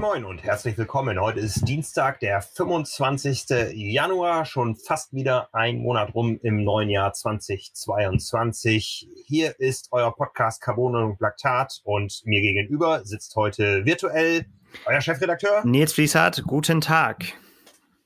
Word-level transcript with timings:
Moin 0.00 0.22
Moin 0.22 0.24
und 0.24 0.42
herzlich 0.42 0.78
willkommen. 0.78 1.20
Heute 1.20 1.40
ist 1.40 1.68
Dienstag, 1.68 2.20
der 2.20 2.40
25. 2.40 3.44
Januar, 3.74 4.46
schon 4.46 4.74
fast 4.74 5.12
wieder 5.12 5.50
ein 5.52 5.76
Monat 5.76 6.14
rum 6.14 6.40
im 6.42 6.64
neuen 6.64 6.88
Jahr 6.88 7.12
2022. 7.12 9.10
Hier 9.26 9.60
ist 9.60 9.88
euer 9.90 10.16
Podcast 10.16 10.62
Carbon 10.62 10.96
und 10.96 11.20
Laktat 11.20 11.82
und 11.84 12.22
mir 12.24 12.40
gegenüber 12.40 13.04
sitzt 13.04 13.36
heute 13.36 13.84
virtuell 13.84 14.46
euer 14.86 15.02
Chefredakteur 15.02 15.66
Nils 15.66 15.92
Fließhardt. 15.92 16.44
Guten 16.46 16.80
Tag. 16.80 17.34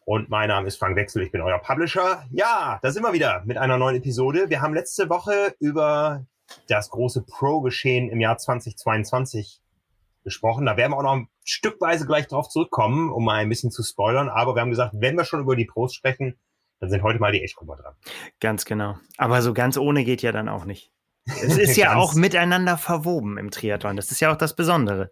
Und 0.04 0.28
mein 0.30 0.48
Name 0.48 0.66
ist 0.66 0.78
Frank 0.78 0.96
Wechsel, 0.96 1.22
ich 1.22 1.30
bin 1.30 1.42
euer 1.42 1.60
Publisher. 1.60 2.24
Ja, 2.32 2.80
da 2.82 2.90
sind 2.90 3.04
wir 3.04 3.12
wieder 3.12 3.42
mit 3.44 3.56
einer 3.56 3.78
neuen 3.78 3.94
Episode. 3.94 4.50
Wir 4.50 4.62
haben 4.62 4.74
letzte 4.74 5.08
Woche 5.08 5.54
über 5.60 6.26
das 6.66 6.90
große 6.90 7.22
Pro-Geschehen 7.22 8.10
im 8.10 8.20
Jahr 8.20 8.36
2022 8.36 9.60
gesprochen. 10.24 10.66
Da 10.66 10.76
werden 10.76 10.90
wir 10.90 10.98
auch 10.98 11.02
noch 11.04 11.12
ein 11.12 11.28
Stückweise 11.44 12.06
gleich 12.06 12.26
drauf 12.26 12.48
zurückkommen, 12.48 13.12
um 13.12 13.24
mal 13.24 13.36
ein 13.36 13.48
bisschen 13.48 13.70
zu 13.70 13.82
spoilern. 13.82 14.28
Aber 14.28 14.54
wir 14.54 14.62
haben 14.62 14.70
gesagt, 14.70 14.94
wenn 14.98 15.16
wir 15.16 15.24
schon 15.24 15.40
über 15.40 15.56
die 15.56 15.66
Pros 15.66 15.94
sprechen, 15.94 16.38
dann 16.80 16.90
sind 16.90 17.02
heute 17.02 17.20
mal 17.20 17.32
die 17.32 17.42
Age-Grupper 17.42 17.76
dran. 17.76 17.94
Ganz 18.40 18.64
genau. 18.64 18.96
Aber 19.18 19.42
so 19.42 19.54
ganz 19.54 19.76
ohne 19.76 20.04
geht 20.04 20.22
ja 20.22 20.32
dann 20.32 20.48
auch 20.48 20.64
nicht. 20.64 20.90
Es 21.26 21.58
ist 21.58 21.76
ja 21.76 21.96
auch 21.96 22.14
miteinander 22.14 22.78
verwoben 22.78 23.38
im 23.38 23.50
Triathlon. 23.50 23.96
Das 23.96 24.10
ist 24.10 24.20
ja 24.20 24.32
auch 24.32 24.36
das 24.36 24.56
Besondere. 24.56 25.10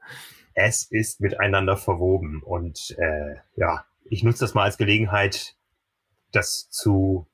Es 0.54 0.84
ist 0.90 1.20
miteinander 1.20 1.76
verwoben. 1.76 2.42
Und 2.42 2.94
äh, 2.98 3.36
ja, 3.56 3.84
ich 4.04 4.22
nutze 4.22 4.40
das 4.40 4.54
mal 4.54 4.64
als 4.64 4.78
Gelegenheit, 4.78 5.56
das 6.32 6.68
zu 6.70 7.26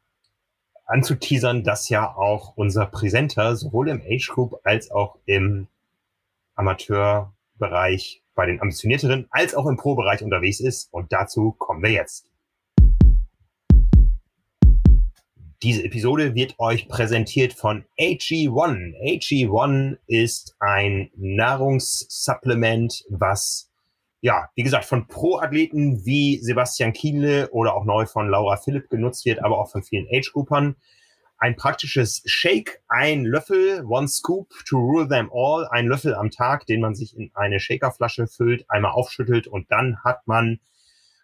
anzuteasern, 0.87 1.65
dass 1.65 1.89
ja 1.89 2.15
auch 2.15 2.56
unser 2.56 2.87
Präsenter 2.87 3.56
sowohl 3.56 3.89
im 3.89 4.00
Age 4.00 4.28
Group 4.28 4.61
als 4.65 4.91
auch 4.91 5.19
im 5.27 5.69
Amateur 6.55 7.34
Bereich 7.56 8.22
bei 8.39 8.47
den 8.47 8.61
ambitionierteren 8.61 9.27
als 9.31 9.56
auch 9.56 9.67
im 9.67 9.77
Pro-Bereich 9.77 10.22
unterwegs 10.22 10.61
ist. 10.61 10.92
Und 10.92 11.12
dazu 11.12 11.56
kommen 11.58 11.83
wir 11.83 11.91
jetzt. 11.91 12.31
Diese 15.61 15.84
Episode 15.84 16.36
wird 16.36 16.55
euch 16.61 16.86
präsentiert 16.86 17.53
von 17.53 17.84
AG1. 17.98 18.94
AG1 19.03 19.97
ist 20.06 20.55
ein 20.61 21.11
Nahrungssupplement, 21.16 23.06
was, 23.11 23.72
ja, 24.20 24.48
wie 24.55 24.62
gesagt, 24.62 24.84
von 24.84 25.09
Pro-Athleten 25.09 26.06
wie 26.06 26.39
Sebastian 26.39 26.92
Kienle 26.92 27.50
oder 27.50 27.75
auch 27.75 27.84
neu 27.84 28.06
von 28.06 28.28
Laura 28.28 28.56
Philipp 28.56 28.89
genutzt 28.89 29.25
wird, 29.25 29.42
aber 29.42 29.59
auch 29.59 29.72
von 29.72 29.83
vielen 29.83 30.06
Age-Groupern 30.12 30.77
ein 31.39 31.56
praktisches 31.56 32.22
Shake, 32.27 32.83
ein 32.89 33.25
Löffel, 33.25 33.84
one 33.84 34.08
scoop 34.08 34.53
to 34.67 34.77
rule 34.77 35.08
them 35.08 35.31
all, 35.33 35.67
ein 35.70 35.86
Löffel 35.86 36.14
am 36.14 36.31
Tag, 36.31 36.67
den 36.67 36.81
man 36.81 36.94
sich 36.94 37.17
in 37.17 37.31
eine 37.34 37.61
Shakerflasche 37.61 38.27
füllt, 38.27 38.69
einmal 38.69 38.92
aufschüttelt 38.92 39.47
und 39.47 39.70
dann 39.70 40.03
hat 40.03 40.27
man 40.27 40.59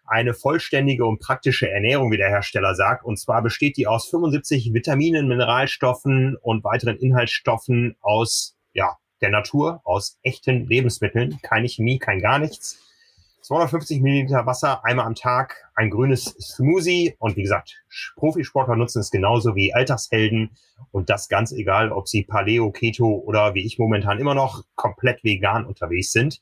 eine 0.07 0.33
vollständige 0.33 1.05
und 1.05 1.19
praktische 1.19 1.69
Ernährung, 1.69 2.11
wie 2.11 2.17
der 2.17 2.29
Hersteller 2.29 2.75
sagt. 2.75 3.03
Und 3.03 3.17
zwar 3.17 3.41
besteht 3.41 3.75
die 3.75 3.87
aus 3.87 4.09
75 4.09 4.73
Vitaminen, 4.73 5.27
Mineralstoffen 5.27 6.37
und 6.37 6.63
weiteren 6.63 6.97
Inhaltsstoffen 6.97 7.95
aus, 8.01 8.55
ja, 8.73 8.97
der 9.21 9.29
Natur, 9.29 9.81
aus 9.83 10.19
echten 10.21 10.67
Lebensmitteln. 10.67 11.39
Keine 11.41 11.67
Chemie, 11.67 11.97
kein 11.97 12.19
gar 12.19 12.37
nichts. 12.37 12.84
250 13.45 14.01
Milliliter 14.01 14.47
Wasser 14.47 14.83
einmal 14.83 15.05
am 15.05 15.13
Tag, 15.13 15.69
ein 15.75 15.91
grünes 15.91 16.23
Smoothie. 16.23 17.15
Und 17.19 17.37
wie 17.37 17.43
gesagt, 17.43 17.83
Profisportler 18.15 18.75
nutzen 18.75 19.01
es 19.01 19.11
genauso 19.11 19.55
wie 19.55 19.71
Alltagshelden. 19.71 20.57
Und 20.89 21.11
das 21.11 21.29
ganz 21.29 21.51
egal, 21.51 21.91
ob 21.91 22.07
sie 22.07 22.23
Paleo, 22.23 22.71
Keto 22.71 23.05
oder 23.05 23.53
wie 23.53 23.63
ich 23.63 23.77
momentan 23.77 24.17
immer 24.17 24.33
noch 24.33 24.63
komplett 24.73 25.23
vegan 25.23 25.63
unterwegs 25.63 26.11
sind. 26.11 26.41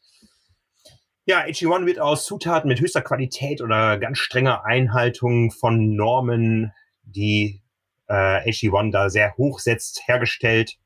Ja, 1.25 1.43
AG1 1.43 1.85
wird 1.85 1.99
aus 1.99 2.23
Zutaten 2.23 2.69
mit 2.69 2.79
höchster 2.79 3.01
Qualität 3.01 3.61
oder 3.61 3.97
ganz 3.97 4.19
strenger 4.19 4.63
Einhaltung 4.63 5.51
von 5.51 5.97
Normen, 5.97 6.71
die 7.01 7.61
äh, 8.07 8.49
AG1 8.49 8.91
da 8.91 9.09
sehr 9.09 9.35
hoch 9.35 9.59
setzt, 9.59 10.07
hergestellt 10.07 10.77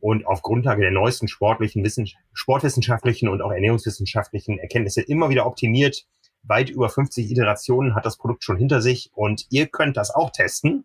und 0.00 0.26
auf 0.26 0.42
Grundlage 0.42 0.82
der 0.82 0.90
neuesten 0.90 1.28
sportlichen, 1.28 1.84
Wissen, 1.84 2.08
sportwissenschaftlichen 2.32 3.28
und 3.28 3.42
auch 3.42 3.52
ernährungswissenschaftlichen 3.52 4.58
Erkenntnisse 4.58 5.02
immer 5.02 5.28
wieder 5.28 5.46
optimiert. 5.46 6.06
Weit 6.42 6.70
über 6.70 6.88
50 6.88 7.30
Iterationen 7.30 7.94
hat 7.94 8.06
das 8.06 8.16
Produkt 8.16 8.44
schon 8.44 8.56
hinter 8.56 8.80
sich 8.80 9.10
und 9.14 9.46
ihr 9.50 9.66
könnt 9.66 9.96
das 9.96 10.10
auch 10.10 10.30
testen. 10.30 10.84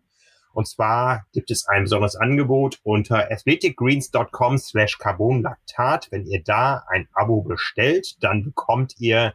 Und 0.52 0.66
zwar 0.66 1.26
gibt 1.32 1.50
es 1.50 1.66
ein 1.66 1.82
besonderes 1.82 2.16
Angebot 2.16 2.80
unter 2.82 3.30
athleticgreens.com 3.30 4.56
slash 4.56 4.96
carbonlactat. 4.96 6.08
Wenn 6.10 6.24
ihr 6.24 6.42
da 6.42 6.82
ein 6.88 7.08
Abo 7.12 7.42
bestellt, 7.42 8.16
dann 8.22 8.42
bekommt 8.42 8.94
ihr 8.98 9.34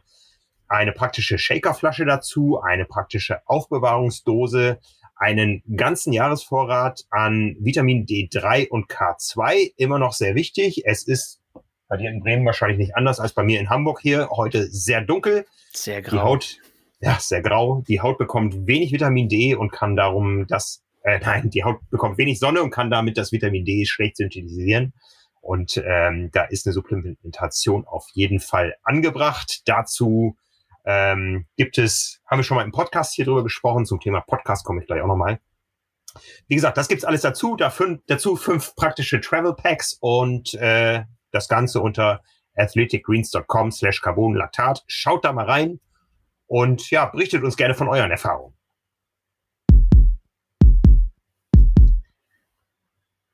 eine 0.66 0.92
praktische 0.92 1.38
Shakerflasche 1.38 2.06
dazu, 2.06 2.60
eine 2.60 2.86
praktische 2.86 3.40
Aufbewahrungsdose, 3.46 4.80
einen 5.22 5.62
ganzen 5.76 6.12
Jahresvorrat 6.12 7.04
an 7.10 7.56
Vitamin 7.60 8.06
D3 8.06 8.68
und 8.68 8.90
K2. 8.90 9.72
Immer 9.76 10.00
noch 10.00 10.14
sehr 10.14 10.34
wichtig. 10.34 10.82
Es 10.84 11.06
ist 11.06 11.40
bei 11.86 11.96
dir 11.96 12.10
in 12.10 12.20
Bremen 12.20 12.44
wahrscheinlich 12.44 12.78
nicht 12.78 12.96
anders 12.96 13.20
als 13.20 13.32
bei 13.32 13.44
mir 13.44 13.60
in 13.60 13.70
Hamburg 13.70 14.00
hier. 14.00 14.30
Heute 14.30 14.66
sehr 14.66 15.00
dunkel. 15.00 15.46
Sehr 15.72 16.02
grau. 16.02 16.16
Die 16.16 16.22
Haut, 16.22 16.56
ja, 17.00 17.18
sehr 17.20 17.40
grau. 17.40 17.84
Die 17.86 18.00
Haut 18.00 18.18
bekommt 18.18 18.66
wenig 18.66 18.90
Vitamin 18.92 19.28
D 19.28 19.54
und 19.54 19.70
kann 19.70 19.94
darum 19.94 20.48
das, 20.48 20.82
äh, 21.04 21.20
nein, 21.20 21.50
die 21.50 21.62
Haut 21.62 21.78
bekommt 21.88 22.18
wenig 22.18 22.40
Sonne 22.40 22.60
und 22.60 22.70
kann 22.70 22.90
damit 22.90 23.16
das 23.16 23.30
Vitamin 23.30 23.64
D 23.64 23.86
schlecht 23.86 24.16
synthetisieren. 24.16 24.92
Und 25.40 25.80
ähm, 25.86 26.30
da 26.32 26.42
ist 26.44 26.66
eine 26.66 26.72
Supplementation 26.72 27.86
auf 27.86 28.06
jeden 28.12 28.40
Fall 28.40 28.74
angebracht. 28.82 29.62
Dazu 29.66 30.36
ähm, 30.84 31.46
gibt 31.56 31.78
es, 31.78 32.20
haben 32.26 32.38
wir 32.38 32.44
schon 32.44 32.56
mal 32.56 32.64
im 32.64 32.72
Podcast 32.72 33.14
hier 33.14 33.24
drüber 33.24 33.42
gesprochen, 33.42 33.86
zum 33.86 34.00
Thema 34.00 34.20
Podcast 34.20 34.64
komme 34.64 34.80
ich 34.80 34.86
gleich 34.86 35.02
auch 35.02 35.06
nochmal. 35.06 35.40
Wie 36.48 36.54
gesagt, 36.54 36.76
das 36.76 36.88
gibt's 36.88 37.04
alles 37.04 37.22
dazu, 37.22 37.56
da 37.56 37.70
fünf, 37.70 38.02
dazu 38.06 38.36
fünf 38.36 38.74
praktische 38.74 39.20
Travel 39.20 39.54
Packs 39.54 39.96
und 40.00 40.54
äh, 40.54 41.04
das 41.30 41.48
Ganze 41.48 41.80
unter 41.80 42.22
athleticgreens.com 42.56 43.70
slash 43.70 44.00
carbonlactat. 44.00 44.84
Schaut 44.86 45.24
da 45.24 45.32
mal 45.32 45.46
rein 45.46 45.80
und 46.46 46.90
ja, 46.90 47.06
berichtet 47.06 47.44
uns 47.44 47.56
gerne 47.56 47.74
von 47.74 47.88
euren 47.88 48.10
Erfahrungen. 48.10 48.54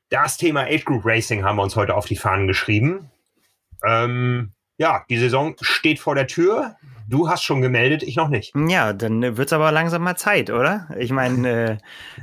Das 0.09 0.37
Thema 0.37 0.63
Age 0.63 0.85
Group 0.85 1.05
Racing 1.05 1.43
haben 1.43 1.57
wir 1.57 1.63
uns 1.63 1.75
heute 1.75 1.95
auf 1.95 2.05
die 2.05 2.15
Fahnen 2.15 2.47
geschrieben. 2.47 3.11
Ähm, 3.85 4.53
ja, 4.79 5.03
die 5.09 5.17
Saison 5.17 5.55
steht 5.61 5.99
vor 5.99 6.15
der 6.15 6.25
Tür. 6.25 6.77
Du 7.07 7.27
hast 7.27 7.43
schon 7.43 7.61
gemeldet, 7.61 8.01
ich 8.01 8.15
noch 8.15 8.29
nicht. 8.29 8.53
Ja, 8.55 8.93
dann 8.93 9.21
wird 9.21 9.47
es 9.47 9.53
aber 9.53 9.71
langsam 9.71 10.03
mal 10.03 10.15
Zeit, 10.15 10.49
oder? 10.49 10.87
Ich 10.97 11.11
meine, 11.11 11.79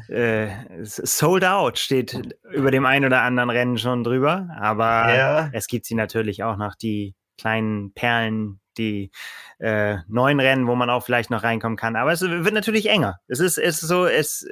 äh, 0.09 0.45
äh, 0.45 0.51
sold 0.83 1.45
out 1.45 1.79
steht 1.79 2.37
über 2.51 2.71
dem 2.71 2.87
einen 2.87 3.05
oder 3.05 3.23
anderen 3.23 3.51
Rennen 3.51 3.79
schon 3.79 4.05
drüber, 4.05 4.49
aber 4.59 5.15
ja. 5.15 5.51
es 5.53 5.67
gibt 5.67 5.85
sie 5.85 5.95
natürlich 5.95 6.45
auch 6.45 6.57
noch, 6.57 6.77
die 6.77 7.15
kleinen 7.37 7.93
Perlen, 7.93 8.61
die 8.79 9.11
äh, 9.59 9.99
neuen 10.09 10.41
Rennen, 10.41 10.67
wo 10.67 10.75
man 10.75 10.91
auch 10.91 11.05
vielleicht 11.05 11.31
noch 11.31 11.43
reinkommen 11.43 11.77
kann. 11.77 11.97
Aber 11.97 12.13
es 12.13 12.21
wird 12.21 12.55
natürlich 12.55 12.89
enger. 12.89 13.21
Es 13.29 13.41
ist, 13.41 13.59
es 13.59 13.83
ist 13.83 13.89
so, 13.89 14.07
es, 14.07 14.47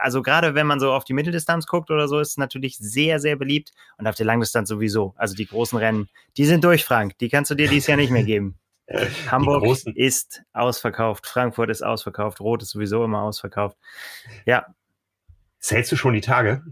also 0.00 0.22
gerade 0.22 0.54
wenn 0.54 0.66
man 0.66 0.80
so 0.80 0.92
auf 0.92 1.04
die 1.04 1.12
Mitteldistanz 1.12 1.66
guckt 1.66 1.90
oder 1.90 2.08
so, 2.08 2.20
ist 2.20 2.30
es 2.30 2.36
natürlich 2.36 2.76
sehr, 2.78 3.20
sehr 3.20 3.36
beliebt 3.36 3.72
und 3.98 4.06
auf 4.06 4.14
der 4.14 4.26
Langdistanz 4.26 4.68
sowieso. 4.68 5.14
Also 5.16 5.34
die 5.34 5.46
großen 5.46 5.78
Rennen, 5.78 6.08
die 6.36 6.44
sind 6.44 6.64
durch, 6.64 6.84
Frank. 6.84 7.18
Die 7.18 7.28
kannst 7.28 7.50
du 7.50 7.54
dir 7.54 7.68
dieses 7.68 7.86
Jahr 7.86 7.96
nicht 7.96 8.10
mehr 8.10 8.24
geben. 8.24 8.58
Hamburg 9.30 9.64
ist 9.94 10.42
ausverkauft, 10.52 11.26
Frankfurt 11.26 11.70
ist 11.70 11.82
ausverkauft, 11.82 12.40
Rot 12.40 12.62
ist 12.62 12.70
sowieso 12.70 13.04
immer 13.04 13.22
ausverkauft. 13.22 13.78
Ja. 14.44 14.66
Zählst 15.58 15.90
du 15.90 15.96
schon 15.96 16.12
die 16.12 16.20
Tage? 16.20 16.62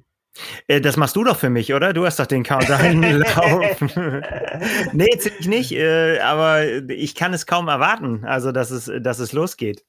Äh, 0.66 0.80
das 0.80 0.96
machst 0.96 1.16
du 1.16 1.24
doch 1.24 1.36
für 1.36 1.50
mich, 1.50 1.74
oder? 1.74 1.92
Du 1.92 2.06
hast 2.06 2.18
doch 2.18 2.26
den 2.26 2.42
Countdown 2.42 3.02
laufen. 3.02 4.24
nee, 4.92 5.18
ziemlich 5.18 5.48
nicht, 5.48 5.72
äh, 5.72 6.20
aber 6.20 6.64
ich 6.88 7.14
kann 7.14 7.34
es 7.34 7.46
kaum 7.46 7.68
erwarten, 7.68 8.24
also 8.24 8.52
dass 8.52 8.70
es, 8.70 8.90
dass 9.00 9.18
es 9.18 9.32
losgeht. 9.32 9.84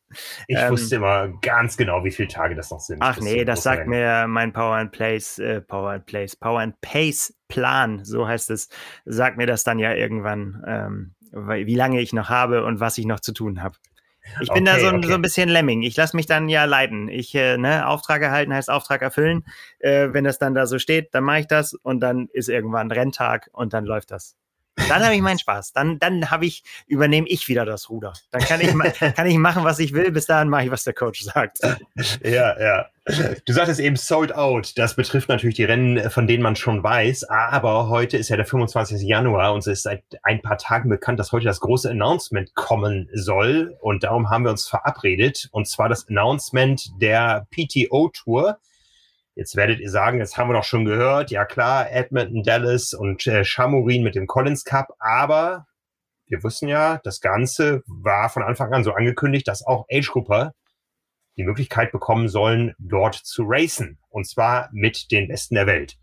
Ich 0.47 0.57
ähm, 0.57 0.71
wusste 0.71 0.97
immer 0.97 1.29
ganz 1.41 1.77
genau, 1.77 2.03
wie 2.03 2.11
viele 2.11 2.27
Tage 2.27 2.55
das 2.55 2.71
noch 2.71 2.79
sind. 2.79 2.97
Ach 3.01 3.19
nee, 3.19 3.45
das 3.45 3.63
sagt 3.63 3.87
mir 3.87 4.27
mein 4.27 4.53
Power 4.53 4.75
and 4.75 4.91
Place, 4.91 5.39
äh, 5.39 5.61
Power 5.61 5.91
and 5.91 6.05
Place, 6.05 6.35
Power 6.35 6.59
and 6.59 6.79
Pace 6.81 7.33
Plan, 7.47 8.03
so 8.03 8.27
heißt 8.27 8.49
es, 8.49 8.69
sagt 9.05 9.37
mir 9.37 9.47
das 9.47 9.63
dann 9.63 9.79
ja 9.79 9.93
irgendwann, 9.93 10.63
ähm, 10.67 11.15
wie 11.31 11.75
lange 11.75 12.01
ich 12.01 12.13
noch 12.13 12.29
habe 12.29 12.63
und 12.63 12.79
was 12.79 12.97
ich 12.97 13.05
noch 13.05 13.19
zu 13.19 13.31
tun 13.31 13.63
habe. 13.63 13.75
Ich 14.41 14.49
bin 14.49 14.67
okay, 14.67 14.77
da 14.77 14.79
so, 14.79 14.95
okay. 14.95 15.07
so 15.07 15.13
ein 15.13 15.21
bisschen 15.21 15.49
Lemming. 15.49 15.81
Ich 15.81 15.95
lasse 15.95 16.15
mich 16.15 16.25
dann 16.25 16.49
ja 16.49 16.65
leiten. 16.65 17.07
Ich, 17.09 17.35
äh, 17.35 17.57
ne, 17.57 17.87
Auftrag 17.87 18.21
erhalten 18.21 18.53
heißt 18.53 18.69
Auftrag 18.69 19.01
erfüllen. 19.01 19.45
Äh, 19.79 20.09
wenn 20.11 20.23
das 20.23 20.39
dann 20.39 20.55
da 20.55 20.65
so 20.65 20.79
steht, 20.79 21.13
dann 21.13 21.23
mache 21.23 21.41
ich 21.41 21.47
das 21.47 21.73
und 21.73 21.99
dann 21.99 22.29
ist 22.31 22.49
irgendwann 22.49 22.91
Renntag 22.91 23.49
und 23.53 23.73
dann 23.73 23.85
läuft 23.85 24.11
das. 24.11 24.35
Dann 24.75 25.03
habe 25.03 25.15
ich 25.15 25.21
meinen 25.21 25.39
Spaß. 25.39 25.73
Dann, 25.73 25.99
dann 25.99 26.31
habe 26.31 26.45
ich, 26.45 26.63
übernehme 26.87 27.27
ich 27.27 27.47
wieder 27.47 27.65
das 27.65 27.89
Ruder. 27.89 28.13
Dann 28.31 28.41
kann 28.41 28.59
ich, 28.61 28.73
kann 29.15 29.27
ich 29.27 29.37
machen, 29.37 29.63
was 29.63 29.79
ich 29.79 29.93
will. 29.93 30.11
Bis 30.11 30.25
dahin 30.25 30.49
mache 30.49 30.65
ich, 30.65 30.71
was 30.71 30.83
der 30.83 30.93
Coach 30.93 31.21
sagt. 31.21 31.59
Ja, 32.23 32.59
ja. 32.59 32.85
Du 33.45 33.53
sagtest 33.53 33.79
eben 33.79 33.97
Sold 33.97 34.33
Out. 34.33 34.77
Das 34.77 34.95
betrifft 34.95 35.29
natürlich 35.29 35.55
die 35.55 35.65
Rennen, 35.65 36.09
von 36.09 36.25
denen 36.25 36.41
man 36.41 36.55
schon 36.55 36.83
weiß. 36.83 37.25
Aber 37.25 37.89
heute 37.89 38.17
ist 38.17 38.29
ja 38.29 38.37
der 38.37 38.45
25. 38.45 39.01
Januar 39.01 39.53
und 39.53 39.59
es 39.59 39.67
ist 39.67 39.83
seit 39.83 40.03
ein 40.23 40.41
paar 40.41 40.57
Tagen 40.57 40.89
bekannt, 40.89 41.19
dass 41.19 41.31
heute 41.31 41.45
das 41.45 41.59
große 41.59 41.89
Announcement 41.89 42.55
kommen 42.55 43.09
soll. 43.13 43.77
Und 43.81 44.03
darum 44.03 44.29
haben 44.29 44.43
wir 44.43 44.51
uns 44.51 44.67
verabredet. 44.67 45.49
Und 45.51 45.67
zwar 45.67 45.89
das 45.89 46.07
Announcement 46.07 46.91
der 46.99 47.47
PTO 47.51 48.09
Tour. 48.09 48.57
Jetzt 49.35 49.55
werdet 49.55 49.79
ihr 49.79 49.89
sagen, 49.89 50.19
das 50.19 50.37
haben 50.37 50.49
wir 50.49 50.53
doch 50.53 50.63
schon 50.63 50.85
gehört. 50.85 51.31
Ja 51.31 51.45
klar, 51.45 51.91
Edmonton, 51.91 52.43
Dallas 52.43 52.93
und 52.93 53.25
äh, 53.25 53.43
Chamorin 53.43 54.03
mit 54.03 54.15
dem 54.15 54.27
Collins 54.27 54.63
Cup. 54.63 54.89
Aber 54.99 55.65
wir 56.27 56.43
wussten 56.43 56.67
ja, 56.67 56.99
das 57.03 57.19
Ganze 57.19 57.81
war 57.87 58.29
von 58.29 58.43
Anfang 58.43 58.71
an 58.73 58.83
so 58.83 58.93
angekündigt, 58.93 59.47
dass 59.47 59.65
auch 59.65 59.85
Age 59.91 60.11
Grouper 60.11 60.53
die 61.35 61.43
Möglichkeit 61.43 61.91
bekommen 61.91 62.29
sollen, 62.29 62.75
dort 62.77 63.15
zu 63.15 63.43
racen. 63.47 63.97
Und 64.09 64.27
zwar 64.27 64.69
mit 64.71 65.11
den 65.11 65.27
Besten 65.27 65.55
der 65.55 65.65
Welt. 65.65 65.97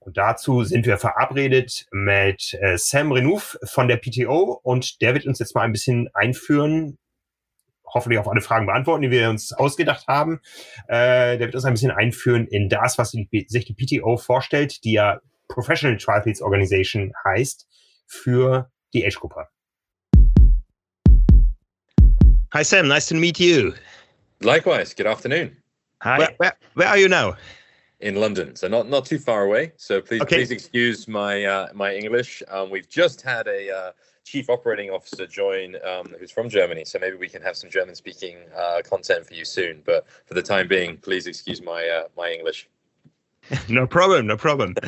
Und 0.00 0.16
dazu 0.16 0.64
sind 0.64 0.86
wir 0.86 0.98
verabredet 0.98 1.86
mit 1.92 2.58
äh, 2.60 2.76
Sam 2.78 3.12
Renouf 3.12 3.58
von 3.64 3.86
der 3.86 3.98
PTO 3.98 4.58
und 4.62 5.00
der 5.02 5.14
wird 5.14 5.26
uns 5.26 5.38
jetzt 5.38 5.54
mal 5.54 5.62
ein 5.62 5.72
bisschen 5.72 6.08
einführen, 6.14 6.98
hoffentlich 7.92 8.18
auf 8.18 8.28
alle 8.28 8.40
Fragen 8.40 8.66
beantworten, 8.66 9.02
die 9.02 9.10
wir 9.10 9.30
uns 9.30 9.52
ausgedacht 9.52 10.06
haben. 10.08 10.40
Äh, 10.88 11.38
der 11.38 11.40
wird 11.40 11.54
uns 11.54 11.64
ein 11.64 11.74
bisschen 11.74 11.90
einführen 11.90 12.46
in 12.46 12.68
das, 12.68 12.98
was 12.98 13.10
die, 13.12 13.46
sich 13.48 13.64
die 13.64 13.74
PTO 13.74 14.16
vorstellt, 14.16 14.84
die 14.84 14.92
ja 14.92 15.20
Professional 15.48 15.96
Triathletes 15.96 16.42
Organization 16.42 17.12
heißt, 17.24 17.66
für 18.06 18.70
die 18.94 19.04
Age-Gruppe. 19.06 19.46
Hi 22.52 22.64
Sam, 22.64 22.88
nice 22.88 23.06
to 23.06 23.14
meet 23.14 23.38
you. 23.38 23.74
Likewise. 24.40 24.94
Good 24.94 25.06
afternoon. 25.06 25.56
Hi. 26.02 26.18
Where, 26.18 26.34
where, 26.38 26.56
where, 26.74 26.88
are 26.88 26.98
you 26.98 27.08
now? 27.08 27.36
In 28.00 28.16
London, 28.16 28.56
so 28.56 28.66
not 28.66 28.88
not 28.88 29.04
too 29.04 29.18
far 29.18 29.44
away. 29.44 29.72
So 29.76 30.00
please 30.00 30.22
okay. 30.22 30.36
please 30.36 30.50
excuse 30.50 31.06
my 31.06 31.44
uh, 31.44 31.68
my 31.74 31.94
English. 31.94 32.42
Um, 32.48 32.70
we've 32.70 32.88
just 32.88 33.20
had 33.20 33.46
a 33.46 33.70
uh, 33.70 33.92
chief 34.30 34.48
operating 34.48 34.90
officer 34.90 35.26
join, 35.26 35.76
um, 35.84 36.14
who's 36.18 36.30
from 36.30 36.48
Germany. 36.48 36.84
So 36.84 36.98
maybe 37.00 37.16
we 37.16 37.28
can 37.28 37.42
have 37.42 37.56
some 37.56 37.68
German 37.68 37.94
speaking 37.96 38.36
uh, 38.56 38.80
content 38.88 39.26
for 39.26 39.34
you 39.34 39.44
soon. 39.44 39.82
But 39.84 40.06
for 40.26 40.34
the 40.34 40.42
time 40.42 40.68
being, 40.68 40.96
please 40.96 41.26
excuse 41.26 41.60
my 41.60 41.88
uh, 41.88 42.04
my 42.16 42.30
English. 42.30 42.68
no 43.68 43.86
problem. 43.86 44.26
No 44.26 44.36
problem. 44.36 44.74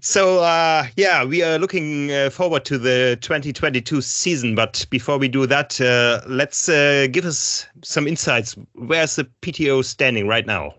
So 0.00 0.40
uh, 0.40 0.86
yeah, 0.96 1.24
we 1.24 1.42
are 1.42 1.58
looking 1.58 2.12
uh, 2.12 2.30
forward 2.30 2.64
to 2.66 2.78
the 2.78 3.18
2022 3.20 4.02
season. 4.02 4.54
But 4.54 4.86
before 4.90 5.18
we 5.18 5.28
do 5.28 5.46
that, 5.46 5.80
uh, 5.80 6.20
let's 6.28 6.68
uh, 6.68 7.08
give 7.10 7.24
us 7.24 7.66
some 7.82 8.06
insights. 8.06 8.54
Where's 8.74 9.16
the 9.16 9.24
PTO 9.42 9.82
standing 9.84 10.28
right 10.28 10.46
now? 10.46 10.74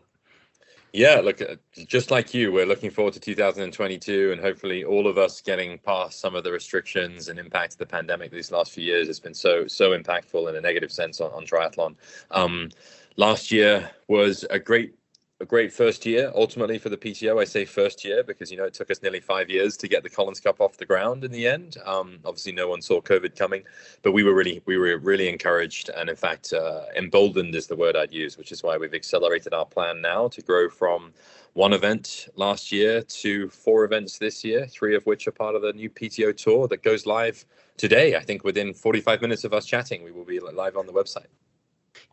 Yeah, 0.91 1.21
look, 1.24 1.41
uh, 1.41 1.56
just 1.86 2.09
like 2.09 2.33
you, 2.33 2.51
we're 2.51 2.65
looking 2.65 2.89
forward 2.89 3.13
to 3.13 3.19
2022 3.19 4.31
and 4.31 4.41
hopefully 4.41 4.83
all 4.83 5.07
of 5.07 5.19
us 5.19 5.39
getting 5.39 5.77
past 5.80 6.19
some 6.19 6.36
of 6.36 6.44
the 6.44 6.51
restrictions 6.51 7.27
and 7.27 7.38
impact 7.38 7.74
of 7.74 7.77
the 7.80 7.86
pandemic 7.86 8.31
these 8.31 8.51
last 8.51 8.71
few 8.71 8.83
years. 8.83 9.07
It's 9.07 9.19
been 9.19 9.36
so 9.36 9.68
so 9.68 9.91
impactful 9.91 10.50
in 10.50 10.56
a 10.56 10.62
negative 10.62 10.91
sense 10.91 11.21
on, 11.21 11.31
on 11.31 11.45
triathlon. 11.45 11.95
Um, 12.31 12.69
last 13.18 13.51
year 13.51 13.91
was 14.07 14.45
a 14.50 14.57
great 14.57 14.95
a 15.41 15.45
great 15.45 15.71
first 15.71 16.06
year 16.06 16.31
ultimately 16.36 16.77
for 16.77 16.89
the 16.89 16.97
PTO. 16.97 17.39
I 17.39 17.45
say 17.45 17.63
first 17.63 18.03
year 18.03 18.24
because 18.24 18.51
you 18.51 18.57
know 18.57 18.65
it 18.65 18.74
took 18.74 18.91
us 18.91 19.01
nearly 19.01 19.21
five 19.21 19.50
years 19.50 19.77
to 19.77 19.88
get 19.88 20.03
the 20.03 20.09
Collins 20.09 20.41
Cup 20.41 20.59
off 20.59 20.77
the 20.77 20.86
ground 20.86 21.24
in 21.24 21.31
the 21.31 21.47
end. 21.47 21.77
Um, 21.86 22.19
obviously, 22.25 22.51
no 22.51 22.68
one 22.68 22.81
saw 22.81 23.00
COVID 23.00 23.38
coming, 23.38 23.63
but 24.01 24.12
we 24.12 24.24
were 24.24 24.33
really 24.33 24.62
we 24.65 24.77
were 24.77 24.97
really 24.97 25.30
encouraged 25.30 25.89
and 25.89 26.09
in 26.09 26.15
fact 26.15 26.51
uh, 26.51 26.83
emboldened 26.95 27.56
is 27.56 27.68
the 27.68 27.75
word 27.75 27.95
I'd 27.95 28.12
use, 28.12 28.38
which 28.38 28.51
is 28.51 28.63
why 28.63 28.77
we've 28.77 28.94
accelerated 28.94 29.53
our 29.53 29.65
plan 29.65 30.01
now 30.01 30.27
to 30.27 30.41
grow 30.41 30.69
from 30.69 31.13
one 31.53 31.74
event 31.74 32.27
last 32.35 32.71
year 32.71 33.01
to 33.01 33.50
four 33.50 33.85
events 33.85 34.18
this 34.18 34.44
year, 34.44 34.68
three 34.68 34.95
of 34.95 35.06
which 35.06 35.27
are 35.27 35.31
part 35.31 35.56
of 35.56 35.62
the 35.62 35.74
new 35.74 35.89
PTO 35.89 36.35
tour 36.35 36.68
that 36.68 36.83
goes 36.83 37.06
live 37.06 37.45
today. 37.77 38.15
I 38.15 38.21
think 38.21 38.44
within 38.44 38.74
45 38.74 39.21
minutes 39.21 39.45
of 39.45 39.53
us 39.53 39.65
chatting, 39.65 40.03
we 40.03 40.12
will 40.12 40.25
be 40.25 40.39
live 40.39 40.75
on 40.75 40.85
the 40.85 40.94
website. 40.94 41.27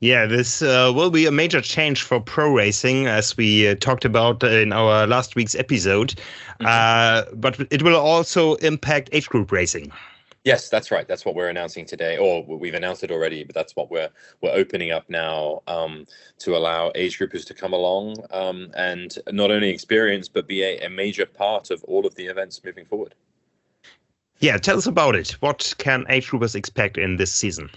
Yeah, 0.00 0.26
this 0.26 0.62
uh, 0.62 0.92
will 0.94 1.10
be 1.10 1.26
a 1.26 1.30
major 1.30 1.60
change 1.60 2.02
for 2.02 2.20
pro 2.20 2.52
racing, 2.52 3.06
as 3.06 3.36
we 3.36 3.68
uh, 3.68 3.74
talked 3.76 4.04
about 4.04 4.42
in 4.42 4.72
our 4.72 5.06
last 5.06 5.36
week's 5.36 5.54
episode. 5.54 6.14
Mm-hmm. 6.60 6.66
Uh, 6.66 7.34
but 7.34 7.60
it 7.72 7.82
will 7.82 7.96
also 7.96 8.54
impact 8.56 9.08
age 9.12 9.28
group 9.28 9.50
racing. 9.50 9.90
Yes, 10.46 10.68
that's 10.68 10.92
right. 10.92 11.08
That's 11.08 11.24
what 11.24 11.34
we're 11.34 11.48
announcing 11.48 11.86
today, 11.86 12.18
or 12.18 12.44
we've 12.44 12.74
announced 12.74 13.02
it 13.02 13.10
already. 13.10 13.42
But 13.42 13.56
that's 13.56 13.74
what 13.74 13.90
we're 13.90 14.10
we're 14.42 14.52
opening 14.52 14.92
up 14.92 15.10
now 15.10 15.62
um, 15.66 16.06
to 16.38 16.56
allow 16.56 16.92
age 16.94 17.18
groupers 17.18 17.44
to 17.46 17.54
come 17.54 17.72
along 17.72 18.18
um, 18.30 18.70
and 18.76 19.18
not 19.32 19.50
only 19.50 19.70
experience 19.70 20.28
but 20.28 20.46
be 20.46 20.62
a, 20.62 20.86
a 20.86 20.88
major 20.88 21.26
part 21.26 21.72
of 21.72 21.82
all 21.84 22.06
of 22.06 22.14
the 22.14 22.26
events 22.26 22.60
moving 22.64 22.84
forward. 22.84 23.16
Yeah, 24.38 24.56
tell 24.58 24.78
us 24.78 24.86
about 24.86 25.16
it. 25.16 25.30
What 25.40 25.74
can 25.78 26.04
age 26.08 26.28
groupers 26.28 26.54
expect 26.54 26.96
in 26.96 27.16
this 27.16 27.34
season? 27.34 27.68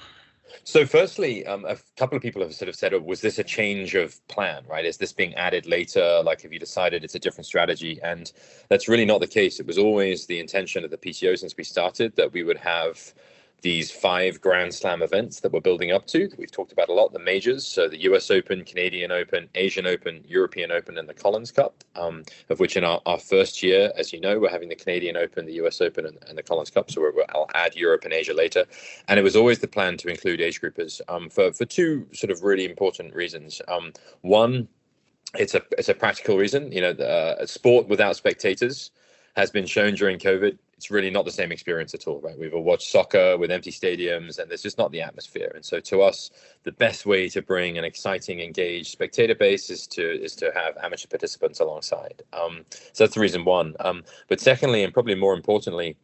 So, 0.64 0.86
firstly, 0.86 1.46
um, 1.46 1.66
a 1.66 1.78
couple 1.98 2.16
of 2.16 2.22
people 2.22 2.42
have 2.42 2.54
sort 2.54 2.70
of 2.70 2.76
said, 2.76 2.94
oh, 2.94 3.00
was 3.00 3.22
this 3.22 3.40
a 3.40 3.44
change 3.44 3.96
of 3.96 4.26
plan, 4.28 4.64
right? 4.68 4.86
Is 4.86 4.98
this 4.98 5.14
being 5.14 5.34
added 5.36 5.66
later? 5.66 6.22
Like, 6.24 6.42
have 6.42 6.54
you 6.54 6.60
decided 6.60 7.04
it's 7.04 7.16
a 7.16 7.20
different 7.20 7.46
strategy? 7.46 8.00
And 8.04 8.32
that's 8.70 8.88
really 8.88 9.06
not 9.06 9.22
the 9.22 9.28
case. 9.28 9.60
It 9.60 9.66
was 9.66 9.78
always 9.78 10.26
the 10.26 10.40
intention 10.40 10.84
of 10.84 10.92
the 10.92 10.98
PTO 10.98 11.38
since 11.38 11.56
we 11.58 11.64
started 11.64 12.16
that 12.16 12.34
we 12.34 12.44
would 12.44 12.58
have 12.58 13.14
these 13.62 13.92
five 13.92 14.40
Grand 14.40 14.74
Slam 14.74 15.02
events 15.02 15.42
that 15.42 15.52
we're 15.52 15.60
building 15.60 15.92
up 15.92 16.06
to. 16.08 16.30
We've 16.38 16.52
talked 16.52 16.72
about 16.72 16.90
a 16.90 16.94
lot 16.94 17.12
the 17.12 17.20
majors, 17.20 17.66
so 17.66 17.88
the 17.88 18.02
US 18.04 18.32
Open, 18.32 18.64
Canadian 18.64 19.12
Open, 19.12 19.50
Asian 19.56 19.86
Open, 19.86 20.24
European 20.28 20.72
Open, 20.72 20.98
and 20.98 21.08
the 21.08 21.14
Collins 21.14 21.52
Cup. 21.52 21.84
Um, 21.96 22.24
of 22.50 22.60
which 22.60 22.78
in 22.78 22.84
our, 22.84 23.02
our 23.06 23.20
first 23.20 23.62
year, 23.62 23.92
as 23.98 24.14
you 24.14 24.22
know, 24.22 24.40
we're 24.40 24.50
having 24.50 24.70
the 24.70 24.76
Canadian 24.76 25.18
Open, 25.18 25.46
the 25.46 25.54
US 25.54 25.82
Open, 25.82 26.06
and, 26.06 26.18
and 26.28 26.38
the 26.38 26.44
Collins 26.44 26.70
Cup. 26.70 26.90
So 26.92 27.12
I'll 27.30 27.50
add 27.54 27.76
Europe 27.76 28.06
and 28.06 28.14
Asia 28.14 28.34
later. 28.34 28.66
And 29.08 29.20
it 29.20 29.24
was 29.24 29.36
always 29.36 29.60
the 29.60 29.68
plan 29.68 29.98
to 29.98 30.08
include 30.08 30.42
age 30.42 30.62
groupers 30.62 31.02
um, 31.10 31.30
for 31.30 31.52
for 31.54 31.66
two 31.66 32.08
sort 32.14 32.32
of 32.32 32.44
really 32.44 32.66
important 32.66 33.14
reasons. 33.14 33.62
Um, 33.68 33.94
one, 34.22 34.68
it's 35.36 35.56
a 35.56 35.62
it's 35.78 35.90
a 35.90 35.94
practical 35.94 36.38
reason. 36.38 36.72
You 36.72 36.82
know, 36.82 36.94
the, 36.94 37.10
uh, 37.10 37.46
sport 37.46 37.88
without 37.88 38.16
spectators 38.16 38.92
has 39.36 39.52
been 39.52 39.66
shown 39.66 39.96
during 39.96 40.18
COVID 40.18 40.58
it's 40.80 40.90
really 40.90 41.10
not 41.10 41.26
the 41.26 41.32
same 41.32 41.52
experience 41.52 41.94
at 41.94 42.08
all, 42.08 42.22
right? 42.22 42.40
We've 42.40 42.54
all 42.54 42.64
watched 42.64 42.90
soccer 42.90 43.38
with 43.38 43.52
empty 43.52 43.70
stadiums, 43.70 44.40
and 44.40 44.50
there's 44.50 44.62
just 44.62 44.78
not 44.78 44.94
the 44.94 45.02
atmosphere. 45.02 45.52
And 45.54 45.66
so, 45.66 45.82
to 45.82 46.02
us, 46.02 46.32
the 46.64 46.72
best 46.72 47.06
way 47.06 47.28
to 47.28 47.42
bring 47.42 47.78
an 47.78 47.84
exciting, 47.84 48.40
engaged 48.40 48.88
spectator 48.88 49.36
base 49.36 49.70
is 49.70 49.86
to 49.88 50.24
is 50.24 50.38
to 50.38 50.54
have 50.56 50.78
amateur 50.82 51.10
participants 51.10 51.60
alongside. 51.60 52.22
Um, 52.32 52.64
so 52.94 53.04
that's 53.04 53.16
the 53.16 53.20
reason 53.20 53.44
one. 53.44 53.76
Um, 53.82 54.06
but 54.30 54.40
secondly, 54.40 54.86
and 54.86 54.94
probably 54.94 55.16
more 55.16 55.34
importantly, 55.34 55.98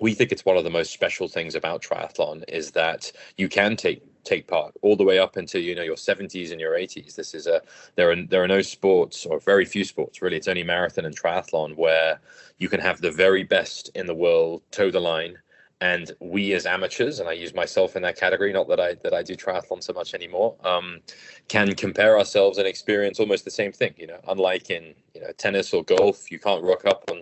we 0.00 0.14
think 0.14 0.32
it's 0.32 0.46
one 0.46 0.56
of 0.56 0.64
the 0.64 0.70
most 0.70 0.90
special 0.90 1.28
things 1.28 1.54
about 1.54 1.82
triathlon 1.82 2.44
is 2.48 2.70
that 2.70 3.12
you 3.36 3.50
can 3.50 3.76
take 3.76 4.00
take 4.28 4.46
part 4.46 4.74
all 4.82 4.94
the 4.94 5.04
way 5.04 5.18
up 5.18 5.36
until 5.36 5.62
you 5.62 5.74
know 5.74 5.82
your 5.82 5.96
70s 5.96 6.52
and 6.52 6.60
your 6.60 6.74
80s 6.74 7.14
this 7.14 7.34
is 7.34 7.46
a 7.46 7.62
there 7.96 8.10
are 8.10 8.16
there 8.26 8.44
are 8.44 8.48
no 8.48 8.60
sports 8.60 9.24
or 9.24 9.40
very 9.40 9.64
few 9.64 9.84
sports 9.84 10.20
really. 10.20 10.36
It's 10.36 10.48
only 10.48 10.62
marathon 10.62 11.06
and 11.06 11.18
triathlon 11.18 11.76
where 11.76 12.20
you 12.58 12.68
can 12.68 12.80
have 12.80 13.00
the 13.00 13.10
very 13.10 13.44
best 13.44 13.90
in 13.94 14.06
the 14.06 14.14
world 14.14 14.62
toe 14.70 14.90
the 14.90 15.00
line. 15.00 15.38
And 15.80 16.10
we 16.20 16.54
as 16.54 16.66
amateurs 16.66 17.20
and 17.20 17.28
i 17.28 17.32
use 17.44 17.54
myself 17.54 17.94
in 17.94 18.02
that 18.02 18.16
category 18.16 18.52
not 18.52 18.66
that 18.68 18.80
i 18.80 18.94
that 19.04 19.14
i 19.14 19.22
do 19.22 19.34
triathlon 19.36 19.80
so 19.80 19.92
much 19.92 20.12
anymore 20.12 20.56
um, 20.64 20.98
can 21.46 21.68
compare 21.84 22.18
ourselves 22.18 22.58
and 22.58 22.66
experience 22.66 23.20
almost 23.20 23.44
the 23.44 23.56
same 23.60 23.70
thing 23.70 23.94
you 23.96 24.08
know 24.08 24.18
unlike 24.26 24.70
in 24.70 24.84
you 25.14 25.20
know 25.20 25.30
tennis 25.44 25.72
or 25.72 25.84
golf 25.84 26.32
you 26.32 26.40
can't 26.40 26.64
rock 26.64 26.84
up 26.84 27.04
on 27.12 27.18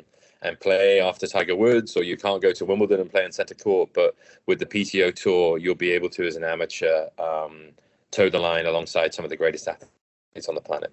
and 0.47 0.59
play 0.59 1.01
after 1.01 1.27
Tiger 1.27 1.57
Woods, 1.57 1.97
or 1.97 2.03
you 2.03 2.17
can't 2.17 2.41
go 2.41 2.53
to 2.53 2.65
Wimbledon 2.65 3.01
and 3.01 3.11
play 3.11 3.25
in 3.25 3.33
centre 3.33 3.55
court. 3.55 3.91
But 3.93 4.15
with 4.47 4.59
the 4.59 4.67
PTO 4.67 5.15
Tour, 5.15 5.59
you'll 5.59 5.75
be 5.75 5.93
able 5.93 6.09
to, 6.11 6.27
as 6.27 6.37
an 6.37 6.45
amateur, 6.45 7.09
um, 7.19 7.73
toe 8.11 8.31
the 8.31 8.39
line 8.39 8.67
alongside 8.67 9.15
some 9.15 9.25
of 9.25 9.31
the 9.31 9.37
greatest 9.37 9.69
athletes 9.69 10.49
on 10.49 10.55
the 10.55 10.61
planet. 10.61 10.93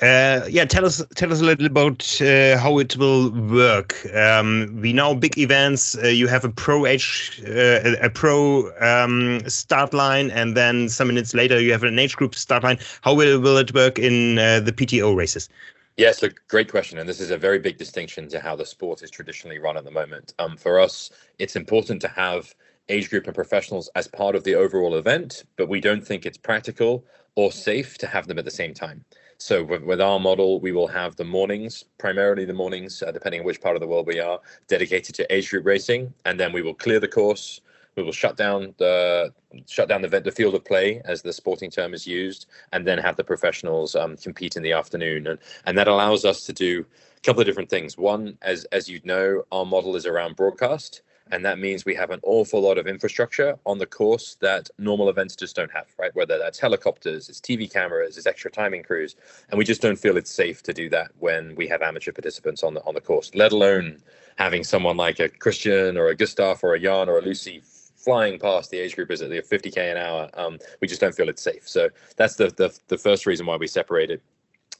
Uh, 0.00 0.46
yeah, 0.48 0.64
tell 0.64 0.86
us 0.86 1.04
tell 1.16 1.30
us 1.30 1.42
a 1.42 1.44
little 1.44 1.66
about 1.66 2.20
uh, 2.22 2.56
how 2.56 2.78
it 2.78 2.96
will 2.96 3.30
work. 3.30 3.94
Um, 4.14 4.78
we 4.80 4.90
know 4.94 5.14
big 5.14 5.36
events. 5.36 5.98
Uh, 6.02 6.06
you 6.06 6.28
have 6.28 6.46
a 6.46 6.48
pro 6.48 6.86
age, 6.86 7.42
uh, 7.46 7.96
a 8.00 8.08
pro 8.08 8.72
um, 8.80 9.40
start 9.46 9.92
line, 9.92 10.30
and 10.30 10.56
then 10.56 10.88
some 10.88 11.08
minutes 11.08 11.34
later 11.34 11.60
you 11.60 11.72
have 11.72 11.84
an 11.84 11.98
age 11.98 12.16
group 12.16 12.34
start 12.34 12.62
line. 12.62 12.78
How 13.02 13.12
will 13.12 13.38
will 13.38 13.58
it 13.58 13.74
work 13.74 13.98
in 13.98 14.38
uh, 14.38 14.60
the 14.60 14.72
PTO 14.72 15.14
races? 15.14 15.50
Yes, 15.98 16.24
look, 16.24 16.42
great 16.48 16.72
question. 16.72 16.98
And 16.98 17.08
this 17.08 17.20
is 17.20 17.30
a 17.30 17.38
very 17.38 17.60
big 17.60 17.78
distinction 17.78 18.28
to 18.30 18.40
how 18.40 18.56
the 18.56 18.66
sport 18.66 19.04
is 19.04 19.12
traditionally 19.12 19.60
run 19.60 19.78
at 19.78 19.84
the 19.84 19.92
moment. 19.92 20.34
Um, 20.40 20.58
for 20.58 20.80
us, 20.80 21.12
it's 21.38 21.56
important 21.56 22.02
to 22.02 22.08
have 22.08 22.54
age 22.90 23.10
group 23.10 23.28
and 23.28 23.36
professionals 23.36 23.90
as 23.96 24.08
part 24.08 24.36
of 24.36 24.44
the 24.44 24.56
overall 24.56 24.96
event, 24.96 25.44
but 25.56 25.70
we 25.70 25.80
don't 25.80 26.06
think 26.06 26.26
it's 26.26 26.38
practical 26.38 27.06
or 27.36 27.52
safe 27.52 27.98
to 28.00 28.08
have 28.08 28.28
them 28.28 28.40
at 28.40 28.46
the 28.46 28.52
same 28.52 28.74
time. 28.74 29.06
So 29.38 29.64
with, 29.64 29.84
with 29.84 30.02
our 30.02 30.20
model, 30.20 30.60
we 30.60 30.72
will 30.72 30.88
have 30.88 31.16
the 31.16 31.24
mornings, 31.24 31.84
primarily 31.98 32.46
the 32.46 32.54
mornings, 32.54 33.02
uh, 33.04 33.12
depending 33.12 33.42
on 33.42 33.46
which 33.46 33.62
part 33.62 33.76
of 33.76 33.80
the 33.80 33.88
world 33.88 34.08
we 34.08 34.20
are, 34.20 34.40
dedicated 34.68 35.14
to 35.16 35.34
age 35.34 35.50
group 35.50 35.66
racing, 35.66 36.14
and 36.26 36.40
then 36.40 36.52
we 36.52 36.62
will 36.62 36.74
clear 36.74 37.00
the 37.00 37.08
course 37.08 37.61
we 37.96 38.02
will 38.02 38.12
shut 38.12 38.36
down 38.36 38.74
the 38.78 39.32
shut 39.66 39.88
down 39.88 40.02
the, 40.02 40.08
the 40.20 40.30
field 40.30 40.54
of 40.54 40.64
play, 40.64 41.02
as 41.04 41.22
the 41.22 41.32
sporting 41.32 41.70
term 41.70 41.94
is 41.94 42.06
used, 42.06 42.46
and 42.72 42.86
then 42.86 42.98
have 42.98 43.16
the 43.16 43.24
professionals 43.24 43.94
um, 43.94 44.16
compete 44.16 44.56
in 44.56 44.62
the 44.62 44.72
afternoon, 44.72 45.26
and 45.26 45.38
and 45.66 45.76
that 45.78 45.88
allows 45.88 46.24
us 46.24 46.46
to 46.46 46.52
do 46.52 46.84
a 47.16 47.20
couple 47.20 47.40
of 47.40 47.46
different 47.46 47.70
things. 47.70 47.98
One, 47.98 48.38
as 48.42 48.64
as 48.66 48.88
you 48.88 49.00
know, 49.04 49.44
our 49.52 49.64
model 49.64 49.96
is 49.96 50.06
around 50.06 50.36
broadcast. 50.36 51.02
And 51.30 51.44
that 51.46 51.58
means 51.58 51.84
we 51.84 51.94
have 51.94 52.10
an 52.10 52.20
awful 52.24 52.60
lot 52.60 52.76
of 52.76 52.86
infrastructure 52.86 53.56
on 53.64 53.78
the 53.78 53.86
course 53.86 54.36
that 54.40 54.68
normal 54.76 55.08
events 55.08 55.34
just 55.34 55.56
don't 55.56 55.70
have, 55.70 55.86
right? 55.98 56.14
Whether 56.14 56.36
that's 56.36 56.58
helicopters, 56.58 57.30
it's 57.30 57.40
TV 57.40 57.72
cameras, 57.72 58.18
it's 58.18 58.26
extra 58.26 58.50
timing 58.50 58.82
crews, 58.82 59.16
and 59.48 59.56
we 59.56 59.64
just 59.64 59.80
don't 59.80 59.98
feel 59.98 60.18
it's 60.18 60.30
safe 60.30 60.62
to 60.64 60.74
do 60.74 60.90
that 60.90 61.12
when 61.20 61.54
we 61.54 61.66
have 61.68 61.80
amateur 61.80 62.12
participants 62.12 62.62
on 62.62 62.74
the 62.74 62.82
on 62.84 62.94
the 62.94 63.00
course. 63.00 63.30
Let 63.34 63.52
alone 63.52 64.02
having 64.36 64.64
someone 64.64 64.96
like 64.96 65.20
a 65.20 65.28
Christian 65.28 65.96
or 65.96 66.08
a 66.08 66.14
Gustav 66.14 66.62
or 66.62 66.74
a 66.74 66.80
Jan 66.80 67.08
or 67.08 67.18
a 67.18 67.22
Lucy 67.22 67.62
flying 68.02 68.38
past 68.38 68.70
the 68.70 68.78
age 68.78 68.96
group 68.96 69.10
is 69.10 69.22
at 69.22 69.30
the 69.30 69.40
50k 69.40 69.76
an 69.76 69.96
hour. 69.96 70.28
Um, 70.34 70.58
we 70.80 70.88
just 70.88 71.00
don't 71.00 71.14
feel 71.14 71.28
it's 71.28 71.42
safe. 71.42 71.68
So 71.68 71.88
that's 72.16 72.36
the, 72.36 72.48
the 72.48 72.76
the 72.88 72.98
first 72.98 73.26
reason 73.26 73.46
why 73.46 73.56
we 73.56 73.66
separated. 73.66 74.20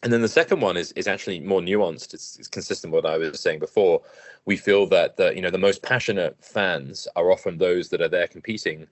And 0.02 0.12
then 0.12 0.20
the 0.20 0.28
second 0.28 0.60
one 0.60 0.76
is 0.76 0.92
is 0.92 1.06
actually 1.06 1.40
more 1.40 1.60
nuanced. 1.60 2.12
It's, 2.14 2.36
it's, 2.38 2.48
consistent 2.48 2.92
with 2.92 3.04
what 3.04 3.12
I 3.12 3.18
was 3.18 3.40
saying 3.40 3.60
before. 3.60 4.02
We 4.44 4.56
feel 4.56 4.86
that 4.86 5.16
the 5.16 5.34
you 5.34 5.40
know 5.40 5.50
the 5.50 5.58
most 5.58 5.82
passionate 5.82 6.36
fans 6.44 7.06
are 7.14 7.30
often 7.30 7.58
those 7.58 7.88
that 7.90 8.00
are 8.00 8.08
there 8.08 8.26
competing, 8.26 8.88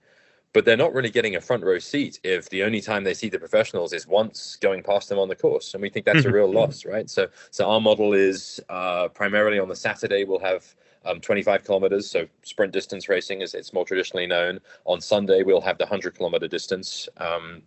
but 0.53 0.63
they're 0.63 0.77
not 0.77 0.93
really 0.93 1.09
getting 1.09 1.35
a 1.35 1.41
front 1.41 1.63
row 1.63 1.79
seat 1.79 2.19
if 2.23 2.49
the 2.49 2.63
only 2.63 2.79
time 2.79 3.03
they 3.03 3.13
see 3.13 3.27
the 3.27 3.39
professionals 3.39 3.91
is 3.91 4.07
once 4.07 4.55
going 4.55 4.83
past 4.83 5.09
them 5.09 5.19
on 5.19 5.27
the 5.27 5.35
course. 5.35 5.73
And 5.73 5.81
we 5.81 5.89
think 5.89 6.05
that's 6.05 6.25
a 6.25 6.31
real 6.31 6.51
loss, 6.59 6.85
right? 6.85 7.09
So 7.09 7.27
so 7.49 7.69
our 7.69 7.81
model 7.81 8.13
is 8.13 8.61
uh, 8.69 9.09
primarily 9.09 9.59
on 9.59 9.67
the 9.67 9.75
Saturday 9.75 10.23
we'll 10.23 10.39
have 10.39 10.73
um, 11.05 11.19
25 11.19 11.63
kilometers, 11.63 12.09
so 12.09 12.27
sprint 12.43 12.73
distance 12.73 13.09
racing 13.09 13.41
as 13.41 13.53
it's 13.53 13.73
more 13.73 13.85
traditionally 13.85 14.27
known. 14.27 14.59
On 14.85 15.01
Sunday 15.01 15.43
we'll 15.43 15.61
have 15.61 15.77
the 15.77 15.85
100 15.85 16.15
kilometer 16.15 16.47
distance 16.47 17.09
um, 17.17 17.61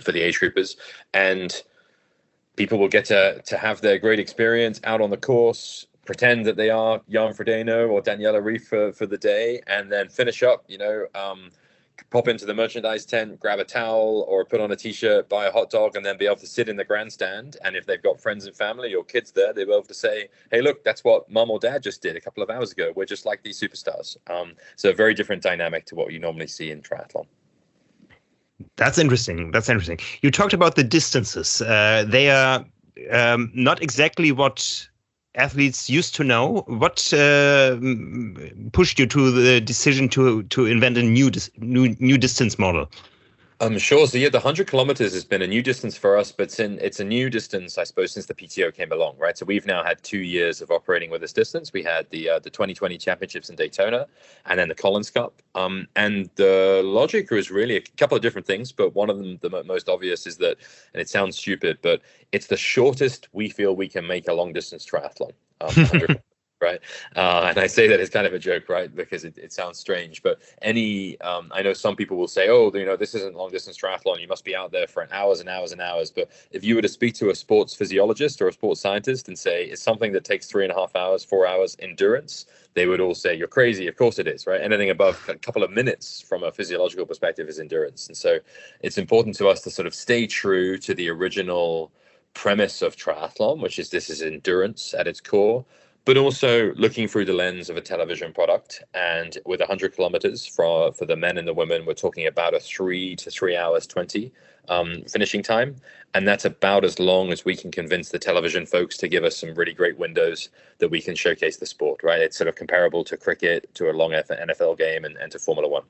for 0.00 0.12
the 0.12 0.20
age 0.20 0.40
groupers 0.40 0.76
and 1.14 1.62
people 2.56 2.78
will 2.78 2.88
get 2.88 3.04
to 3.06 3.40
to 3.42 3.56
have 3.56 3.80
their 3.80 3.98
great 3.98 4.18
experience 4.18 4.80
out 4.84 5.00
on 5.00 5.10
the 5.10 5.16
course 5.16 5.86
pretend 6.04 6.44
that 6.44 6.56
they 6.56 6.70
are 6.70 7.00
Jan 7.08 7.32
Frodeno 7.32 7.88
or 7.88 8.02
Daniela 8.02 8.42
Ryf 8.42 8.62
for, 8.62 8.92
for 8.92 9.06
the 9.06 9.18
day 9.18 9.62
and 9.66 9.90
then 9.90 10.08
finish 10.08 10.42
up 10.42 10.64
you 10.68 10.78
know 10.78 11.06
um, 11.14 11.50
pop 12.10 12.28
into 12.28 12.44
the 12.44 12.54
merchandise 12.54 13.04
tent 13.06 13.38
grab 13.40 13.58
a 13.58 13.64
towel 13.64 14.24
or 14.28 14.44
put 14.44 14.60
on 14.60 14.70
a 14.70 14.76
t-shirt 14.76 15.28
buy 15.28 15.46
a 15.46 15.52
hot 15.52 15.70
dog 15.70 15.96
and 15.96 16.04
then 16.04 16.16
be 16.16 16.26
able 16.26 16.36
to 16.36 16.46
sit 16.46 16.68
in 16.68 16.76
the 16.76 16.84
grandstand 16.84 17.56
and 17.64 17.76
if 17.76 17.86
they've 17.86 18.02
got 18.02 18.20
friends 18.20 18.46
and 18.46 18.56
family 18.56 18.94
or 18.94 19.04
kids 19.04 19.32
there 19.32 19.52
they'll 19.52 19.66
be 19.66 19.72
able 19.72 19.82
to 19.82 19.94
say 19.94 20.28
hey 20.50 20.60
look 20.60 20.82
that's 20.84 21.04
what 21.04 21.30
mom 21.30 21.50
or 21.50 21.58
dad 21.58 21.82
just 21.82 22.02
did 22.02 22.16
a 22.16 22.20
couple 22.20 22.42
of 22.42 22.50
hours 22.50 22.72
ago 22.72 22.92
we're 22.96 23.04
just 23.04 23.26
like 23.26 23.42
these 23.42 23.58
superstars 23.58 24.16
um, 24.30 24.54
so 24.76 24.90
a 24.90 24.94
very 24.94 25.14
different 25.14 25.42
dynamic 25.42 25.86
to 25.86 25.94
what 25.94 26.12
you 26.12 26.18
normally 26.18 26.46
see 26.46 26.70
in 26.70 26.80
triathlon 26.80 27.26
that's 28.76 28.98
interesting. 28.98 29.50
That's 29.50 29.68
interesting. 29.68 29.98
You 30.22 30.30
talked 30.30 30.52
about 30.52 30.76
the 30.76 30.84
distances. 30.84 31.62
Uh, 31.62 32.04
they 32.06 32.30
are 32.30 32.64
um, 33.10 33.50
not 33.54 33.82
exactly 33.82 34.32
what 34.32 34.88
athletes 35.34 35.88
used 35.88 36.14
to 36.16 36.24
know. 36.24 36.64
What 36.66 37.12
uh, 37.12 37.76
pushed 38.72 38.98
you 38.98 39.06
to 39.06 39.30
the 39.30 39.60
decision 39.60 40.08
to 40.10 40.42
to 40.44 40.66
invent 40.66 40.98
a 40.98 41.02
new 41.02 41.30
new 41.58 41.96
new 41.98 42.18
distance 42.18 42.58
model? 42.58 42.90
Um, 43.62 43.78
sure. 43.78 44.08
So 44.08 44.18
yeah, 44.18 44.28
the 44.28 44.40
hundred 44.40 44.66
kilometers 44.66 45.14
has 45.14 45.24
been 45.24 45.40
a 45.40 45.46
new 45.46 45.62
distance 45.62 45.96
for 45.96 46.16
us, 46.16 46.32
but 46.32 46.44
it's, 46.44 46.58
it's 46.58 46.98
a 46.98 47.04
new 47.04 47.30
distance, 47.30 47.78
I 47.78 47.84
suppose, 47.84 48.10
since 48.10 48.26
the 48.26 48.34
PTO 48.34 48.74
came 48.74 48.90
along, 48.90 49.18
right? 49.18 49.38
So 49.38 49.46
we've 49.46 49.66
now 49.66 49.84
had 49.84 50.02
two 50.02 50.18
years 50.18 50.60
of 50.60 50.72
operating 50.72 51.10
with 51.10 51.20
this 51.20 51.32
distance. 51.32 51.72
We 51.72 51.84
had 51.84 52.10
the 52.10 52.28
uh, 52.28 52.38
the 52.40 52.50
2020 52.50 52.98
championships 52.98 53.50
in 53.50 53.54
Daytona, 53.54 54.08
and 54.46 54.58
then 54.58 54.66
the 54.66 54.74
Collins 54.74 55.10
Cup. 55.10 55.40
Um, 55.54 55.86
and 55.94 56.28
the 56.34 56.82
logic 56.84 57.30
was 57.30 57.52
really 57.52 57.76
a 57.76 57.80
couple 57.80 58.16
of 58.16 58.22
different 58.22 58.48
things, 58.48 58.72
but 58.72 58.96
one 58.96 59.08
of 59.08 59.18
them, 59.18 59.38
the 59.42 59.62
most 59.62 59.88
obvious, 59.88 60.26
is 60.26 60.38
that, 60.38 60.56
and 60.92 61.00
it 61.00 61.08
sounds 61.08 61.38
stupid, 61.38 61.78
but 61.82 62.02
it's 62.32 62.48
the 62.48 62.56
shortest 62.56 63.28
we 63.32 63.48
feel 63.48 63.76
we 63.76 63.88
can 63.88 64.04
make 64.04 64.26
a 64.26 64.32
long 64.32 64.52
distance 64.52 64.84
triathlon. 64.84 65.30
Um, 65.60 66.16
right? 66.62 66.80
Uh, 67.16 67.46
and 67.50 67.58
I 67.58 67.66
say 67.66 67.88
that 67.88 68.00
as 68.00 68.08
kind 68.08 68.26
of 68.26 68.32
a 68.32 68.38
joke, 68.38 68.68
right? 68.68 68.94
Because 68.94 69.24
it, 69.24 69.36
it 69.36 69.52
sounds 69.52 69.78
strange, 69.78 70.22
but 70.22 70.40
any, 70.62 71.20
um, 71.20 71.50
I 71.52 71.62
know 71.62 71.72
some 71.72 71.96
people 71.96 72.16
will 72.16 72.28
say, 72.28 72.48
oh, 72.48 72.70
you 72.74 72.86
know, 72.86 72.96
this 72.96 73.14
isn't 73.14 73.36
long 73.36 73.50
distance 73.50 73.76
triathlon. 73.76 74.20
You 74.20 74.28
must 74.28 74.44
be 74.44 74.56
out 74.56 74.72
there 74.72 74.86
for 74.86 75.06
hours 75.12 75.40
and 75.40 75.48
hours 75.48 75.72
and 75.72 75.80
hours. 75.80 76.10
But 76.10 76.30
if 76.52 76.64
you 76.64 76.76
were 76.76 76.82
to 76.82 76.88
speak 76.88 77.14
to 77.16 77.30
a 77.30 77.34
sports 77.34 77.74
physiologist 77.74 78.40
or 78.40 78.48
a 78.48 78.52
sports 78.52 78.80
scientist 78.80 79.28
and 79.28 79.38
say 79.38 79.64
it's 79.64 79.82
something 79.82 80.12
that 80.12 80.24
takes 80.24 80.46
three 80.46 80.64
and 80.64 80.72
a 80.72 80.76
half 80.76 80.94
hours, 80.96 81.24
four 81.24 81.46
hours 81.46 81.76
endurance, 81.80 82.46
they 82.74 82.86
would 82.86 83.00
all 83.00 83.14
say 83.14 83.34
you're 83.34 83.48
crazy. 83.48 83.88
Of 83.88 83.96
course 83.96 84.18
it 84.18 84.26
is, 84.26 84.46
right? 84.46 84.60
Anything 84.60 84.90
above 84.90 85.28
a 85.28 85.34
couple 85.34 85.62
of 85.62 85.70
minutes 85.70 86.22
from 86.22 86.42
a 86.42 86.52
physiological 86.52 87.04
perspective 87.04 87.48
is 87.48 87.58
endurance. 87.58 88.06
And 88.06 88.16
so 88.16 88.38
it's 88.80 88.98
important 88.98 89.36
to 89.36 89.48
us 89.48 89.60
to 89.62 89.70
sort 89.70 89.86
of 89.86 89.94
stay 89.94 90.26
true 90.26 90.78
to 90.78 90.94
the 90.94 91.10
original 91.10 91.90
premise 92.34 92.80
of 92.80 92.96
triathlon, 92.96 93.60
which 93.60 93.78
is 93.78 93.90
this 93.90 94.08
is 94.08 94.22
endurance 94.22 94.94
at 94.94 95.06
its 95.06 95.20
core 95.20 95.64
but 96.04 96.16
also 96.16 96.72
looking 96.74 97.06
through 97.06 97.24
the 97.24 97.32
lens 97.32 97.70
of 97.70 97.76
a 97.76 97.80
television 97.80 98.32
product. 98.32 98.82
And 98.94 99.38
with 99.46 99.60
100 99.60 99.94
kilometers 99.94 100.46
for 100.46 100.92
for 100.92 101.06
the 101.06 101.16
men 101.16 101.38
and 101.38 101.46
the 101.46 101.54
women, 101.54 101.86
we're 101.86 101.94
talking 101.94 102.26
about 102.26 102.54
a 102.54 102.60
three 102.60 103.16
to 103.16 103.30
three 103.30 103.56
hours 103.56 103.86
20 103.86 104.32
um, 104.68 105.02
finishing 105.08 105.42
time. 105.42 105.76
And 106.14 106.28
that's 106.28 106.44
about 106.44 106.84
as 106.84 106.98
long 106.98 107.32
as 107.32 107.44
we 107.44 107.56
can 107.56 107.70
convince 107.70 108.10
the 108.10 108.18
television 108.18 108.66
folks 108.66 108.96
to 108.98 109.08
give 109.08 109.24
us 109.24 109.36
some 109.36 109.54
really 109.54 109.72
great 109.72 109.98
windows 109.98 110.50
that 110.78 110.88
we 110.88 111.00
can 111.00 111.14
showcase 111.14 111.56
the 111.56 111.66
sport, 111.66 112.02
right? 112.02 112.20
It's 112.20 112.36
sort 112.36 112.48
of 112.48 112.54
comparable 112.54 113.02
to 113.04 113.16
cricket, 113.16 113.74
to 113.74 113.90
a 113.90 113.92
long 113.92 114.10
NFL 114.10 114.78
game, 114.78 115.04
and, 115.04 115.16
and 115.16 115.32
to 115.32 115.38
Formula 115.38 115.68
One. 115.68 115.84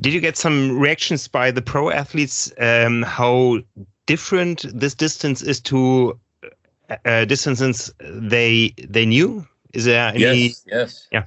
Did 0.00 0.14
you 0.14 0.20
get 0.20 0.38
some 0.38 0.78
reactions 0.78 1.28
by 1.28 1.50
the 1.50 1.60
pro 1.60 1.90
athletes 1.90 2.50
um, 2.58 3.02
how 3.02 3.58
different 4.06 4.64
this 4.74 4.94
distance 4.94 5.42
is 5.42 5.60
to 5.60 6.18
uh, 7.04 7.24
distances 7.24 7.92
they 8.00 8.74
they 8.88 9.06
knew? 9.06 9.46
Is 9.72 9.84
there 9.84 10.08
any? 10.08 10.20
Yes. 10.20 10.64
Yes. 10.66 11.08
Yeah. 11.12 11.24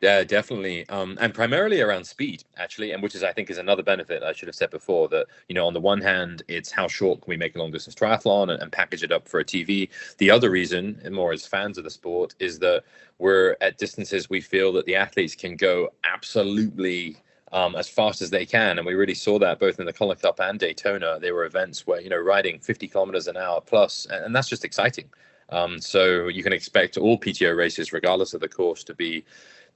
Yeah, 0.00 0.22
definitely, 0.22 0.86
um, 0.90 1.16
and 1.18 1.32
primarily 1.32 1.80
around 1.80 2.04
speed, 2.04 2.44
actually, 2.58 2.92
and 2.92 3.02
which 3.02 3.14
is, 3.14 3.22
I 3.22 3.32
think, 3.32 3.48
is 3.48 3.56
another 3.56 3.82
benefit 3.82 4.22
I 4.22 4.34
should 4.34 4.48
have 4.48 4.54
said 4.54 4.68
before. 4.68 5.08
That 5.08 5.28
you 5.48 5.54
know, 5.54 5.66
on 5.66 5.72
the 5.72 5.80
one 5.80 6.02
hand, 6.02 6.42
it's 6.46 6.70
how 6.70 6.86
short 6.88 7.22
can 7.22 7.30
we 7.30 7.38
make 7.38 7.56
a 7.56 7.58
long 7.58 7.70
distance 7.70 7.94
triathlon 7.94 8.52
and, 8.52 8.60
and 8.60 8.70
package 8.70 9.02
it 9.02 9.12
up 9.12 9.26
for 9.26 9.40
a 9.40 9.44
TV. 9.46 9.88
The 10.18 10.30
other 10.30 10.50
reason, 10.50 11.00
and 11.04 11.14
more 11.14 11.32
as 11.32 11.46
fans 11.46 11.78
of 11.78 11.84
the 11.84 11.90
sport, 11.90 12.34
is 12.38 12.58
that 12.58 12.84
we're 13.18 13.56
at 13.62 13.78
distances 13.78 14.28
we 14.28 14.42
feel 14.42 14.74
that 14.74 14.84
the 14.84 14.94
athletes 14.94 15.34
can 15.34 15.56
go 15.56 15.88
absolutely 16.04 17.16
um, 17.54 17.76
as 17.76 17.88
fast 17.88 18.20
as 18.20 18.30
they 18.30 18.44
can. 18.44 18.78
And 18.78 18.86
we 18.86 18.94
really 18.94 19.14
saw 19.14 19.38
that 19.38 19.60
both 19.60 19.78
in 19.78 19.86
the 19.86 19.92
Collins 19.92 20.20
Cup 20.20 20.40
and 20.40 20.58
Daytona. 20.58 21.18
There 21.20 21.34
were 21.34 21.44
events 21.44 21.86
where, 21.86 22.00
you 22.00 22.10
know, 22.10 22.18
riding 22.18 22.58
50 22.58 22.88
kilometers 22.88 23.28
an 23.28 23.36
hour 23.36 23.60
plus, 23.60 24.06
and, 24.10 24.26
and 24.26 24.36
that's 24.36 24.48
just 24.48 24.64
exciting. 24.64 25.08
Um, 25.50 25.78
so 25.80 26.26
you 26.26 26.42
can 26.42 26.52
expect 26.52 26.98
all 26.98 27.16
PTO 27.16 27.56
races, 27.56 27.92
regardless 27.92 28.34
of 28.34 28.40
the 28.40 28.48
course, 28.48 28.82
to 28.84 28.94
be 28.94 29.24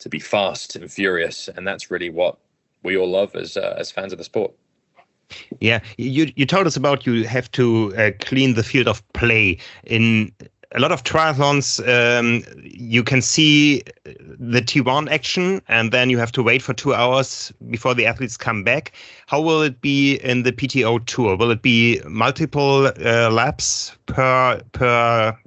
to 0.00 0.08
be 0.08 0.18
fast 0.18 0.76
and 0.76 0.90
furious, 0.90 1.48
and 1.48 1.66
that's 1.66 1.90
really 1.90 2.10
what 2.10 2.38
we 2.82 2.96
all 2.96 3.08
love 3.08 3.34
as 3.36 3.56
uh, 3.56 3.74
as 3.78 3.90
fans 3.90 4.12
of 4.12 4.18
the 4.18 4.24
sport. 4.24 4.52
Yeah, 5.60 5.80
you 5.98 6.32
you 6.34 6.46
told 6.46 6.66
us 6.66 6.76
about 6.76 7.06
you 7.06 7.24
have 7.28 7.50
to 7.52 7.94
uh, 7.96 8.10
clean 8.20 8.54
the 8.54 8.62
field 8.64 8.88
of 8.88 9.06
play 9.12 9.58
in 9.84 10.32
a 10.74 10.80
lot 10.80 10.92
of 10.92 11.02
triathlons, 11.02 11.80
um, 11.88 12.44
you 12.62 13.02
can 13.02 13.22
see 13.22 13.82
the 14.04 14.60
T1 14.60 15.10
action, 15.10 15.62
and 15.68 15.92
then 15.92 16.10
you 16.10 16.18
have 16.18 16.32
to 16.32 16.42
wait 16.42 16.60
for 16.60 16.74
two 16.74 16.94
hours 16.94 17.52
before 17.70 17.94
the 17.94 18.04
athletes 18.04 18.36
come 18.36 18.64
back. 18.64 18.92
How 19.26 19.40
will 19.40 19.62
it 19.62 19.80
be 19.80 20.16
in 20.16 20.42
the 20.42 20.52
PTO 20.52 21.04
tour? 21.06 21.36
Will 21.36 21.50
it 21.50 21.62
be 21.62 22.00
multiple 22.06 22.86
uh, 22.86 23.30
laps 23.30 23.96
per 24.06 24.60
per 24.72 25.38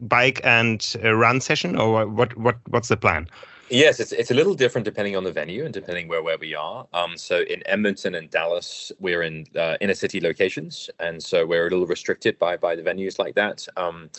bike 0.00 0.40
and 0.44 0.96
uh, 1.02 1.12
run 1.12 1.40
session, 1.40 1.76
or 1.76 2.06
what? 2.06 2.36
What 2.36 2.56
what's 2.68 2.88
the 2.88 2.96
plan? 2.96 3.28
Yes, 3.70 4.00
it's 4.00 4.12
it's 4.12 4.30
a 4.30 4.34
little 4.34 4.54
different 4.54 4.84
depending 4.84 5.16
on 5.16 5.24
the 5.24 5.32
venue 5.32 5.64
and 5.64 5.74
depending 5.74 6.08
where 6.08 6.22
where 6.22 6.38
we 6.38 6.54
are. 6.54 6.86
Um, 6.92 7.16
so 7.18 7.40
in 7.42 7.62
Edmonton 7.66 8.14
and 8.14 8.30
Dallas, 8.30 8.92
we're 9.00 9.22
in 9.22 9.46
uh, 9.56 9.76
inner 9.80 9.94
city 9.94 10.20
locations, 10.20 10.88
and 11.00 11.22
so 11.22 11.44
we're 11.46 11.66
a 11.66 11.70
little 11.70 11.86
restricted 11.86 12.38
by 12.38 12.56
by 12.58 12.76
the 12.76 12.82
venues 12.82 13.18
like 13.18 13.34
that. 13.36 13.66
Um, 13.76 14.10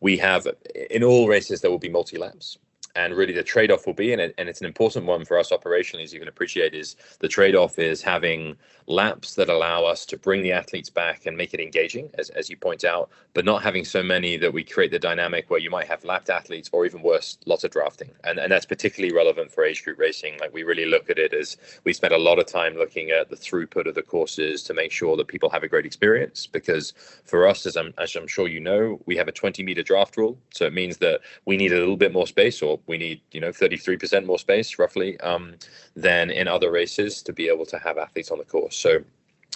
we 0.00 0.16
have 0.18 0.48
in 0.90 1.04
all 1.04 1.28
races 1.28 1.60
there 1.60 1.70
will 1.70 1.78
be 1.78 1.88
multi 1.90 2.18
laps 2.18 2.58
and 2.96 3.14
really 3.14 3.32
the 3.32 3.42
trade-off 3.42 3.86
will 3.86 3.94
be 3.94 4.12
and, 4.12 4.20
it, 4.20 4.34
and 4.38 4.48
it's 4.48 4.60
an 4.60 4.66
important 4.66 5.04
one 5.04 5.24
for 5.24 5.38
us 5.38 5.50
operationally 5.50 6.02
as 6.02 6.12
you 6.12 6.18
can 6.18 6.28
appreciate 6.28 6.74
is 6.74 6.96
the 7.20 7.28
trade-off 7.28 7.78
is 7.78 8.02
having 8.02 8.56
laps 8.86 9.34
that 9.34 9.48
allow 9.48 9.84
us 9.84 10.04
to 10.04 10.16
bring 10.16 10.42
the 10.42 10.52
athletes 10.52 10.90
back 10.90 11.26
and 11.26 11.36
make 11.36 11.54
it 11.54 11.60
engaging 11.60 12.10
as, 12.18 12.30
as 12.30 12.50
you 12.50 12.56
point 12.56 12.84
out 12.84 13.10
but 13.34 13.44
not 13.44 13.62
having 13.62 13.84
so 13.84 14.02
many 14.02 14.36
that 14.36 14.52
we 14.52 14.62
create 14.62 14.90
the 14.90 14.98
dynamic 14.98 15.50
where 15.50 15.60
you 15.60 15.70
might 15.70 15.88
have 15.88 16.04
lapped 16.04 16.30
athletes 16.30 16.70
or 16.72 16.86
even 16.86 17.02
worse 17.02 17.38
lots 17.46 17.64
of 17.64 17.70
drafting. 17.70 18.10
And, 18.22 18.38
and 18.38 18.50
that's 18.50 18.64
particularly 18.64 19.14
relevant 19.14 19.50
for 19.50 19.64
age 19.64 19.84
group 19.84 19.98
racing. 19.98 20.38
Like 20.38 20.54
we 20.54 20.62
really 20.62 20.86
look 20.86 21.10
at 21.10 21.18
it 21.18 21.34
as 21.34 21.56
we 21.82 21.92
spend 21.92 22.14
a 22.14 22.18
lot 22.18 22.38
of 22.38 22.46
time 22.46 22.74
looking 22.74 23.10
at 23.10 23.30
the 23.30 23.36
throughput 23.36 23.88
of 23.88 23.94
the 23.94 24.02
courses 24.02 24.62
to 24.64 24.74
make 24.74 24.92
sure 24.92 25.16
that 25.16 25.28
people 25.28 25.50
have 25.50 25.64
a 25.64 25.68
great 25.68 25.84
experience 25.84 26.46
because 26.46 26.92
for 27.24 27.46
us 27.46 27.66
as 27.66 27.76
I'm, 27.76 27.92
as 27.98 28.14
I'm 28.14 28.28
sure 28.28 28.48
you 28.48 28.60
know 28.60 29.00
we 29.06 29.16
have 29.16 29.28
a 29.28 29.32
20 29.32 29.62
meter 29.62 29.82
draft 29.82 30.16
rule. 30.16 30.38
So 30.52 30.64
it 30.64 30.72
means 30.72 30.98
that 30.98 31.20
we 31.44 31.56
need 31.56 31.72
a 31.72 31.78
little 31.78 31.96
bit 31.96 32.12
more 32.12 32.26
space 32.26 32.62
or 32.62 32.78
we 32.86 32.98
need 32.98 33.20
you 33.32 33.40
know 33.40 33.50
33% 33.50 34.26
more 34.26 34.38
space 34.38 34.78
roughly 34.78 35.18
um, 35.20 35.54
than 35.96 36.30
in 36.30 36.48
other 36.48 36.70
races 36.70 37.22
to 37.22 37.32
be 37.32 37.48
able 37.48 37.66
to 37.66 37.78
have 37.78 37.98
athletes 37.98 38.30
on 38.30 38.38
the 38.38 38.44
course. 38.44 38.76
So 38.76 39.02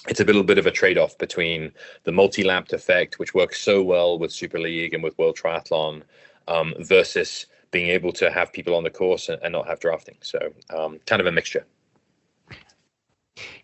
it's 0.08 0.20
a 0.20 0.24
little 0.24 0.44
bit 0.44 0.58
of 0.58 0.66
a 0.66 0.70
trade-off 0.70 1.18
between 1.18 1.72
the 2.04 2.12
multi-lapped 2.12 2.72
effect, 2.72 3.18
which 3.18 3.34
works 3.34 3.60
so 3.60 3.82
well 3.82 4.18
with 4.18 4.32
Super 4.32 4.58
League 4.58 4.94
and 4.94 5.02
with 5.02 5.18
World 5.18 5.36
Triathlon, 5.36 6.02
um, 6.46 6.74
versus 6.78 7.46
being 7.70 7.88
able 7.88 8.12
to 8.12 8.30
have 8.30 8.52
people 8.52 8.74
on 8.74 8.84
the 8.84 8.90
course 8.90 9.28
and, 9.28 9.42
and 9.42 9.52
not 9.52 9.66
have 9.66 9.80
drafting. 9.80 10.16
So 10.20 10.38
um, 10.70 11.00
kind 11.06 11.20
of 11.20 11.26
a 11.26 11.32
mixture. 11.32 11.66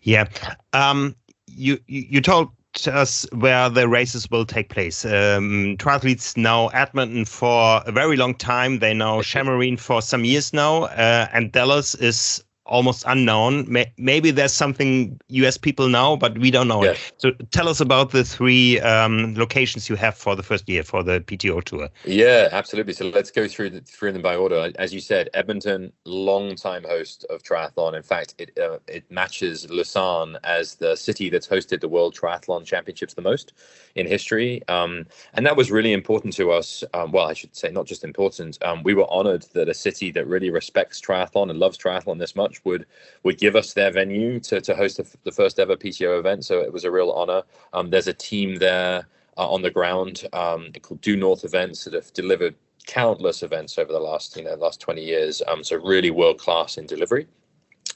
Yeah. 0.01 0.27
Um, 0.73 1.15
you, 1.47 1.79
you, 1.87 2.05
you 2.09 2.21
told 2.21 2.49
us 2.87 3.25
where 3.31 3.69
the 3.69 3.87
races 3.87 4.29
will 4.29 4.45
take 4.45 4.69
place. 4.69 5.05
Um, 5.05 5.75
triathletes 5.77 6.37
now 6.37 6.67
Edmonton 6.67 7.25
for 7.25 7.81
a 7.85 7.91
very 7.91 8.17
long 8.17 8.35
time. 8.35 8.79
They 8.79 8.93
know 8.93 9.19
Chamarine 9.19 9.79
for 9.79 10.01
some 10.01 10.23
years 10.23 10.53
now, 10.53 10.83
uh, 10.83 11.27
and 11.33 11.51
Dallas 11.51 11.95
is 11.95 12.44
almost 12.65 13.03
unknown. 13.07 13.67
Maybe 13.97 14.31
there's 14.31 14.53
something 14.53 15.19
US 15.29 15.57
people 15.57 15.87
know, 15.87 16.17
but 16.17 16.37
we 16.37 16.51
don't 16.51 16.67
know 16.67 16.83
yeah. 16.83 16.91
it. 16.91 17.13
So 17.17 17.31
tell 17.51 17.69
us 17.69 17.79
about 17.79 18.11
the 18.11 18.23
three 18.23 18.79
um, 18.81 19.35
locations 19.35 19.89
you 19.89 19.95
have 19.95 20.15
for 20.15 20.35
the 20.35 20.43
first 20.43 20.67
year 20.67 20.83
for 20.83 21.03
the 21.03 21.21
PTO 21.21 21.63
tour. 21.63 21.89
Yeah, 22.05 22.49
absolutely. 22.51 22.93
So 22.93 23.05
let's 23.09 23.31
go 23.31 23.47
through 23.47 23.69
the, 23.71 23.81
through 23.81 24.13
them 24.13 24.21
by 24.21 24.35
order. 24.35 24.71
As 24.77 24.93
you 24.93 24.99
said, 24.99 25.29
Edmonton, 25.33 25.91
long-time 26.05 26.83
host 26.83 27.25
of 27.29 27.43
triathlon. 27.43 27.95
In 27.95 28.03
fact, 28.03 28.35
it 28.37 28.57
uh, 28.59 28.79
it 28.87 29.09
matches 29.11 29.69
Lausanne 29.69 30.37
as 30.43 30.75
the 30.75 30.95
city 30.95 31.29
that's 31.29 31.47
hosted 31.47 31.81
the 31.81 31.87
World 31.87 32.15
Triathlon 32.15 32.65
Championships 32.65 33.13
the 33.13 33.21
most 33.21 33.53
in 33.95 34.07
history, 34.07 34.67
um, 34.67 35.05
and 35.33 35.45
that 35.45 35.55
was 35.55 35.71
really 35.71 35.93
important 35.93 36.33
to 36.35 36.51
us. 36.51 36.83
Um, 36.93 37.11
well, 37.11 37.27
I 37.27 37.33
should 37.33 37.55
say 37.55 37.69
not 37.69 37.85
just 37.85 38.03
important. 38.03 38.61
Um, 38.63 38.83
we 38.83 38.93
were 38.93 39.09
honored 39.11 39.43
that 39.53 39.69
a 39.69 39.73
city 39.73 40.11
that 40.11 40.27
really 40.27 40.49
respects 40.49 40.99
triathlon 40.99 41.49
and 41.49 41.59
loves 41.59 41.77
triathlon 41.77 42.19
this 42.19 42.35
much 42.35 42.54
would 42.63 42.85
would 43.23 43.37
give 43.37 43.55
us 43.55 43.73
their 43.73 43.91
venue 43.91 44.39
to 44.41 44.61
to 44.61 44.75
host 44.75 44.97
the, 44.97 45.07
the 45.23 45.31
first 45.31 45.59
ever 45.59 45.75
PTO 45.75 46.19
event. 46.19 46.45
So 46.45 46.61
it 46.61 46.71
was 46.71 46.83
a 46.83 46.91
real 46.91 47.11
honor. 47.11 47.43
Um, 47.73 47.89
there's 47.89 48.07
a 48.07 48.13
team 48.13 48.55
there 48.55 49.07
uh, 49.37 49.49
on 49.49 49.61
the 49.61 49.71
ground 49.71 50.27
um, 50.33 50.71
called 50.81 51.01
Do 51.01 51.15
North 51.15 51.43
Events 51.43 51.83
that 51.83 51.93
have 51.93 52.13
delivered 52.13 52.55
countless 52.87 53.41
events 53.41 53.79
over 53.79 53.91
the 53.91 53.99
last 53.99 54.37
you 54.37 54.43
know 54.43 54.53
last 54.55 54.79
20 54.79 55.03
years. 55.03 55.41
Um, 55.47 55.63
so 55.63 55.77
really 55.77 56.11
world 56.11 56.37
class 56.37 56.77
in 56.77 56.85
delivery 56.85 57.27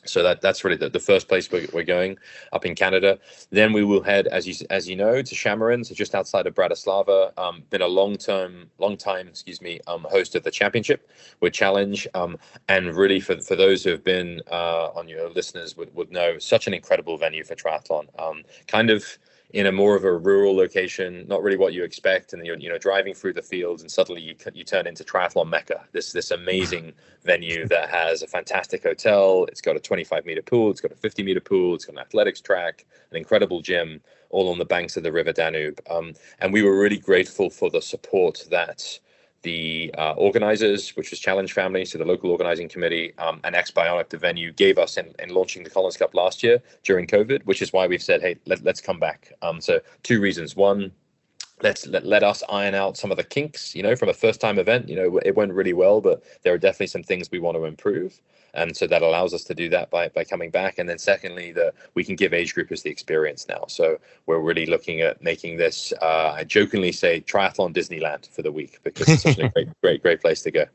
so 0.09 0.23
that 0.23 0.41
that's 0.41 0.63
really 0.63 0.77
the, 0.77 0.89
the 0.89 0.99
first 0.99 1.27
place 1.27 1.51
we're, 1.51 1.67
we're 1.73 1.83
going 1.83 2.17
up 2.53 2.65
in 2.65 2.75
Canada. 2.75 3.19
Then 3.51 3.73
we 3.73 3.83
will 3.83 4.01
head, 4.01 4.27
as 4.27 4.47
you 4.47 4.65
as 4.69 4.87
you 4.89 4.95
know, 4.95 5.21
to 5.21 5.35
Chamorin, 5.35 5.85
so 5.85 5.93
just 5.95 6.15
outside 6.15 6.47
of 6.47 6.55
Bratislava. 6.55 7.37
Um, 7.37 7.63
been 7.69 7.81
a 7.81 7.87
long 7.87 8.15
term, 8.17 8.69
long 8.77 8.97
time, 8.97 9.27
excuse 9.27 9.61
me, 9.61 9.79
um, 9.87 10.05
host 10.09 10.35
of 10.35 10.43
the 10.43 10.51
championship 10.51 11.09
with 11.39 11.53
Challenge, 11.53 12.07
um, 12.13 12.37
and 12.67 12.95
really 12.95 13.19
for 13.19 13.39
for 13.39 13.55
those 13.55 13.83
who 13.83 13.91
have 13.91 14.03
been 14.03 14.41
uh, 14.51 14.89
on 14.95 15.07
your 15.07 15.29
listeners 15.29 15.77
would 15.77 15.93
would 15.95 16.11
know 16.11 16.37
such 16.39 16.67
an 16.67 16.73
incredible 16.73 17.17
venue 17.17 17.43
for 17.43 17.55
triathlon. 17.55 18.07
Um, 18.19 18.43
kind 18.67 18.89
of 18.89 19.17
in 19.51 19.65
a 19.65 19.71
more 19.71 19.95
of 19.95 20.03
a 20.03 20.15
rural 20.15 20.55
location, 20.55 21.25
not 21.27 21.41
really 21.41 21.57
what 21.57 21.73
you 21.73 21.83
expect, 21.83 22.33
and 22.33 22.45
you're 22.45 22.57
you 22.57 22.69
know 22.69 22.77
driving 22.77 23.13
through 23.13 23.33
the 23.33 23.41
fields, 23.41 23.81
and 23.81 23.91
suddenly 23.91 24.21
you 24.21 24.35
you 24.53 24.63
turn 24.63 24.85
into 24.85 25.03
triathlon 25.03 25.49
mecca. 25.49 25.85
This 25.91 26.11
this 26.11 26.31
amazing 26.31 26.93
venue 27.23 27.67
that 27.67 27.89
has 27.89 28.21
a 28.21 28.27
fantastic 28.27 28.83
hotel. 28.83 29.45
It's 29.45 29.61
got 29.61 29.75
a 29.75 29.79
25 29.79 30.25
meter 30.25 30.41
pool. 30.41 30.69
It's 30.69 30.81
got 30.81 30.91
a 30.91 30.95
50 30.95 31.23
meter 31.23 31.39
pool. 31.39 31.75
It's 31.75 31.85
got 31.85 31.93
an 31.93 31.99
athletics 31.99 32.41
track, 32.41 32.85
an 33.11 33.17
incredible 33.17 33.61
gym, 33.61 34.01
all 34.29 34.51
on 34.51 34.59
the 34.59 34.65
banks 34.65 34.97
of 34.97 35.03
the 35.03 35.11
River 35.11 35.33
Danube. 35.33 35.79
Um, 35.89 36.13
and 36.39 36.53
we 36.53 36.63
were 36.63 36.79
really 36.79 36.99
grateful 36.99 37.49
for 37.49 37.69
the 37.69 37.81
support 37.81 38.45
that 38.51 38.99
the 39.41 39.93
uh, 39.97 40.13
organizers, 40.13 40.95
which 40.95 41.11
was 41.11 41.19
Challenge 41.19 41.51
Family, 41.51 41.85
so 41.85 41.97
the 41.97 42.05
local 42.05 42.31
organizing 42.31 42.67
committee, 42.67 43.13
um, 43.17 43.39
and 43.43 43.55
X-Bionic, 43.55 44.09
the 44.09 44.17
venue, 44.17 44.51
gave 44.51 44.77
us 44.77 44.97
in, 44.97 45.13
in 45.19 45.29
launching 45.29 45.63
the 45.63 45.69
Collins 45.69 45.97
Cup 45.97 46.13
last 46.13 46.43
year 46.43 46.61
during 46.83 47.07
COVID, 47.07 47.45
which 47.45 47.61
is 47.61 47.71
why 47.71 47.87
we've 47.87 48.03
said, 48.03 48.21
hey, 48.21 48.37
let, 48.45 48.65
us 48.67 48.81
come 48.81 48.99
back. 48.99 49.31
Um, 49.41 49.61
so 49.61 49.79
two 50.03 50.19
reasons. 50.19 50.55
One, 50.55 50.91
let's 51.61 51.87
let, 51.87 52.05
let 52.05 52.23
us 52.23 52.43
iron 52.49 52.75
out 52.75 52.97
some 52.97 53.11
of 53.11 53.17
the 53.17 53.23
kinks 53.23 53.75
you 53.75 53.83
know 53.83 53.95
from 53.95 54.07
a 54.07 54.13
first 54.13 54.39
time 54.39 54.57
event 54.59 54.87
you 54.87 54.95
know 54.95 55.19
it 55.25 55.35
went 55.35 55.51
really 55.51 55.73
well 55.73 55.99
but 55.99 56.23
there 56.43 56.53
are 56.53 56.57
definitely 56.57 56.87
some 56.87 57.03
things 57.03 57.29
we 57.31 57.39
want 57.39 57.57
to 57.57 57.65
improve 57.65 58.21
and 58.53 58.75
so 58.75 58.87
that 58.87 59.01
allows 59.01 59.33
us 59.33 59.43
to 59.45 59.53
do 59.53 59.69
that 59.69 59.89
by, 59.89 60.09
by 60.09 60.23
coming 60.23 60.49
back. 60.49 60.77
And 60.77 60.87
then 60.87 60.97
secondly 60.97 61.51
that 61.53 61.73
we 61.93 62.03
can 62.03 62.15
give 62.15 62.33
age 62.33 62.55
groupers 62.55 62.83
the 62.83 62.89
experience 62.89 63.47
now. 63.47 63.65
So 63.67 63.99
we're 64.25 64.39
really 64.39 64.65
looking 64.65 65.01
at 65.01 65.21
making 65.21 65.57
this 65.57 65.93
uh, 66.01 66.33
i 66.35 66.43
jokingly 66.43 66.91
say 66.91 67.21
triathlon 67.21 67.73
disneyland 67.73 68.29
for 68.29 68.41
the 68.41 68.51
week 68.51 68.79
because 68.83 69.09
it's 69.09 69.23
such 69.23 69.39
a 69.39 69.49
great 69.53 69.67
great 69.81 70.01
great 70.01 70.21
place 70.21 70.41
to 70.41 70.51
go 70.51 70.65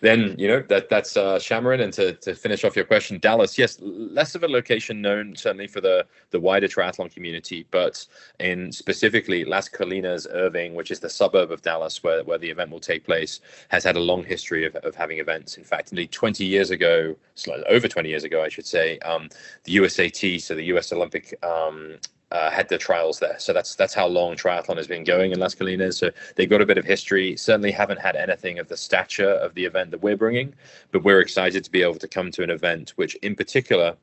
then 0.00 0.34
you 0.38 0.48
know 0.48 0.62
that 0.68 0.88
that's 0.88 1.16
uh, 1.16 1.36
Chamorin. 1.36 1.82
And 1.82 1.92
to, 1.94 2.12
to 2.14 2.34
finish 2.34 2.64
off 2.64 2.76
your 2.76 2.84
question, 2.84 3.18
Dallas, 3.18 3.58
yes, 3.58 3.78
less 3.80 4.34
of 4.34 4.42
a 4.42 4.48
location 4.48 5.00
known 5.00 5.36
certainly 5.36 5.66
for 5.66 5.80
the 5.80 6.06
the 6.30 6.40
wider 6.40 6.68
triathlon 6.68 7.12
community, 7.12 7.66
but 7.70 8.06
in 8.38 8.72
specifically 8.72 9.44
Las 9.44 9.68
Colinas, 9.68 10.26
Irving, 10.30 10.74
which 10.74 10.90
is 10.90 11.00
the 11.00 11.10
suburb 11.10 11.50
of 11.50 11.62
Dallas 11.62 12.02
where, 12.02 12.24
where 12.24 12.38
the 12.38 12.50
event 12.50 12.70
will 12.70 12.80
take 12.80 13.04
place, 13.04 13.40
has 13.68 13.84
had 13.84 13.96
a 13.96 14.00
long 14.00 14.24
history 14.24 14.64
of, 14.64 14.76
of 14.76 14.94
having 14.94 15.18
events. 15.18 15.56
In 15.56 15.64
fact, 15.64 15.92
nearly 15.92 16.06
20 16.06 16.44
years 16.44 16.70
ago, 16.70 17.16
slightly 17.34 17.64
over 17.66 17.88
20 17.88 18.08
years 18.08 18.24
ago, 18.24 18.42
I 18.42 18.48
should 18.48 18.66
say, 18.66 18.98
um, 19.00 19.28
the 19.64 19.76
USAT, 19.76 20.40
so 20.40 20.54
the 20.54 20.64
US 20.64 20.92
Olympic 20.92 21.34
um, 21.44 21.98
uh, 22.32 22.50
had 22.50 22.68
their 22.68 22.78
trials 22.78 23.18
there. 23.18 23.38
So 23.38 23.52
that's 23.52 23.74
that's 23.74 23.94
how 23.94 24.06
long 24.06 24.36
triathlon 24.36 24.76
has 24.76 24.86
been 24.86 25.04
going 25.04 25.32
in 25.32 25.38
Las 25.38 25.54
Colinas. 25.54 25.94
So 25.94 26.10
they've 26.36 26.48
got 26.48 26.60
a 26.60 26.66
bit 26.66 26.78
of 26.78 26.84
history. 26.84 27.36
Certainly 27.36 27.72
haven't 27.72 28.00
had 28.00 28.16
anything 28.16 28.58
of 28.58 28.68
the 28.68 28.76
stature 28.76 29.30
of 29.30 29.54
the 29.54 29.64
event 29.64 29.90
that 29.90 30.02
we're 30.02 30.16
bringing, 30.16 30.54
but 30.92 31.02
we're 31.02 31.20
excited 31.20 31.64
to 31.64 31.70
be 31.70 31.82
able 31.82 31.96
to 31.96 32.08
come 32.08 32.30
to 32.32 32.42
an 32.42 32.50
event 32.50 32.92
which, 32.96 33.14
in 33.16 33.34
particular, 33.34 33.96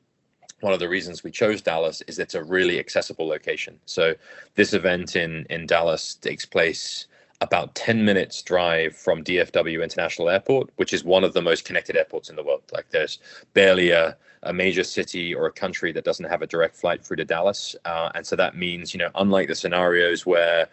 one 0.60 0.72
of 0.72 0.80
the 0.80 0.88
reasons 0.88 1.24
we 1.24 1.30
chose 1.30 1.62
Dallas 1.62 2.02
is 2.06 2.18
it's 2.18 2.34
a 2.34 2.42
really 2.42 2.78
accessible 2.78 3.26
location. 3.26 3.78
So 3.86 4.14
this 4.54 4.72
event 4.72 5.16
in 5.16 5.46
in 5.50 5.66
Dallas 5.66 6.14
takes 6.14 6.44
place 6.44 7.07
about 7.40 7.74
10 7.74 8.04
minutes 8.04 8.42
drive 8.42 8.96
from 8.96 9.22
DFW 9.22 9.82
International 9.82 10.28
Airport, 10.28 10.70
which 10.76 10.92
is 10.92 11.04
one 11.04 11.22
of 11.22 11.34
the 11.34 11.42
most 11.42 11.64
connected 11.64 11.96
airports 11.96 12.30
in 12.30 12.36
the 12.36 12.42
world. 12.42 12.62
Like 12.72 12.90
there's 12.90 13.18
barely 13.54 13.90
a, 13.90 14.16
a 14.42 14.52
major 14.52 14.82
city 14.82 15.34
or 15.34 15.46
a 15.46 15.52
country 15.52 15.92
that 15.92 16.04
doesn't 16.04 16.24
have 16.26 16.42
a 16.42 16.46
direct 16.46 16.74
flight 16.74 17.04
through 17.04 17.16
to 17.16 17.24
Dallas. 17.24 17.76
Uh, 17.84 18.10
and 18.14 18.26
so 18.26 18.34
that 18.36 18.56
means, 18.56 18.92
you 18.92 18.98
know, 18.98 19.10
unlike 19.14 19.46
the 19.46 19.54
scenarios 19.54 20.26
where, 20.26 20.68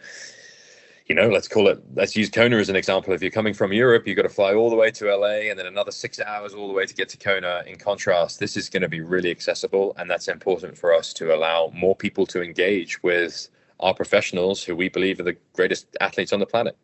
you 1.06 1.14
know, 1.14 1.30
let's 1.30 1.48
call 1.48 1.68
it, 1.68 1.84
let's 1.94 2.16
use 2.16 2.32
Kona 2.32 2.58
as 2.58 2.70
an 2.70 2.76
example. 2.76 3.14
If 3.14 3.22
you're 3.22 3.30
coming 3.30 3.54
from 3.54 3.72
Europe, 3.72 4.08
you've 4.08 4.18
got 4.18 4.24
to 4.24 4.30
fly 4.30 4.56
all 4.56 4.72
the 4.72 4.76
way 4.76 4.90
to 4.90 5.16
LA 5.16 5.50
and 5.52 5.60
then 5.60 5.68
another 5.68 5.92
six 5.92 6.20
hours 6.20 6.56
all 6.56 6.68
the 6.68 6.74
way 6.74 6.88
to 6.88 6.96
get 6.96 7.10
to 7.10 7.18
Kona. 7.18 7.64
In 7.68 7.76
contrast, 7.76 8.40
this 8.40 8.58
is 8.58 8.70
going 8.70 8.82
to 8.82 8.90
be 8.90 9.02
really 9.02 9.30
accessible. 9.30 9.94
And 10.00 10.10
that's 10.10 10.28
important 10.28 10.76
for 10.76 10.96
us 10.96 11.14
to 11.14 11.36
allow 11.36 11.72
more 11.76 11.96
people 11.96 12.26
to 12.28 12.42
engage 12.42 13.04
with 13.04 13.50
our 13.80 13.94
professionals 13.94 14.64
who 14.64 14.76
we 14.76 14.90
believe 14.90 15.20
are 15.20 15.24
the 15.24 15.38
greatest 15.54 15.88
athletes 16.02 16.34
on 16.34 16.40
the 16.40 16.46
planet. 16.46 16.78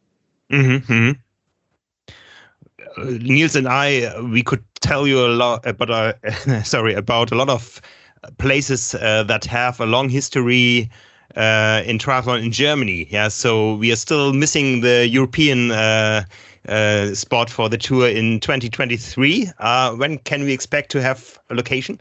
Mm-hmm. 0.52 0.94
mm-hmm. 0.94 1.12
Uh, 2.98 3.18
Niels 3.22 3.56
and 3.56 3.68
I, 3.68 4.20
we 4.22 4.44
could 4.44 4.64
tell 4.82 5.08
you 5.08 5.26
a 5.26 5.30
lot 5.30 5.66
about, 5.66 5.90
uh, 5.90 6.64
sorry, 6.64 6.94
about 6.94 7.32
a 7.32 7.36
lot 7.36 7.50
of 7.50 7.82
places 8.38 8.96
uh, 8.96 9.24
that 9.24 9.46
have 9.46 9.80
a 9.80 9.86
long 9.86 10.10
history 10.10 10.90
uh, 11.36 11.84
in 11.86 11.98
triathlon 11.98 12.44
in 12.44 12.52
Germany. 12.52 13.08
Yeah, 13.10 13.30
so 13.30 13.76
we 13.76 13.92
are 13.92 13.96
still 13.96 14.34
missing 14.34 14.82
the 14.82 15.08
European 15.08 15.72
uh, 15.72 16.24
uh, 16.68 17.14
spot 17.14 17.50
for 17.50 17.70
the 17.70 17.78
tour 17.78 18.10
in 18.10 18.40
2023. 18.40 19.52
when 19.96 20.18
can 20.20 20.44
we 20.44 20.54
expect 20.54 20.92
to 20.92 21.02
have 21.02 21.40
a 21.50 21.56
location? 21.56 22.00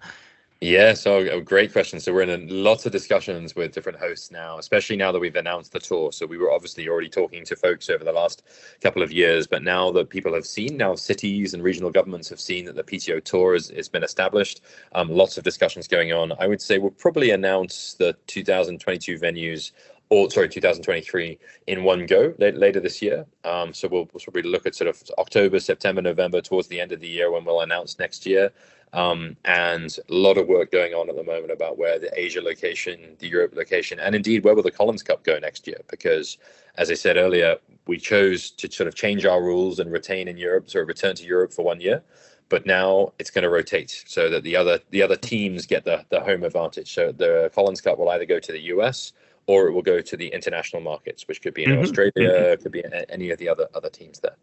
Yeah, 0.61 0.95
so 0.95 1.19
a 1.21 1.41
great 1.41 1.73
question. 1.73 2.01
So 2.01 2.13
we're 2.13 2.23
in 2.23 2.49
lots 2.65 2.85
of 2.85 2.91
discussions 2.93 3.57
with 3.57 3.73
different 3.73 4.01
hosts 4.01 4.33
now, 4.33 4.59
especially 4.59 4.97
now 4.97 5.13
that 5.13 5.21
we've 5.21 5.37
announced 5.37 5.73
the 5.73 5.79
tour. 5.79 6.13
So 6.13 6.27
we 6.27 6.37
were 6.37 6.51
obviously 6.51 6.89
already 6.89 7.09
talking 7.09 7.47
to 7.47 7.57
folks 7.57 7.89
over 7.89 8.05
the 8.05 8.13
last 8.13 8.43
couple 8.83 9.05
of 9.05 9.13
years, 9.13 9.47
but 9.47 9.63
now 9.63 9.93
that 9.93 10.11
people 10.11 10.35
have 10.35 10.45
seen, 10.45 10.77
now 10.77 10.97
cities 10.97 11.55
and 11.55 11.63
regional 11.63 11.93
governments 11.93 12.29
have 12.31 12.41
seen 12.41 12.67
that 12.67 12.75
the 12.77 12.83
PTO 12.83 13.25
tour 13.25 13.55
has, 13.55 13.71
has 13.71 13.89
been 13.89 14.03
established. 14.03 14.63
Um, 14.97 15.09
lots 15.11 15.39
of 15.39 15.45
discussions 15.45 15.89
going 15.89 16.13
on. 16.13 16.33
I 16.41 16.49
would 16.49 16.61
say 16.61 16.79
we'll 16.79 16.91
probably 16.91 17.31
announce 17.31 17.95
the 17.95 18.17
2022 18.27 19.21
venues 19.21 19.73
or 20.11 20.29
sorry, 20.31 20.49
2023 20.49 21.39
in 21.69 21.85
one 21.85 22.05
go 22.05 22.35
later 22.39 22.81
this 22.81 23.01
year. 23.01 23.25
Um, 23.45 23.73
so 23.73 23.89
we'll, 23.89 24.09
we'll 24.13 24.21
probably 24.25 24.43
look 24.43 24.67
at 24.67 24.75
sort 24.75 24.89
of 24.89 25.01
October, 25.19 25.61
September, 25.61 26.03
November 26.03 26.41
towards 26.41 26.67
the 26.69 26.81
end 26.81 26.93
of 26.93 27.01
the 27.01 27.09
year 27.09 27.31
when 27.31 27.45
we'll 27.45 27.61
announce 27.61 27.99
next 27.99 28.27
year. 28.27 28.51
Um, 28.93 29.37
and 29.45 29.97
a 30.09 30.13
lot 30.13 30.37
of 30.37 30.49
work 30.49 30.73
going 30.73 30.95
on 30.95 31.09
at 31.09 31.15
the 31.15 31.23
moment 31.23 31.53
about 31.53 31.79
where 31.79 31.99
the 31.99 32.11
Asia 32.19 32.41
location, 32.41 33.17
the 33.21 33.29
Europe 33.29 33.55
location, 33.55 34.01
and 34.01 34.15
indeed 34.15 34.43
where 34.43 34.55
will 34.55 34.65
the 34.65 34.71
Collins 34.71 35.03
Cup 35.03 35.23
go 35.23 35.39
next 35.39 35.67
year? 35.67 35.81
Because, 35.89 36.39
as 36.77 36.91
I 36.91 36.95
said 36.95 37.17
earlier, 37.17 37.57
we 37.87 37.99
chose 37.99 38.51
to 38.53 38.71
sort 38.71 38.89
of 38.89 38.97
change 38.97 39.25
our 39.25 39.43
rules 39.43 39.79
and 39.79 39.93
retain 39.93 40.27
in 40.27 40.37
Europe, 40.37 40.71
so 40.71 40.81
return 40.81 41.15
to 41.17 41.25
Europe 41.25 41.53
for 41.53 41.65
one 41.65 41.81
year. 41.81 42.03
But 42.49 42.67
now 42.67 43.13
it's 43.21 43.31
going 43.31 43.45
to 43.45 43.49
rotate 43.49 44.05
so 44.09 44.29
that 44.29 44.43
the 44.43 44.57
other 44.57 44.81
the 44.91 45.03
other 45.03 45.17
teams 45.17 45.67
get 45.67 45.85
the 45.85 46.05
the 46.09 46.21
home 46.21 46.43
advantage. 46.43 46.93
So 46.93 47.13
the 47.13 47.51
Collins 47.55 47.81
Cup 47.81 47.97
will 47.99 48.09
either 48.09 48.25
go 48.25 48.41
to 48.41 48.53
the 48.53 48.61
US 48.75 49.13
or 49.47 49.69
it 49.69 49.73
will 49.73 49.83
go 49.83 50.01
to 50.01 50.17
the 50.17 50.29
international 50.29 50.83
markets, 50.83 51.29
which 51.29 51.43
could 51.43 51.55
be 51.55 51.63
in 51.63 51.71
mm-hmm. 51.71 51.83
Australia, 51.83 52.13
mm-hmm. 52.17 52.63
could 52.63 52.73
be 52.73 52.83
any 53.09 53.31
of 53.31 53.39
the 53.39 53.49
other 53.49 53.69
other 53.73 53.89
teams 53.89 54.19
there. 54.19 54.37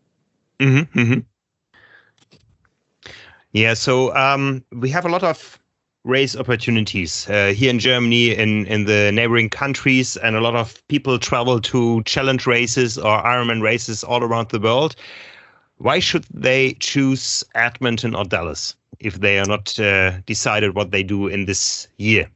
Mm-hmm. 0.60 1.20
Yeah, 3.58 3.74
so 3.74 4.16
um, 4.16 4.64
we 4.72 4.88
have 4.92 5.04
a 5.04 5.10
lot 5.10 5.24
of 5.24 5.58
race 6.04 6.36
opportunities 6.36 7.28
uh, 7.28 7.54
here 7.56 7.72
in 7.72 7.80
Germany, 7.80 8.36
in 8.36 8.68
in 8.68 8.86
the 8.86 9.12
neighboring 9.12 9.50
countries, 9.50 10.16
and 10.18 10.36
a 10.36 10.42
lot 10.42 10.56
of 10.56 10.88
people 10.90 11.18
travel 11.18 11.60
to 11.62 12.04
challenge 12.04 12.46
races 12.46 13.00
or 13.00 13.18
Ironman 13.24 13.64
races 13.64 14.04
all 14.04 14.24
around 14.24 14.50
the 14.50 14.60
world. 14.60 14.96
Why 15.78 15.98
should 15.98 16.26
they 16.32 16.74
choose 16.74 17.44
Edmonton 17.56 18.14
or 18.14 18.26
Dallas 18.26 18.76
if 19.00 19.22
they 19.22 19.40
are 19.40 19.48
not 19.48 19.80
uh, 19.80 20.20
decided 20.28 20.76
what 20.76 20.92
they 20.92 21.02
do 21.02 21.26
in 21.26 21.46
this 21.46 21.88
year? 21.98 22.30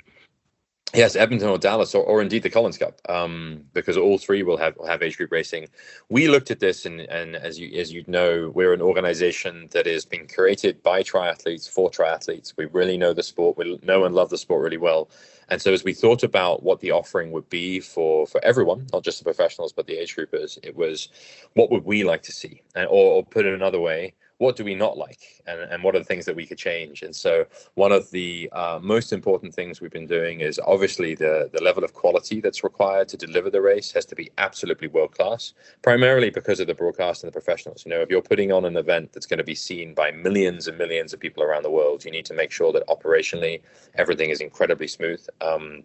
Yes, 0.93 1.15
Edmonton 1.15 1.47
or 1.47 1.57
Dallas, 1.57 1.95
or, 1.95 2.03
or 2.03 2.21
indeed 2.21 2.43
the 2.43 2.49
Collins 2.49 2.77
Cup, 2.77 2.99
um, 3.07 3.63
because 3.73 3.95
all 3.95 4.17
three 4.17 4.43
will 4.43 4.57
have 4.57 4.75
will 4.75 4.87
have 4.87 5.01
age 5.01 5.15
group 5.15 5.31
racing. 5.31 5.69
We 6.09 6.27
looked 6.27 6.51
at 6.51 6.59
this, 6.59 6.85
and, 6.85 6.99
and 7.01 7.37
as 7.37 7.57
you 7.57 7.79
as 7.79 7.93
you 7.93 8.03
know, 8.07 8.51
we're 8.53 8.73
an 8.73 8.81
organization 8.81 9.69
that 9.71 9.87
is 9.87 10.05
being 10.05 10.27
created 10.27 10.83
by 10.83 11.01
triathletes 11.03 11.69
for 11.69 11.89
triathletes. 11.89 12.55
We 12.57 12.65
really 12.65 12.97
know 12.97 13.13
the 13.13 13.23
sport, 13.23 13.57
we 13.57 13.79
know 13.83 14.03
and 14.03 14.13
love 14.13 14.31
the 14.31 14.37
sport 14.37 14.63
really 14.63 14.77
well, 14.77 15.09
and 15.47 15.61
so 15.61 15.71
as 15.71 15.85
we 15.85 15.93
thought 15.93 16.23
about 16.23 16.63
what 16.63 16.81
the 16.81 16.91
offering 16.91 17.31
would 17.31 17.49
be 17.49 17.79
for 17.79 18.27
for 18.27 18.43
everyone, 18.43 18.87
not 18.91 19.03
just 19.05 19.19
the 19.19 19.23
professionals 19.23 19.71
but 19.71 19.87
the 19.87 19.97
age 19.97 20.17
groupers, 20.17 20.59
it 20.61 20.75
was 20.75 21.07
what 21.53 21.71
would 21.71 21.85
we 21.85 22.03
like 22.03 22.23
to 22.23 22.33
see, 22.33 22.63
and 22.75 22.87
or, 22.87 23.13
or 23.13 23.23
put 23.25 23.45
it 23.45 23.53
another 23.53 23.79
way, 23.79 24.13
what 24.41 24.55
do 24.55 24.63
we 24.63 24.73
not 24.73 24.97
like? 24.97 25.43
And, 25.45 25.61
and 25.71 25.83
what 25.83 25.95
are 25.95 25.99
the 25.99 26.05
things 26.05 26.25
that 26.25 26.35
we 26.35 26.47
could 26.47 26.57
change? 26.57 27.03
And 27.03 27.15
so 27.15 27.45
one 27.75 27.91
of 27.91 28.09
the 28.09 28.49
uh, 28.53 28.79
most 28.81 29.13
important 29.13 29.53
things 29.53 29.79
we've 29.79 29.91
been 29.91 30.07
doing 30.07 30.41
is 30.41 30.59
obviously 30.65 31.13
the 31.13 31.51
the 31.53 31.61
level 31.61 31.83
of 31.83 31.93
quality 31.93 32.41
that's 32.41 32.63
required 32.63 33.07
to 33.09 33.17
deliver 33.17 33.51
the 33.51 33.61
race 33.61 33.91
has 33.91 34.03
to 34.05 34.15
be 34.15 34.31
absolutely 34.39 34.87
world 34.87 35.13
class 35.15 35.53
primarily 35.83 36.31
because 36.31 36.59
of 36.59 36.65
the 36.65 36.73
broadcast 36.73 37.23
and 37.23 37.27
the 37.27 37.39
professionals. 37.39 37.85
You 37.85 37.91
know 37.91 38.01
if 38.01 38.09
you're 38.09 38.29
putting 38.33 38.51
on 38.51 38.65
an 38.65 38.77
event 38.77 39.13
that's 39.13 39.27
going 39.27 39.37
to 39.37 39.43
be 39.43 39.59
seen 39.69 39.93
by 39.93 40.09
millions 40.09 40.67
and 40.67 40.75
millions 40.75 41.13
of 41.13 41.19
people 41.19 41.43
around 41.43 41.61
the 41.61 41.75
world 41.79 42.03
you 42.03 42.09
need 42.09 42.25
to 42.25 42.33
make 42.33 42.51
sure 42.51 42.73
that 42.73 42.87
operationally 42.87 43.61
everything 43.93 44.31
is 44.31 44.41
incredibly 44.41 44.87
smooth. 44.87 45.23
Um, 45.41 45.83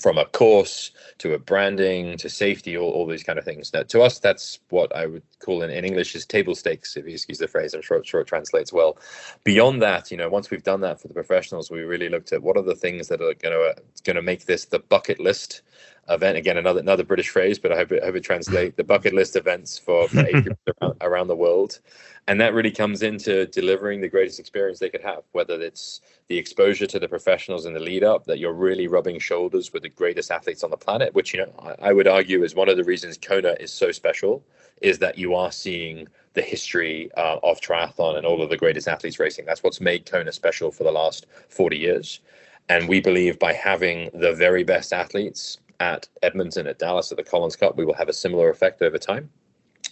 from 0.00 0.18
a 0.18 0.24
course 0.26 0.90
to 1.18 1.34
a 1.34 1.38
branding 1.38 2.16
to 2.18 2.28
safety, 2.28 2.76
all, 2.76 2.90
all 2.90 3.06
these 3.06 3.22
kind 3.22 3.38
of 3.38 3.44
things. 3.44 3.72
Now, 3.72 3.82
to 3.84 4.02
us, 4.02 4.18
that's 4.18 4.60
what 4.70 4.94
I 4.94 5.06
would 5.06 5.22
call 5.40 5.62
in, 5.62 5.70
in 5.70 5.84
English 5.84 6.14
is 6.14 6.26
table 6.26 6.54
stakes, 6.54 6.96
if 6.96 7.06
you 7.06 7.12
excuse 7.12 7.38
the 7.38 7.48
phrase. 7.48 7.74
I'm 7.74 7.82
sure, 7.82 8.02
sure 8.04 8.20
it 8.20 8.26
translates 8.26 8.72
well. 8.72 8.98
Beyond 9.44 9.82
that, 9.82 10.10
you 10.10 10.16
know, 10.16 10.28
once 10.28 10.50
we've 10.50 10.62
done 10.62 10.80
that 10.82 11.00
for 11.00 11.08
the 11.08 11.14
professionals, 11.14 11.70
we 11.70 11.80
really 11.82 12.08
looked 12.08 12.32
at 12.32 12.42
what 12.42 12.56
are 12.56 12.62
the 12.62 12.74
things 12.74 13.08
that 13.08 13.20
are 13.20 13.34
going 13.34 13.54
to 13.54 13.76
going 14.04 14.16
to 14.16 14.22
make 14.22 14.46
this 14.46 14.64
the 14.66 14.78
bucket 14.78 15.20
list 15.20 15.62
event. 16.10 16.36
Again, 16.36 16.56
another 16.56 16.80
another 16.80 17.04
British 17.04 17.30
phrase, 17.30 17.58
but 17.58 17.72
I 17.72 17.76
hope 17.76 17.92
it, 17.92 18.02
hope 18.02 18.16
it 18.16 18.24
translate 18.24 18.76
the 18.76 18.84
bucket 18.84 19.14
list 19.14 19.36
events 19.36 19.78
for, 19.78 20.08
for 20.08 20.24
around, 20.82 20.96
around 21.00 21.28
the 21.28 21.36
world. 21.36 21.80
And 22.26 22.40
that 22.40 22.54
really 22.54 22.70
comes 22.70 23.02
into 23.02 23.46
delivering 23.46 24.00
the 24.00 24.08
greatest 24.08 24.38
experience 24.38 24.78
they 24.78 24.90
could 24.90 25.02
have, 25.02 25.22
whether 25.32 25.60
it's 25.60 26.00
the 26.28 26.38
exposure 26.38 26.86
to 26.86 26.98
the 26.98 27.08
professionals 27.08 27.66
in 27.66 27.72
the 27.72 27.80
lead 27.80 28.04
up, 28.04 28.24
that 28.26 28.38
you're 28.38 28.52
really 28.52 28.86
rubbing 28.86 29.18
shoulders 29.18 29.72
with 29.72 29.82
the 29.82 29.88
greatest 29.88 30.30
athletes 30.30 30.62
on 30.62 30.70
the 30.70 30.76
planet, 30.76 31.14
which, 31.14 31.32
you 31.32 31.40
know, 31.40 31.52
I, 31.58 31.88
I 31.88 31.92
would 31.92 32.06
argue 32.06 32.44
is 32.44 32.54
one 32.54 32.68
of 32.68 32.76
the 32.76 32.84
reasons 32.84 33.18
Kona 33.18 33.56
is 33.58 33.72
so 33.72 33.90
special, 33.90 34.44
is 34.80 34.98
that 34.98 35.18
you 35.18 35.34
are 35.34 35.50
seeing 35.50 36.06
the 36.34 36.42
history 36.42 37.10
uh, 37.16 37.38
of 37.42 37.60
triathlon 37.60 38.16
and 38.16 38.24
all 38.24 38.42
of 38.42 38.50
the 38.50 38.56
greatest 38.56 38.86
athletes 38.86 39.18
racing. 39.18 39.44
That's 39.44 39.62
what's 39.62 39.80
made 39.80 40.06
Kona 40.06 40.32
special 40.32 40.70
for 40.70 40.84
the 40.84 40.92
last 40.92 41.26
40 41.48 41.76
years. 41.76 42.20
And 42.68 42.88
we 42.88 43.00
believe 43.00 43.38
by 43.38 43.52
having 43.52 44.10
the 44.14 44.32
very 44.32 44.62
best 44.62 44.92
athletes 44.92 45.58
at 45.80 46.08
Edmonton, 46.22 46.66
at 46.66 46.78
Dallas, 46.78 47.10
at 47.10 47.16
the 47.16 47.24
Collins 47.24 47.56
Cup, 47.56 47.76
we 47.76 47.84
will 47.84 47.94
have 47.94 48.08
a 48.08 48.12
similar 48.12 48.50
effect 48.50 48.82
over 48.82 48.98
time. 48.98 49.30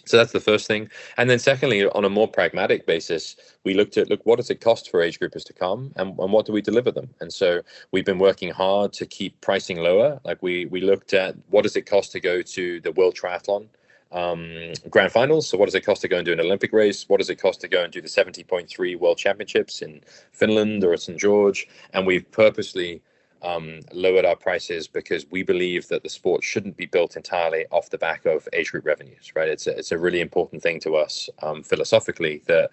So 0.05 0.17
that's 0.17 0.31
the 0.31 0.39
first 0.39 0.65
thing. 0.65 0.89
And 1.17 1.29
then 1.29 1.37
secondly, 1.37 1.85
on 1.85 2.05
a 2.05 2.09
more 2.09 2.27
pragmatic 2.27 2.87
basis, 2.87 3.35
we 3.63 3.73
looked 3.73 3.97
at 3.97 4.09
look 4.09 4.25
what 4.25 4.37
does 4.37 4.49
it 4.49 4.61
cost 4.61 4.89
for 4.89 5.01
age 5.01 5.19
groupers 5.19 5.43
to 5.45 5.53
come 5.53 5.91
and, 5.97 6.17
and 6.17 6.31
what 6.31 6.45
do 6.45 6.53
we 6.53 6.61
deliver 6.61 6.91
them? 6.91 7.09
And 7.19 7.31
so 7.31 7.61
we've 7.91 8.05
been 8.05 8.17
working 8.17 8.49
hard 8.51 8.91
to 8.93 9.05
keep 9.05 9.39
pricing 9.41 9.77
lower. 9.77 10.19
Like 10.23 10.41
we 10.41 10.65
we 10.67 10.81
looked 10.81 11.13
at 11.13 11.35
what 11.49 11.61
does 11.61 11.75
it 11.75 11.83
cost 11.83 12.11
to 12.13 12.19
go 12.19 12.41
to 12.41 12.79
the 12.81 12.91
World 12.93 13.15
Triathlon 13.15 13.67
um, 14.11 14.73
Grand 14.89 15.11
Finals. 15.11 15.47
So 15.47 15.57
what 15.57 15.65
does 15.65 15.75
it 15.75 15.85
cost 15.85 16.01
to 16.01 16.07
go 16.07 16.17
and 16.17 16.25
do 16.25 16.33
an 16.33 16.39
Olympic 16.39 16.73
race? 16.73 17.07
What 17.07 17.19
does 17.19 17.29
it 17.29 17.35
cost 17.35 17.61
to 17.61 17.67
go 17.67 17.83
and 17.83 17.93
do 17.93 18.01
the 18.01 18.07
70.3 18.07 18.99
World 18.99 19.17
Championships 19.17 19.81
in 19.81 20.01
Finland 20.31 20.83
or 20.83 20.97
St 20.97 21.19
George? 21.19 21.67
And 21.93 22.07
we've 22.07 22.29
purposely 22.31 23.01
um, 23.41 23.79
lowered 23.93 24.25
our 24.25 24.35
prices 24.35 24.87
because 24.87 25.25
we 25.31 25.43
believe 25.43 25.87
that 25.87 26.03
the 26.03 26.09
sport 26.09 26.43
shouldn't 26.43 26.77
be 26.77 26.85
built 26.85 27.15
entirely 27.15 27.65
off 27.71 27.89
the 27.89 27.97
back 27.97 28.25
of 28.25 28.47
age 28.53 28.71
group 28.71 28.85
revenues, 28.85 29.31
right? 29.35 29.49
It's 29.49 29.67
a, 29.67 29.77
it's 29.77 29.91
a 29.91 29.97
really 29.97 30.21
important 30.21 30.61
thing 30.61 30.79
to 30.81 30.95
us 30.95 31.29
um, 31.41 31.63
philosophically 31.63 32.41
that 32.47 32.71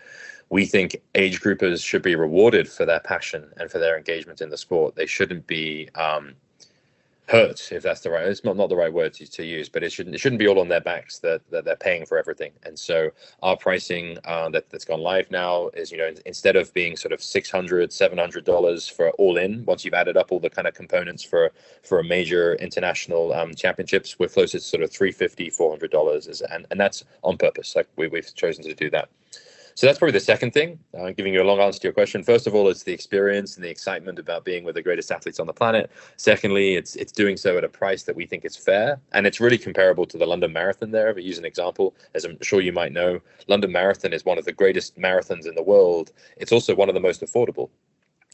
we 0.49 0.65
think 0.65 0.97
age 1.15 1.41
groupers 1.41 1.85
should 1.85 2.03
be 2.03 2.15
rewarded 2.15 2.69
for 2.69 2.85
their 2.85 3.01
passion 3.01 3.53
and 3.57 3.71
for 3.71 3.79
their 3.79 3.97
engagement 3.97 4.41
in 4.41 4.49
the 4.49 4.57
sport. 4.57 4.95
They 4.95 5.07
shouldn't 5.07 5.47
be 5.47 5.89
um, 5.95 6.35
hurt 7.29 7.73
if 7.73 7.83
that's 7.83 8.03
the 8.03 8.11
right 8.11 8.27
it's 8.27 8.45
not, 8.45 8.57
not 8.57 8.69
the 8.69 8.77
right 8.77 8.93
word 8.93 9.13
to, 9.13 9.29
to 9.29 9.45
use 9.45 9.69
but 9.69 9.83
it 9.83 9.91
shouldn't 9.91 10.15
it 10.15 10.19
shouldn't 10.19 10.39
be 10.39 10.47
all 10.47 10.61
on 10.61 10.69
their 10.69 10.81
backs 10.81 11.19
that, 11.19 11.43
that 11.51 11.65
they're 11.65 11.77
paying 11.77 12.07
for 12.07 12.19
everything. 12.19 12.53
And 12.65 12.79
so 12.79 13.11
our 13.43 13.57
pricing 13.57 14.19
uh, 14.25 14.49
that, 14.51 14.71
that's 14.71 14.85
gone 14.85 15.01
live 15.01 15.31
now 15.31 15.69
is 15.75 15.91
you 15.91 15.99
know 15.99 16.13
instead 16.25 16.57
of 16.57 16.73
being 16.73 16.97
sort 16.97 17.13
of 17.13 17.23
600 17.23 17.93
700 17.93 18.45
dollars 18.45 18.87
for 18.89 19.11
all 19.13 19.37
in 19.37 19.65
once 19.65 19.85
you've 19.85 19.95
added 19.95 20.17
up 20.17 20.31
all 20.31 20.41
the 20.41 20.51
kind 20.51 20.69
of 20.69 20.75
components 20.75 21.23
for 21.23 21.51
for 21.83 21.99
a 21.99 22.05
major 22.05 22.55
international 22.57 23.33
um, 23.35 23.55
championships 23.55 24.19
we're 24.19 24.29
closer 24.29 24.59
to 24.59 24.65
sort 24.65 24.83
of 24.83 24.91
350 24.91 25.51
400 25.51 25.91
dollars 25.91 26.43
and 26.43 26.67
and 26.71 26.79
that's 26.81 27.05
on 27.25 27.37
purpose. 27.37 27.75
Like 27.75 27.89
we, 27.97 28.09
we've 28.09 28.33
chosen 28.35 28.63
to 28.65 28.75
do 28.75 28.89
that 28.91 29.09
so 29.77 29.87
that's 29.87 29.99
probably 29.99 30.13
the 30.13 30.21
second 30.21 30.53
thing. 30.53 30.79
Uh, 30.99 31.11
giving 31.11 31.35
you 31.35 31.43
a 31.43 31.45
long 31.45 31.61
answer 31.61 31.79
to 31.79 31.85
your 31.85 31.93
question. 31.93 32.23
First 32.23 32.47
of 32.47 32.55
all, 32.55 32.71
it's 32.71 32.83
the 32.83 32.95
experience 32.95 33.57
and 33.57 33.65
the 33.65 33.69
excitement 33.69 34.19
about 34.19 34.43
being 34.43 34.65
with 34.65 34.75
the 34.75 34.81
greatest 34.81 35.13
athletes 35.13 35.39
on 35.39 35.47
the 35.47 35.53
planet. 35.53 35.91
Secondly, 36.17 36.77
it's 36.77 36.97
it's 36.97 37.13
doing 37.13 37.37
so 37.37 37.59
at 37.59 37.63
a 37.63 37.69
price 37.69 38.03
that 38.05 38.17
we 38.17 38.25
think 38.25 38.47
is 38.47 38.57
fair, 38.57 38.99
and 39.13 39.27
it's 39.27 39.39
really 39.39 39.59
comparable 39.59 40.07
to 40.07 40.17
the 40.17 40.25
London 40.25 40.51
Marathon. 40.51 40.91
There, 40.91 41.11
if 41.11 41.23
use 41.23 41.37
an 41.37 41.45
example, 41.45 41.95
as 42.15 42.25
I'm 42.25 42.43
sure 42.43 42.63
you 42.63 42.73
might 42.73 42.93
know, 42.93 43.21
London 43.49 43.71
Marathon 43.71 44.15
is 44.15 44.25
one 44.25 44.39
of 44.39 44.47
the 44.47 44.53
greatest 44.53 44.99
marathons 44.99 45.47
in 45.47 45.55
the 45.55 45.63
world. 45.63 46.11
It's 46.39 46.53
also 46.53 46.75
one 46.75 46.89
of 46.89 46.95
the 46.95 47.01
most 47.01 47.21
affordable. 47.21 47.69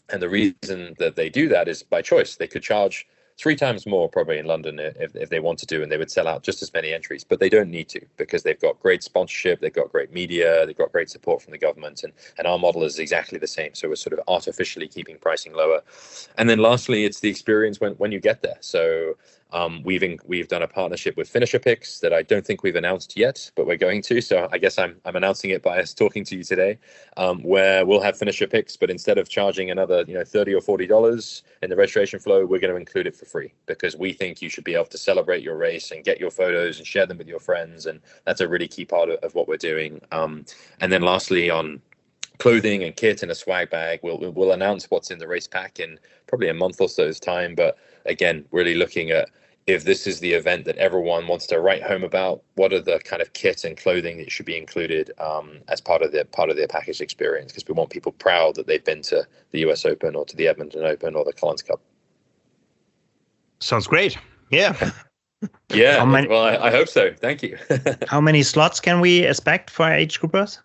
And 0.09 0.21
the 0.21 0.29
reason 0.29 0.95
that 0.99 1.17
they 1.17 1.29
do 1.29 1.49
that 1.49 1.67
is 1.67 1.83
by 1.83 2.01
choice. 2.01 2.37
They 2.37 2.47
could 2.47 2.63
charge 2.63 3.05
three 3.37 3.55
times 3.55 3.85
more 3.85 4.09
probably 4.09 4.37
in 4.37 4.45
London 4.45 4.79
if, 4.79 5.15
if 5.15 5.29
they 5.29 5.39
wanted 5.39 5.67
to, 5.67 5.77
do, 5.77 5.83
and 5.83 5.91
they 5.91 5.97
would 5.97 6.11
sell 6.11 6.27
out 6.27 6.43
just 6.43 6.61
as 6.61 6.73
many 6.73 6.93
entries. 6.93 7.23
But 7.23 7.39
they 7.39 7.49
don't 7.49 7.69
need 7.69 7.89
to 7.89 8.01
because 8.17 8.43
they've 8.43 8.59
got 8.59 8.79
great 8.79 9.03
sponsorship, 9.03 9.59
they've 9.59 9.73
got 9.73 9.91
great 9.91 10.11
media, 10.11 10.65
they've 10.65 10.77
got 10.77 10.91
great 10.91 11.09
support 11.09 11.41
from 11.41 11.51
the 11.51 11.57
government, 11.57 12.03
and 12.03 12.13
and 12.37 12.47
our 12.47 12.59
model 12.59 12.83
is 12.83 12.99
exactly 12.99 13.39
the 13.39 13.47
same. 13.47 13.73
So 13.73 13.89
we're 13.89 13.95
sort 13.95 14.13
of 14.17 14.21
artificially 14.27 14.87
keeping 14.87 15.17
pricing 15.17 15.53
lower. 15.53 15.81
And 16.37 16.49
then 16.49 16.59
lastly, 16.59 17.05
it's 17.05 17.19
the 17.19 17.29
experience 17.29 17.79
when 17.79 17.93
when 17.93 18.11
you 18.11 18.19
get 18.19 18.41
there. 18.41 18.57
So 18.61 19.15
um, 19.53 19.83
we've 19.83 20.01
in, 20.01 20.19
we've 20.25 20.47
done 20.47 20.63
a 20.63 20.67
partnership 20.67 21.15
with 21.15 21.29
Finisher 21.29 21.59
Picks 21.59 21.99
that 21.99 22.11
I 22.11 22.23
don't 22.23 22.45
think 22.45 22.63
we've 22.63 22.75
announced 22.75 23.15
yet, 23.15 23.49
but 23.55 23.67
we're 23.67 23.77
going 23.77 24.01
to. 24.03 24.19
So 24.19 24.49
I 24.51 24.57
guess 24.57 24.79
I'm 24.79 24.99
I'm 25.05 25.15
announcing 25.15 25.51
it 25.51 25.61
by 25.61 25.79
us 25.79 25.93
talking 25.93 26.25
to 26.25 26.35
you 26.35 26.43
today, 26.43 26.79
um, 27.17 27.43
where 27.43 27.85
we'll 27.85 28.01
have 28.01 28.17
Finisher 28.17 28.47
Picks, 28.47 28.75
but 28.75 28.89
instead 28.89 29.17
of 29.17 29.29
charging 29.29 29.69
another 29.69 30.03
you 30.07 30.15
know 30.15 30.23
thirty 30.23 30.53
or 30.53 30.61
forty 30.61 30.87
dollars 30.87 31.43
in 31.61 31.69
the 31.69 31.75
registration 31.75 32.19
flow, 32.19 32.45
we're 32.45 32.59
going 32.59 32.73
to 32.73 32.79
include 32.79 33.07
it 33.07 33.15
for 33.15 33.25
free 33.25 33.53
because 33.67 33.95
we 33.95 34.11
think 34.11 34.41
you 34.41 34.49
should 34.49 34.63
be 34.63 34.73
able 34.73 34.85
to 34.85 34.97
celebrate 34.97 35.43
your 35.43 35.55
race 35.55 35.91
and 35.91 36.03
get 36.03 36.19
your 36.19 36.31
photos 36.31 36.79
and 36.79 36.87
share 36.87 37.05
them 37.05 37.19
with 37.19 37.27
your 37.27 37.39
friends, 37.39 37.85
and 37.85 38.01
that's 38.25 38.41
a 38.41 38.47
really 38.47 38.67
key 38.67 38.85
part 38.85 39.09
of, 39.09 39.19
of 39.19 39.35
what 39.35 39.47
we're 39.47 39.57
doing. 39.57 40.01
Um, 40.11 40.45
and 40.81 40.91
then 40.91 41.03
lastly 41.03 41.51
on 41.51 41.79
clothing 42.39 42.83
and 42.83 42.95
kit 42.95 43.21
and 43.23 43.31
a 43.31 43.35
swag 43.35 43.69
bag. 43.69 43.99
We'll 44.03 44.31
we'll 44.31 44.51
announce 44.51 44.89
what's 44.89 45.11
in 45.11 45.19
the 45.19 45.27
race 45.27 45.47
pack 45.47 45.79
in 45.79 45.99
probably 46.27 46.49
a 46.49 46.53
month 46.53 46.81
or 46.81 46.89
so's 46.89 47.19
time. 47.19 47.55
But 47.55 47.77
again, 48.05 48.45
really 48.51 48.75
looking 48.75 49.11
at 49.11 49.29
if 49.65 49.85
this 49.85 50.05
is 50.05 50.19
the 50.19 50.33
event 50.33 50.65
that 50.65 50.75
everyone 50.77 51.27
wants 51.27 51.47
to 51.47 51.59
write 51.59 51.83
home 51.83 52.03
about, 52.03 52.43
what 52.55 52.73
are 52.73 52.81
the 52.81 52.99
kind 52.99 53.21
of 53.21 53.31
kit 53.33 53.63
and 53.63 53.77
clothing 53.77 54.17
that 54.17 54.29
should 54.29 54.45
be 54.45 54.57
included 54.57 55.11
um, 55.19 55.59
as 55.69 55.79
part 55.79 56.01
of 56.01 56.11
their 56.11 56.25
part 56.25 56.49
of 56.49 56.57
their 56.57 56.67
package 56.67 57.01
experience? 57.01 57.51
Because 57.51 57.67
we 57.67 57.73
want 57.73 57.89
people 57.89 58.11
proud 58.11 58.55
that 58.55 58.67
they've 58.67 58.83
been 58.83 59.01
to 59.03 59.25
the 59.51 59.59
U.S. 59.59 59.85
Open 59.85 60.15
or 60.15 60.25
to 60.25 60.35
the 60.35 60.47
Edmonton 60.47 60.83
Open 60.83 61.15
or 61.15 61.23
the 61.23 61.33
Collins 61.33 61.61
Cup. 61.61 61.79
Sounds 63.59 63.87
great. 63.87 64.17
Yeah. 64.51 64.91
yeah. 65.73 66.03
Many, 66.03 66.27
well, 66.27 66.43
I, 66.43 66.67
I, 66.67 66.71
hope 66.71 66.89
so. 66.89 67.13
Thank 67.13 67.41
you. 67.41 67.57
how 68.07 68.19
many 68.19 68.43
slots 68.43 68.81
can 68.81 68.99
we 68.99 69.19
expect 69.19 69.69
for 69.69 69.89
age 69.89 70.19
groupers? 70.19 70.59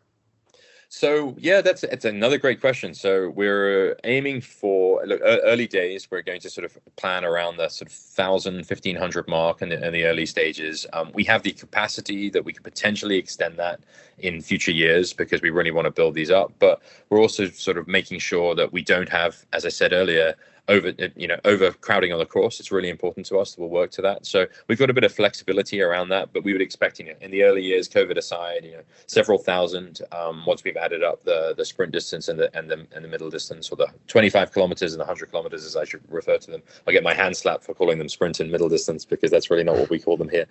So 0.90 1.35
yeah, 1.38 1.61
that's 1.61 1.85
it's 1.85 2.07
another 2.07 2.38
great 2.38 2.62
question. 2.62 2.94
So 2.94 3.29
we're 3.29 3.96
aiming 4.05 4.40
for 4.40 5.05
look, 5.05 5.20
early 5.22 5.66
days. 5.66 6.11
We're 6.11 6.22
going 6.22 6.40
to 6.40 6.48
sort 6.48 6.64
of 6.64 6.79
plan 6.96 7.27
around 7.27 7.59
the 7.59 7.68
sort 7.68 7.90
of 7.90 7.92
1,000, 7.92 8.57
1,500 8.57 9.29
mark 9.29 9.61
in 9.61 9.68
the, 9.68 9.87
in 9.87 9.92
the 9.92 10.05
early 10.05 10.24
stages. 10.24 10.87
Um, 10.94 11.11
we 11.12 11.24
have 11.24 11.42
the 11.42 11.53
capacity 11.53 12.31
that 12.31 12.42
we 12.42 12.55
could 12.55 12.64
potentially 12.64 13.18
extend 13.18 13.59
that 13.59 13.81
in 14.18 14.40
future 14.40 14.72
years 14.72 15.12
because 15.12 15.42
we 15.42 15.51
really 15.51 15.70
want 15.70 15.85
to 15.85 15.90
build 15.90 16.14
these 16.14 16.31
up. 16.31 16.53
But 16.59 16.81
we're 17.11 17.20
also 17.20 17.48
sort 17.48 17.77
of 17.77 17.87
making 17.87 18.20
sure 18.20 18.55
that 18.55 18.72
we 18.72 18.81
don't 18.81 19.11
have, 19.11 19.44
as 19.53 19.66
I 19.66 19.70
said 19.70 19.92
earlier, 19.92 20.37
over 20.68 20.92
you 21.16 21.26
know 21.26 21.38
overcrowding 21.44 22.12
on 22.12 22.18
the 22.18 22.26
course 22.26 22.61
it's 22.61 22.70
really 22.70 22.88
important 22.90 23.24
to 23.26 23.38
us 23.38 23.57
we'll 23.57 23.68
work 23.68 23.90
to 23.90 24.02
that. 24.02 24.26
So 24.26 24.46
we've 24.68 24.78
got 24.78 24.90
a 24.90 24.92
bit 24.92 25.04
of 25.04 25.12
flexibility 25.12 25.81
around 25.81 26.09
that 26.11 26.33
but 26.33 26.44
we 26.44 26.52
would 26.52 26.62
expect 26.62 26.98
you 26.98 27.07
know 27.07 27.14
in 27.20 27.31
the 27.31 27.42
early 27.42 27.62
years 27.62 27.88
covid 27.88 28.16
aside 28.16 28.64
you 28.64 28.72
know 28.72 28.83
several 29.07 29.38
thousand 29.38 30.00
um, 30.12 30.44
once 30.46 30.64
we've 30.64 30.76
added 30.76 31.02
up 31.02 31.24
the 31.24 31.54
the 31.57 31.64
sprint 31.64 31.92
distance 31.92 32.28
and 32.28 32.38
the 32.38 32.57
and 32.57 32.70
the 32.70 32.87
and 32.92 33.04
the 33.04 33.09
middle 33.09 33.31
distance 33.31 33.70
or 33.70 33.76
the 33.76 33.88
25 34.07 34.52
kilometers 34.52 34.92
and 34.92 35.00
the 35.00 35.04
100 35.04 35.31
kilometers 35.31 35.64
as 35.64 35.76
i 35.76 35.85
should 35.85 36.02
refer 36.09 36.38
to 36.38 36.50
them 36.50 36.62
i 36.87 36.92
get 36.92 37.02
my 37.02 37.14
hand 37.14 37.37
slapped 37.37 37.64
for 37.64 37.74
calling 37.74 37.98
them 37.98 38.09
sprint 38.09 38.40
and 38.40 38.50
middle 38.50 38.68
distance 38.68 39.04
because 39.04 39.31
that's 39.31 39.50
really 39.50 39.64
not 39.64 39.76
what 39.76 39.90
we 39.90 39.98
call 39.98 40.16
them 40.16 40.28
here. 40.28 40.46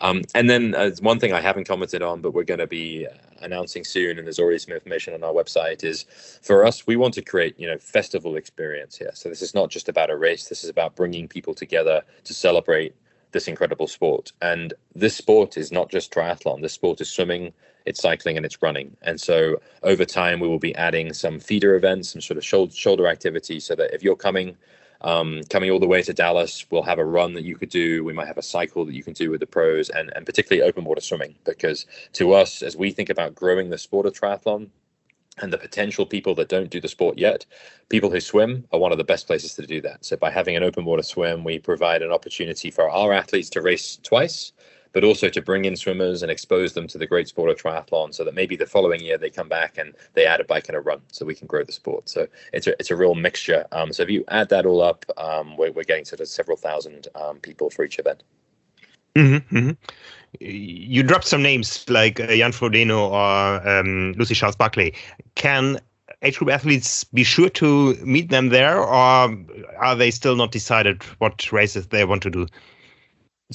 Um, 0.00 0.22
and 0.34 0.48
then 0.48 0.74
uh, 0.74 0.90
one 1.00 1.18
thing 1.18 1.32
i 1.32 1.40
haven't 1.40 1.66
commented 1.66 2.02
on 2.02 2.20
but 2.20 2.34
we're 2.34 2.44
going 2.44 2.60
to 2.60 2.66
be 2.66 3.06
announcing 3.40 3.84
soon 3.84 4.18
and 4.18 4.26
there's 4.26 4.38
already 4.38 4.58
some 4.58 4.74
information 4.74 5.14
on 5.14 5.24
our 5.24 5.32
website 5.32 5.84
is 5.84 6.04
for 6.42 6.64
us 6.64 6.86
we 6.86 6.96
want 6.96 7.14
to 7.14 7.22
create 7.22 7.58
you 7.58 7.66
know 7.66 7.78
festival 7.78 8.36
experience 8.36 8.96
here. 8.96 9.10
So 9.14 9.28
this 9.28 9.42
is 9.42 9.54
not 9.54 9.61
not 9.62 9.70
just 9.70 9.88
about 9.88 10.10
a 10.10 10.16
race. 10.16 10.48
This 10.48 10.64
is 10.64 10.70
about 10.70 10.96
bringing 10.96 11.28
people 11.28 11.54
together 11.54 12.02
to 12.24 12.34
celebrate 12.34 12.94
this 13.30 13.48
incredible 13.48 13.86
sport. 13.86 14.32
And 14.42 14.74
this 14.94 15.16
sport 15.16 15.56
is 15.56 15.70
not 15.72 15.88
just 15.90 16.12
triathlon. 16.12 16.60
This 16.62 16.74
sport 16.74 17.00
is 17.00 17.08
swimming, 17.08 17.52
it's 17.86 18.02
cycling, 18.02 18.36
and 18.36 18.44
it's 18.44 18.60
running. 18.60 18.96
And 19.02 19.20
so 19.20 19.60
over 19.82 20.04
time, 20.04 20.40
we 20.40 20.48
will 20.48 20.58
be 20.58 20.74
adding 20.74 21.12
some 21.12 21.38
feeder 21.38 21.76
events, 21.76 22.10
some 22.12 22.20
sort 22.20 22.38
of 22.38 22.44
shoulder, 22.44 22.74
shoulder 22.74 23.06
activity, 23.06 23.60
so 23.60 23.74
that 23.76 23.94
if 23.94 24.02
you're 24.02 24.16
coming 24.16 24.56
um, 25.04 25.40
coming 25.50 25.68
all 25.72 25.80
the 25.80 25.88
way 25.94 26.02
to 26.02 26.12
Dallas, 26.12 26.64
we'll 26.70 26.84
have 26.84 27.00
a 27.00 27.04
run 27.04 27.32
that 27.34 27.42
you 27.42 27.56
could 27.56 27.70
do. 27.70 28.04
We 28.04 28.12
might 28.12 28.28
have 28.28 28.38
a 28.38 28.48
cycle 28.56 28.84
that 28.84 28.94
you 28.94 29.02
can 29.02 29.14
do 29.14 29.30
with 29.30 29.40
the 29.40 29.46
pros, 29.56 29.90
and 29.90 30.12
and 30.14 30.26
particularly 30.26 30.62
open 30.68 30.84
water 30.84 31.00
swimming, 31.00 31.34
because 31.44 31.86
to 32.18 32.24
us, 32.34 32.62
as 32.62 32.76
we 32.76 32.92
think 32.92 33.10
about 33.10 33.34
growing 33.34 33.70
the 33.70 33.78
sport 33.78 34.06
of 34.06 34.12
triathlon, 34.12 34.68
and 35.42 35.52
the 35.52 35.58
potential 35.58 36.06
people 36.06 36.34
that 36.36 36.48
don't 36.48 36.70
do 36.70 36.80
the 36.80 36.88
sport 36.88 37.18
yet, 37.18 37.44
people 37.88 38.10
who 38.10 38.20
swim 38.20 38.64
are 38.72 38.78
one 38.78 38.92
of 38.92 38.98
the 38.98 39.04
best 39.04 39.26
places 39.26 39.54
to 39.54 39.66
do 39.66 39.80
that. 39.82 40.04
So 40.04 40.16
by 40.16 40.30
having 40.30 40.56
an 40.56 40.62
open 40.62 40.84
water 40.84 41.02
swim, 41.02 41.44
we 41.44 41.58
provide 41.58 42.02
an 42.02 42.12
opportunity 42.12 42.70
for 42.70 42.88
our 42.88 43.12
athletes 43.12 43.50
to 43.50 43.60
race 43.60 43.98
twice, 44.02 44.52
but 44.92 45.04
also 45.04 45.28
to 45.28 45.42
bring 45.42 45.64
in 45.64 45.74
swimmers 45.74 46.22
and 46.22 46.30
expose 46.30 46.74
them 46.74 46.86
to 46.86 46.98
the 46.98 47.06
great 47.06 47.26
sport 47.26 47.50
of 47.50 47.56
triathlon 47.56 48.14
so 48.14 48.24
that 48.24 48.34
maybe 48.34 48.56
the 48.56 48.66
following 48.66 49.00
year 49.00 49.18
they 49.18 49.30
come 49.30 49.48
back 49.48 49.78
and 49.78 49.94
they 50.14 50.26
add 50.26 50.40
a 50.40 50.44
bike 50.44 50.68
and 50.68 50.76
a 50.76 50.80
run 50.80 51.00
so 51.10 51.26
we 51.26 51.34
can 51.34 51.48
grow 51.48 51.64
the 51.64 51.72
sport. 51.72 52.08
So 52.08 52.26
it's 52.52 52.66
a, 52.66 52.78
it's 52.78 52.90
a 52.90 52.96
real 52.96 53.14
mixture. 53.14 53.66
Um, 53.72 53.92
so 53.92 54.04
if 54.04 54.10
you 54.10 54.24
add 54.28 54.48
that 54.50 54.64
all 54.64 54.80
up, 54.80 55.04
um, 55.16 55.56
we're, 55.56 55.72
we're 55.72 55.84
getting 55.84 56.04
to 56.04 56.26
several 56.26 56.56
thousand 56.56 57.08
um, 57.14 57.38
people 57.38 57.68
for 57.68 57.84
each 57.84 57.98
event. 57.98 58.22
Mm-hmm, 59.16 59.56
mm-hmm 59.56 59.70
you 60.40 61.02
dropped 61.02 61.26
some 61.26 61.42
names 61.42 61.84
like 61.88 62.20
uh, 62.20 62.26
Jan 62.26 62.52
Frodeno 62.52 63.10
or 63.10 63.68
um, 63.68 64.12
Lucy 64.12 64.34
Charles 64.34 64.56
Buckley. 64.56 64.94
Can 65.34 65.78
age 66.22 66.38
group 66.38 66.50
athletes 66.50 67.04
be 67.04 67.24
sure 67.24 67.48
to 67.50 67.94
meet 68.04 68.30
them 68.30 68.48
there, 68.48 68.78
or 68.78 69.36
are 69.78 69.96
they 69.96 70.10
still 70.10 70.36
not 70.36 70.52
decided 70.52 71.02
what 71.18 71.50
races 71.52 71.88
they 71.88 72.04
want 72.04 72.22
to 72.22 72.30
do? 72.30 72.46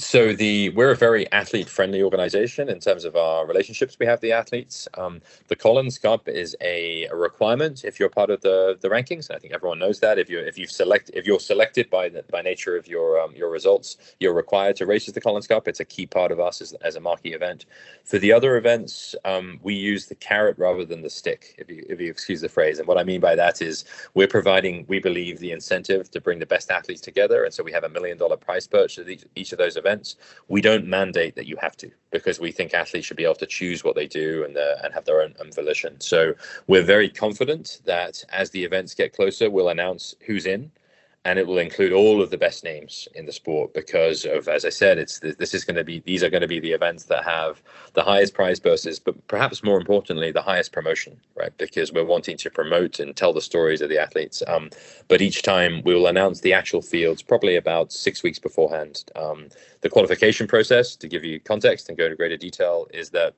So 0.00 0.32
the 0.32 0.70
we're 0.70 0.90
a 0.90 0.96
very 0.96 1.30
athlete 1.32 1.68
friendly 1.68 2.02
organization 2.02 2.68
in 2.68 2.80
terms 2.80 3.04
of 3.04 3.16
our 3.16 3.46
relationships. 3.46 3.96
We 3.98 4.06
have 4.06 4.20
the 4.20 4.32
athletes. 4.32 4.88
Um, 4.94 5.20
the 5.48 5.56
collins 5.56 5.98
cup 5.98 6.28
is 6.28 6.56
a, 6.60 7.04
a, 7.06 7.16
requirement 7.16 7.84
if 7.84 7.98
you're 7.98 8.08
part 8.08 8.30
of 8.30 8.40
the 8.40 8.78
the 8.80 8.88
rankings. 8.88 9.30
I 9.30 9.38
think 9.38 9.54
everyone 9.54 9.78
knows 9.78 10.00
that. 10.00 10.18
If 10.18 10.28
you 10.28 10.38
if 10.38 10.58
you've 10.58 10.70
select 10.70 11.10
if 11.14 11.26
you're 11.26 11.40
selected 11.40 11.90
by 11.90 12.08
the, 12.08 12.22
by 12.30 12.42
nature 12.42 12.76
of 12.76 12.86
your 12.86 13.20
um, 13.20 13.34
your 13.34 13.50
results 13.50 13.96
you're 14.20 14.34
required 14.34 14.76
to 14.76 14.86
race 14.86 15.08
at 15.08 15.14
the 15.14 15.20
collins 15.20 15.46
cup. 15.46 15.66
It's 15.68 15.80
a 15.80 15.84
key 15.84 16.06
part 16.06 16.32
of 16.32 16.40
us 16.40 16.60
as, 16.60 16.72
as 16.82 16.96
a 16.96 17.00
marquee 17.00 17.32
event. 17.32 17.66
For 18.04 18.18
the 18.18 18.32
other 18.32 18.56
events 18.56 19.14
um, 19.24 19.58
we 19.62 19.74
use 19.74 20.06
the 20.06 20.14
carrot 20.14 20.58
rather 20.58 20.84
than 20.84 21.02
the 21.02 21.10
stick 21.10 21.54
if 21.58 21.70
you 21.70 21.84
if 21.88 22.00
you 22.00 22.10
excuse 22.10 22.40
the 22.40 22.48
phrase. 22.48 22.78
And 22.78 22.86
what 22.86 22.98
i 22.98 23.04
mean 23.04 23.20
by 23.20 23.34
that 23.34 23.60
is 23.62 23.84
we're 24.14 24.28
providing 24.28 24.84
we 24.88 24.98
believe 24.98 25.38
the 25.38 25.52
incentive 25.52 26.10
to 26.10 26.20
bring 26.20 26.38
the 26.38 26.46
best 26.46 26.70
athletes 26.70 27.00
together. 27.00 27.44
And 27.44 27.52
so 27.52 27.62
we 27.62 27.72
have 27.72 27.84
a 27.84 27.88
million 27.88 28.18
dollar 28.18 28.36
prize 28.36 28.66
purchase 28.66 29.08
each, 29.08 29.24
each 29.34 29.52
of 29.52 29.58
those 29.58 29.76
events 29.76 29.87
events. 29.88 30.16
We 30.48 30.60
don't 30.60 30.86
mandate 30.86 31.34
that 31.36 31.46
you 31.46 31.56
have 31.60 31.76
to 31.78 31.90
because 32.10 32.40
we 32.40 32.52
think 32.52 32.74
athletes 32.74 33.06
should 33.06 33.16
be 33.16 33.24
able 33.24 33.34
to 33.36 33.46
choose 33.46 33.84
what 33.84 33.94
they 33.94 34.06
do 34.06 34.44
and, 34.44 34.56
uh, 34.56 34.76
and 34.82 34.92
have 34.94 35.04
their 35.04 35.22
own, 35.22 35.34
own 35.40 35.52
volition. 35.52 36.00
So 36.00 36.34
we're 36.66 36.82
very 36.82 37.08
confident 37.08 37.80
that 37.84 38.24
as 38.30 38.50
the 38.50 38.64
events 38.64 38.94
get 38.94 39.14
closer, 39.14 39.50
we'll 39.50 39.70
announce 39.70 40.14
who's 40.26 40.46
in 40.46 40.70
and 41.24 41.38
it 41.38 41.46
will 41.46 41.58
include 41.58 41.92
all 41.92 42.22
of 42.22 42.30
the 42.30 42.38
best 42.38 42.64
names 42.64 43.08
in 43.14 43.26
the 43.26 43.32
sport 43.32 43.74
because 43.74 44.24
of 44.24 44.48
as 44.48 44.64
i 44.64 44.68
said 44.68 44.98
it's 44.98 45.20
this 45.20 45.54
is 45.54 45.64
going 45.64 45.76
to 45.76 45.84
be 45.84 46.00
these 46.00 46.22
are 46.22 46.30
going 46.30 46.40
to 46.40 46.48
be 46.48 46.60
the 46.60 46.72
events 46.72 47.04
that 47.04 47.24
have 47.24 47.62
the 47.94 48.02
highest 48.02 48.34
prize 48.34 48.60
purses 48.60 48.98
but 48.98 49.14
perhaps 49.26 49.62
more 49.62 49.78
importantly 49.78 50.30
the 50.32 50.42
highest 50.42 50.72
promotion 50.72 51.18
right? 51.38 51.56
Because 51.56 51.92
we're 51.92 52.04
wanting 52.04 52.36
to 52.38 52.50
promote 52.50 52.98
and 52.98 53.16
tell 53.16 53.32
the 53.32 53.40
stories 53.40 53.80
of 53.80 53.88
the 53.88 53.98
athletes. 53.98 54.42
Um, 54.46 54.70
but 55.06 55.22
each 55.22 55.42
time 55.42 55.82
we 55.84 55.94
will 55.94 56.08
announce 56.08 56.40
the 56.40 56.52
actual 56.52 56.82
fields 56.82 57.22
probably 57.22 57.56
about 57.56 57.92
six 57.92 58.22
weeks 58.22 58.38
beforehand. 58.38 59.04
Um, 59.14 59.48
the 59.80 59.88
qualification 59.88 60.46
process 60.46 60.96
to 60.96 61.08
give 61.08 61.24
you 61.24 61.40
context 61.40 61.88
and 61.88 61.96
go 61.96 62.04
into 62.04 62.16
greater 62.16 62.36
detail 62.36 62.88
is 62.92 63.10
that 63.10 63.34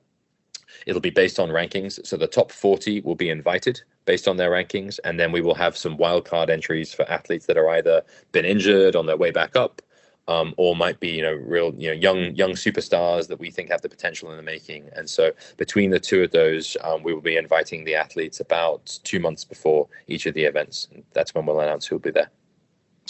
It'll 0.85 1.01
be 1.01 1.09
based 1.09 1.39
on 1.39 1.49
rankings. 1.49 2.05
So 2.05 2.17
the 2.17 2.27
top 2.27 2.51
40 2.51 3.01
will 3.01 3.15
be 3.15 3.29
invited 3.29 3.81
based 4.05 4.27
on 4.27 4.37
their 4.37 4.51
rankings. 4.51 4.99
And 5.03 5.19
then 5.19 5.31
we 5.31 5.41
will 5.41 5.55
have 5.55 5.77
some 5.77 5.97
wildcard 5.97 6.49
entries 6.49 6.93
for 6.93 7.09
athletes 7.09 7.45
that 7.45 7.57
are 7.57 7.69
either 7.69 8.03
been 8.31 8.45
injured 8.45 8.95
on 8.95 9.05
their 9.05 9.17
way 9.17 9.31
back 9.31 9.55
up 9.55 9.81
um, 10.27 10.53
or 10.57 10.75
might 10.75 10.99
be 10.99 11.09
you 11.09 11.21
know 11.21 11.33
real 11.33 11.73
you 11.75 11.89
know 11.89 11.93
young 11.93 12.35
young 12.35 12.51
superstars 12.51 13.27
that 13.27 13.39
we 13.39 13.51
think 13.51 13.69
have 13.69 13.81
the 13.81 13.89
potential 13.89 14.31
in 14.31 14.37
the 14.37 14.43
making. 14.43 14.89
And 14.93 15.09
so 15.09 15.31
between 15.57 15.89
the 15.89 15.99
two 15.99 16.23
of 16.23 16.31
those, 16.31 16.77
um, 16.81 17.03
we 17.03 17.13
will 17.13 17.21
be 17.21 17.37
inviting 17.37 17.83
the 17.83 17.95
athletes 17.95 18.39
about 18.39 18.99
two 19.03 19.19
months 19.19 19.43
before 19.43 19.87
each 20.07 20.25
of 20.25 20.33
the 20.33 20.43
events. 20.43 20.87
And 20.93 21.03
that's 21.13 21.33
when 21.33 21.45
we'll 21.45 21.59
announce 21.59 21.85
who 21.85 21.95
will 21.95 22.01
be 22.01 22.11
there. 22.11 22.29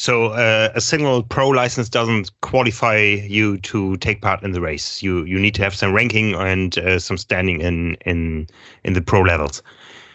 So 0.02 0.30
uh, 0.30 0.72
a 0.74 0.82
single 0.82 1.22
pro 1.22 1.50
license 1.50 1.88
doesn't 1.88 2.32
qualify 2.42 2.98
you 2.98 3.60
to 3.60 3.98
take 3.98 4.20
part 4.20 4.42
in 4.42 4.52
the 4.52 4.60
race. 4.60 5.04
You 5.04 5.26
you 5.26 5.38
need 5.38 5.54
to 5.54 5.64
have 5.64 5.76
some 5.76 5.94
ranking 5.94 6.34
and 6.34 6.76
uh, 6.80 6.98
some 6.98 7.18
standing 7.18 7.62
in 7.62 7.98
in 8.04 8.48
in 8.84 8.94
the 8.94 9.02
pro 9.04 9.22
levels. 9.22 9.62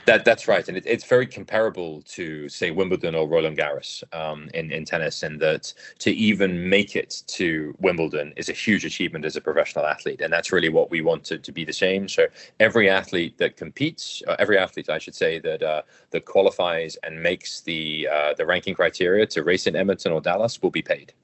That 0.07 0.25
that's 0.25 0.47
right, 0.47 0.67
and 0.69 0.77
it, 0.77 0.85
it's 0.87 1.05
very 1.05 1.27
comparable 1.27 2.01
to 2.03 2.49
say 2.49 2.71
Wimbledon 2.71 3.17
or 3.17 3.27
Roland 3.27 3.59
Garros 3.59 4.05
um, 4.15 4.49
in 4.55 4.71
in 4.71 4.85
tennis, 4.85 5.25
and 5.25 5.41
that 5.41 5.75
to 5.99 6.13
even 6.13 6.69
make 6.69 6.95
it 6.95 7.25
to 7.27 7.75
Wimbledon 7.81 8.33
is 8.37 8.49
a 8.49 8.53
huge 8.53 8.85
achievement 8.85 9.25
as 9.25 9.35
a 9.35 9.41
professional 9.41 9.85
athlete, 9.85 10.21
and 10.21 10.33
that's 10.33 10.53
really 10.53 10.69
what 10.69 10.93
we 10.93 11.01
wanted 11.01 11.43
to 11.43 11.51
be 11.51 11.65
the 11.65 11.73
same. 11.73 12.09
So 12.09 12.27
every 12.61 12.89
athlete 12.89 13.37
that 13.39 13.57
competes, 13.57 14.23
uh, 14.29 14.37
every 14.39 14.57
athlete 14.59 14.89
I 14.89 14.99
should 14.99 15.17
say 15.17 15.41
that 15.41 15.63
uh, 15.65 15.83
that 16.13 16.25
qualifies 16.25 16.97
and 17.03 17.21
makes 17.21 17.63
the 17.63 18.09
uh, 18.11 18.35
the 18.35 18.47
ranking 18.47 18.77
criteria 18.77 19.27
to 19.27 19.43
race 19.43 19.67
in 19.67 19.75
Edmonton 19.75 20.13
or 20.13 20.21
Dallas 20.21 20.63
will 20.63 20.71
be 20.71 20.83
paid. 20.83 21.15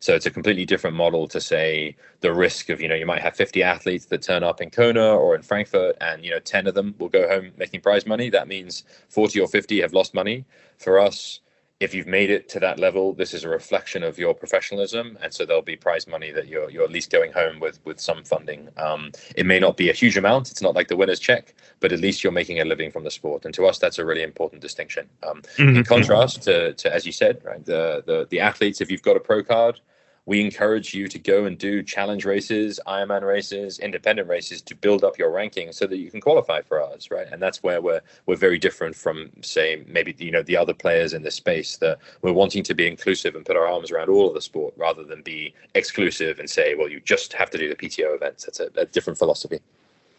So 0.00 0.14
it's 0.14 0.26
a 0.26 0.30
completely 0.30 0.64
different 0.64 0.96
model 0.96 1.28
to 1.28 1.40
say 1.40 1.94
the 2.20 2.32
risk 2.32 2.70
of, 2.70 2.80
you 2.80 2.88
know, 2.88 2.94
you 2.94 3.06
might 3.06 3.20
have 3.20 3.36
50 3.36 3.62
athletes 3.62 4.06
that 4.06 4.22
turn 4.22 4.42
up 4.42 4.60
in 4.60 4.70
Kona 4.70 5.14
or 5.14 5.34
in 5.34 5.42
Frankfurt 5.42 5.96
and, 6.00 6.24
you 6.24 6.30
know, 6.30 6.40
10 6.40 6.66
of 6.66 6.74
them 6.74 6.94
will 6.98 7.10
go 7.10 7.28
home 7.28 7.52
making 7.58 7.82
prize 7.82 8.06
money. 8.06 8.30
That 8.30 8.48
means 8.48 8.84
40 9.10 9.40
or 9.40 9.46
50 9.46 9.80
have 9.82 9.92
lost 9.92 10.14
money. 10.14 10.46
For 10.78 10.98
us, 10.98 11.40
if 11.80 11.94
you've 11.94 12.06
made 12.06 12.30
it 12.30 12.46
to 12.50 12.60
that 12.60 12.78
level, 12.78 13.14
this 13.14 13.32
is 13.32 13.44
a 13.44 13.48
reflection 13.48 14.02
of 14.02 14.18
your 14.18 14.34
professionalism, 14.34 15.18
and 15.22 15.32
so 15.32 15.46
there'll 15.46 15.62
be 15.62 15.76
prize 15.76 16.06
money 16.06 16.30
that 16.30 16.46
you're 16.46 16.68
you're 16.68 16.84
at 16.84 16.90
least 16.90 17.10
going 17.10 17.32
home 17.32 17.58
with 17.58 17.80
with 17.86 17.98
some 17.98 18.22
funding. 18.22 18.68
Um, 18.76 19.12
it 19.34 19.46
may 19.46 19.58
not 19.58 19.78
be 19.78 19.88
a 19.88 19.94
huge 19.94 20.18
amount; 20.18 20.50
it's 20.50 20.60
not 20.60 20.74
like 20.74 20.88
the 20.88 20.96
winner's 20.96 21.18
check, 21.18 21.54
but 21.80 21.90
at 21.90 22.00
least 22.00 22.22
you're 22.22 22.34
making 22.34 22.60
a 22.60 22.66
living 22.66 22.90
from 22.90 23.04
the 23.04 23.10
sport. 23.10 23.46
And 23.46 23.54
to 23.54 23.66
us, 23.66 23.78
that's 23.78 23.98
a 23.98 24.04
really 24.04 24.22
important 24.22 24.60
distinction. 24.60 25.08
Um, 25.26 25.40
mm-hmm. 25.56 25.76
In 25.76 25.84
contrast 25.84 26.42
to, 26.42 26.74
to, 26.74 26.94
as 26.94 27.06
you 27.06 27.12
said, 27.12 27.40
right, 27.44 27.64
the 27.64 28.04
the 28.04 28.26
the 28.28 28.40
athletes, 28.40 28.82
if 28.82 28.90
you've 28.90 29.02
got 29.02 29.16
a 29.16 29.20
pro 29.20 29.42
card, 29.42 29.80
we 30.26 30.40
encourage 30.40 30.94
you 30.94 31.08
to 31.08 31.18
go 31.18 31.44
and 31.44 31.58
do 31.58 31.82
challenge 31.82 32.24
races, 32.24 32.78
Ironman 32.86 33.22
races, 33.22 33.78
independent 33.78 34.28
races 34.28 34.62
to 34.62 34.74
build 34.74 35.04
up 35.04 35.18
your 35.18 35.30
ranking 35.30 35.72
so 35.72 35.86
that 35.86 35.96
you 35.96 36.10
can 36.10 36.20
qualify 36.20 36.62
for 36.62 36.82
ours, 36.82 37.10
right? 37.10 37.26
And 37.30 37.42
that's 37.42 37.62
where 37.62 37.80
we're 37.80 38.00
we're 38.26 38.36
very 38.36 38.58
different 38.58 38.94
from 38.94 39.30
say 39.42 39.84
maybe 39.86 40.14
you 40.18 40.30
know 40.30 40.42
the 40.42 40.56
other 40.56 40.74
players 40.74 41.12
in 41.12 41.22
this 41.22 41.34
space 41.34 41.76
that 41.78 41.98
we're 42.22 42.32
wanting 42.32 42.62
to 42.64 42.74
be 42.74 42.86
inclusive 42.86 43.34
and 43.34 43.44
put 43.44 43.56
our 43.56 43.66
arms 43.66 43.90
around 43.90 44.08
all 44.08 44.28
of 44.28 44.34
the 44.34 44.40
sport 44.40 44.74
rather 44.76 45.04
than 45.04 45.22
be 45.22 45.54
exclusive 45.74 46.38
and 46.38 46.48
say, 46.48 46.74
well, 46.74 46.88
you 46.88 47.00
just 47.00 47.32
have 47.32 47.50
to 47.50 47.58
do 47.58 47.68
the 47.68 47.76
PTO 47.76 48.14
events. 48.14 48.44
That's 48.44 48.60
a, 48.60 48.68
a 48.76 48.86
different 48.86 49.18
philosophy. 49.18 49.60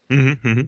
Mm-hmm, 0.09 0.47
mm-hmm. 0.47 0.67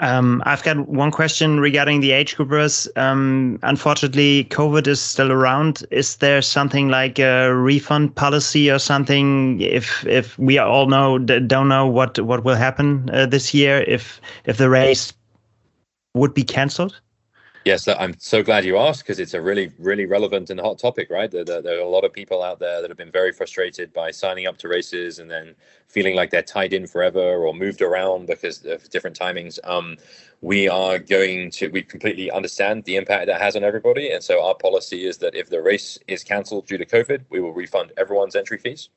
Um, 0.00 0.42
I've 0.46 0.62
got 0.62 0.88
one 0.88 1.10
question 1.10 1.58
regarding 1.58 2.00
the 2.00 2.12
age 2.12 2.36
groupers. 2.36 2.86
Um, 2.96 3.58
unfortunately, 3.62 4.44
COVID 4.44 4.86
is 4.86 5.00
still 5.00 5.32
around. 5.32 5.84
Is 5.90 6.16
there 6.16 6.40
something 6.40 6.88
like 6.88 7.18
a 7.18 7.52
refund 7.52 8.14
policy 8.14 8.70
or 8.70 8.78
something? 8.78 9.60
If 9.60 10.06
if 10.06 10.38
we 10.38 10.58
all 10.58 10.86
know 10.86 11.18
don't 11.18 11.68
know 11.68 11.86
what 11.86 12.18
what 12.20 12.44
will 12.44 12.54
happen 12.54 13.10
uh, 13.12 13.26
this 13.26 13.52
year, 13.52 13.84
if 13.88 14.20
if 14.44 14.58
the 14.58 14.70
race 14.70 15.12
would 16.14 16.32
be 16.32 16.44
cancelled? 16.44 17.00
Yes, 17.68 17.86
I'm 17.86 18.18
so 18.18 18.42
glad 18.42 18.64
you 18.64 18.78
asked 18.78 19.02
because 19.02 19.20
it's 19.20 19.34
a 19.34 19.42
really, 19.42 19.70
really 19.78 20.06
relevant 20.06 20.48
and 20.48 20.58
hot 20.58 20.78
topic, 20.78 21.10
right? 21.10 21.30
There, 21.30 21.44
there, 21.44 21.60
there, 21.60 21.76
are 21.76 21.82
a 21.82 21.86
lot 21.86 22.02
of 22.02 22.14
people 22.14 22.42
out 22.42 22.60
there 22.60 22.80
that 22.80 22.88
have 22.88 22.96
been 22.96 23.12
very 23.12 23.30
frustrated 23.30 23.92
by 23.92 24.10
signing 24.10 24.46
up 24.46 24.56
to 24.60 24.68
races 24.68 25.18
and 25.18 25.30
then 25.30 25.54
feeling 25.86 26.16
like 26.16 26.30
they're 26.30 26.40
tied 26.40 26.72
in 26.72 26.86
forever 26.86 27.20
or 27.20 27.52
moved 27.52 27.82
around 27.82 28.26
because 28.26 28.64
of 28.64 28.88
different 28.88 29.18
timings. 29.18 29.58
Um, 29.64 29.98
we 30.40 30.66
are 30.66 30.98
going 30.98 31.50
to, 31.50 31.68
we 31.68 31.82
completely 31.82 32.30
understand 32.30 32.84
the 32.84 32.96
impact 32.96 33.26
that 33.26 33.38
has 33.38 33.54
on 33.54 33.64
everybody. 33.64 34.12
And 34.12 34.24
so 34.24 34.42
our 34.42 34.54
policy 34.54 35.06
is 35.06 35.18
that 35.18 35.34
if 35.34 35.50
the 35.50 35.60
race 35.60 35.98
is 36.08 36.24
cancelled 36.24 36.66
due 36.66 36.78
to 36.78 36.86
COVID, 36.86 37.26
we 37.28 37.38
will 37.38 37.52
refund 37.52 37.92
everyone's 37.98 38.34
entry 38.34 38.56
fees. 38.56 38.88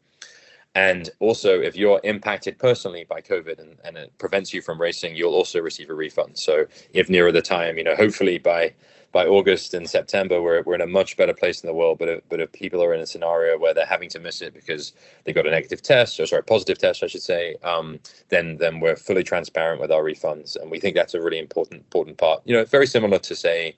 And 0.74 1.10
also, 1.20 1.60
if 1.60 1.76
you're 1.76 2.00
impacted 2.04 2.58
personally 2.58 3.04
by 3.04 3.20
COVID 3.22 3.60
and, 3.60 3.78
and 3.84 3.98
it 3.98 4.18
prevents 4.18 4.54
you 4.54 4.62
from 4.62 4.80
racing, 4.80 5.16
you'll 5.16 5.34
also 5.34 5.60
receive 5.60 5.90
a 5.90 5.94
refund. 5.94 6.38
So 6.38 6.66
if 6.94 7.10
nearer 7.10 7.32
the 7.32 7.42
time, 7.42 7.78
you 7.78 7.84
know, 7.84 7.96
hopefully 7.96 8.38
by 8.38 8.74
by 9.12 9.26
August 9.26 9.74
and 9.74 9.90
September, 9.90 10.42
we're, 10.42 10.62
we're 10.62 10.76
in 10.76 10.80
a 10.80 10.88
much 10.88 11.18
better 11.18 11.34
place 11.34 11.62
in 11.62 11.68
the 11.68 11.74
world. 11.74 12.00
But 12.00 12.08
if, 12.08 12.22
but 12.30 12.40
if 12.40 12.50
people 12.54 12.82
are 12.82 12.94
in 12.94 13.02
a 13.02 13.06
scenario 13.06 13.58
where 13.60 13.74
they're 13.74 13.86
having 13.86 14.08
to 14.10 14.20
miss 14.20 14.42
it 14.42 14.54
because 14.54 14.94
they 15.26 15.34
got 15.34 15.46
a 15.46 15.52
negative 15.52 15.82
test, 15.82 16.18
or 16.20 16.26
sorry, 16.26 16.44
positive 16.44 16.78
test, 16.78 17.04
I 17.04 17.08
should 17.08 17.22
say, 17.22 17.58
um, 17.64 18.00
then 18.30 18.56
then 18.58 18.80
we're 18.80 18.96
fully 18.96 19.24
transparent 19.24 19.82
with 19.82 19.92
our 19.92 20.04
refunds, 20.04 20.56
and 20.56 20.72
we 20.72 20.80
think 20.80 20.96
that's 20.96 21.14
a 21.14 21.22
really 21.22 21.40
important 21.40 21.82
important 21.82 22.18
part. 22.18 22.42
You 22.46 22.56
know, 22.56 22.64
very 22.64 22.88
similar 22.88 23.20
to 23.20 23.36
say 23.36 23.76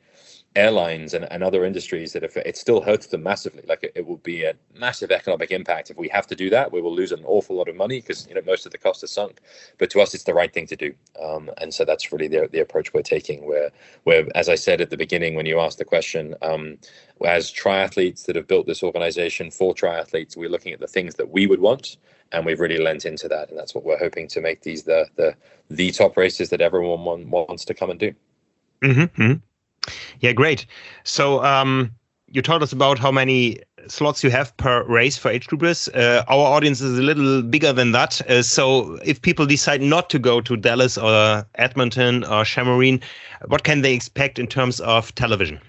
airlines 0.56 1.13
and, 1.13 1.32
and 1.32 1.44
other 1.44 1.66
industries 1.66 2.13
that 2.13 2.24
if 2.24 2.38
it 2.38 2.58
still 2.58 2.82
hurts 2.82 3.08
them 3.08 3.24
massively 3.24 3.63
like 3.68 3.84
it, 3.84 3.92
it, 3.96 4.06
will 4.06 4.18
be 4.18 4.44
a 4.44 4.54
massive 4.78 5.12
economic 5.12 5.52
impact. 5.52 5.89
If 5.89 5.98
we 5.98 6.08
have 6.10 6.28
to 6.28 6.36
do 6.36 6.50
that 6.52 6.72
we 6.72 6.82
will 6.82 6.94
lose 6.94 7.12
an 7.12 7.24
awful 7.26 7.56
lot 7.56 7.68
of 7.68 7.76
money 7.76 8.02
because 8.02 8.28
you 8.28 8.36
know 8.36 8.42
most 8.46 8.66
of 8.66 8.72
the 8.72 8.78
cost 8.78 9.04
is 9.04 9.12
sunk. 9.12 9.39
But 9.78 9.89
to 9.92 10.02
us 10.02 10.13
it's 10.13 10.26
the 10.26 10.34
right 10.34 10.54
thing 10.54 10.68
to 10.68 10.76
do. 10.76 10.94
Um, 11.22 11.50
and 11.58 11.74
so 11.74 11.86
that's 11.86 12.12
really 12.12 12.28
the, 12.28 12.50
the 12.52 12.60
approach 12.60 12.94
we're 12.94 13.02
taking. 13.02 13.46
Where 13.46 13.72
where 14.04 14.28
as 14.36 14.50
i 14.50 14.56
said 14.56 14.82
at 14.82 14.89
the 14.89 14.98
beginning 14.98 15.36
when 15.36 15.46
you 15.46 15.60
asked 15.60 15.78
the 15.78 15.86
question 15.86 16.36
um, 16.42 16.78
as 17.26 17.52
triathletes 17.52 18.26
that 18.26 18.36
have 18.36 18.48
built 18.48 18.68
this 18.68 18.84
organization 18.84 19.50
for 19.50 19.74
triathletes 19.74 20.36
we're 20.36 20.50
looking 20.50 20.74
at 20.74 20.80
the 20.80 20.88
things 20.88 21.16
that 21.16 21.30
we 21.30 21.48
would 21.48 21.62
want 21.62 21.98
and 22.34 22.46
we've 22.46 22.60
really 22.60 22.80
lent 22.80 23.06
into 23.06 23.28
that. 23.30 23.50
And 23.50 23.58
that's 23.58 23.74
what 23.74 23.86
we're 23.86 23.98
hoping 23.98 24.28
to 24.30 24.42
make 24.42 24.62
these 24.62 24.84
the 24.84 25.08
the 25.16 25.36
the 25.70 25.92
top 25.92 26.18
races 26.18 26.50
that 26.50 26.62
everyone 26.62 27.06
want, 27.06 27.28
wants 27.28 27.66
to 27.66 27.74
come 27.74 27.89
and 27.89 28.00
do. 28.00 28.13
Mm-hmm. 28.84 29.34
Yeah, 30.19 30.34
great. 30.34 30.65
So 31.04 31.43
um, 31.43 31.91
you 32.28 32.41
told 32.41 32.63
us 32.63 32.72
about 32.72 33.00
how 33.00 33.12
many 33.12 33.60
slots 33.88 34.24
you 34.24 34.30
have 34.30 34.56
per 34.58 34.84
race 34.84 35.17
for 35.17 35.30
age 35.30 35.48
groupers. 35.48 35.93
Uh, 35.96 36.24
our 36.28 36.46
audience 36.56 36.82
is 36.82 36.98
a 36.98 37.02
little 37.02 37.41
bigger 37.41 37.74
than 37.74 37.91
that. 37.91 38.22
Uh, 38.30 38.41
so 38.41 38.98
if 39.04 39.22
people 39.22 39.46
decide 39.46 39.82
not 39.82 40.10
to 40.10 40.19
go 40.19 40.41
to 40.41 40.56
Dallas 40.56 40.98
or 40.98 41.46
Edmonton 41.56 42.24
or 42.24 42.46
Chamonix, 42.46 43.00
what 43.48 43.63
can 43.63 43.82
they 43.82 43.93
expect 43.93 44.39
in 44.39 44.48
terms 44.48 44.80
of 44.80 45.13
television? 45.15 45.60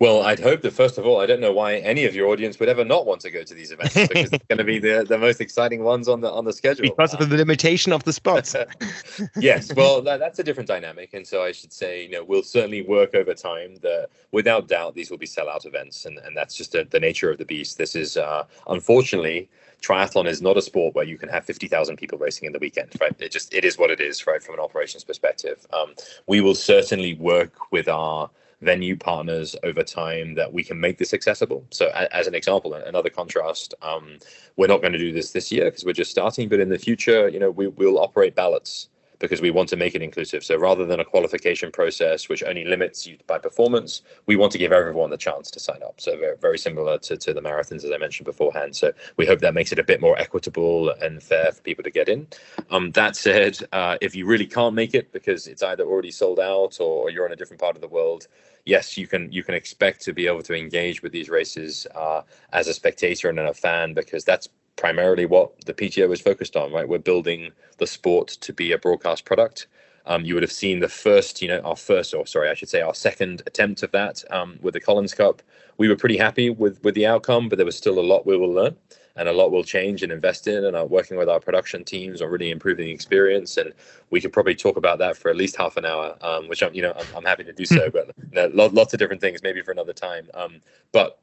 Well, 0.00 0.22
I'd 0.22 0.40
hope 0.40 0.62
that 0.62 0.72
first 0.72 0.96
of 0.96 1.04
all, 1.04 1.20
I 1.20 1.26
don't 1.26 1.40
know 1.40 1.52
why 1.52 1.76
any 1.76 2.06
of 2.06 2.14
your 2.14 2.28
audience 2.28 2.58
would 2.58 2.70
ever 2.70 2.86
not 2.86 3.04
want 3.04 3.20
to 3.20 3.30
go 3.30 3.42
to 3.42 3.54
these 3.54 3.70
events 3.70 3.92
because 4.08 4.32
it's 4.32 4.44
going 4.48 4.56
to 4.56 4.64
be 4.64 4.78
the, 4.78 5.04
the 5.06 5.18
most 5.18 5.42
exciting 5.42 5.84
ones 5.84 6.08
on 6.08 6.22
the 6.22 6.30
on 6.30 6.46
the 6.46 6.54
schedule. 6.54 6.88
Because 6.88 7.12
of 7.12 7.28
the 7.28 7.36
limitation 7.36 7.92
of 7.92 8.02
the 8.04 8.12
spots. 8.14 8.56
yes, 9.36 9.74
well, 9.74 10.00
that, 10.00 10.18
that's 10.18 10.38
a 10.38 10.42
different 10.42 10.68
dynamic, 10.68 11.12
and 11.12 11.26
so 11.26 11.42
I 11.42 11.52
should 11.52 11.70
say, 11.70 12.04
you 12.04 12.10
know, 12.10 12.24
we'll 12.24 12.42
certainly 12.42 12.80
work 12.80 13.14
over 13.14 13.34
time. 13.34 13.76
That 13.82 14.08
without 14.32 14.68
doubt, 14.68 14.94
these 14.94 15.10
will 15.10 15.18
be 15.18 15.26
sellout 15.26 15.66
events, 15.66 16.06
and 16.06 16.16
and 16.18 16.34
that's 16.34 16.56
just 16.56 16.74
a, 16.74 16.84
the 16.84 16.98
nature 16.98 17.30
of 17.30 17.36
the 17.36 17.44
beast. 17.44 17.76
This 17.76 17.94
is 17.94 18.16
uh, 18.16 18.44
unfortunately 18.68 19.50
triathlon 19.82 20.26
is 20.26 20.42
not 20.42 20.58
a 20.58 20.62
sport 20.62 20.94
where 20.94 21.06
you 21.06 21.16
can 21.16 21.30
have 21.30 21.42
50,000 21.42 21.96
people 21.96 22.18
racing 22.18 22.44
in 22.44 22.52
the 22.52 22.58
weekend, 22.58 22.92
right? 23.00 23.14
It 23.18 23.32
just, 23.32 23.54
it 23.54 23.64
is 23.64 23.78
what 23.78 23.90
it 23.90 23.98
is, 23.98 24.26
right? 24.26 24.42
From 24.42 24.56
an 24.56 24.60
operations 24.60 25.04
perspective. 25.04 25.66
Um, 25.72 25.94
we 26.26 26.42
will 26.42 26.54
certainly 26.54 27.14
work 27.14 27.72
with 27.72 27.88
our 27.88 28.28
venue 28.62 28.96
partners 28.96 29.56
over 29.62 29.82
time 29.82 30.34
that 30.34 30.52
we 30.52 30.62
can 30.62 30.78
make 30.80 30.98
this 30.98 31.14
accessible. 31.14 31.64
So, 31.70 31.88
as 32.12 32.26
an 32.26 32.34
example, 32.34 32.74
another 32.74 33.10
contrast, 33.10 33.74
um, 33.82 34.18
we're 34.56 34.66
not 34.66 34.80
going 34.80 34.92
to 34.92 34.98
do 34.98 35.12
this 35.12 35.32
this 35.32 35.50
year 35.50 35.66
because 35.66 35.84
we're 35.84 35.92
just 35.92 36.10
starting, 36.10 36.48
but 36.48 36.60
in 36.60 36.68
the 36.68 36.78
future, 36.78 37.28
you 37.28 37.38
know, 37.38 37.50
we 37.50 37.68
will 37.68 37.98
operate 37.98 38.34
ballots 38.34 38.88
because 39.20 39.40
we 39.40 39.50
want 39.50 39.68
to 39.68 39.76
make 39.76 39.94
it 39.94 40.02
inclusive. 40.02 40.42
So 40.42 40.56
rather 40.56 40.84
than 40.84 40.98
a 40.98 41.04
qualification 41.04 41.70
process 41.70 42.28
which 42.28 42.42
only 42.42 42.64
limits 42.64 43.06
you 43.06 43.18
by 43.26 43.38
performance, 43.38 44.02
we 44.26 44.34
want 44.34 44.50
to 44.52 44.58
give 44.58 44.72
everyone 44.72 45.10
the 45.10 45.16
chance 45.16 45.50
to 45.52 45.60
sign 45.60 45.82
up. 45.84 46.00
So 46.00 46.18
very, 46.18 46.36
very 46.38 46.58
similar 46.58 46.98
to, 46.98 47.16
to 47.16 47.34
the 47.34 47.42
marathons 47.42 47.84
as 47.84 47.92
I 47.92 47.98
mentioned 47.98 48.24
beforehand. 48.24 48.74
So 48.74 48.92
we 49.16 49.26
hope 49.26 49.40
that 49.40 49.54
makes 49.54 49.70
it 49.70 49.78
a 49.78 49.84
bit 49.84 50.00
more 50.00 50.18
equitable 50.18 50.90
and 51.02 51.22
fair 51.22 51.52
for 51.52 51.62
people 51.62 51.84
to 51.84 51.90
get 51.90 52.08
in. 52.08 52.26
Um, 52.70 52.90
that 52.92 53.14
said, 53.14 53.58
uh, 53.72 53.98
if 54.00 54.16
you 54.16 54.26
really 54.26 54.46
can't 54.46 54.74
make 54.74 54.94
it 54.94 55.12
because 55.12 55.46
it's 55.46 55.62
either 55.62 55.84
already 55.84 56.10
sold 56.10 56.40
out 56.40 56.80
or 56.80 57.10
you're 57.10 57.26
in 57.26 57.32
a 57.32 57.36
different 57.36 57.60
part 57.60 57.76
of 57.76 57.82
the 57.82 57.88
world, 57.88 58.26
yes, 58.70 58.96
you 58.96 59.06
can 59.06 59.30
you 59.32 59.42
can 59.42 59.54
expect 59.54 60.00
to 60.02 60.12
be 60.12 60.26
able 60.28 60.42
to 60.42 60.54
engage 60.54 61.02
with 61.02 61.12
these 61.12 61.28
races 61.28 61.86
uh, 61.94 62.22
as 62.52 62.68
a 62.68 62.74
spectator 62.74 63.28
and 63.28 63.38
a 63.40 63.52
fan 63.52 63.92
because 63.94 64.24
that's 64.24 64.48
primarily 64.76 65.26
what 65.26 65.48
the 65.66 65.74
PTO 65.74 66.10
is 66.12 66.20
focused 66.20 66.56
on, 66.56 66.72
right? 66.72 66.88
We're 66.88 67.08
building 67.12 67.50
the 67.78 67.86
sport 67.86 68.28
to 68.46 68.52
be 68.52 68.72
a 68.72 68.78
broadcast 68.78 69.24
product. 69.24 69.66
Um, 70.06 70.24
you 70.24 70.32
would 70.34 70.42
have 70.42 70.52
seen 70.64 70.80
the 70.80 70.88
first, 70.88 71.42
you 71.42 71.48
know, 71.48 71.60
our 71.60 71.76
first, 71.76 72.14
or 72.14 72.26
sorry, 72.26 72.48
I 72.48 72.54
should 72.54 72.70
say, 72.70 72.80
our 72.80 72.94
second 72.94 73.42
attempt 73.46 73.82
of 73.82 73.90
that 73.90 74.24
um, 74.30 74.58
with 74.62 74.74
the 74.74 74.80
Collins 74.80 75.14
Cup. 75.14 75.42
We 75.76 75.88
were 75.88 75.96
pretty 75.96 76.16
happy 76.16 76.48
with 76.48 76.82
with 76.84 76.94
the 76.94 77.06
outcome, 77.06 77.48
but 77.48 77.56
there 77.56 77.66
was 77.66 77.76
still 77.76 77.98
a 77.98 78.06
lot 78.12 78.24
we 78.24 78.36
will 78.36 78.54
learn 78.60 78.76
and 79.16 79.28
a 79.28 79.32
lot 79.32 79.50
will 79.50 79.64
change 79.64 80.02
and 80.02 80.12
invest 80.12 80.46
in. 80.46 80.64
And 80.64 80.76
are 80.76 80.86
working 80.86 81.16
with 81.16 81.28
our 81.28 81.40
production 81.40 81.84
teams 81.84 82.22
on 82.22 82.30
really 82.30 82.50
improving 82.50 82.86
the 82.86 82.92
experience. 82.92 83.56
And 83.56 83.72
we 84.10 84.20
could 84.20 84.32
probably 84.32 84.54
talk 84.54 84.76
about 84.76 84.98
that 84.98 85.16
for 85.16 85.30
at 85.30 85.36
least 85.36 85.56
half 85.56 85.76
an 85.76 85.84
hour, 85.84 86.16
um, 86.22 86.48
which 86.48 86.62
I'm, 86.62 86.74
you 86.74 86.82
know, 86.82 86.92
I'm, 86.96 87.06
I'm, 87.16 87.24
happy 87.24 87.44
to 87.44 87.52
do 87.52 87.64
so. 87.64 87.90
but 87.90 88.14
you 88.32 88.34
know, 88.34 88.50
lots 88.54 88.92
of 88.92 88.98
different 88.98 89.20
things, 89.20 89.42
maybe 89.42 89.62
for 89.62 89.72
another 89.72 89.92
time. 89.92 90.28
Um, 90.34 90.60
but 90.92 91.20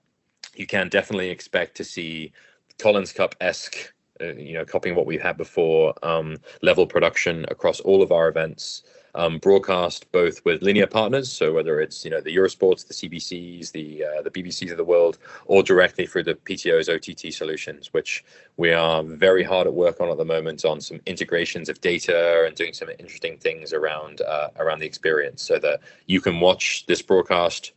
you 0.55 0.67
can 0.67 0.89
definitely 0.89 1.29
expect 1.29 1.75
to 1.77 1.83
see 1.83 2.31
Collins 2.79 3.13
Cup 3.13 3.35
esque, 3.41 3.93
uh, 4.21 4.33
you 4.33 4.53
know, 4.53 4.65
copying 4.65 4.95
what 4.95 5.05
we've 5.05 5.21
had 5.21 5.37
before, 5.37 5.93
um, 6.03 6.37
level 6.61 6.87
production 6.87 7.45
across 7.49 7.79
all 7.79 8.01
of 8.01 8.11
our 8.11 8.27
events. 8.27 8.83
Um, 9.17 9.39
broadcast 9.39 10.11
both 10.11 10.45
with 10.45 10.61
linear 10.61 10.85
partners, 10.85 11.31
so 11.31 11.51
whether 11.51 11.81
it's 11.81 12.05
you 12.05 12.11
know 12.11 12.21
the 12.21 12.35
Eurosports, 12.35 12.87
the 12.87 12.93
CBCs, 12.93 13.71
the 13.71 14.05
uh, 14.05 14.21
the 14.21 14.29
BBCs 14.29 14.69
of 14.69 14.77
the 14.77 14.83
world, 14.83 15.17
or 15.47 15.63
directly 15.63 16.05
through 16.05 16.21
the 16.21 16.35
PTO's 16.35 16.87
OTT 16.87 17.33
solutions, 17.33 17.91
which 17.93 18.23
we 18.57 18.71
are 18.71 19.01
very 19.01 19.41
hard 19.41 19.65
at 19.65 19.73
work 19.73 19.99
on 19.99 20.09
at 20.09 20.17
the 20.17 20.23
moment 20.23 20.65
on 20.65 20.79
some 20.79 21.01
integrations 21.07 21.67
of 21.67 21.81
data 21.81 22.43
and 22.45 22.55
doing 22.55 22.73
some 22.73 22.89
interesting 22.99 23.37
things 23.37 23.73
around 23.73 24.21
uh, 24.21 24.49
around 24.57 24.77
the 24.81 24.85
experience, 24.85 25.41
so 25.41 25.57
that 25.57 25.79
you 26.05 26.21
can 26.21 26.39
watch 26.39 26.85
this 26.85 27.01
broadcast 27.01 27.71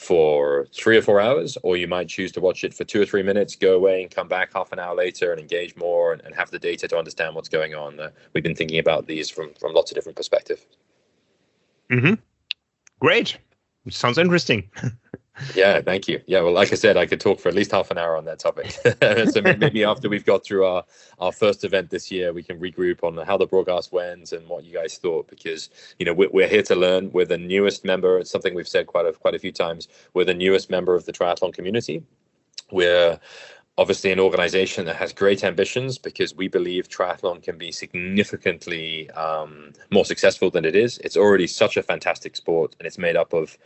for 0.00 0.66
three 0.74 0.96
or 0.96 1.02
four 1.02 1.20
hours, 1.20 1.58
or 1.62 1.76
you 1.76 1.86
might 1.86 2.08
choose 2.08 2.32
to 2.32 2.40
watch 2.40 2.64
it 2.64 2.72
for 2.72 2.84
two 2.84 3.02
or 3.02 3.04
three 3.04 3.22
minutes, 3.22 3.54
go 3.54 3.76
away 3.76 4.00
and 4.00 4.10
come 4.10 4.28
back 4.28 4.50
half 4.54 4.72
an 4.72 4.78
hour 4.78 4.94
later 4.94 5.30
and 5.30 5.38
engage 5.38 5.76
more 5.76 6.14
and, 6.14 6.22
and 6.22 6.34
have 6.34 6.50
the 6.50 6.58
data 6.58 6.88
to 6.88 6.96
understand 6.96 7.34
what's 7.34 7.50
going 7.50 7.74
on. 7.74 8.00
Uh, 8.00 8.08
we've 8.32 8.42
been 8.42 8.54
thinking 8.54 8.78
about 8.78 9.06
these 9.06 9.28
from 9.28 9.52
from 9.60 9.74
lots 9.74 9.90
of 9.90 9.96
different 9.96 10.16
perspectives. 10.16 10.64
Mm-hmm. 11.90 12.14
Great. 12.98 13.36
Sounds 13.90 14.16
interesting. 14.16 14.70
yeah, 15.54 15.80
thank 15.80 16.08
you. 16.08 16.20
Yeah, 16.26 16.40
well, 16.42 16.52
like 16.52 16.72
I 16.72 16.76
said, 16.76 16.96
I 16.96 17.06
could 17.06 17.20
talk 17.20 17.40
for 17.40 17.48
at 17.48 17.54
least 17.54 17.70
half 17.70 17.90
an 17.90 17.98
hour 17.98 18.16
on 18.16 18.24
that 18.26 18.38
topic. 18.38 18.70
so 19.32 19.40
maybe 19.40 19.84
after 19.84 20.08
we've 20.08 20.24
got 20.24 20.44
through 20.44 20.64
our 20.64 20.84
our 21.18 21.32
first 21.32 21.64
event 21.64 21.90
this 21.90 22.10
year, 22.10 22.32
we 22.32 22.42
can 22.42 22.58
regroup 22.58 23.02
on 23.02 23.16
how 23.26 23.36
the 23.36 23.46
broadcast 23.46 23.92
went 23.92 24.32
and 24.32 24.46
what 24.48 24.64
you 24.64 24.72
guys 24.72 24.98
thought. 24.98 25.28
Because 25.28 25.70
you 25.98 26.06
know 26.06 26.12
we're, 26.12 26.30
we're 26.30 26.48
here 26.48 26.62
to 26.62 26.74
learn. 26.74 27.10
We're 27.12 27.26
the 27.26 27.38
newest 27.38 27.84
member. 27.84 28.18
It's 28.18 28.30
something 28.30 28.54
we've 28.54 28.68
said 28.68 28.86
quite 28.86 29.06
a 29.06 29.12
quite 29.12 29.34
a 29.34 29.38
few 29.38 29.52
times. 29.52 29.88
We're 30.14 30.24
the 30.24 30.34
newest 30.34 30.70
member 30.70 30.94
of 30.94 31.06
the 31.06 31.12
triathlon 31.12 31.52
community. 31.52 32.02
We're 32.70 33.18
obviously 33.78 34.12
an 34.12 34.20
organization 34.20 34.84
that 34.84 34.96
has 34.96 35.12
great 35.12 35.42
ambitions 35.42 35.96
because 35.96 36.34
we 36.34 36.48
believe 36.48 36.88
triathlon 36.88 37.42
can 37.42 37.56
be 37.56 37.72
significantly 37.72 39.08
um, 39.12 39.72
more 39.90 40.04
successful 40.04 40.50
than 40.50 40.66
it 40.66 40.76
is. 40.76 40.98
It's 40.98 41.16
already 41.16 41.46
such 41.46 41.78
a 41.78 41.82
fantastic 41.82 42.36
sport, 42.36 42.76
and 42.78 42.86
it's 42.86 42.98
made 42.98 43.16
up 43.16 43.32
of 43.32 43.56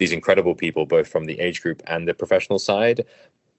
these 0.00 0.12
incredible 0.12 0.54
people, 0.54 0.86
both 0.86 1.06
from 1.06 1.26
the 1.26 1.38
age 1.38 1.62
group 1.62 1.82
and 1.86 2.08
the 2.08 2.14
professional 2.14 2.58
side. 2.58 3.04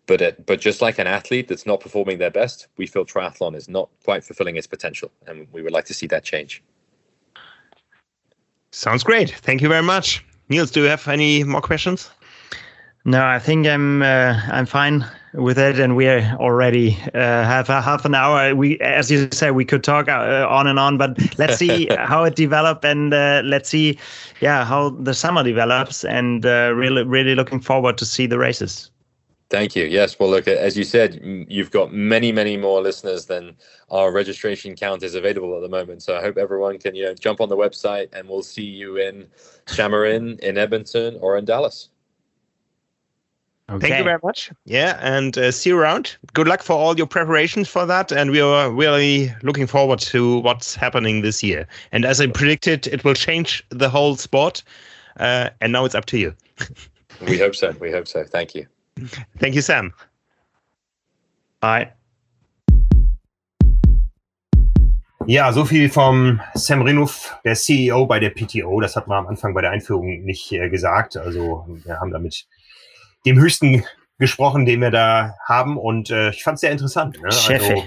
But 0.08 0.22
it, 0.22 0.46
but 0.46 0.60
just 0.60 0.82
like 0.82 0.98
an 1.00 1.08
athlete 1.08 1.48
that's 1.48 1.68
not 1.68 1.80
performing 1.80 2.18
their 2.18 2.32
best, 2.32 2.68
we 2.76 2.88
feel 2.88 3.06
triathlon 3.06 3.56
is 3.56 3.70
not 3.70 3.88
quite 4.04 4.24
fulfilling 4.24 4.58
its 4.58 4.68
potential, 4.68 5.12
and 5.28 5.48
we 5.54 5.62
would 5.62 5.72
like 5.72 5.86
to 5.86 5.94
see 5.94 6.08
that 6.08 6.24
change. 6.24 6.62
Sounds 8.72 9.04
great. 9.04 9.30
Thank 9.30 9.62
you 9.62 9.70
very 9.70 9.84
much, 9.84 10.26
Niels. 10.50 10.72
Do 10.72 10.82
you 10.82 10.88
have 10.88 11.08
any 11.08 11.44
more 11.44 11.62
questions? 11.62 12.10
No, 13.06 13.24
I 13.24 13.38
think 13.38 13.68
I'm 13.68 14.02
uh, 14.02 14.40
I'm 14.50 14.66
fine 14.66 15.06
with 15.34 15.58
it, 15.58 15.80
and 15.80 15.96
we're 15.96 16.36
already 16.40 16.98
uh, 17.14 17.20
have 17.20 17.70
a 17.70 17.82
half 17.82 18.06
an 18.06 18.16
hour. 18.16 18.54
We, 18.56 18.80
as 18.80 19.10
you 19.10 19.30
said, 19.32 19.52
we 19.52 19.66
could 19.66 19.84
talk 19.84 20.08
uh, 20.10 20.48
on 20.50 20.68
and 20.68 20.80
on, 20.80 20.98
but 20.98 21.18
let's 21.38 21.58
see 21.58 21.88
how 21.98 22.24
it 22.24 22.36
develops, 22.36 22.86
and 22.86 23.14
uh, 23.14 23.42
let's 23.46 23.70
see, 23.70 23.98
yeah, 24.42 24.66
how 24.66 24.90
the 24.90 25.14
summer 25.14 25.44
develops, 25.44 26.04
and 26.04 26.46
uh, 26.46 26.74
really, 26.76 27.04
really 27.04 27.36
looking 27.36 27.60
forward 27.60 27.98
to 28.00 28.06
see 28.06 28.26
the 28.26 28.38
races. 28.38 28.92
Thank 29.52 29.76
you. 29.76 29.84
Yes. 29.84 30.18
Well, 30.18 30.30
look, 30.30 30.48
as 30.48 30.78
you 30.78 30.86
said, 30.86 31.20
you've 31.50 31.72
got 31.72 31.94
many, 31.94 32.32
many 32.32 32.56
more 32.56 32.82
listeners 32.82 33.26
than 33.26 33.58
our 33.90 34.10
registration 34.10 34.78
count 34.78 35.04
is 35.04 35.14
available 35.14 35.54
at 35.58 35.62
the 35.62 35.68
moment. 35.68 36.04
So 36.04 36.16
I 36.16 36.22
hope 36.22 36.38
everyone 36.38 36.80
can, 36.80 36.96
you 36.96 37.04
know, 37.04 37.14
jump 37.14 37.42
on 37.42 37.50
the 37.50 37.58
website 37.58 38.08
and 38.14 38.30
we'll 38.30 38.44
see 38.44 38.64
you 38.64 38.96
in 38.96 39.28
Chamarin, 39.66 40.40
in 40.40 40.58
Edmonton, 40.58 41.18
or 41.20 41.38
in 41.38 41.44
Dallas. 41.44 41.90
Okay. 43.70 43.88
Thank 43.88 44.00
you 44.00 44.04
very 44.04 44.20
much. 44.22 44.52
Yeah, 44.66 45.00
and 45.02 45.38
uh, 45.38 45.52
see 45.52 45.70
you 45.70 45.80
around. 45.80 46.18
Good 46.34 46.48
luck 46.48 46.62
for 46.62 46.74
all 46.74 46.98
your 46.98 47.08
preparations 47.08 47.70
for 47.70 47.86
that, 47.86 48.12
and 48.12 48.32
we 48.32 48.42
are 48.42 48.70
really 48.70 49.34
looking 49.44 49.66
forward 49.66 50.00
to 50.00 50.40
what's 50.40 50.76
happening 50.76 51.22
this 51.22 51.42
year. 51.42 51.68
And 51.94 52.04
as 52.04 52.20
I 52.20 52.28
predicted, 52.28 52.88
it 52.88 53.06
will 53.06 53.14
change 53.14 53.64
the 53.70 53.90
whole 53.90 54.18
sport. 54.18 54.64
Uh, 55.20 55.50
and 55.62 55.72
now 55.72 55.86
it's 55.86 55.96
up 55.96 56.06
to 56.08 56.18
you. 56.18 56.36
we 57.28 57.38
hope 57.38 57.56
so. 57.56 57.74
We 57.80 57.92
hope 57.92 58.08
so. 58.08 58.26
Thank 58.26 58.56
you. 58.56 58.68
Thank 59.40 59.56
you, 59.56 59.62
Sam. 59.62 59.94
Bye. 61.62 61.92
Ja, 65.28 65.54
so 65.54 65.66
viel 65.66 65.90
vom 65.90 66.42
Sam 66.56 66.82
Renouf, 66.82 67.38
der 67.46 67.54
CEO 67.56 68.08
bei 68.08 68.20
der 68.20 68.32
PTO. 68.32 68.82
Das 68.82 68.96
hat 68.96 69.08
man 69.08 69.20
am 69.20 69.28
Anfang 69.28 69.54
bei 69.54 69.62
der 69.62 69.70
Einführung 69.70 70.24
nicht 70.24 70.52
äh, 70.52 70.68
gesagt. 70.68 71.16
Also 71.16 71.66
wir 71.68 72.00
haben 72.00 72.12
damit 72.12 72.48
dem 73.26 73.40
höchsten 73.40 73.84
gesprochen, 74.18 74.66
den 74.66 74.82
wir 74.82 74.92
da 74.92 75.36
haben. 75.46 75.78
Und 75.78 76.12
äh, 76.12 76.30
ich 76.30 76.44
fand 76.44 76.56
es 76.56 76.62
sehr 76.62 76.72
interessant. 76.72 77.22
Ne? 77.22 77.32
Chefe. 77.32 77.74
Also, 77.74 77.84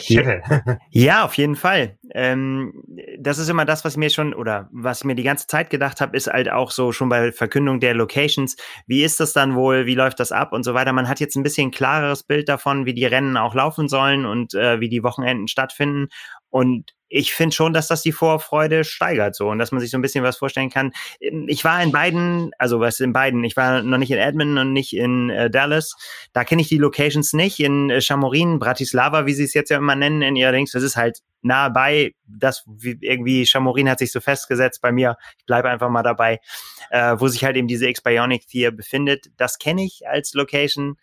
Chefe. 0.00 0.42
ja, 0.90 1.24
auf 1.24 1.34
jeden 1.34 1.56
Fall. 1.56 1.96
Ähm, 2.12 2.84
das 3.18 3.38
ist 3.38 3.48
immer 3.48 3.64
das, 3.64 3.84
was 3.84 3.96
mir 3.96 4.10
schon 4.10 4.34
oder 4.34 4.68
was 4.72 5.04
mir 5.04 5.14
die 5.14 5.22
ganze 5.22 5.46
Zeit 5.46 5.70
gedacht 5.70 6.00
habe, 6.00 6.16
ist 6.16 6.26
halt 6.26 6.50
auch 6.50 6.70
so 6.70 6.92
schon 6.92 7.08
bei 7.08 7.32
Verkündung 7.32 7.80
der 7.80 7.94
Locations. 7.94 8.56
Wie 8.86 9.02
ist 9.02 9.20
das 9.20 9.32
dann 9.32 9.54
wohl? 9.54 9.86
Wie 9.86 9.94
läuft 9.94 10.20
das 10.20 10.32
ab 10.32 10.52
und 10.52 10.64
so 10.64 10.74
weiter? 10.74 10.92
Man 10.92 11.08
hat 11.08 11.20
jetzt 11.20 11.36
ein 11.36 11.42
bisschen 11.42 11.70
klareres 11.70 12.22
Bild 12.22 12.48
davon, 12.48 12.84
wie 12.84 12.94
die 12.94 13.06
Rennen 13.06 13.36
auch 13.36 13.54
laufen 13.54 13.88
sollen 13.88 14.26
und 14.26 14.54
äh, 14.54 14.80
wie 14.80 14.88
die 14.88 15.02
Wochenenden 15.02 15.48
stattfinden. 15.48 16.08
Und 16.50 16.92
ich 17.08 17.32
finde 17.32 17.54
schon, 17.54 17.72
dass 17.72 17.88
das 17.88 18.02
die 18.02 18.12
Vorfreude 18.12 18.84
steigert 18.84 19.36
so 19.36 19.48
und 19.48 19.58
dass 19.58 19.72
man 19.72 19.80
sich 19.80 19.90
so 19.90 19.98
ein 19.98 20.02
bisschen 20.02 20.24
was 20.24 20.36
vorstellen 20.36 20.70
kann. 20.70 20.92
Ähm, 21.20 21.46
ich 21.48 21.64
war 21.64 21.82
in 21.82 21.92
beiden, 21.92 22.50
also 22.58 22.80
was 22.80 23.00
in 23.00 23.12
beiden, 23.12 23.44
ich 23.44 23.56
war 23.56 23.82
noch 23.82 23.98
nicht 23.98 24.10
in 24.10 24.18
Edmonton 24.18 24.58
und 24.58 24.72
nicht 24.72 24.94
in 24.94 25.30
äh, 25.30 25.50
Dallas. 25.50 25.94
Da 26.32 26.44
kenne 26.44 26.62
ich 26.62 26.68
die 26.68 26.78
Locations 26.78 27.32
nicht. 27.32 27.60
In 27.60 27.90
äh, 27.90 28.00
Chamorin, 28.00 28.58
Bratislava, 28.58 29.26
wie 29.26 29.34
sie 29.34 29.44
es 29.44 29.54
jetzt 29.54 29.70
ja 29.70 29.78
immer 29.78 29.94
nennen 29.94 30.22
in 30.22 30.36
ihrer 30.36 30.52
Dings, 30.52 30.72
das 30.72 30.82
ist 30.82 30.96
halt 30.96 31.20
nah 31.42 31.68
bei, 31.68 32.14
das 32.26 32.64
wie, 32.66 32.96
irgendwie 33.00 33.46
Chamorin 33.46 33.88
hat 33.88 33.98
sich 33.98 34.10
so 34.10 34.20
festgesetzt 34.20 34.80
bei 34.80 34.92
mir. 34.92 35.16
Ich 35.38 35.46
bleibe 35.46 35.68
einfach 35.68 35.90
mal 35.90 36.02
dabei, 36.02 36.40
äh, 36.90 37.16
wo 37.18 37.28
sich 37.28 37.44
halt 37.44 37.56
eben 37.56 37.68
diese 37.68 37.88
X-Bionic 37.88 38.44
4 38.48 38.70
befindet. 38.72 39.26
Das 39.36 39.58
kenne 39.58 39.84
ich 39.84 40.08
als 40.08 40.32
Location. 40.34 40.96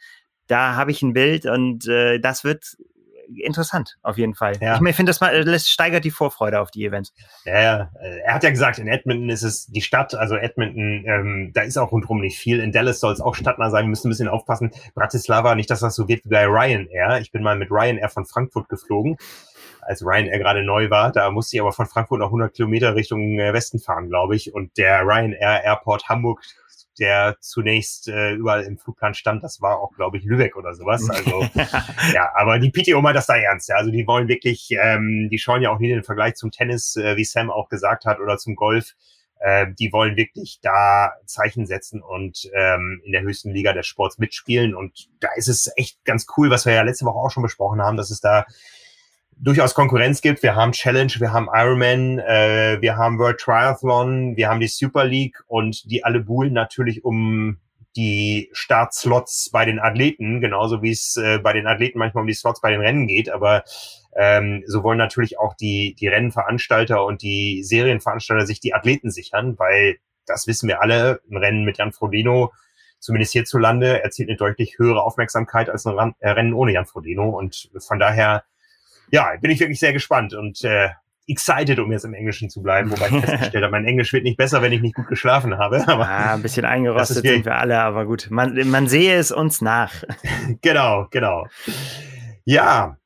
Da 0.47 0.75
habe 0.75 0.91
ich 0.91 1.01
ein 1.01 1.13
Bild 1.13 1.45
und 1.45 1.87
äh, 1.87 2.19
das 2.19 2.43
wird 2.43 2.75
interessant, 3.37 3.97
auf 4.01 4.17
jeden 4.17 4.35
Fall. 4.35 4.53
Ja. 4.61 4.75
Ich, 4.75 4.81
ich 4.81 4.95
finde, 4.95 5.09
das 5.09 5.21
mal, 5.21 5.43
das 5.43 5.67
steigert 5.67 6.03
die 6.03 6.11
Vorfreude 6.11 6.59
auf 6.59 6.71
die 6.71 6.85
Events. 6.85 7.13
Ja, 7.45 7.61
ja, 7.61 7.91
er 8.25 8.33
hat 8.33 8.43
ja 8.43 8.49
gesagt, 8.49 8.79
in 8.79 8.87
Edmonton 8.87 9.29
ist 9.29 9.43
es 9.43 9.67
die 9.67 9.81
Stadt, 9.81 10.15
also 10.15 10.35
Edmonton, 10.35 11.03
ähm, 11.05 11.51
da 11.53 11.61
ist 11.61 11.77
auch 11.77 11.91
rundherum 11.91 12.21
nicht 12.21 12.37
viel. 12.37 12.59
In 12.59 12.71
Dallas 12.71 12.99
soll 12.99 13.13
es 13.13 13.21
auch 13.21 13.35
stadtnah 13.35 13.69
sein, 13.69 13.85
wir 13.85 13.89
müssen 13.89 14.07
ein 14.07 14.11
bisschen 14.11 14.27
aufpassen. 14.27 14.71
Bratislava, 14.95 15.55
nicht, 15.55 15.69
dass 15.69 15.79
das 15.79 15.95
so 15.95 16.07
wird 16.07 16.25
wie 16.25 16.29
bei 16.29 16.45
Ryanair. 16.45 17.19
Ich 17.21 17.31
bin 17.31 17.43
mal 17.43 17.57
mit 17.57 17.71
Ryanair 17.71 18.09
von 18.09 18.25
Frankfurt 18.25 18.69
geflogen 18.69 19.17
als 19.91 20.05
Ryanair 20.05 20.39
gerade 20.39 20.63
neu 20.63 20.89
war. 20.89 21.11
Da 21.11 21.29
musste 21.29 21.55
ich 21.55 21.61
aber 21.61 21.73
von 21.73 21.85
Frankfurt 21.85 22.19
noch 22.19 22.27
100 22.27 22.53
Kilometer 22.53 22.95
Richtung 22.95 23.37
äh, 23.37 23.53
Westen 23.53 23.79
fahren, 23.79 24.09
glaube 24.09 24.35
ich. 24.35 24.53
Und 24.53 24.77
der 24.77 25.01
Ryanair 25.01 25.63
Airport 25.63 26.09
Hamburg 26.09 26.41
der 26.99 27.37
zunächst 27.39 28.07
äh, 28.09 28.33
überall 28.33 28.63
im 28.63 28.77
Flugplan 28.77 29.13
stand, 29.13 29.43
das 29.43 29.61
war 29.61 29.79
auch, 29.79 29.91
glaube 29.95 30.17
ich, 30.17 30.23
Lübeck 30.23 30.55
oder 30.55 30.75
sowas. 30.75 31.09
Also 31.09 31.47
ja, 32.13 32.29
aber 32.35 32.59
die 32.59 32.69
PTO 32.69 33.01
meint 33.01 33.15
das 33.15 33.27
da 33.27 33.37
ernst. 33.37 33.69
Ja. 33.69 33.75
Also 33.75 33.91
die 33.91 34.05
wollen 34.05 34.27
wirklich, 34.27 34.69
ähm, 34.71 35.29
die 35.31 35.39
schauen 35.39 35.61
ja 35.61 35.71
auch 35.71 35.79
nie 35.79 35.89
den 35.89 36.03
Vergleich 36.03 36.35
zum 36.35 36.51
Tennis, 36.51 36.95
äh, 36.97 37.15
wie 37.17 37.23
Sam 37.23 37.49
auch 37.49 37.69
gesagt 37.69 38.05
hat, 38.05 38.19
oder 38.19 38.37
zum 38.37 38.55
Golf. 38.55 38.93
Äh, 39.39 39.67
die 39.79 39.91
wollen 39.91 40.17
wirklich 40.17 40.59
da 40.61 41.13
Zeichen 41.25 41.65
setzen 41.65 42.01
und 42.03 42.49
ähm, 42.53 43.01
in 43.03 43.13
der 43.13 43.23
höchsten 43.23 43.51
Liga 43.51 43.73
des 43.73 43.87
Sports 43.87 44.19
mitspielen. 44.19 44.75
Und 44.75 45.09
da 45.19 45.29
ist 45.35 45.47
es 45.47 45.71
echt 45.77 46.03
ganz 46.05 46.27
cool, 46.37 46.51
was 46.51 46.65
wir 46.65 46.73
ja 46.73 46.83
letzte 46.83 47.05
Woche 47.05 47.17
auch 47.17 47.31
schon 47.31 47.43
besprochen 47.43 47.81
haben, 47.81 47.97
dass 47.97 48.11
es 48.11 48.21
da 48.21 48.45
durchaus 49.41 49.73
Konkurrenz 49.73 50.21
gibt. 50.21 50.43
Wir 50.43 50.55
haben 50.55 50.71
Challenge, 50.71 51.11
wir 51.17 51.33
haben 51.33 51.49
Ironman, 51.51 52.19
äh, 52.19 52.77
wir 52.79 52.95
haben 52.95 53.17
World 53.17 53.39
Triathlon, 53.39 54.37
wir 54.37 54.47
haben 54.47 54.59
die 54.59 54.67
Super 54.67 55.05
League 55.05 55.37
und 55.47 55.89
die 55.89 56.03
alle 56.03 56.19
buhlen 56.19 56.53
natürlich 56.53 57.03
um 57.03 57.57
die 57.95 58.49
Startslots 58.53 59.49
bei 59.51 59.65
den 59.65 59.79
Athleten, 59.79 60.39
genauso 60.39 60.81
wie 60.81 60.91
es 60.91 61.17
äh, 61.17 61.39
bei 61.39 61.53
den 61.53 61.67
Athleten 61.67 61.99
manchmal 61.99 62.21
um 62.21 62.27
die 62.27 62.33
Slots 62.33 62.61
bei 62.61 62.71
den 62.71 62.81
Rennen 62.81 63.07
geht. 63.07 63.29
Aber 63.29 63.63
ähm, 64.15 64.63
so 64.67 64.83
wollen 64.83 64.99
natürlich 64.99 65.39
auch 65.39 65.55
die, 65.55 65.95
die 65.99 66.07
Rennenveranstalter 66.07 67.03
und 67.03 67.21
die 67.21 67.63
Serienveranstalter 67.63 68.45
sich 68.45 68.59
die 68.59 68.73
Athleten 68.73 69.09
sichern, 69.09 69.57
weil 69.57 69.97
das 70.27 70.47
wissen 70.47 70.69
wir 70.69 70.81
alle, 70.81 71.19
ein 71.29 71.37
Rennen 71.37 71.65
mit 71.65 71.79
Jan 71.79 71.91
Frodeno, 71.91 72.53
zumindest 72.99 73.33
hierzulande, 73.33 74.03
erzielt 74.03 74.29
eine 74.29 74.37
deutlich 74.37 74.77
höhere 74.77 75.01
Aufmerksamkeit 75.01 75.69
als 75.69 75.85
ein 75.85 76.13
Rennen 76.21 76.53
ohne 76.53 76.73
Jan 76.73 76.85
Frodeno. 76.85 77.29
Und 77.29 77.71
von 77.79 77.97
daher 77.97 78.43
ja, 79.11 79.33
bin 79.39 79.51
ich 79.51 79.59
wirklich 79.59 79.79
sehr 79.79 79.93
gespannt 79.93 80.33
und 80.33 80.63
äh, 80.63 80.89
excited, 81.27 81.79
um 81.79 81.91
jetzt 81.91 82.05
im 82.05 82.13
Englischen 82.13 82.49
zu 82.49 82.61
bleiben, 82.61 82.91
wobei 82.91 83.07
ich 83.07 83.25
festgestellt 83.25 83.63
habe, 83.63 83.71
mein 83.71 83.85
Englisch 83.85 84.11
wird 84.13 84.23
nicht 84.23 84.37
besser, 84.37 84.61
wenn 84.61 84.71
ich 84.71 84.81
nicht 84.81 84.95
gut 84.95 85.07
geschlafen 85.07 85.57
habe. 85.57 85.83
Aber 85.87 86.03
ja, 86.03 86.33
ein 86.33 86.41
bisschen 86.41 86.65
eingerostet 86.65 87.25
sind 87.25 87.45
wir 87.45 87.55
alle, 87.55 87.79
aber 87.79 88.05
gut, 88.05 88.27
man, 88.29 88.69
man 88.69 88.87
sehe 88.87 89.15
es 89.15 89.31
uns 89.31 89.61
nach. 89.61 89.93
genau, 90.61 91.07
genau. 91.09 91.45
Ja, 92.43 92.97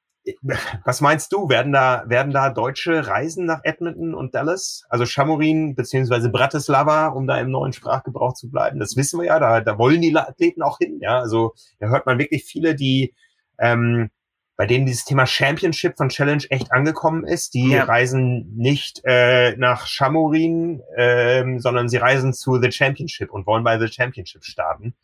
was 0.84 1.02
meinst 1.02 1.32
du? 1.34 1.50
Werden 1.50 1.72
da, 1.72 2.04
werden 2.08 2.34
da 2.34 2.50
Deutsche 2.50 3.06
reisen 3.06 3.46
nach 3.46 3.60
Edmonton 3.64 4.16
und 4.16 4.34
Dallas? 4.34 4.84
Also 4.90 5.06
Chamorin 5.06 5.76
beziehungsweise 5.76 6.30
Bratislava, 6.30 7.08
um 7.08 7.28
da 7.28 7.38
im 7.38 7.52
neuen 7.52 7.74
Sprachgebrauch 7.74 8.34
zu 8.34 8.50
bleiben. 8.50 8.80
Das 8.80 8.96
wissen 8.96 9.20
wir 9.20 9.28
ja, 9.28 9.40
da, 9.40 9.62
da 9.62 9.78
wollen 9.78 10.02
die 10.02 10.16
Athleten 10.16 10.64
auch 10.64 10.80
hin. 10.80 11.00
Ja, 11.00 11.20
also 11.20 11.54
da 11.80 11.90
hört 11.90 12.08
man 12.08 12.18
wirklich 12.18 12.44
viele, 12.44 12.74
die 12.74 13.14
ähm, 13.60 14.10
bei 14.58 14.66
denen 14.66 14.86
dieses 14.86 15.06
Thema 15.06 15.26
Championship 15.26 15.98
von 15.98 16.10
Challenge 16.10 16.44
echt 16.50 16.72
angekommen 16.72 17.26
ist. 17.26 17.54
Die 17.54 17.72
ja. 17.72 17.84
reisen 17.84 18.56
nicht 18.56 19.02
äh, 19.04 19.56
nach 19.58 19.88
Chamorin, 19.88 20.82
ähm, 20.96 21.60
sondern 21.60 21.90
sie 21.90 21.98
reisen 21.98 22.34
zu 22.34 22.62
The 22.62 22.72
Championship 22.72 23.32
und 23.32 23.46
wollen 23.46 23.64
bei 23.64 23.78
The 23.80 23.92
Championship 23.92 24.46
starten. 24.46 24.96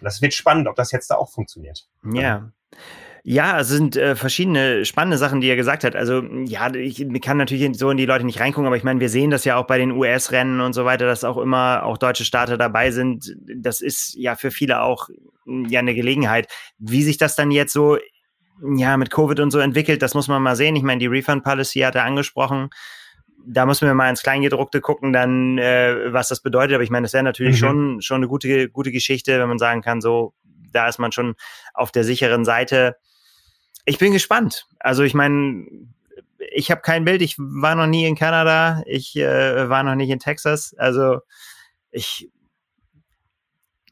Und 0.00 0.04
das 0.04 0.22
wird 0.22 0.34
spannend, 0.34 0.66
ob 0.66 0.76
das 0.76 0.92
jetzt 0.92 1.10
da 1.10 1.16
auch 1.16 1.30
funktioniert. 1.30 1.86
Ja. 2.04 2.50
Ja, 3.22 3.60
es 3.60 3.68
sind 3.68 3.96
äh, 3.96 4.16
verschiedene 4.16 4.86
spannende 4.86 5.18
Sachen, 5.18 5.42
die 5.42 5.48
er 5.48 5.56
gesagt 5.56 5.84
hat. 5.84 5.94
Also 5.94 6.22
ja, 6.46 6.72
ich 6.74 7.06
kann 7.20 7.36
natürlich 7.36 7.76
so 7.76 7.90
in 7.90 7.98
die 7.98 8.06
Leute 8.06 8.24
nicht 8.24 8.40
reingucken, 8.40 8.66
aber 8.66 8.76
ich 8.76 8.82
meine, 8.82 9.00
wir 9.00 9.10
sehen 9.10 9.30
das 9.30 9.44
ja 9.44 9.56
auch 9.56 9.66
bei 9.66 9.76
den 9.76 9.90
US-Rennen 9.90 10.60
und 10.60 10.72
so 10.72 10.86
weiter, 10.86 11.04
dass 11.04 11.22
auch 11.22 11.36
immer 11.36 11.82
auch 11.84 11.98
deutsche 11.98 12.24
Starter 12.24 12.56
dabei 12.56 12.90
sind. 12.92 13.36
Das 13.56 13.82
ist 13.82 14.14
ja 14.14 14.36
für 14.36 14.50
viele 14.50 14.80
auch 14.80 15.10
ja 15.44 15.80
eine 15.80 15.94
Gelegenheit. 15.94 16.48
Wie 16.78 17.02
sich 17.02 17.18
das 17.18 17.36
dann 17.36 17.50
jetzt 17.50 17.74
so 17.74 17.98
ja, 18.62 18.96
mit 18.96 19.10
Covid 19.10 19.40
und 19.40 19.50
so 19.50 19.58
entwickelt, 19.58 20.02
das 20.02 20.14
muss 20.14 20.28
man 20.28 20.42
mal 20.42 20.56
sehen. 20.56 20.76
Ich 20.76 20.82
meine, 20.82 20.98
die 20.98 21.06
Refund 21.06 21.44
Policy 21.44 21.80
hat 21.80 21.94
er 21.94 22.04
angesprochen. 22.04 22.70
Da 23.46 23.64
müssen 23.64 23.86
wir 23.86 23.94
mal 23.94 24.10
ins 24.10 24.22
Kleingedruckte 24.22 24.80
gucken, 24.80 25.12
dann, 25.12 25.58
äh, 25.58 26.12
was 26.12 26.28
das 26.28 26.40
bedeutet. 26.40 26.74
Aber 26.74 26.84
ich 26.84 26.90
meine, 26.90 27.04
das 27.04 27.14
wäre 27.14 27.24
natürlich 27.24 27.56
mhm. 27.56 27.66
schon, 27.66 28.02
schon 28.02 28.16
eine 28.16 28.28
gute, 28.28 28.68
gute 28.68 28.92
Geschichte, 28.92 29.38
wenn 29.40 29.48
man 29.48 29.58
sagen 29.58 29.80
kann, 29.80 30.00
so, 30.00 30.34
da 30.72 30.88
ist 30.88 30.98
man 30.98 31.12
schon 31.12 31.34
auf 31.72 31.90
der 31.90 32.04
sicheren 32.04 32.44
Seite. 32.44 32.96
Ich 33.86 33.98
bin 33.98 34.12
gespannt. 34.12 34.66
Also 34.78 35.02
ich 35.02 35.14
meine, 35.14 35.66
ich 36.52 36.70
habe 36.70 36.82
kein 36.82 37.04
Bild. 37.04 37.22
Ich 37.22 37.36
war 37.38 37.74
noch 37.74 37.86
nie 37.86 38.06
in 38.06 38.14
Kanada. 38.14 38.82
Ich 38.86 39.16
äh, 39.16 39.68
war 39.68 39.82
noch 39.82 39.94
nicht 39.94 40.10
in 40.10 40.18
Texas. 40.18 40.74
Also 40.76 41.20
ich 41.90 42.30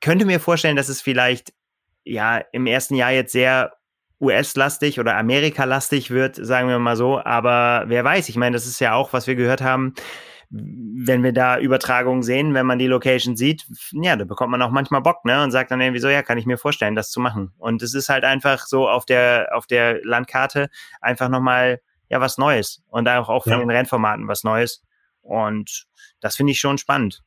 könnte 0.01 0.25
mir 0.25 0.41
vorstellen, 0.41 0.77
dass 0.77 0.89
es 0.89 1.01
vielleicht 1.01 1.53
ja 2.05 2.39
im 2.53 2.67
ersten 2.67 2.95
Jahr 2.95 3.13
jetzt 3.13 3.33
sehr 3.33 3.78
US-lastig 4.21 4.99
oder 4.99 5.17
Amerika-lastig 5.17 6.11
wird, 6.11 6.37
sagen 6.37 6.69
wir 6.69 6.79
mal 6.79 6.97
so. 6.97 7.21
Aber 7.21 7.85
wer 7.87 8.05
weiß, 8.05 8.29
ich 8.29 8.37
meine, 8.37 8.55
das 8.55 8.67
ist 8.67 8.81
ja 8.81 8.95
auch, 8.95 9.13
was 9.13 9.27
wir 9.27 9.37
gehört 9.37 9.61
haben, 9.61 9.95
wenn 10.51 11.23
wir 11.23 11.33
da 11.33 11.59
Übertragungen 11.59 12.23
sehen, 12.23 12.55
wenn 12.55 12.67
man 12.67 12.79
die 12.79 12.87
Location 12.87 13.37
sieht, 13.37 13.67
ja, 13.93 14.17
da 14.17 14.25
bekommt 14.25 14.51
man 14.51 14.63
auch 14.63 14.71
manchmal 14.71 15.03
Bock, 15.03 15.25
ne? 15.25 15.43
Und 15.43 15.51
sagt 15.51 15.71
dann 15.71 15.81
irgendwie 15.81 16.01
so, 16.01 16.09
ja, 16.09 16.23
kann 16.23 16.39
ich 16.39 16.47
mir 16.47 16.57
vorstellen, 16.57 16.95
das 16.95 17.11
zu 17.11 17.21
machen. 17.21 17.53
Und 17.59 17.83
es 17.83 17.95
ist 17.95 18.09
halt 18.09 18.25
einfach 18.25 18.67
so 18.67 18.89
auf 18.89 19.05
der, 19.05 19.51
auf 19.53 19.67
der 19.67 20.01
Landkarte 20.05 20.71
einfach 21.01 21.29
nochmal, 21.29 21.81
ja, 22.09 22.21
was 22.21 22.39
Neues. 22.39 22.83
Und 22.89 23.09
auch, 23.09 23.29
auch 23.29 23.45
von 23.45 23.53
ja. 23.53 23.59
den 23.59 23.71
Rennformaten 23.71 24.27
was 24.27 24.43
Neues. 24.43 24.83
Und 25.21 25.87
das 26.21 26.37
finde 26.37 26.53
ich 26.53 26.61
schon 26.61 26.79
spannend. 26.79 27.23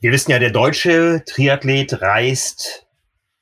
Wir 0.00 0.12
wissen 0.12 0.30
ja, 0.30 0.38
der 0.38 0.50
deutsche 0.50 1.24
Triathlet 1.26 2.00
reist 2.00 2.83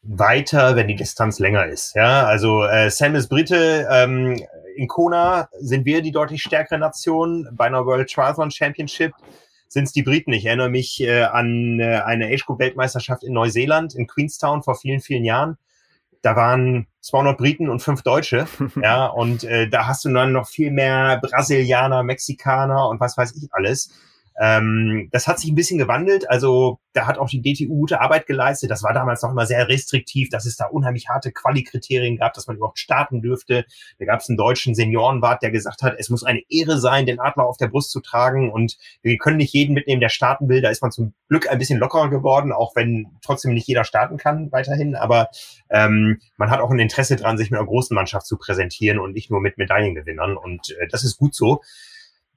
weiter, 0.03 0.77
wenn 0.77 0.89
die 0.89 0.97
Distanz 0.97 1.39
länger 1.39 1.67
ist. 1.67 1.95
Ja, 1.95 2.27
also 2.27 2.65
äh, 2.65 2.91
Sam 2.91 3.15
ist 3.15 3.29
Brite. 3.29 3.87
Ähm, 3.91 4.41
in 4.77 4.89
Kona 4.89 5.49
sind 5.59 5.85
wir 5.85 6.03
die 6.03 6.13
deutlich 6.13 6.43
stärkere 6.43 6.79
Nation. 6.79 7.49
Bei 7.53 7.67
einer 7.67 7.87
World 7.87 8.11
Triathlon 8.11 8.51
Championship 8.51 9.13
sind 9.69 9.85
es 9.85 9.93
die 9.93 10.03
Briten. 10.03 10.33
Ich 10.33 10.45
erinnere 10.45 10.71
mich 10.71 11.01
äh, 11.01 11.23
an 11.23 11.81
äh, 11.81 12.03
eine 12.05 12.27
Age 12.27 12.45
Group 12.45 12.59
Weltmeisterschaft 12.59 13.23
in 13.23 13.33
Neuseeland, 13.33 13.95
in 13.95 14.07
Queenstown 14.07 14.63
vor 14.63 14.75
vielen, 14.75 15.01
vielen 15.01 15.25
Jahren. 15.25 15.57
Da 16.21 16.37
waren 16.37 16.87
200 17.01 17.37
Briten 17.37 17.69
und 17.69 17.81
fünf 17.81 18.03
Deutsche, 18.03 18.47
ja, 18.83 19.07
und 19.07 19.45
äh, 19.45 19.69
da 19.69 19.87
hast 19.87 20.05
du 20.05 20.13
dann 20.13 20.33
noch 20.33 20.47
viel 20.47 20.71
mehr 20.71 21.19
Brasilianer, 21.21 22.03
Mexikaner 22.03 22.89
und 22.89 23.01
was 23.01 23.17
weiß 23.17 23.35
ich 23.37 23.49
alles. 23.53 23.91
Ähm, 24.41 25.09
das 25.13 25.27
hat 25.27 25.39
sich 25.39 25.51
ein 25.51 25.55
bisschen 25.55 25.79
gewandelt. 25.79 26.29
Also 26.31 26.79
da 26.93 27.07
hat 27.07 27.19
auch 27.19 27.29
die 27.29 27.43
DTU 27.43 27.69
gute 27.69 28.01
Arbeit 28.01 28.27
geleistet. 28.27 28.71
Das 28.71 28.83
war 28.83 28.93
damals 28.93 29.23
noch 29.23 29.31
immer 29.31 29.47
sehr 29.47 29.69
restriktiv, 29.69 30.29
dass 30.29 30.47
es 30.47 30.57
da 30.57 30.67
unheimlich 30.67 31.09
harte 31.09 31.33
Quali-Kriterien 31.33 32.17
gab, 32.17 32.35
dass 32.35 32.47
man 32.47 32.57
überhaupt 32.57 32.79
starten 32.79 33.23
dürfte. 33.23 33.65
Da 33.99 34.05
gab 34.05 34.21
es 34.21 34.29
einen 34.29 34.37
deutschen 34.37 34.75
Seniorenwart, 34.75 35.43
der 35.43 35.51
gesagt 35.51 35.83
hat, 35.83 35.95
es 35.99 36.11
muss 36.11 36.25
eine 36.25 36.43
Ehre 36.49 36.79
sein, 36.79 37.07
den 37.07 37.21
Adler 37.21 37.47
auf 37.47 37.57
der 37.57 37.69
Brust 37.69 37.91
zu 37.91 38.01
tragen 38.01 38.51
und 38.51 38.77
wir 39.03 39.17
können 39.19 39.39
nicht 39.39 39.55
jeden 39.55 39.75
mitnehmen, 39.75 40.01
der 40.01 40.09
starten 40.11 40.49
will. 40.49 40.61
Da 40.61 40.71
ist 40.71 40.83
man 40.83 40.93
zum 40.93 41.15
Glück 41.29 41.51
ein 41.51 41.59
bisschen 41.59 41.79
lockerer 41.79 42.11
geworden, 42.11 42.53
auch 42.53 42.77
wenn 42.77 43.07
trotzdem 43.23 43.55
nicht 43.55 43.67
jeder 43.67 43.85
starten 43.85 44.17
kann 44.17 44.53
weiterhin. 44.53 44.95
Aber 44.95 45.29
ähm, 45.71 46.21
man 46.37 46.51
hat 46.51 46.61
auch 46.61 46.71
ein 46.71 46.79
Interesse 46.79 47.17
dran, 47.17 47.39
sich 47.39 47.51
mit 47.51 47.59
einer 47.59 47.67
großen 47.67 47.95
Mannschaft 47.95 48.27
zu 48.27 48.37
präsentieren 48.37 48.99
und 48.99 49.13
nicht 49.13 49.31
nur 49.31 49.41
mit 49.41 49.59
Medaillengewinnern. 49.59 50.37
Und 50.37 50.71
äh, 50.79 50.89
das 50.91 51.05
ist 51.05 51.17
gut 51.17 51.35
so. 51.35 51.63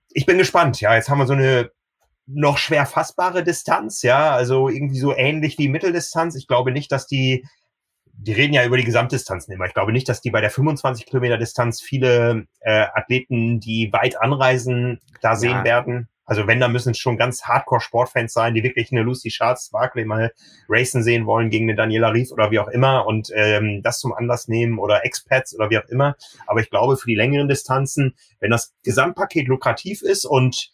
Ich 0.10 0.26
bin 0.26 0.38
gespannt. 0.38 0.80
Ja, 0.80 0.96
jetzt 0.96 1.10
haben 1.10 1.18
wir 1.18 1.28
so 1.28 1.34
eine 1.34 1.72
noch 2.28 2.58
schwer 2.58 2.86
fassbare 2.86 3.44
Distanz, 3.44 4.02
ja, 4.02 4.32
also 4.32 4.70
irgendwie 4.70 5.00
so 5.00 5.16
ähnlich 5.16 5.58
wie 5.58 5.70
Mitteldistanz. 5.70 6.36
Ich 6.36 6.48
glaube 6.48 6.72
nicht, 6.72 6.92
dass 6.92 7.06
die, 7.08 7.46
die 8.14 8.34
reden 8.34 8.54
ja 8.54 8.66
über 8.66 8.78
die 8.78 8.84
Gesamtdistanzen 8.84 9.54
immer. 9.54 9.66
Ich 9.66 9.74
glaube 9.74 9.92
nicht, 9.92 10.10
dass 10.10 10.22
die 10.22 10.32
bei 10.32 10.42
der 10.42 10.50
25 10.50 11.06
Kilometer 11.06 11.38
Distanz 11.38 11.82
viele 11.82 12.46
äh, 12.62 12.86
Athleten, 12.94 13.60
die 13.60 13.92
weit 13.94 14.20
anreisen, 14.20 15.00
da 15.22 15.36
sehen 15.36 15.52
ja. 15.52 15.64
werden. 15.64 16.10
Also 16.28 16.48
wenn, 16.48 16.60
da 16.60 16.68
müssen 16.68 16.92
es 16.92 16.98
schon 16.98 17.18
ganz 17.18 17.44
Hardcore-Sportfans 17.44 18.34
sein, 18.34 18.56
die 18.56 18.64
wirklich 18.64 18.92
eine 18.92 19.04
Lucy 19.04 19.30
Charles 19.30 19.70
Barkley 19.72 20.06
mal 20.06 20.34
racen 20.68 21.04
sehen 21.04 21.28
wollen 21.28 21.52
gegen 21.52 21.70
eine 21.70 21.76
Daniela 21.76 22.10
Rief 22.10 22.32
oder 22.32 22.50
wie 22.50 22.58
auch 22.58 22.68
immer 22.68 23.06
und 23.06 23.30
ähm, 23.36 23.82
das 23.84 24.00
zum 24.00 24.12
Anlass 24.12 24.48
nehmen 24.48 24.80
oder 24.80 25.06
Expats 25.06 25.54
oder 25.54 25.70
wie 25.70 25.78
auch 25.78 25.86
immer. 25.86 26.16
Aber 26.48 26.62
ich 26.62 26.72
glaube, 26.72 26.98
für 26.98 27.08
die 27.08 27.16
längeren 27.16 27.48
Distanzen, 27.48 28.16
wenn 28.40 28.50
das 28.50 28.74
Gesamtpaket 28.84 29.48
lukrativ 29.48 30.02
ist 30.02 30.26
und 30.26 30.72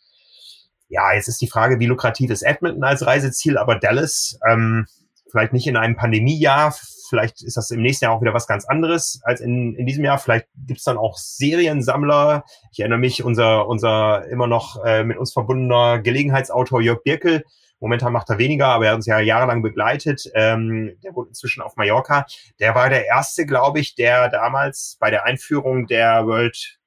ja, 0.92 1.14
jetzt 1.14 1.30
ist 1.30 1.42
die 1.42 1.48
Frage, 1.48 1.80
wie 1.80 1.86
lukrativ 1.86 2.30
ist 2.30 2.42
Edmonton 2.42 2.84
als 2.84 3.06
Reiseziel, 3.06 3.58
aber 3.58 3.76
Dallas, 3.76 4.38
ähm, 4.48 4.88
vielleicht 5.30 5.54
nicht 5.54 5.66
in 5.66 5.78
einem 5.78 5.96
Pandemiejahr, 5.96 6.76
vielleicht 7.10 7.42
ist 7.44 7.56
das 7.56 7.72
im 7.72 7.82
nächsten 7.82 8.06
Jahr 8.06 8.14
auch 8.14 8.22
wieder 8.22 8.34
was 8.34 8.46
ganz 8.46 8.66
anderes 8.66 9.22
als 9.24 9.40
in, 9.40 9.74
in 9.76 9.86
diesem 9.86 10.04
Jahr. 10.04 10.18
Vielleicht 10.18 10.48
gibt's 10.68 10.84
dann 10.84 10.98
auch 10.98 11.18
Seriensammler. 11.18 12.44
Ich 12.74 12.82
erinnere 12.82 13.00
mich, 13.00 13.24
unser, 13.24 13.68
unser 13.68 14.28
immer 14.28 14.48
noch 14.48 14.84
äh, 14.84 15.06
mit 15.06 15.18
uns 15.18 15.32
verbundener 15.32 16.00
Gelegenheitsautor 16.00 16.82
Jörg 16.82 17.04
Birkel, 17.04 17.46
momentan 17.80 18.12
macht 18.12 18.30
er 18.30 18.38
weniger, 18.38 18.68
aber 18.68 18.86
er 18.86 18.92
hat 18.92 18.98
uns 18.98 19.06
ja 19.06 19.20
jahrelang 19.20 19.62
begleitet. 19.62 20.30
Ähm, 20.36 20.98
der 21.04 21.16
wohnt 21.16 21.30
inzwischen 21.30 21.62
auf 21.62 21.78
Mallorca. 21.78 22.26
Der 22.60 22.76
war 22.76 22.90
der 22.90 23.06
erste, 23.06 23.46
glaube 23.46 23.80
ich, 23.80 23.96
der 23.96 24.28
damals 24.28 24.98
bei 25.00 25.10
der 25.10 25.24
Einführung 25.24 25.88
der 25.88 26.26
World 26.28 26.80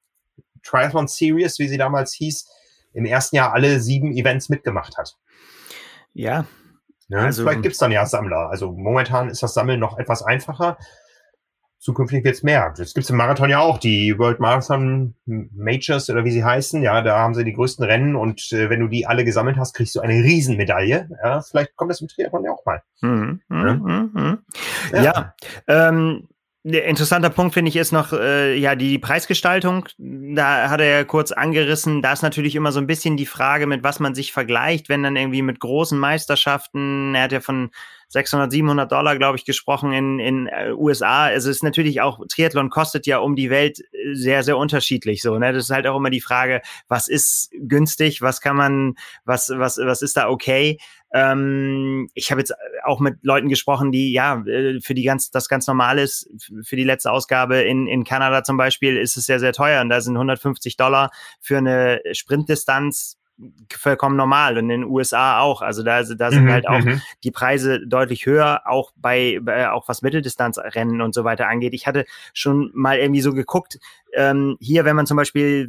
Triathlon 0.62 1.08
Series, 1.08 1.58
wie 1.58 1.68
sie 1.68 1.78
damals 1.78 2.12
hieß, 2.12 2.46
im 2.94 3.04
ersten 3.04 3.36
Jahr 3.36 3.52
alle 3.52 3.80
sieben 3.80 4.12
Events 4.12 4.48
mitgemacht 4.48 4.96
hat. 4.96 5.16
Ja. 6.12 6.46
ja 7.08 7.18
also, 7.18 7.42
vielleicht 7.42 7.62
gibt's 7.62 7.78
dann 7.78 7.92
ja 7.92 8.06
Sammler. 8.06 8.48
Also 8.48 8.72
momentan 8.72 9.28
ist 9.28 9.42
das 9.42 9.54
Sammeln 9.54 9.80
noch 9.80 9.98
etwas 9.98 10.22
einfacher. 10.22 10.78
Zukünftig 11.78 12.24
wird's 12.24 12.42
mehr. 12.42 12.72
Das 12.74 12.94
gibt's 12.94 13.10
im 13.10 13.16
Marathon 13.16 13.50
ja 13.50 13.58
auch, 13.58 13.76
die 13.76 14.18
World 14.18 14.40
Marathon 14.40 15.14
Majors 15.26 16.08
oder 16.08 16.24
wie 16.24 16.30
sie 16.30 16.42
heißen. 16.42 16.82
Ja, 16.82 17.02
da 17.02 17.18
haben 17.18 17.34
sie 17.34 17.44
die 17.44 17.52
größten 17.52 17.84
Rennen 17.84 18.16
und 18.16 18.50
äh, 18.52 18.70
wenn 18.70 18.80
du 18.80 18.88
die 18.88 19.06
alle 19.06 19.22
gesammelt 19.22 19.58
hast, 19.58 19.74
kriegst 19.74 19.94
du 19.94 20.00
eine 20.00 20.14
Riesenmedaille. 20.14 21.10
Ja, 21.22 21.42
vielleicht 21.42 21.76
kommt 21.76 21.90
das 21.90 22.00
im 22.00 22.08
Triathlon 22.08 22.44
ja 22.44 22.52
auch 22.52 22.64
mal. 22.64 22.82
Mhm, 23.02 23.42
ja, 23.50 23.74
mhm, 23.74 24.10
mhm. 24.14 24.38
ja. 24.92 25.02
ja 25.02 25.34
ähm, 25.68 26.28
interessanter 26.64 27.28
Punkt 27.28 27.52
finde 27.52 27.68
ich 27.68 27.76
ist 27.76 27.92
noch 27.92 28.14
äh, 28.14 28.56
ja 28.56 28.74
die 28.74 28.98
Preisgestaltung. 28.98 29.86
Da 29.98 30.70
hat 30.70 30.80
er 30.80 30.86
ja 30.86 31.04
kurz 31.04 31.30
angerissen. 31.30 32.00
Da 32.00 32.12
ist 32.14 32.22
natürlich 32.22 32.56
immer 32.56 32.72
so 32.72 32.80
ein 32.80 32.86
bisschen 32.86 33.18
die 33.18 33.26
Frage, 33.26 33.66
mit 33.66 33.84
was 33.84 34.00
man 34.00 34.14
sich 34.14 34.32
vergleicht, 34.32 34.88
wenn 34.88 35.02
dann 35.02 35.16
irgendwie 35.16 35.42
mit 35.42 35.60
großen 35.60 35.98
Meisterschaften. 35.98 37.14
Er 37.14 37.24
hat 37.24 37.32
ja 37.32 37.40
von 37.40 37.70
600, 38.08 38.50
700 38.50 38.90
Dollar, 38.90 39.18
glaube 39.18 39.36
ich, 39.36 39.44
gesprochen 39.44 39.92
in 39.92 40.18
in 40.18 40.46
äh, 40.46 40.72
USA. 40.72 41.24
Also 41.24 41.50
es 41.50 41.56
ist 41.56 41.62
natürlich 41.62 42.00
auch 42.00 42.20
Triathlon 42.28 42.70
kostet 42.70 43.06
ja 43.06 43.18
um 43.18 43.36
die 43.36 43.50
Welt 43.50 43.80
äh, 43.80 44.14
sehr 44.14 44.42
sehr 44.42 44.56
unterschiedlich 44.56 45.20
so. 45.20 45.38
Ne, 45.38 45.52
das 45.52 45.64
ist 45.64 45.70
halt 45.70 45.86
auch 45.86 45.96
immer 45.98 46.10
die 46.10 46.22
Frage, 46.22 46.62
was 46.88 47.08
ist 47.08 47.50
günstig, 47.58 48.22
was 48.22 48.40
kann 48.40 48.56
man, 48.56 48.94
was 49.26 49.50
was 49.54 49.76
was 49.76 50.00
ist 50.00 50.16
da 50.16 50.30
okay. 50.30 50.78
Ähm, 51.14 52.10
ich 52.14 52.32
habe 52.32 52.40
jetzt 52.40 52.52
auch 52.84 52.98
mit 52.98 53.22
Leuten 53.22 53.48
gesprochen, 53.48 53.92
die 53.92 54.12
ja 54.12 54.44
äh, 54.46 54.80
für 54.80 54.94
die 54.94 55.04
ganz 55.04 55.30
das 55.30 55.48
ganz 55.48 55.66
normal 55.68 56.00
ist. 56.00 56.28
Für 56.64 56.74
die 56.74 56.82
letzte 56.82 57.12
Ausgabe 57.12 57.62
in 57.62 57.86
in 57.86 58.02
Kanada 58.02 58.42
zum 58.42 58.56
Beispiel 58.56 58.96
ist 58.96 59.16
es 59.16 59.24
sehr 59.24 59.38
sehr 59.38 59.52
teuer 59.52 59.80
und 59.80 59.90
da 59.90 60.00
sind 60.00 60.16
150 60.16 60.76
Dollar 60.76 61.10
für 61.40 61.58
eine 61.58 62.00
Sprintdistanz 62.12 63.16
vollkommen 63.72 64.16
normal 64.16 64.56
und 64.58 64.70
in 64.70 64.80
den 64.80 64.84
USA 64.84 65.40
auch. 65.40 65.60
Also 65.60 65.82
da, 65.82 66.02
da 66.02 66.30
sind 66.30 66.44
mhm, 66.44 66.52
halt 66.52 66.68
auch 66.68 66.80
mhm. 66.80 67.00
die 67.24 67.30
Preise 67.30 67.84
deutlich 67.84 68.26
höher, 68.26 68.62
auch 68.64 68.92
bei, 68.96 69.40
bei 69.42 69.70
auch 69.70 69.88
was 69.88 70.02
Mitteldistanzrennen 70.02 71.00
und 71.00 71.14
so 71.14 71.24
weiter 71.24 71.48
angeht. 71.48 71.74
Ich 71.74 71.86
hatte 71.86 72.04
schon 72.32 72.70
mal 72.74 72.98
irgendwie 72.98 73.20
so 73.20 73.32
geguckt, 73.32 73.78
ähm, 74.12 74.56
hier, 74.60 74.84
wenn 74.84 74.94
man 74.94 75.06
zum 75.06 75.16
Beispiel 75.16 75.68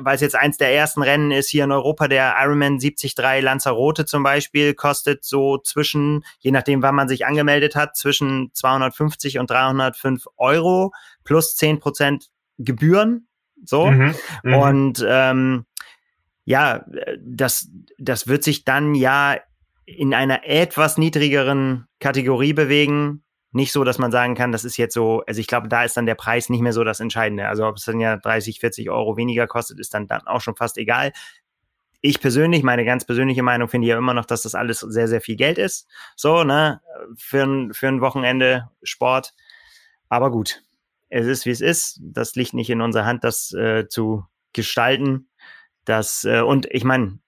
weil 0.00 0.14
es 0.14 0.20
jetzt 0.20 0.36
eins 0.36 0.56
der 0.56 0.74
ersten 0.74 1.02
Rennen 1.02 1.30
ist 1.30 1.48
hier 1.48 1.64
in 1.64 1.72
Europa, 1.72 2.08
der 2.08 2.34
Ironman 2.38 2.78
73 2.78 3.14
Lanzarote 3.40 4.04
zum 4.04 4.22
Beispiel, 4.22 4.74
kostet 4.74 5.24
so 5.24 5.58
zwischen, 5.58 6.24
je 6.38 6.50
nachdem, 6.50 6.82
wann 6.82 6.94
man 6.94 7.08
sich 7.08 7.26
angemeldet 7.26 7.74
hat, 7.76 7.96
zwischen 7.96 8.50
250 8.52 9.38
und 9.38 9.50
305 9.50 10.26
Euro 10.36 10.92
plus 11.24 11.56
10 11.56 11.80
Prozent 11.80 12.28
Gebühren. 12.58 13.28
So. 13.64 13.86
Mhm, 13.86 14.14
mhm, 14.42 14.54
und 14.54 15.06
ähm, 15.08 15.66
ja, 16.44 16.84
das, 17.20 17.68
das 17.98 18.26
wird 18.26 18.42
sich 18.42 18.64
dann 18.64 18.94
ja 18.94 19.36
in 19.84 20.14
einer 20.14 20.46
etwas 20.46 20.98
niedrigeren 20.98 21.86
Kategorie 22.00 22.52
bewegen. 22.52 23.22
Nicht 23.50 23.72
so, 23.72 23.82
dass 23.82 23.98
man 23.98 24.12
sagen 24.12 24.34
kann, 24.34 24.52
das 24.52 24.64
ist 24.64 24.76
jetzt 24.76 24.94
so, 24.94 25.22
also 25.26 25.40
ich 25.40 25.46
glaube, 25.46 25.68
da 25.68 25.84
ist 25.84 25.96
dann 25.96 26.06
der 26.06 26.14
Preis 26.14 26.50
nicht 26.50 26.60
mehr 26.60 26.74
so 26.74 26.84
das 26.84 27.00
Entscheidende. 27.00 27.48
Also 27.48 27.66
ob 27.66 27.76
es 27.76 27.84
dann 27.84 27.98
ja 27.98 28.16
30, 28.16 28.60
40 28.60 28.90
Euro 28.90 29.16
weniger 29.16 29.46
kostet, 29.46 29.80
ist 29.80 29.94
dann, 29.94 30.06
dann 30.06 30.26
auch 30.26 30.42
schon 30.42 30.56
fast 30.56 30.76
egal. 30.76 31.12
Ich 32.00 32.20
persönlich, 32.20 32.62
meine 32.62 32.84
ganz 32.84 33.04
persönliche 33.04 33.42
Meinung 33.42 33.68
finde 33.68 33.88
ja 33.88 33.98
immer 33.98 34.14
noch, 34.14 34.26
dass 34.26 34.42
das 34.42 34.54
alles 34.54 34.80
sehr, 34.80 35.08
sehr 35.08 35.20
viel 35.20 35.36
Geld 35.36 35.58
ist. 35.58 35.88
So, 36.14 36.44
ne, 36.44 36.80
für 37.16 37.42
ein, 37.42 37.72
für 37.72 37.88
ein 37.88 38.00
Wochenende 38.00 38.70
Sport. 38.82 39.34
Aber 40.08 40.30
gut, 40.30 40.62
es 41.08 41.26
ist, 41.26 41.46
wie 41.46 41.50
es 41.50 41.60
ist. 41.60 42.00
Das 42.02 42.34
liegt 42.34 42.54
nicht 42.54 42.70
in 42.70 42.82
unserer 42.82 43.06
Hand, 43.06 43.24
das 43.24 43.52
äh, 43.52 43.88
zu 43.88 44.24
gestalten. 44.52 45.28
Das, 45.84 46.24
äh, 46.24 46.40
und 46.42 46.66
ich 46.70 46.84
meine, 46.84 47.18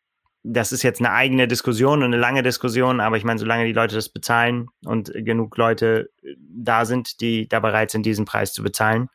das 0.42 0.72
ist 0.72 0.82
jetzt 0.82 1.00
eine 1.00 1.12
eigene 1.12 1.46
Diskussion 1.46 1.98
und 1.98 2.06
eine 2.06 2.16
lange 2.16 2.42
Diskussion, 2.42 3.00
aber 3.00 3.16
ich 3.16 3.24
meine, 3.24 3.38
solange 3.38 3.66
die 3.66 3.72
Leute 3.72 3.94
das 3.94 4.08
bezahlen 4.08 4.68
und 4.84 5.12
genug 5.14 5.56
Leute 5.56 6.10
äh, 6.22 6.34
da 6.38 6.84
sind, 6.84 7.20
die 7.20 7.48
da 7.48 7.60
bereit 7.60 7.90
sind, 7.90 8.06
diesen 8.06 8.24
Preis 8.24 8.52
zu 8.52 8.62
bezahlen, 8.62 9.08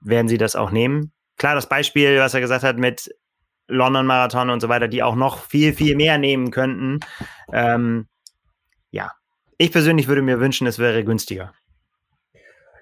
werden 0.00 0.28
sie 0.28 0.38
das 0.38 0.56
auch 0.56 0.70
nehmen. 0.70 1.12
Klar, 1.36 1.54
das 1.54 1.68
Beispiel, 1.68 2.18
was 2.18 2.34
er 2.34 2.40
gesagt 2.40 2.64
hat 2.64 2.78
mit 2.78 3.14
London 3.68 4.06
Marathon 4.06 4.50
und 4.50 4.60
so 4.60 4.68
weiter, 4.68 4.88
die 4.88 5.02
auch 5.02 5.14
noch 5.14 5.44
viel, 5.44 5.74
viel 5.74 5.94
mehr 5.94 6.18
nehmen 6.18 6.50
könnten. 6.50 7.00
Ähm, 7.52 8.08
ja, 8.90 9.12
ich 9.58 9.70
persönlich 9.70 10.08
würde 10.08 10.22
mir 10.22 10.40
wünschen, 10.40 10.66
es 10.66 10.78
wäre 10.78 11.04
günstiger. 11.04 11.52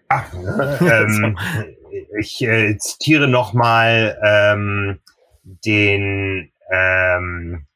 Ach, 0.08 0.32
ähm, 0.80 1.36
ich 2.18 2.40
äh, 2.42 2.78
zitiere 2.78 3.26
nochmal 3.26 4.18
ähm, 4.22 5.00
den, 5.42 6.52
ähm, 6.70 7.66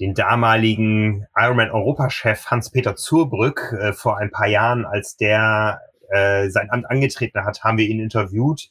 den 0.00 0.14
damaligen 0.14 1.26
Ironman-Europachef 1.36 2.46
Hans-Peter 2.46 2.96
Zurbrück 2.96 3.74
äh, 3.78 3.92
vor 3.92 4.18
ein 4.18 4.30
paar 4.30 4.48
Jahren, 4.48 4.86
als 4.86 5.16
der 5.16 5.82
äh, 6.10 6.48
sein 6.48 6.70
Amt 6.70 6.90
angetreten 6.90 7.44
hat, 7.44 7.62
haben 7.62 7.78
wir 7.78 7.86
ihn 7.86 8.00
interviewt. 8.00 8.70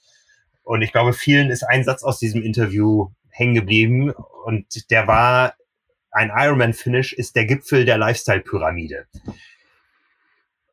Und 0.63 0.81
ich 0.81 0.91
glaube, 0.91 1.13
vielen 1.13 1.49
ist 1.49 1.63
ein 1.63 1.83
Satz 1.83 2.03
aus 2.03 2.19
diesem 2.19 2.41
Interview 2.41 3.09
hängen 3.29 3.53
geblieben. 3.53 4.11
Und 4.45 4.91
der 4.91 5.07
war, 5.07 5.53
ein 6.11 6.31
Ironman-Finish 6.35 7.13
ist 7.13 7.35
der 7.35 7.45
Gipfel 7.45 7.85
der 7.85 7.97
Lifestyle-Pyramide. 7.97 9.05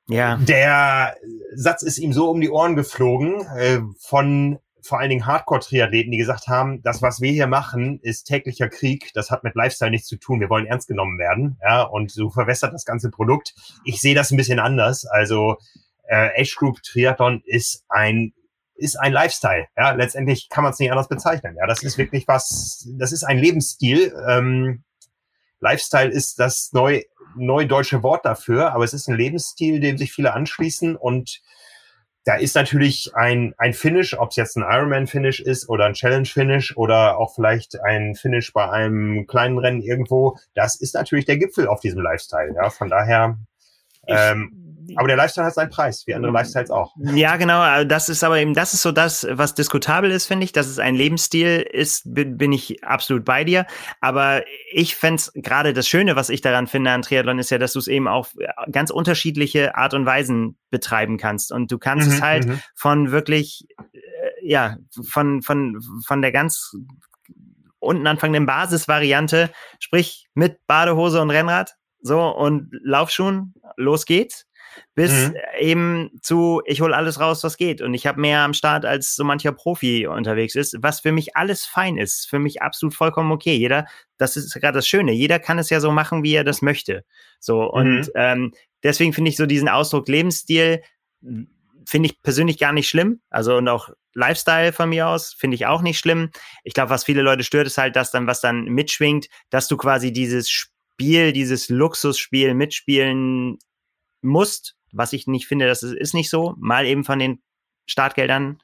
Ja. 0.09 0.37
Der 0.37 1.17
Satz 1.55 1.83
ist 1.83 1.99
ihm 1.99 2.13
so 2.13 2.31
um 2.31 2.41
die 2.41 2.51
Ohren 2.51 2.77
geflogen 2.77 3.41
äh, 3.57 3.81
von 4.01 4.59
vor 4.87 4.99
allen 4.99 5.11
Dingen 5.11 5.27
Hardcore-Triathleten, 5.27 6.11
die 6.11 6.19
gesagt 6.19 6.49
haben, 6.49 6.83
das, 6.83 7.03
was 7.03 7.21
wir 7.21 7.33
hier 7.33 7.47
machen, 7.47 8.01
ist 8.01 8.25
täglicher 8.25 8.69
Krieg, 8.69 9.11
das 9.15 9.31
hat 9.31 9.45
mit 9.45 9.55
Lifestyle 9.55 9.91
nichts 9.91 10.09
zu 10.09 10.17
tun, 10.17 10.41
wir 10.41 10.51
wollen 10.51 10.67
ernst 10.67 10.89
genommen 10.89 11.19
werden, 11.19 11.59
ja, 11.63 11.83
und 11.83 12.11
so 12.11 12.31
verwässert 12.31 12.73
das 12.73 12.85
ganze 12.85 13.11
Produkt. 13.11 13.55
Ich 13.85 14.01
sehe 14.01 14.15
das 14.15 14.31
ein 14.31 14.37
bisschen 14.37 14.59
anders, 14.59 15.05
also 15.07 15.57
äh, 16.09 16.41
Age 16.41 16.55
Group 16.57 16.83
Triathlon 16.83 17.43
ist 17.45 17.85
ein 17.89 18.33
ist 18.79 18.97
ein 18.97 19.13
Lifestyle, 19.13 19.67
ja, 19.75 19.93
letztendlich 19.93 20.51
kann 20.51 20.63
man 20.63 20.73
es 20.75 20.79
nicht 20.79 20.91
anders 20.91 21.09
bezeichnen, 21.09 21.57
ja, 21.59 21.67
das 21.67 21.83
ist 21.83 21.97
wirklich 21.97 22.29
was, 22.29 22.87
das 22.99 23.13
ist 23.13 23.25
ein 23.25 23.39
Lebensstil, 23.39 24.15
ähm, 24.29 24.85
Lifestyle 25.61 26.11
ist 26.11 26.39
das 26.39 26.71
neu, 26.73 27.03
neu 27.37 27.67
deutsche 27.67 28.03
Wort 28.03 28.27
dafür, 28.27 28.73
aber 28.73 28.85
es 28.85 28.93
ist 28.93 29.09
ein 29.09 29.17
Lebensstil, 29.17 29.81
dem 29.81 29.97
sich 29.97 30.13
viele 30.13 30.35
anschließen 30.35 30.95
und 30.97 31.41
da 32.27 32.35
ist 32.35 32.57
natürlich 32.57 33.15
ein, 33.15 33.55
ein 33.57 33.73
Finish, 33.73 34.19
ob 34.19 34.31
es 34.31 34.37
jetzt 34.37 34.57
ein 34.57 34.65
Ironman-Finish 34.65 35.41
ist 35.41 35.69
oder 35.69 35.85
ein 35.85 35.95
Challenge-Finish 35.95 36.77
oder 36.77 37.19
auch 37.19 37.33
vielleicht 37.33 37.81
ein 37.81 38.17
Finish 38.17 38.53
bei 38.53 38.69
einem 38.69 39.29
kleinen 39.29 39.59
Rennen 39.59 39.81
irgendwo, 39.81 40.37
das 40.53 40.75
ist 40.75 40.95
natürlich 40.95 41.25
der 41.25 41.39
Gipfel 41.39 41.69
auf 41.69 41.79
diesem 41.79 42.01
Lifestyle. 42.03 42.53
Ja, 42.57 42.69
von 42.69 42.91
daher. 42.91 43.39
Ähm, 44.09 44.66
aber 44.95 45.09
der 45.09 45.17
Lifestyle 45.17 45.47
hat 45.47 45.55
seinen 45.55 45.71
Preis, 45.71 46.07
wie 46.07 46.15
andere 46.15 46.33
Lifestyles 46.33 46.71
auch. 46.71 46.95
Ja, 47.15 47.37
genau. 47.37 47.85
Das 47.85 48.09
ist 48.09 48.23
aber 48.23 48.39
eben, 48.39 48.55
das 48.55 48.75
ist 48.75 48.83
so 48.83 48.93
das, 48.93 49.27
was 49.31 49.55
diskutabel 49.55 50.11
ist, 50.11 50.27
finde 50.27 50.45
ich. 50.45 50.53
Dass 50.53 50.67
es 50.67 50.79
ein 50.79 50.95
Lebensstil 50.95 51.67
ist, 51.71 52.03
bin, 52.05 52.53
ich 52.53 52.85
absolut 52.85 53.25
bei 53.25 53.45
dir. 53.45 53.67
Aber 54.01 54.43
ich 54.73 54.97
fände 54.97 55.23
gerade 55.35 55.73
das 55.73 55.89
Schöne, 55.89 56.17
was 56.17 56.29
ich 56.29 56.41
daran 56.41 56.67
finde 56.67 56.91
an 56.91 57.03
Triathlon, 57.03 57.39
ist 57.39 57.51
ja, 57.51 57.59
dass 57.59 57.73
du 57.73 57.79
es 57.79 57.89
eben 57.89 58.09
auf 58.09 58.35
ganz 58.71 58.91
unterschiedliche 58.91 59.75
Art 59.75 59.95
und 59.95 60.07
Weisen 60.07 60.57
betreiben 60.71 61.19
kannst. 61.19 61.53
Und 61.53 61.73
du 61.73 61.79
kannst 61.79 62.09
mhm, 62.09 62.15
es 62.15 62.23
halt 62.23 62.47
mhm. 62.47 62.61
von 62.75 63.11
wirklich, 63.11 63.67
äh, 63.93 64.01
ja, 64.43 64.77
von, 65.05 65.43
von, 65.43 65.81
von 66.07 66.23
der 66.23 66.33
ganz 66.33 66.77
unten 67.79 68.07
anfangenden 68.07 68.47
Basisvariante, 68.47 69.51
sprich 69.79 70.29
mit 70.35 70.67
Badehose 70.67 71.21
und 71.21 71.31
Rennrad, 71.31 71.77
so 72.01 72.21
und 72.29 72.69
Laufschuhen, 72.83 73.55
los 73.77 74.07
geht's 74.07 74.47
bis 74.95 75.29
mhm. 75.29 75.37
eben 75.59 76.11
zu, 76.23 76.63
ich 76.65 76.81
hole 76.81 76.97
alles 76.97 77.21
raus, 77.21 77.45
was 77.45 77.57
geht. 77.57 77.83
Und 77.83 77.95
ich 77.95 78.07
habe 78.07 78.21
mehr 78.21 78.41
am 78.41 78.55
Start, 78.55 78.85
als 78.85 79.17
so 79.17 79.25
mancher 79.25 79.53
Profi 79.53 80.07
unterwegs 80.07 80.55
ist, 80.55 80.77
was 80.81 81.01
für 81.01 81.13
mich 81.13 81.37
alles 81.37 81.65
fein 81.67 81.97
ist, 81.97 82.29
für 82.29 82.39
mich 82.39 82.63
absolut 82.63 82.95
vollkommen 82.95 83.33
okay. 83.33 83.57
Jeder, 83.57 83.87
das 84.19 84.37
ist 84.37 84.55
gerade 84.55 84.79
das 84.79 84.89
Schöne, 84.89 85.13
jeder 85.13 85.39
kann 85.39 85.59
es 85.59 85.71
ja 85.71 85.81
so 85.81 85.91
machen, 85.91 86.23
wie 86.23 86.35
er 86.35 86.45
das 86.45 86.63
möchte. 86.63 87.05
So, 87.41 87.63
und 87.63 88.01
mhm. 88.01 88.11
ähm, 88.15 88.55
deswegen 88.83 89.13
finde 89.13 89.31
ich 89.31 89.37
so 89.37 89.47
diesen 89.47 89.69
Ausdruck 89.69 90.09
Lebensstil, 90.09 90.83
finde 91.87 92.09
ich 92.09 92.23
persönlich 92.23 92.59
gar 92.59 92.73
nicht 92.73 92.89
schlimm. 92.89 93.21
Also 93.31 93.57
und 93.57 93.69
auch 93.69 93.91
Lifestyle 94.15 94.73
von 94.73 94.89
mir 94.89 95.09
aus 95.09 95.35
finde 95.35 95.55
ich 95.55 95.67
auch 95.67 95.83
nicht 95.83 95.99
schlimm. 95.99 96.31
Ich 96.65 96.75
glaube, 96.75 96.91
was 96.91 97.05
viele 97.05 97.23
Leute 97.23 97.45
stört, 97.45 97.67
ist 97.67 97.79
halt, 97.79 97.97
dass 97.97 98.11
dann, 98.11 98.27
was 98.27 98.41
dann 98.41 98.65
mitschwingt, 98.65 99.29
dass 99.51 99.69
du 99.69 99.77
quasi 99.77 100.13
dieses 100.13 100.51
Spiel, 100.51 101.33
dieses 101.33 101.69
Luxusspiel 101.69 102.55
mitspielen 102.55 103.59
musst, 104.27 104.77
was 104.93 105.13
ich 105.13 105.27
nicht 105.27 105.47
finde, 105.47 105.67
das 105.67 105.83
ist, 105.83 106.15
nicht 106.15 106.31
so, 106.31 106.55
mal 106.59 106.87
eben 106.87 107.05
von 107.05 107.19
den 107.19 107.43
Startgeldern 107.87 108.59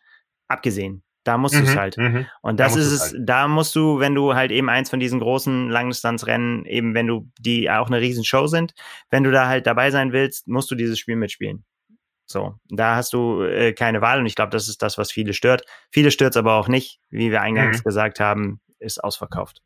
abgesehen. 0.48 1.02
Da 1.24 1.38
musst 1.38 1.54
mhm, 1.54 1.58
du 1.58 1.64
es 1.66 1.76
halt. 1.76 1.96
Mhm. 1.98 2.26
Und 2.40 2.58
das 2.58 2.74
da 2.74 2.80
ist 2.80 2.86
es, 2.86 3.12
halt. 3.12 3.20
da 3.20 3.48
musst 3.48 3.76
du, 3.76 4.00
wenn 4.00 4.14
du 4.14 4.34
halt 4.34 4.50
eben 4.50 4.68
eins 4.68 4.90
von 4.90 4.98
diesen 4.98 5.20
großen 5.20 5.70
Langdistanzrennen, 5.70 6.66
eben 6.66 6.94
wenn 6.94 7.06
du, 7.06 7.30
die 7.38 7.70
auch 7.70 7.86
eine 7.86 8.00
riesen 8.00 8.24
Show 8.24 8.48
sind, 8.48 8.74
wenn 9.10 9.22
du 9.22 9.30
da 9.30 9.46
halt 9.46 9.66
dabei 9.66 9.90
sein 9.90 10.12
willst, 10.12 10.48
musst 10.48 10.70
du 10.70 10.74
dieses 10.74 10.98
Spiel 10.98 11.16
mitspielen. 11.16 11.64
So, 12.26 12.54
da 12.70 12.96
hast 12.96 13.12
du 13.12 13.42
äh, 13.42 13.72
keine 13.72 14.00
Wahl 14.00 14.18
und 14.18 14.26
ich 14.26 14.34
glaube, 14.34 14.50
das 14.50 14.68
ist 14.68 14.82
das, 14.82 14.98
was 14.98 15.12
viele 15.12 15.34
stört. 15.34 15.64
Viele 15.90 16.10
stört 16.10 16.34
es 16.34 16.36
aber 16.36 16.54
auch 16.54 16.68
nicht, 16.68 16.98
wie 17.10 17.30
wir 17.30 17.42
eingangs 17.42 17.78
mhm. 17.78 17.82
gesagt 17.84 18.20
haben, 18.20 18.60
ist 18.78 19.02
ausverkauft. 19.02 19.62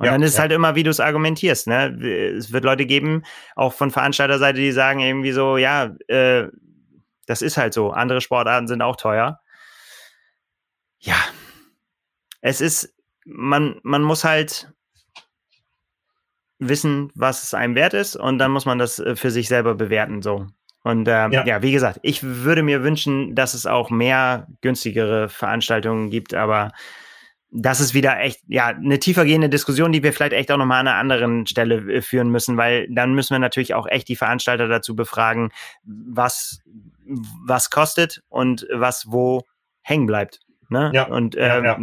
Und 0.00 0.06
ja, 0.06 0.12
dann 0.12 0.22
ist 0.22 0.30
es 0.30 0.36
ja. 0.36 0.42
halt 0.42 0.52
immer, 0.52 0.74
wie 0.76 0.82
du 0.82 0.88
es 0.88 0.98
argumentierst. 0.98 1.66
Ne? 1.66 1.88
Es 2.38 2.52
wird 2.52 2.64
Leute 2.64 2.86
geben, 2.86 3.22
auch 3.54 3.74
von 3.74 3.90
Veranstalterseite, 3.90 4.58
die 4.58 4.72
sagen 4.72 5.00
irgendwie 5.00 5.32
so, 5.32 5.58
ja, 5.58 5.94
äh, 6.08 6.48
das 7.26 7.42
ist 7.42 7.58
halt 7.58 7.74
so. 7.74 7.90
Andere 7.90 8.22
Sportarten 8.22 8.66
sind 8.66 8.80
auch 8.80 8.96
teuer. 8.96 9.40
Ja, 11.00 11.16
es 12.40 12.62
ist, 12.62 12.94
man, 13.26 13.78
man 13.82 14.00
muss 14.00 14.24
halt 14.24 14.72
wissen, 16.58 17.12
was 17.14 17.42
es 17.42 17.52
einem 17.52 17.74
wert 17.74 17.92
ist 17.92 18.16
und 18.16 18.38
dann 18.38 18.52
muss 18.52 18.64
man 18.64 18.78
das 18.78 19.00
äh, 19.00 19.16
für 19.16 19.30
sich 19.30 19.48
selber 19.48 19.74
bewerten 19.74 20.22
so. 20.22 20.46
Und 20.82 21.08
ähm, 21.08 21.30
ja. 21.30 21.44
ja. 21.44 21.60
wie 21.60 21.72
gesagt, 21.72 22.00
ich 22.02 22.22
würde 22.22 22.62
mir 22.62 22.82
wünschen, 22.82 23.34
dass 23.34 23.52
es 23.52 23.66
auch 23.66 23.90
mehr 23.90 24.46
günstigere 24.62 25.28
Veranstaltungen 25.28 26.08
gibt, 26.08 26.32
aber 26.32 26.72
das 27.52 27.80
ist 27.80 27.94
wieder 27.94 28.18
echt, 28.20 28.40
ja, 28.46 28.68
eine 28.68 28.98
tiefergehende 28.98 29.48
Diskussion, 29.48 29.92
die 29.92 30.02
wir 30.02 30.12
vielleicht 30.12 30.32
echt 30.32 30.52
auch 30.52 30.56
nochmal 30.56 30.80
an 30.80 30.88
einer 30.88 30.98
anderen 30.98 31.46
Stelle 31.46 31.76
äh, 31.92 32.02
führen 32.02 32.30
müssen, 32.30 32.56
weil 32.56 32.86
dann 32.90 33.14
müssen 33.14 33.34
wir 33.34 33.38
natürlich 33.38 33.74
auch 33.74 33.86
echt 33.86 34.08
die 34.08 34.16
Veranstalter 34.16 34.68
dazu 34.68 34.94
befragen, 34.94 35.50
was, 35.84 36.60
was 37.46 37.70
kostet 37.70 38.22
und 38.28 38.66
was 38.72 39.10
wo 39.10 39.42
hängen 39.82 40.06
bleibt. 40.06 40.40
Ne? 40.68 40.92
Ja, 40.94 41.08
und 41.08 41.34
äh, 41.34 41.48
ja, 41.48 41.64
ja. 41.64 41.78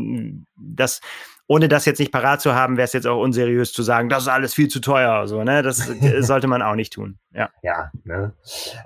das, 0.55 1.01
ohne 1.47 1.67
das 1.67 1.85
jetzt 1.85 1.99
nicht 1.99 2.13
parat 2.13 2.39
zu 2.41 2.55
haben, 2.55 2.77
wäre 2.77 2.85
es 2.85 2.93
jetzt 2.93 3.07
auch 3.07 3.21
unseriös 3.21 3.73
zu 3.73 3.83
sagen, 3.83 4.07
das 4.07 4.23
ist 4.23 4.29
alles 4.29 4.53
viel 4.53 4.69
zu 4.69 4.79
teuer. 4.79 5.27
So, 5.27 5.43
ne? 5.43 5.61
Das 5.61 5.77
sollte 6.19 6.47
man 6.47 6.61
auch 6.61 6.75
nicht 6.75 6.93
tun. 6.93 7.19
Ja, 7.33 7.49
ja 7.61 7.91
ne? 8.05 8.33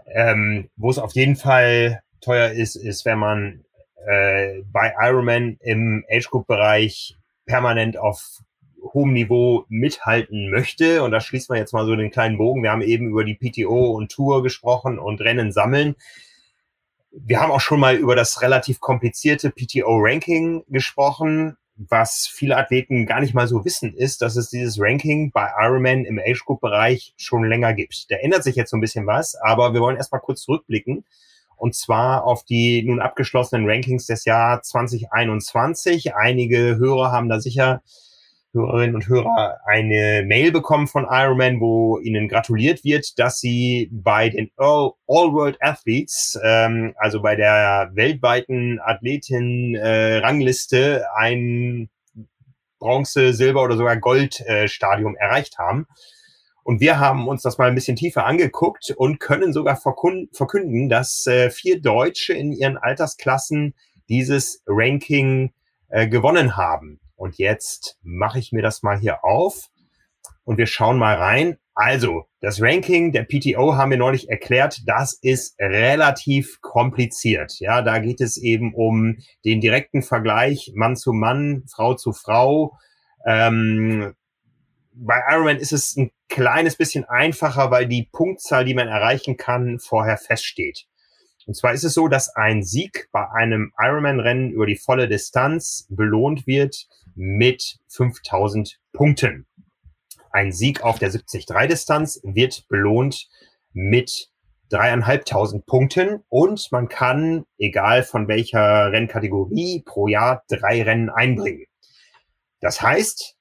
ähm, 0.07 0.69
wo 0.75 0.89
es 0.89 0.97
auf 0.97 1.13
jeden 1.13 1.35
Fall 1.35 2.01
teuer 2.21 2.49
ist, 2.49 2.75
ist, 2.75 3.05
wenn 3.05 3.19
man 3.19 3.63
äh, 4.07 4.61
bei 4.71 4.93
Ironman 4.99 5.57
im 5.61 6.05
Age 6.09 6.29
Group 6.29 6.47
Bereich 6.47 7.17
permanent 7.45 7.97
auf 7.97 8.41
hohem 8.93 9.13
Niveau 9.13 9.65
mithalten 9.69 10.49
möchte. 10.49 11.03
Und 11.03 11.11
da 11.11 11.19
schließt 11.19 11.49
man 11.49 11.57
jetzt 11.57 11.73
mal 11.73 11.85
so 11.85 11.95
den 11.95 12.11
kleinen 12.11 12.37
Bogen. 12.37 12.63
Wir 12.63 12.71
haben 12.71 12.81
eben 12.81 13.09
über 13.09 13.23
die 13.23 13.35
PTO 13.35 13.91
und 13.91 14.11
Tour 14.11 14.43
gesprochen 14.43 14.99
und 14.99 15.21
Rennen 15.21 15.51
sammeln. 15.51 15.95
Wir 17.11 17.41
haben 17.41 17.51
auch 17.51 17.61
schon 17.61 17.79
mal 17.79 17.95
über 17.95 18.15
das 18.15 18.41
relativ 18.41 18.79
komplizierte 18.79 19.51
PTO-Ranking 19.51 20.63
gesprochen. 20.69 21.57
Was 21.75 22.27
viele 22.27 22.57
Athleten 22.57 23.05
gar 23.05 23.21
nicht 23.21 23.33
mal 23.33 23.47
so 23.47 23.65
wissen, 23.65 23.95
ist, 23.95 24.21
dass 24.21 24.35
es 24.35 24.49
dieses 24.49 24.79
Ranking 24.79 25.31
bei 25.31 25.49
Ironman 25.59 26.05
im 26.05 26.19
Age 26.19 26.43
Group 26.45 26.61
Bereich 26.61 27.13
schon 27.17 27.43
länger 27.43 27.73
gibt. 27.73 28.11
Da 28.11 28.17
ändert 28.17 28.43
sich 28.43 28.55
jetzt 28.55 28.69
so 28.69 28.77
ein 28.77 28.81
bisschen 28.81 29.07
was, 29.07 29.35
aber 29.35 29.73
wir 29.73 29.81
wollen 29.81 29.97
erstmal 29.97 30.21
kurz 30.21 30.41
zurückblicken 30.41 31.05
und 31.61 31.75
zwar 31.75 32.25
auf 32.25 32.43
die 32.43 32.81
nun 32.81 32.99
abgeschlossenen 32.99 33.69
Rankings 33.69 34.07
des 34.07 34.25
Jahr 34.25 34.63
2021. 34.63 36.15
Einige 36.15 36.77
Hörer 36.77 37.11
haben 37.11 37.29
da 37.29 37.39
sicher 37.39 37.83
Hörerinnen 38.51 38.95
und 38.95 39.07
Hörer 39.07 39.59
eine 39.67 40.23
Mail 40.25 40.51
bekommen 40.51 40.87
von 40.87 41.05
Ironman, 41.07 41.61
wo 41.61 41.99
ihnen 41.99 42.27
gratuliert 42.27 42.83
wird, 42.83 43.19
dass 43.19 43.39
sie 43.39 43.89
bei 43.91 44.29
den 44.29 44.49
All, 44.57 44.93
World 45.05 45.61
Athletes, 45.61 46.35
ähm, 46.43 46.95
also 46.97 47.21
bei 47.21 47.35
der 47.35 47.91
weltweiten 47.93 48.79
Athletin-Rangliste, 48.79 51.01
äh, 51.01 51.03
ein 51.15 51.91
Bronze, 52.79 53.33
Silber 53.33 53.61
oder 53.61 53.77
sogar 53.77 53.97
Gold-Stadium 53.97 55.15
äh, 55.15 55.19
erreicht 55.19 55.59
haben. 55.59 55.85
Und 56.63 56.79
wir 56.79 56.99
haben 56.99 57.27
uns 57.27 57.41
das 57.41 57.57
mal 57.57 57.67
ein 57.67 57.75
bisschen 57.75 57.95
tiefer 57.95 58.25
angeguckt 58.25 58.93
und 58.95 59.19
können 59.19 59.53
sogar 59.53 59.75
verkünden, 59.77 60.89
dass 60.89 61.25
äh, 61.27 61.49
vier 61.49 61.81
Deutsche 61.81 62.33
in 62.33 62.51
ihren 62.51 62.77
Altersklassen 62.77 63.73
dieses 64.09 64.61
Ranking 64.67 65.51
äh, 65.89 66.07
gewonnen 66.07 66.55
haben. 66.57 66.99
Und 67.15 67.37
jetzt 67.37 67.97
mache 68.03 68.39
ich 68.39 68.51
mir 68.51 68.61
das 68.61 68.83
mal 68.83 68.99
hier 68.99 69.23
auf 69.23 69.69
und 70.43 70.57
wir 70.57 70.67
schauen 70.67 70.97
mal 70.97 71.15
rein. 71.15 71.57
Also, 71.73 72.25
das 72.41 72.61
Ranking 72.61 73.11
der 73.11 73.23
PTO 73.23 73.75
haben 73.75 73.91
wir 73.91 73.97
neulich 73.97 74.29
erklärt, 74.29 74.81
das 74.85 75.13
ist 75.13 75.55
relativ 75.59 76.59
kompliziert. 76.61 77.59
Ja, 77.59 77.81
da 77.81 77.99
geht 77.99 78.19
es 78.19 78.37
eben 78.37 78.73
um 78.73 79.17
den 79.45 79.61
direkten 79.61 80.01
Vergleich 80.01 80.73
Mann 80.75 80.95
zu 80.95 81.13
Mann, 81.13 81.63
Frau 81.71 81.93
zu 81.93 82.11
Frau. 82.11 82.77
Ähm, 83.25 84.13
bei 84.93 85.21
Ironman 85.29 85.57
ist 85.57 85.71
es 85.71 85.95
ein 85.95 86.11
kleines 86.29 86.75
bisschen 86.75 87.05
einfacher, 87.05 87.71
weil 87.71 87.87
die 87.87 88.09
Punktzahl, 88.11 88.65
die 88.65 88.73
man 88.73 88.87
erreichen 88.87 89.37
kann, 89.37 89.79
vorher 89.79 90.17
feststeht. 90.17 90.85
Und 91.47 91.55
zwar 91.55 91.73
ist 91.73 91.83
es 91.83 91.93
so, 91.93 92.07
dass 92.07 92.35
ein 92.35 92.63
Sieg 92.63 93.09
bei 93.11 93.29
einem 93.31 93.73
Ironman-Rennen 93.77 94.51
über 94.51 94.65
die 94.65 94.75
volle 94.75 95.07
Distanz 95.07 95.87
belohnt 95.89 96.45
wird 96.45 96.87
mit 97.15 97.79
5000 97.89 98.79
Punkten. 98.93 99.47
Ein 100.31 100.51
Sieg 100.51 100.81
auf 100.81 100.99
der 100.99 101.11
73-Distanz 101.11 102.21
wird 102.23 102.67
belohnt 102.69 103.27
mit 103.73 104.29
dreieinhalbtausend 104.69 105.65
Punkten 105.65 106.23
und 106.29 106.71
man 106.71 106.87
kann, 106.87 107.43
egal 107.57 108.03
von 108.03 108.27
welcher 108.29 108.91
Rennkategorie, 108.91 109.83
pro 109.85 110.07
Jahr 110.07 110.43
drei 110.47 110.83
Rennen 110.83 111.09
einbringen. 111.09 111.65
Das 112.61 112.81
heißt, 112.81 113.35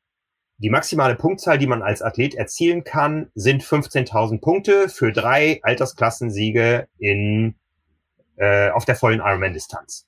die 0.60 0.70
maximale 0.70 1.16
Punktzahl, 1.16 1.56
die 1.56 1.66
man 1.66 1.82
als 1.82 2.02
Athlet 2.02 2.34
erzielen 2.34 2.84
kann, 2.84 3.30
sind 3.34 3.62
15.000 3.62 4.40
Punkte 4.40 4.88
für 4.90 5.10
drei 5.10 5.60
Altersklassensiege 5.62 6.86
in, 6.98 7.54
äh, 8.36 8.68
auf 8.70 8.84
der 8.84 8.96
vollen 8.96 9.20
Ironman-Distanz. 9.20 10.06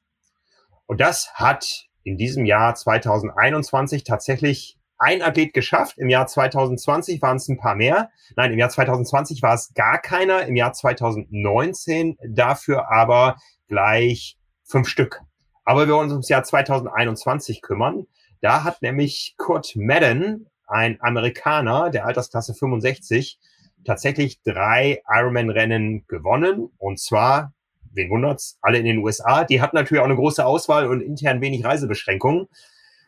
Und 0.87 1.01
das 1.01 1.33
hat 1.35 1.87
in 2.05 2.19
diesem 2.19 2.45
Jahr 2.45 2.75
2021 2.75 4.05
tatsächlich 4.05 4.77
ein 4.99 5.23
Athlet 5.23 5.55
geschafft. 5.55 5.97
Im 5.97 6.11
Jahr 6.11 6.27
2020 6.27 7.23
waren 7.23 7.39
es 7.39 7.49
ein 7.49 7.57
paar 7.57 7.75
mehr. 7.75 8.11
Nein, 8.37 8.53
im 8.53 8.59
Jahr 8.59 8.69
2020 8.69 9.43
war 9.43 9.55
es 9.55 9.73
gar 9.75 9.99
keiner. 10.01 10.47
Im 10.47 10.55
Jahr 10.55 10.75
2019 10.75 12.19
dafür 12.29 12.93
aber 12.93 13.37
gleich 13.69 14.37
fünf 14.65 14.87
Stück. 14.87 15.23
Aber 15.65 15.87
wir 15.87 15.95
wollen 15.95 16.05
uns 16.05 16.13
ums 16.13 16.29
Jahr 16.29 16.45
2021 16.45 17.63
kümmern. 17.63 18.07
Da 18.43 18.65
hat 18.65 18.83
nämlich 18.83 19.35
Kurt 19.39 19.77
Madden 19.77 20.47
ein 20.67 20.99
Amerikaner 21.01 21.91
der 21.91 22.05
Altersklasse 22.07 22.55
65 22.55 23.39
tatsächlich 23.85 24.43
drei 24.43 25.01
Ironman-Rennen 25.09 26.07
gewonnen. 26.09 26.69
Und 26.77 26.99
zwar, 26.99 27.53
wen 27.93 28.11
wundert's, 28.11 28.59
alle 28.61 28.79
in 28.79 28.85
den 28.85 28.99
USA. 28.99 29.45
Die 29.45 29.61
hatten 29.61 29.77
natürlich 29.77 30.01
auch 30.01 30.07
eine 30.07 30.17
große 30.17 30.45
Auswahl 30.45 30.89
und 30.89 31.01
intern 31.01 31.41
wenig 31.41 31.65
Reisebeschränkungen. 31.65 32.49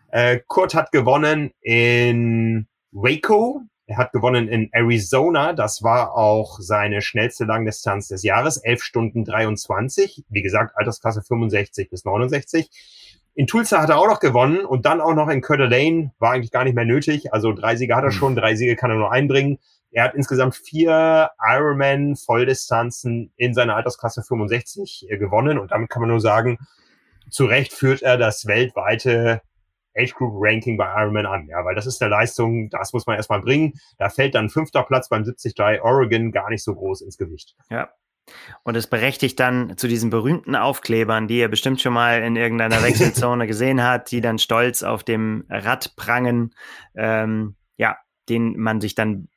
Äh, 0.09 0.39
Kurt 0.47 0.75
hat 0.75 0.93
gewonnen 0.93 1.51
in 1.61 2.69
Waco. 2.93 3.63
Er 3.87 3.99
hat 3.99 4.13
gewonnen 4.13 4.47
in 4.47 4.69
Arizona. 4.73 5.53
Das 5.53 5.83
war 5.83 6.17
auch 6.17 6.61
seine 6.61 7.03
schnellste 7.03 7.45
Langdistanz 7.45 8.07
des 8.07 8.23
Jahres. 8.23 8.59
11 8.59 8.83
Stunden 8.85 9.25
23. 9.25 10.25
Wie 10.29 10.43
gesagt, 10.43 10.77
Altersklasse 10.77 11.23
65 11.23 11.91
bis 11.91 12.05
69. 12.05 12.71
In 13.35 13.47
Tulsa 13.47 13.83
hat 13.83 13.91
er 13.91 13.99
auch 13.99 14.07
noch 14.07 14.21
gewonnen 14.21 14.65
und 14.65 14.87
dann 14.87 15.01
auch 15.01 15.15
noch 15.15 15.29
in 15.29 15.43
Coeur 15.43 15.59
d'Alene. 15.59 16.11
War 16.19 16.33
eigentlich 16.33 16.53
gar 16.53 16.65
nicht 16.65 16.75
mehr 16.75 16.85
nötig. 16.85 17.33
Also 17.33 17.53
drei 17.53 17.75
Siege 17.77 17.97
hat 17.97 18.05
er 18.05 18.11
hm. 18.11 18.17
schon. 18.17 18.37
Drei 18.37 18.55
Siege 18.55 18.77
kann 18.77 18.91
er 18.91 18.97
nur 18.97 19.13
einbringen. 19.13 19.59
Er 19.91 20.05
hat 20.05 20.15
insgesamt 20.15 20.57
vier 20.57 21.31
Ironman 21.41 22.17
Volldistanzen 22.17 23.33
in 23.37 23.55
seiner 23.55 23.77
Altersklasse 23.77 24.23
65 24.23 25.07
äh, 25.09 25.19
gewonnen 25.19 25.59
und 25.59 25.71
damit 25.71 25.89
kann 25.89 26.01
man 26.01 26.11
nur 26.11 26.21
sagen, 26.21 26.59
zu 27.31 27.45
Recht 27.47 27.73
führt 27.73 28.03
er 28.03 28.19
das 28.19 28.47
weltweite 28.47 29.41
Age 29.97 30.13
Group 30.15 30.35
Ranking 30.37 30.77
bei 30.77 30.93
Ironman 31.01 31.27
an, 31.27 31.47
ja, 31.47 31.65
weil 31.65 31.77
das 31.77 31.87
ist 31.87 32.03
eine 32.03 32.11
Leistung, 32.11 32.69
das 32.71 32.93
muss 32.93 33.07
man 33.07 33.17
erstmal 33.17 33.41
bringen. 33.41 33.75
Da 33.97 34.09
fällt 34.09 34.35
dann 34.35 34.51
fünfter 34.51 34.83
Platz 34.83 35.09
beim 35.09 35.23
73 35.23 35.55
Oregon 35.83 36.33
gar 36.33 36.51
nicht 36.51 36.65
so 36.65 36.75
groß 36.75 37.03
ins 37.03 37.17
Gewicht. 37.17 37.55
Ja. 37.71 37.91
Und 38.63 38.77
es 38.77 38.87
berechtigt 38.87 39.39
dann 39.39 39.77
zu 39.77 39.89
diesen 39.89 40.11
berühmten 40.11 40.57
Aufklebern, 40.57 41.29
die 41.29 41.39
er 41.39 41.49
bestimmt 41.49 41.81
schon 41.81 41.93
mal 41.93 42.23
in 42.23 42.37
irgendeiner 42.37 42.83
Wechselzone 42.83 43.47
gesehen 43.49 43.83
hat, 43.83 44.11
die 44.11 44.21
dann 44.21 44.39
stolz 44.39 44.83
auf 44.83 45.05
dem 45.05 45.45
Rad 45.49 45.95
prangen, 45.97 46.55
ähm, 46.95 47.57
ja, 47.77 47.99
den 48.29 48.59
man 48.59 48.81
sich 48.81 48.95
dann 48.95 49.29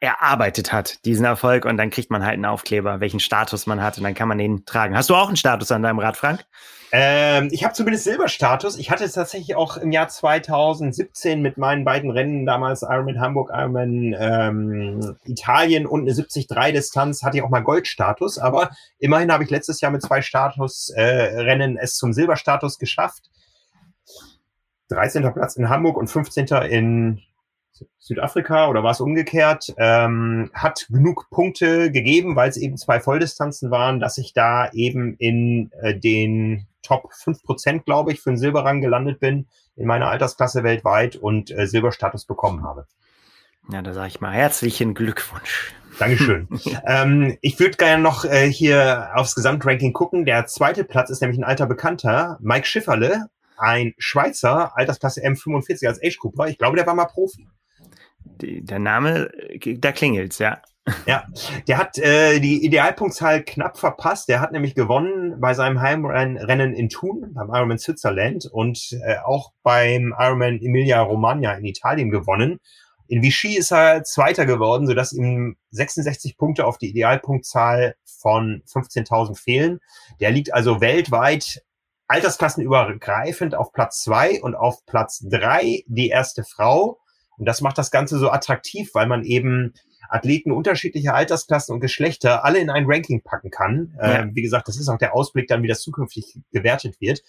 erarbeitet 0.00 0.72
hat, 0.72 1.04
diesen 1.04 1.24
Erfolg, 1.24 1.64
und 1.66 1.76
dann 1.76 1.90
kriegt 1.90 2.10
man 2.10 2.24
halt 2.24 2.34
einen 2.34 2.46
Aufkleber, 2.46 3.00
welchen 3.00 3.20
Status 3.20 3.66
man 3.66 3.82
hat, 3.82 3.98
und 3.98 4.04
dann 4.04 4.14
kann 4.14 4.28
man 4.28 4.38
den 4.38 4.64
tragen. 4.64 4.96
Hast 4.96 5.10
du 5.10 5.14
auch 5.14 5.28
einen 5.28 5.36
Status 5.36 5.70
an 5.70 5.82
deinem 5.82 5.98
Rad, 5.98 6.16
Frank? 6.16 6.44
Ähm, 6.92 7.50
ich 7.52 7.62
habe 7.62 7.74
zumindest 7.74 8.04
Silberstatus. 8.04 8.76
Ich 8.76 8.90
hatte 8.90 9.04
es 9.04 9.12
tatsächlich 9.12 9.54
auch 9.54 9.76
im 9.76 9.92
Jahr 9.92 10.08
2017 10.08 11.40
mit 11.40 11.56
meinen 11.56 11.84
beiden 11.84 12.10
Rennen, 12.10 12.46
damals 12.46 12.82
Ironman 12.82 13.20
Hamburg, 13.20 13.50
Ironman 13.52 14.16
ähm, 14.18 15.16
Italien 15.24 15.86
und 15.86 16.02
eine 16.02 16.12
73-Distanz, 16.12 17.22
hatte 17.22 17.36
ich 17.36 17.42
auch 17.44 17.50
mal 17.50 17.60
Goldstatus, 17.60 18.38
aber 18.38 18.70
immerhin 18.98 19.30
habe 19.30 19.44
ich 19.44 19.50
letztes 19.50 19.80
Jahr 19.80 19.92
mit 19.92 20.02
zwei 20.02 20.20
Statusrennen 20.20 21.76
äh, 21.76 21.80
es 21.82 21.94
zum 21.94 22.12
Silberstatus 22.12 22.78
geschafft. 22.78 23.30
13. 24.88 25.32
Platz 25.32 25.54
in 25.54 25.68
Hamburg 25.68 25.96
und 25.96 26.08
15. 26.08 26.46
in 26.68 27.20
Südafrika 27.98 28.68
oder 28.68 28.82
war 28.82 28.92
es 28.92 29.00
umgekehrt, 29.00 29.74
ähm, 29.76 30.50
hat 30.54 30.86
genug 30.88 31.28
Punkte 31.30 31.90
gegeben, 31.90 32.36
weil 32.36 32.48
es 32.48 32.56
eben 32.56 32.76
zwei 32.76 33.00
Volldistanzen 33.00 33.70
waren, 33.70 34.00
dass 34.00 34.18
ich 34.18 34.32
da 34.32 34.70
eben 34.72 35.14
in 35.18 35.70
äh, 35.80 35.98
den 35.98 36.66
Top 36.82 37.10
5%, 37.12 37.84
glaube 37.84 38.12
ich, 38.12 38.20
für 38.20 38.30
den 38.30 38.38
Silberrang 38.38 38.80
gelandet 38.80 39.20
bin 39.20 39.46
in 39.76 39.86
meiner 39.86 40.08
Altersklasse 40.08 40.62
weltweit 40.62 41.16
und 41.16 41.50
äh, 41.50 41.66
Silberstatus 41.66 42.24
bekommen 42.24 42.64
habe. 42.64 42.86
Ja, 43.70 43.82
da 43.82 43.92
sage 43.92 44.08
ich 44.08 44.20
mal 44.20 44.32
herzlichen 44.32 44.94
Glückwunsch. 44.94 45.74
Dankeschön. 45.98 46.48
ähm, 46.86 47.36
ich 47.42 47.60
würde 47.60 47.76
gerne 47.76 48.02
noch 48.02 48.24
äh, 48.24 48.50
hier 48.50 49.10
aufs 49.14 49.34
Gesamtranking 49.34 49.92
gucken. 49.92 50.24
Der 50.24 50.46
zweite 50.46 50.84
Platz 50.84 51.10
ist 51.10 51.20
nämlich 51.20 51.38
ein 51.38 51.44
alter 51.44 51.66
Bekannter, 51.66 52.38
Mike 52.40 52.66
Schifferle, 52.66 53.26
ein 53.58 53.94
Schweizer, 53.98 54.76
Altersklasse 54.76 55.22
M45 55.22 55.86
als 55.86 56.02
Age-Cooper. 56.02 56.48
Ich 56.48 56.58
glaube, 56.58 56.76
der 56.76 56.86
war 56.86 56.94
mal 56.94 57.04
Profi 57.04 57.46
der 58.24 58.78
Name, 58.78 59.30
da 59.78 59.92
klingelt's, 59.92 60.38
ja. 60.38 60.60
Ja, 61.06 61.24
der 61.68 61.78
hat 61.78 61.98
äh, 61.98 62.40
die 62.40 62.64
Idealpunktzahl 62.64 63.42
knapp 63.44 63.78
verpasst. 63.78 64.28
Der 64.28 64.40
hat 64.40 64.52
nämlich 64.52 64.74
gewonnen 64.74 65.38
bei 65.40 65.54
seinem 65.54 65.80
Heimrennen 65.80 66.74
in 66.74 66.88
Thun, 66.88 67.32
beim 67.34 67.48
Ironman 67.50 67.78
Switzerland 67.78 68.46
und 68.50 68.96
äh, 69.04 69.16
auch 69.24 69.52
beim 69.62 70.14
Ironman 70.18 70.60
Emilia 70.60 71.00
Romagna 71.02 71.52
in 71.54 71.64
Italien 71.64 72.10
gewonnen. 72.10 72.58
In 73.08 73.22
Vichy 73.22 73.56
ist 73.56 73.72
er 73.72 74.04
Zweiter 74.04 74.46
geworden, 74.46 74.86
sodass 74.86 75.12
ihm 75.12 75.56
66 75.70 76.36
Punkte 76.36 76.64
auf 76.66 76.78
die 76.78 76.90
Idealpunktzahl 76.90 77.94
von 78.04 78.62
15.000 78.72 79.36
fehlen. 79.36 79.80
Der 80.20 80.30
liegt 80.30 80.54
also 80.54 80.80
weltweit 80.80 81.62
altersklassenübergreifend 82.06 83.54
auf 83.54 83.72
Platz 83.72 84.02
zwei 84.02 84.40
und 84.42 84.54
auf 84.54 84.84
Platz 84.86 85.24
drei 85.28 85.84
die 85.86 86.08
erste 86.08 86.44
Frau 86.44 86.98
und 87.40 87.46
das 87.46 87.62
macht 87.62 87.78
das 87.78 87.90
Ganze 87.90 88.18
so 88.18 88.30
attraktiv, 88.30 88.90
weil 88.92 89.06
man 89.06 89.24
eben 89.24 89.72
Athleten 90.10 90.52
unterschiedlicher 90.52 91.14
Altersklassen 91.14 91.74
und 91.74 91.80
Geschlechter 91.80 92.44
alle 92.44 92.58
in 92.58 92.68
ein 92.68 92.84
Ranking 92.86 93.22
packen 93.22 93.50
kann. 93.50 93.96
Ja. 93.96 94.20
Ähm, 94.20 94.32
wie 94.34 94.42
gesagt, 94.42 94.68
das 94.68 94.78
ist 94.78 94.88
auch 94.88 94.98
der 94.98 95.14
Ausblick 95.14 95.48
dann, 95.48 95.62
wie 95.62 95.68
das 95.68 95.80
zukünftig 95.80 96.38
gewertet 96.52 97.00
wird. 97.00 97.22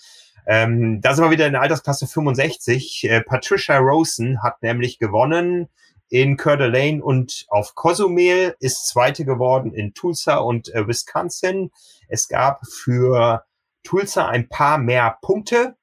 Ähm, 0.45 0.99
da 0.99 1.13
sind 1.13 1.23
wir 1.23 1.31
wieder 1.31 1.45
in 1.47 1.53
der 1.53 1.61
Altersklasse 1.61 2.07
65. 2.07 3.07
Äh, 3.09 3.21
Patricia 3.21 3.77
Rosen 3.77 4.43
hat 4.43 4.61
nämlich 4.61 4.99
gewonnen 4.99 5.69
in 6.09 6.35
Coeur 6.35 6.57
d'Alene 6.57 6.99
und 6.99 7.45
auf 7.47 7.73
Cozumel, 7.73 8.55
ist 8.59 8.89
Zweite 8.89 9.23
geworden 9.23 9.73
in 9.73 9.93
Tulsa 9.93 10.37
und 10.37 10.73
äh, 10.75 10.85
Wisconsin. 10.85 11.71
Es 12.09 12.27
gab 12.27 12.67
für 12.67 13.45
Tulsa 13.83 14.27
ein 14.27 14.49
paar 14.49 14.77
mehr 14.77 15.17
Punkte. 15.21 15.77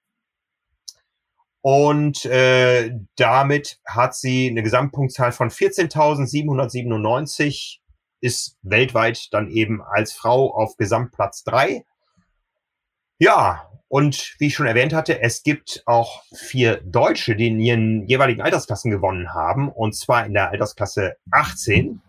Und 1.60 2.24
äh, 2.24 2.92
damit 3.16 3.80
hat 3.84 4.14
sie 4.14 4.48
eine 4.48 4.62
Gesamtpunktzahl 4.62 5.32
von 5.32 5.50
14.797, 5.50 7.80
ist 8.20 8.56
weltweit 8.62 9.28
dann 9.32 9.48
eben 9.48 9.82
als 9.82 10.12
Frau 10.12 10.54
auf 10.54 10.76
Gesamtplatz 10.76 11.42
drei. 11.44 11.84
Ja, 13.18 13.68
und 13.88 14.34
wie 14.38 14.46
ich 14.48 14.54
schon 14.54 14.66
erwähnt 14.66 14.92
hatte, 14.92 15.22
es 15.22 15.42
gibt 15.42 15.82
auch 15.86 16.22
vier 16.34 16.82
Deutsche, 16.84 17.34
die 17.34 17.48
in 17.48 17.58
ihren 17.58 18.06
jeweiligen 18.06 18.42
Altersklassen 18.42 18.90
gewonnen 18.90 19.32
haben, 19.32 19.68
und 19.68 19.96
zwar 19.96 20.26
in 20.26 20.34
der 20.34 20.50
Altersklasse 20.50 21.16
18 21.30 22.02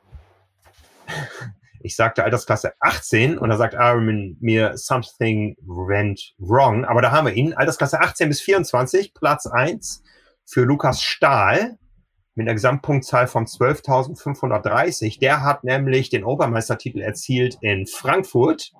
ich 1.81 1.95
sagte 1.95 2.23
Altersklasse 2.23 2.73
18 2.79 3.37
und 3.37 3.49
da 3.49 3.57
sagt 3.57 3.75
Aaron 3.75 4.37
mir 4.39 4.77
something 4.77 5.55
went 5.61 6.33
wrong. 6.37 6.85
Aber 6.85 7.01
da 7.01 7.11
haben 7.11 7.27
wir 7.27 7.33
ihn. 7.33 7.53
Altersklasse 7.53 8.01
18 8.01 8.29
bis 8.29 8.41
24, 8.41 9.13
Platz 9.13 9.47
1 9.47 10.03
für 10.45 10.61
Lukas 10.61 11.01
Stahl 11.01 11.77
mit 12.35 12.47
einer 12.47 12.55
Gesamtpunktzahl 12.55 13.27
von 13.27 13.45
12.530. 13.45 15.19
Der 15.19 15.43
hat 15.43 15.63
nämlich 15.63 16.09
den 16.09 16.23
Obermeistertitel 16.23 17.01
erzielt 17.01 17.57
in 17.61 17.85
Frankfurt, 17.85 18.71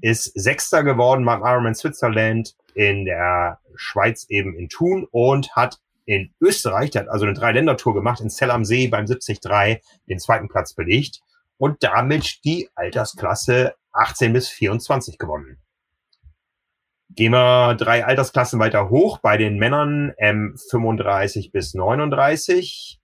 ist 0.00 0.24
Sechster 0.34 0.82
geworden 0.82 1.24
beim 1.24 1.42
Ironman 1.42 1.74
Switzerland 1.74 2.54
in 2.74 3.04
der 3.04 3.60
Schweiz 3.76 4.26
eben 4.28 4.56
in 4.56 4.68
Thun 4.68 5.06
und 5.10 5.50
hat 5.52 5.78
in 6.04 6.32
Österreich, 6.40 6.90
der 6.90 7.02
hat 7.02 7.08
also 7.08 7.24
eine 7.24 7.34
Dreiländertour 7.34 7.94
gemacht, 7.94 8.20
in 8.20 8.30
Zell 8.30 8.50
am 8.50 8.64
See 8.64 8.86
beim 8.86 9.06
73 9.06 9.40
den 10.08 10.18
zweiten 10.18 10.48
Platz 10.48 10.74
belegt 10.74 11.20
und 11.58 11.82
damit 11.82 12.44
die 12.44 12.68
Altersklasse 12.74 13.74
18 13.92 14.32
bis 14.32 14.48
24 14.48 15.18
gewonnen. 15.18 15.58
Gehen 17.10 17.32
wir 17.32 17.74
drei 17.74 18.04
Altersklassen 18.04 18.58
weiter 18.58 18.90
hoch 18.90 19.18
bei 19.18 19.36
den 19.36 19.58
Männern 19.58 20.12
M35 20.20 21.50
bis 21.52 21.72
39. 21.72 23.00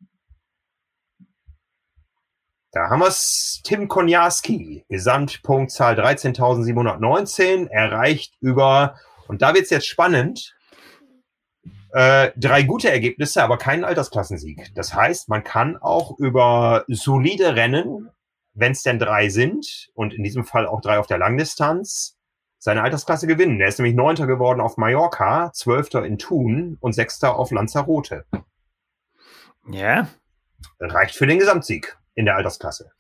Da 2.73 2.89
haben 2.89 3.01
wir's 3.01 3.61
Tim 3.65 3.87
Konjaski, 3.87 4.85
Gesamtpunktzahl 4.89 5.99
13.719, 5.99 7.69
erreicht 7.69 8.35
über, 8.41 8.97
und 9.29 9.43
da 9.43 9.55
wird's 9.55 9.71
jetzt 9.71 9.87
spannend, 9.87 10.57
äh, 11.93 12.33
drei 12.37 12.63
gute 12.63 12.91
Ergebnisse, 12.91 13.43
aber 13.43 13.59
keinen 13.59 13.85
Altersklassensieg. 13.85 14.75
Das 14.75 14.95
heißt, 14.95 15.29
man 15.29 15.45
kann 15.45 15.77
auch 15.77 16.19
über 16.19 16.85
solide 16.89 17.55
Rennen 17.57 18.11
wenn 18.55 18.73
es 18.73 18.83
denn 18.83 18.99
drei 18.99 19.29
sind 19.29 19.91
und 19.95 20.13
in 20.15 20.23
diesem 20.23 20.45
Fall 20.45 20.67
auch 20.67 20.81
drei 20.81 20.99
auf 20.99 21.07
der 21.07 21.19
Langdistanz, 21.19 22.19
seine 22.59 22.83
Altersklasse 22.83 23.27
gewinnen. 23.27 23.61
Er 23.61 23.69
ist 23.69 23.79
nämlich 23.79 23.97
Neunter 23.97 24.27
geworden 24.27 24.61
auf 24.61 24.77
Mallorca, 24.77 25.51
Zwölfter 25.53 26.05
in 26.05 26.19
Thun 26.19 26.77
und 26.81 26.93
Sechster 26.93 27.37
auf 27.37 27.51
Lanzarote. 27.51 28.25
Ja. 29.69 30.09
Reicht 30.79 31.17
für 31.17 31.27
den 31.27 31.39
Gesamtsieg 31.39 31.97
in 32.15 32.25
der 32.25 32.37
Altersklasse. 32.37 32.93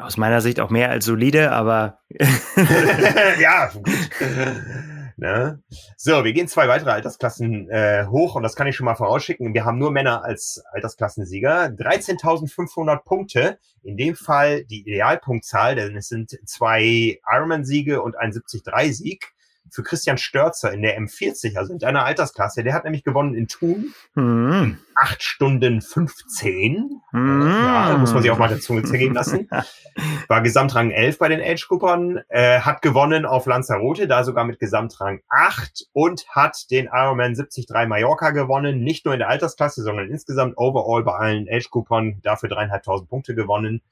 Aus 0.00 0.16
meiner 0.16 0.40
Sicht 0.40 0.60
auch 0.60 0.70
mehr 0.70 0.88
als 0.88 1.04
solide, 1.04 1.52
aber. 1.52 1.98
ja, 3.38 3.66
gut. 3.66 3.86
Ne? 5.18 5.60
So, 5.96 6.24
wir 6.24 6.32
gehen 6.32 6.46
zwei 6.46 6.68
weitere 6.68 6.92
Altersklassen 6.92 7.68
äh, 7.70 8.06
hoch 8.06 8.36
und 8.36 8.44
das 8.44 8.54
kann 8.54 8.68
ich 8.68 8.76
schon 8.76 8.84
mal 8.84 8.94
vorausschicken. 8.94 9.52
Wir 9.52 9.64
haben 9.64 9.76
nur 9.76 9.90
Männer 9.90 10.22
als 10.22 10.62
Altersklassensieger. 10.70 11.64
13.500 11.70 13.02
Punkte. 13.02 13.58
In 13.82 13.96
dem 13.96 14.14
Fall 14.14 14.64
die 14.64 14.82
Idealpunktzahl, 14.82 15.74
denn 15.74 15.96
es 15.96 16.06
sind 16.06 16.38
zwei 16.46 17.18
Ironman-Siege 17.32 18.00
und 18.00 18.16
ein 18.16 18.30
73-Sieg. 18.30 19.32
Für 19.70 19.82
Christian 19.82 20.18
Störzer 20.18 20.72
in 20.72 20.82
der 20.82 20.98
M40, 20.98 21.56
also 21.56 21.72
in 21.72 21.78
deiner 21.78 22.04
Altersklasse. 22.04 22.64
Der 22.64 22.74
hat 22.74 22.84
nämlich 22.84 23.04
gewonnen 23.04 23.34
in 23.34 23.48
Thun. 23.48 23.94
Mhm. 24.14 24.78
8 24.94 25.22
Stunden 25.22 25.80
15. 25.80 27.00
Mhm. 27.12 27.42
Ja, 27.42 27.90
da 27.90 27.98
muss 27.98 28.12
man 28.12 28.22
sich 28.22 28.30
auch 28.30 28.38
mal 28.38 28.48
der 28.48 28.60
Zunge 28.60 28.82
zergehen 28.82 29.14
lassen. 29.14 29.48
War 30.28 30.42
Gesamtrang 30.42 30.90
11 30.90 31.18
bei 31.18 31.28
den 31.28 31.40
Age-Gruppern, 31.40 32.20
äh, 32.28 32.60
hat 32.60 32.82
gewonnen 32.82 33.24
auf 33.24 33.46
Lanzarote, 33.46 34.08
da 34.08 34.24
sogar 34.24 34.44
mit 34.44 34.58
Gesamtrang 34.58 35.20
8 35.28 35.86
und 35.92 36.26
hat 36.28 36.70
den 36.70 36.86
Ironman 36.86 37.34
73 37.34 37.66
Mallorca 37.86 38.30
gewonnen. 38.30 38.82
Nicht 38.82 39.04
nur 39.04 39.14
in 39.14 39.20
der 39.20 39.28
Altersklasse, 39.28 39.82
sondern 39.82 40.10
insgesamt 40.10 40.56
overall 40.56 41.04
bei 41.04 41.12
allen 41.12 41.46
Age-Gruppern 41.48 42.20
dafür 42.22 42.48
dreieinhalbtausend 42.48 43.08
Punkte 43.08 43.34
gewonnen 43.34 43.82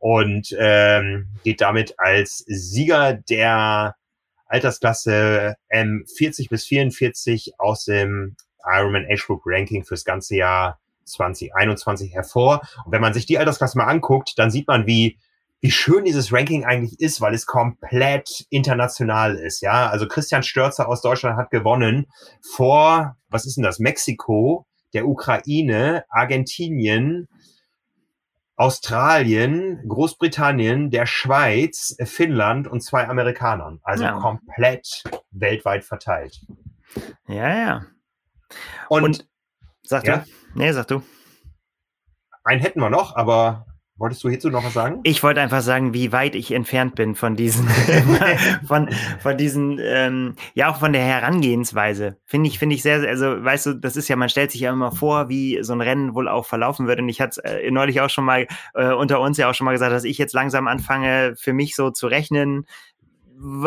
und 0.00 0.56
ähm, 0.58 1.28
geht 1.44 1.60
damit 1.60 1.94
als 1.98 2.38
Sieger 2.46 3.12
der 3.12 3.96
Altersklasse 4.50 5.56
M40 5.72 6.48
bis 6.50 6.64
44 6.66 7.54
aus 7.58 7.84
dem 7.84 8.36
Ironman 8.64 9.06
Age 9.10 9.26
Group 9.26 9.42
Ranking 9.46 9.84
fürs 9.84 10.04
ganze 10.04 10.36
Jahr 10.36 10.78
2021 11.04 12.12
hervor. 12.12 12.60
Und 12.84 12.92
wenn 12.92 13.00
man 13.00 13.14
sich 13.14 13.26
die 13.26 13.38
Altersklasse 13.38 13.78
mal 13.78 13.86
anguckt, 13.86 14.34
dann 14.36 14.50
sieht 14.50 14.68
man, 14.68 14.86
wie 14.86 15.18
wie 15.60 15.70
schön 15.70 16.04
dieses 16.04 16.32
Ranking 16.32 16.64
eigentlich 16.64 17.00
ist, 17.00 17.20
weil 17.20 17.34
es 17.34 17.44
komplett 17.46 18.46
international 18.48 19.36
ist. 19.36 19.60
Ja, 19.60 19.88
also 19.88 20.08
Christian 20.08 20.42
Störzer 20.42 20.88
aus 20.88 21.02
Deutschland 21.02 21.36
hat 21.36 21.50
gewonnen 21.50 22.06
vor, 22.40 23.16
was 23.28 23.44
ist 23.44 23.56
denn 23.56 23.64
das? 23.64 23.78
Mexiko, 23.78 24.66
der 24.94 25.06
Ukraine, 25.06 26.04
Argentinien, 26.08 27.28
Australien, 28.60 29.82
Großbritannien, 29.88 30.90
der 30.90 31.06
Schweiz, 31.06 31.96
Finnland 32.04 32.68
und 32.68 32.82
zwei 32.82 33.08
Amerikanern. 33.08 33.80
Also 33.82 34.04
ja. 34.04 34.20
komplett 34.20 35.02
weltweit 35.30 35.82
verteilt. 35.82 36.42
Ja, 37.26 37.48
ja. 37.48 37.86
Und, 38.90 39.04
und 39.04 39.28
sag 39.82 40.06
ja? 40.06 40.18
du? 40.18 40.24
Nee, 40.52 40.72
sag 40.72 40.88
du. 40.88 41.02
Einen 42.44 42.60
hätten 42.60 42.80
wir 42.80 42.90
noch, 42.90 43.16
aber 43.16 43.64
Wolltest 44.00 44.24
du 44.24 44.30
hierzu 44.30 44.48
noch 44.48 44.64
was 44.64 44.72
sagen? 44.72 45.00
Ich 45.02 45.22
wollte 45.22 45.42
einfach 45.42 45.60
sagen, 45.60 45.92
wie 45.92 46.10
weit 46.10 46.34
ich 46.34 46.52
entfernt 46.52 46.94
bin 46.94 47.14
von 47.14 47.36
diesen, 47.36 47.68
von, 48.66 48.88
von 49.18 49.36
diesen, 49.36 49.78
ähm, 49.78 50.36
ja 50.54 50.70
auch 50.70 50.78
von 50.78 50.94
der 50.94 51.02
Herangehensweise. 51.02 52.16
Finde 52.24 52.48
ich, 52.48 52.58
finde 52.58 52.76
ich 52.76 52.82
sehr, 52.82 53.06
also 53.06 53.44
weißt 53.44 53.66
du, 53.66 53.74
das 53.74 53.96
ist 53.96 54.08
ja, 54.08 54.16
man 54.16 54.30
stellt 54.30 54.52
sich 54.52 54.62
ja 54.62 54.72
immer 54.72 54.90
vor, 54.90 55.28
wie 55.28 55.62
so 55.62 55.74
ein 55.74 55.82
Rennen 55.82 56.14
wohl 56.14 56.28
auch 56.28 56.46
verlaufen 56.46 56.86
wird. 56.86 56.98
Und 56.98 57.10
ich 57.10 57.20
hatte 57.20 57.44
äh, 57.44 57.70
neulich 57.70 58.00
auch 58.00 58.08
schon 58.08 58.24
mal 58.24 58.46
äh, 58.72 58.90
unter 58.90 59.20
uns 59.20 59.36
ja 59.36 59.50
auch 59.50 59.54
schon 59.54 59.66
mal 59.66 59.72
gesagt, 59.72 59.92
dass 59.92 60.04
ich 60.04 60.16
jetzt 60.16 60.32
langsam 60.32 60.66
anfange, 60.66 61.34
für 61.36 61.52
mich 61.52 61.76
so 61.76 61.90
zu 61.90 62.06
rechnen, 62.06 62.64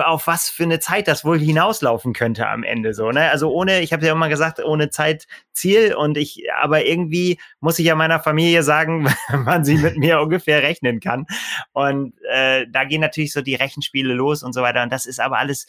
auf 0.03 0.27
was 0.27 0.49
für 0.49 0.63
eine 0.63 0.79
Zeit 0.79 1.07
das 1.07 1.25
wohl 1.25 1.39
hinauslaufen 1.39 2.13
könnte 2.13 2.47
am 2.47 2.63
Ende 2.63 2.93
so, 2.93 3.11
ne? 3.11 3.31
Also 3.31 3.51
ohne, 3.51 3.81
ich 3.81 3.91
habe 3.91 4.05
ja 4.05 4.11
immer 4.11 4.29
gesagt, 4.29 4.63
ohne 4.63 4.89
Zeitziel 4.89 5.95
und 5.95 6.17
ich, 6.17 6.43
aber 6.61 6.85
irgendwie 6.85 7.39
muss 7.59 7.79
ich 7.79 7.85
ja 7.85 7.95
meiner 7.95 8.19
Familie 8.19 8.61
sagen, 8.61 9.07
wann 9.29 9.65
sie 9.65 9.77
mit 9.77 9.97
mir 9.97 10.21
ungefähr 10.21 10.61
rechnen 10.61 10.99
kann. 10.99 11.25
Und 11.71 12.13
äh, 12.29 12.67
da 12.69 12.83
gehen 12.83 13.01
natürlich 13.01 13.33
so 13.33 13.41
die 13.41 13.55
Rechenspiele 13.55 14.13
los 14.13 14.43
und 14.43 14.53
so 14.53 14.61
weiter. 14.61 14.83
Und 14.83 14.91
das 14.91 15.05
ist 15.05 15.19
aber 15.19 15.39
alles 15.39 15.65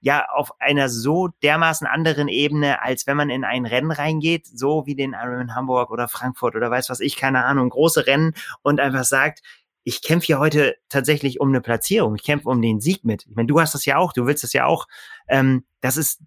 ja 0.00 0.26
auf 0.28 0.52
einer 0.60 0.88
so 0.88 1.28
dermaßen 1.42 1.86
anderen 1.86 2.28
Ebene, 2.28 2.82
als 2.82 3.06
wenn 3.06 3.16
man 3.16 3.30
in 3.30 3.44
ein 3.44 3.66
Rennen 3.66 3.90
reingeht, 3.90 4.46
so 4.46 4.86
wie 4.86 4.94
den 4.94 5.14
Ironman 5.14 5.54
Hamburg 5.54 5.90
oder 5.90 6.08
Frankfurt 6.08 6.54
oder 6.54 6.70
weiß 6.70 6.90
was 6.90 7.00
ich, 7.00 7.16
keine 7.16 7.44
Ahnung, 7.44 7.70
große 7.70 8.06
Rennen 8.06 8.34
und 8.62 8.78
einfach 8.78 9.04
sagt, 9.04 9.42
ich 9.88 10.02
kämpfe 10.02 10.26
ja 10.26 10.38
heute 10.38 10.76
tatsächlich 10.90 11.40
um 11.40 11.48
eine 11.48 11.62
Platzierung. 11.62 12.14
Ich 12.14 12.22
kämpfe 12.22 12.50
um 12.50 12.60
den 12.60 12.78
Sieg 12.78 13.06
mit. 13.06 13.24
Ich 13.26 13.34
meine, 13.34 13.46
du 13.46 13.58
hast 13.58 13.72
das 13.72 13.86
ja 13.86 13.96
auch, 13.96 14.12
du 14.12 14.26
willst 14.26 14.44
das 14.44 14.52
ja 14.52 14.66
auch. 14.66 14.86
Ähm, 15.28 15.64
das 15.80 15.96
ist 15.96 16.20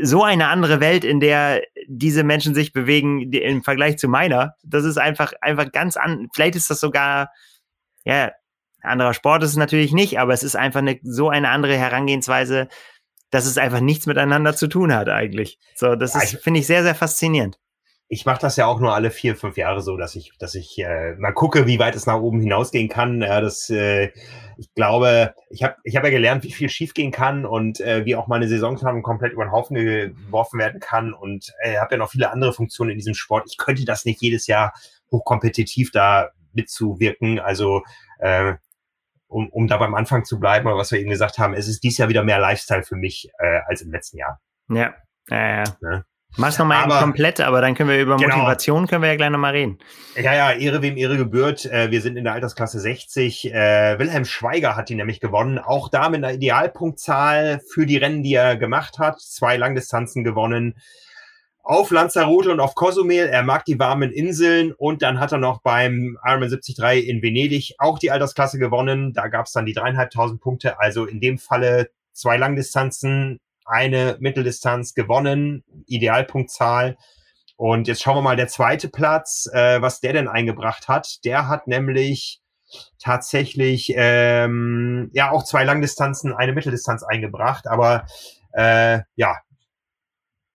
so 0.00 0.24
eine 0.24 0.48
andere 0.48 0.80
Welt, 0.80 1.04
in 1.04 1.20
der 1.20 1.62
diese 1.86 2.24
Menschen 2.24 2.54
sich 2.54 2.72
bewegen 2.72 3.30
im 3.30 3.62
Vergleich 3.62 3.98
zu 3.98 4.08
meiner. 4.08 4.54
Das 4.64 4.84
ist 4.84 4.96
einfach, 4.96 5.34
einfach 5.42 5.70
ganz 5.72 5.98
an. 5.98 6.30
Vielleicht 6.32 6.56
ist 6.56 6.70
das 6.70 6.80
sogar, 6.80 7.30
ja, 8.06 8.32
anderer 8.80 9.12
Sport 9.12 9.42
ist 9.42 9.50
es 9.50 9.56
natürlich 9.56 9.92
nicht, 9.92 10.18
aber 10.18 10.32
es 10.32 10.42
ist 10.42 10.56
einfach 10.56 10.80
eine, 10.80 10.98
so 11.02 11.28
eine 11.28 11.50
andere 11.50 11.76
Herangehensweise, 11.76 12.68
dass 13.28 13.44
es 13.44 13.58
einfach 13.58 13.80
nichts 13.80 14.06
miteinander 14.06 14.56
zu 14.56 14.68
tun 14.68 14.94
hat 14.94 15.10
eigentlich. 15.10 15.58
So, 15.74 15.96
das 15.96 16.14
ist, 16.14 16.42
finde 16.42 16.60
ich, 16.60 16.66
sehr, 16.66 16.82
sehr 16.82 16.94
faszinierend 16.94 17.58
ich 18.12 18.26
mache 18.26 18.42
das 18.42 18.56
ja 18.56 18.66
auch 18.66 18.78
nur 18.78 18.94
alle 18.94 19.10
vier, 19.10 19.36
fünf 19.36 19.56
Jahre 19.56 19.80
so, 19.80 19.96
dass 19.96 20.14
ich, 20.16 20.32
dass 20.38 20.54
ich 20.54 20.78
äh, 20.78 21.14
mal 21.14 21.32
gucke, 21.32 21.66
wie 21.66 21.78
weit 21.78 21.96
es 21.96 22.04
nach 22.04 22.20
oben 22.20 22.42
hinausgehen 22.42 22.90
kann. 22.90 23.22
Ja, 23.22 23.40
das, 23.40 23.70
äh, 23.70 24.12
ich 24.58 24.74
glaube, 24.74 25.34
ich 25.48 25.62
habe 25.62 25.76
ich 25.82 25.96
hab 25.96 26.04
ja 26.04 26.10
gelernt, 26.10 26.44
wie 26.44 26.52
viel 26.52 26.68
schiefgehen 26.68 27.10
kann 27.10 27.46
und 27.46 27.80
äh, 27.80 28.04
wie 28.04 28.14
auch 28.14 28.26
meine 28.26 28.48
Saisonplanung 28.48 29.02
komplett 29.02 29.32
über 29.32 29.46
den 29.46 29.52
Haufen 29.52 29.76
geworfen 29.76 30.60
werden 30.60 30.78
kann 30.78 31.14
und 31.14 31.54
äh, 31.62 31.78
habe 31.78 31.94
ja 31.94 31.96
noch 31.96 32.10
viele 32.10 32.30
andere 32.30 32.52
Funktionen 32.52 32.90
in 32.90 32.98
diesem 32.98 33.14
Sport. 33.14 33.44
Ich 33.48 33.56
könnte 33.56 33.86
das 33.86 34.04
nicht 34.04 34.20
jedes 34.20 34.46
Jahr 34.46 34.74
hochkompetitiv 35.10 35.90
da 35.90 36.32
mitzuwirken. 36.52 37.40
Also 37.40 37.82
äh, 38.18 38.52
um, 39.26 39.48
um 39.48 39.68
da 39.68 39.78
beim 39.78 39.94
Anfang 39.94 40.26
zu 40.26 40.38
bleiben, 40.38 40.66
oder 40.66 40.76
was 40.76 40.92
wir 40.92 41.00
eben 41.00 41.08
gesagt 41.08 41.38
haben, 41.38 41.54
es 41.54 41.66
ist 41.66 41.82
dies 41.82 41.96
Jahr 41.96 42.10
wieder 42.10 42.24
mehr 42.24 42.40
Lifestyle 42.40 42.82
für 42.82 42.96
mich 42.96 43.30
äh, 43.38 43.60
als 43.66 43.80
im 43.80 43.90
letzten 43.90 44.18
Jahr. 44.18 44.38
Ja, 44.68 44.94
ja, 45.30 45.64
ja. 45.64 45.64
Ne? 45.80 46.04
Mach's 46.36 46.58
nochmal 46.58 46.88
komplett, 46.88 47.40
aber 47.40 47.60
dann 47.60 47.74
können 47.74 47.90
wir 47.90 48.00
über 48.00 48.16
genau. 48.16 48.36
Motivation 48.36 48.86
können 48.86 49.02
wir 49.02 49.10
ja 49.10 49.16
gleich 49.16 49.30
nochmal 49.30 49.52
reden. 49.52 49.78
Ja, 50.16 50.34
ja, 50.34 50.52
Ehre 50.52 50.80
wem 50.80 50.96
Ehre 50.96 51.18
gebührt. 51.18 51.66
Äh, 51.66 51.90
wir 51.90 52.00
sind 52.00 52.16
in 52.16 52.24
der 52.24 52.32
Altersklasse 52.32 52.80
60. 52.80 53.52
Äh, 53.52 53.98
Wilhelm 53.98 54.24
Schweiger 54.24 54.74
hat 54.74 54.88
die 54.88 54.94
nämlich 54.94 55.20
gewonnen. 55.20 55.58
Auch 55.58 55.90
da 55.90 56.08
mit 56.08 56.24
einer 56.24 56.32
Idealpunktzahl 56.32 57.60
für 57.72 57.84
die 57.84 57.98
Rennen, 57.98 58.22
die 58.22 58.34
er 58.34 58.56
gemacht 58.56 58.98
hat. 58.98 59.20
Zwei 59.20 59.58
Langdistanzen 59.58 60.24
gewonnen. 60.24 60.74
Auf 61.62 61.90
Lanzarote 61.90 62.50
und 62.50 62.60
auf 62.60 62.74
Cozumel. 62.74 63.28
Er 63.28 63.42
mag 63.42 63.66
die 63.66 63.78
warmen 63.78 64.10
Inseln. 64.10 64.72
Und 64.72 65.02
dann 65.02 65.20
hat 65.20 65.32
er 65.32 65.38
noch 65.38 65.60
beim 65.60 66.16
Ironman 66.24 66.48
73 66.48 67.06
in 67.06 67.22
Venedig 67.22 67.74
auch 67.78 67.98
die 67.98 68.10
Altersklasse 68.10 68.58
gewonnen. 68.58 69.12
Da 69.12 69.28
gab's 69.28 69.52
dann 69.52 69.66
die 69.66 69.74
dreieinhalbtausend 69.74 70.40
Punkte. 70.40 70.80
Also 70.80 71.04
in 71.04 71.20
dem 71.20 71.36
Falle 71.36 71.90
zwei 72.14 72.38
Langdistanzen, 72.38 73.38
eine 73.64 74.16
Mitteldistanz 74.20 74.94
gewonnen, 74.94 75.64
Idealpunktzahl. 75.86 76.96
Und 77.56 77.88
jetzt 77.88 78.02
schauen 78.02 78.16
wir 78.16 78.22
mal 78.22 78.36
der 78.36 78.48
zweite 78.48 78.88
Platz, 78.88 79.48
äh, 79.52 79.80
was 79.80 80.00
der 80.00 80.12
denn 80.12 80.28
eingebracht 80.28 80.88
hat. 80.88 81.24
Der 81.24 81.48
hat 81.48 81.66
nämlich 81.66 82.40
tatsächlich 82.98 83.92
ähm, 83.96 85.10
ja 85.12 85.30
auch 85.30 85.44
zwei 85.44 85.64
Langdistanzen, 85.64 86.32
eine 86.32 86.52
Mitteldistanz 86.52 87.02
eingebracht, 87.02 87.66
aber 87.66 88.06
äh, 88.52 89.00
ja, 89.16 89.36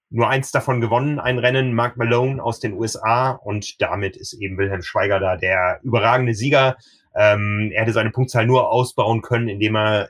nur 0.10 0.30
eins 0.30 0.52
davon 0.52 0.80
gewonnen, 0.80 1.20
ein 1.20 1.38
Rennen, 1.38 1.74
Mark 1.74 1.98
Malone 1.98 2.42
aus 2.42 2.60
den 2.60 2.74
USA 2.74 3.32
und 3.32 3.82
damit 3.82 4.16
ist 4.16 4.34
eben 4.34 4.58
Wilhelm 4.58 4.82
Schweiger 4.82 5.20
da 5.20 5.36
der 5.36 5.80
überragende 5.84 6.34
Sieger. 6.34 6.78
Ähm, 7.14 7.72
er 7.74 7.82
hätte 7.82 7.94
seine 7.94 8.12
Punktzahl 8.12 8.46
nur 8.46 8.72
ausbauen 8.72 9.22
können, 9.22 9.50
indem 9.50 9.76
er 9.76 10.10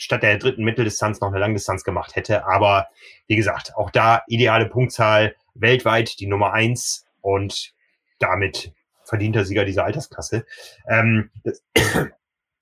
statt 0.00 0.22
der 0.22 0.38
dritten 0.38 0.64
Mitteldistanz 0.64 1.20
noch 1.20 1.28
eine 1.28 1.38
Langdistanz 1.38 1.84
gemacht 1.84 2.16
hätte. 2.16 2.46
Aber 2.46 2.88
wie 3.26 3.36
gesagt, 3.36 3.76
auch 3.76 3.90
da 3.90 4.22
ideale 4.26 4.66
Punktzahl 4.66 5.34
weltweit 5.54 6.20
die 6.20 6.26
Nummer 6.26 6.52
eins 6.52 7.04
und 7.20 7.72
damit 8.18 8.72
verdienter 9.04 9.44
Sieger 9.44 9.64
dieser 9.64 9.84
Altersklasse. 9.84 10.44
Ähm, 10.88 11.30
das, 11.44 11.62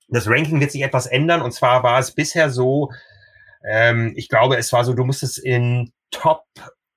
das, 0.07 0.29
Ranking 0.29 0.59
wird 0.59 0.71
sich 0.71 0.81
etwas 0.81 1.07
ändern 1.07 1.41
und 1.41 1.51
zwar 1.51 1.83
war 1.83 1.99
es 1.99 2.11
bisher 2.11 2.49
so, 2.49 2.91
ähm, 3.67 4.13
ich 4.15 4.29
glaube, 4.29 4.57
es 4.57 4.71
war 4.71 4.85
so, 4.85 4.93
du 4.93 5.03
musstest 5.03 5.39
in 5.39 5.91
Top 6.11 6.45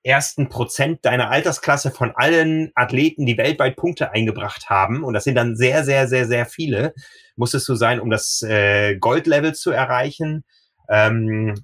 ersten 0.03 0.49
Prozent 0.49 1.05
deiner 1.05 1.29
Altersklasse 1.29 1.91
von 1.91 2.13
allen 2.15 2.71
Athleten, 2.75 3.25
die 3.25 3.37
weltweit 3.37 3.75
Punkte 3.75 4.11
eingebracht 4.11 4.69
haben, 4.69 5.03
und 5.03 5.13
das 5.13 5.23
sind 5.23 5.35
dann 5.35 5.55
sehr, 5.55 5.83
sehr, 5.83 6.07
sehr, 6.07 6.25
sehr 6.27 6.45
viele, 6.45 6.93
musstest 7.35 7.67
du 7.67 7.75
sein, 7.75 7.99
um 7.99 8.09
das 8.09 8.41
äh, 8.41 8.97
Gold-Level 8.97 9.53
zu 9.53 9.71
erreichen. 9.71 10.43
Ähm, 10.89 11.55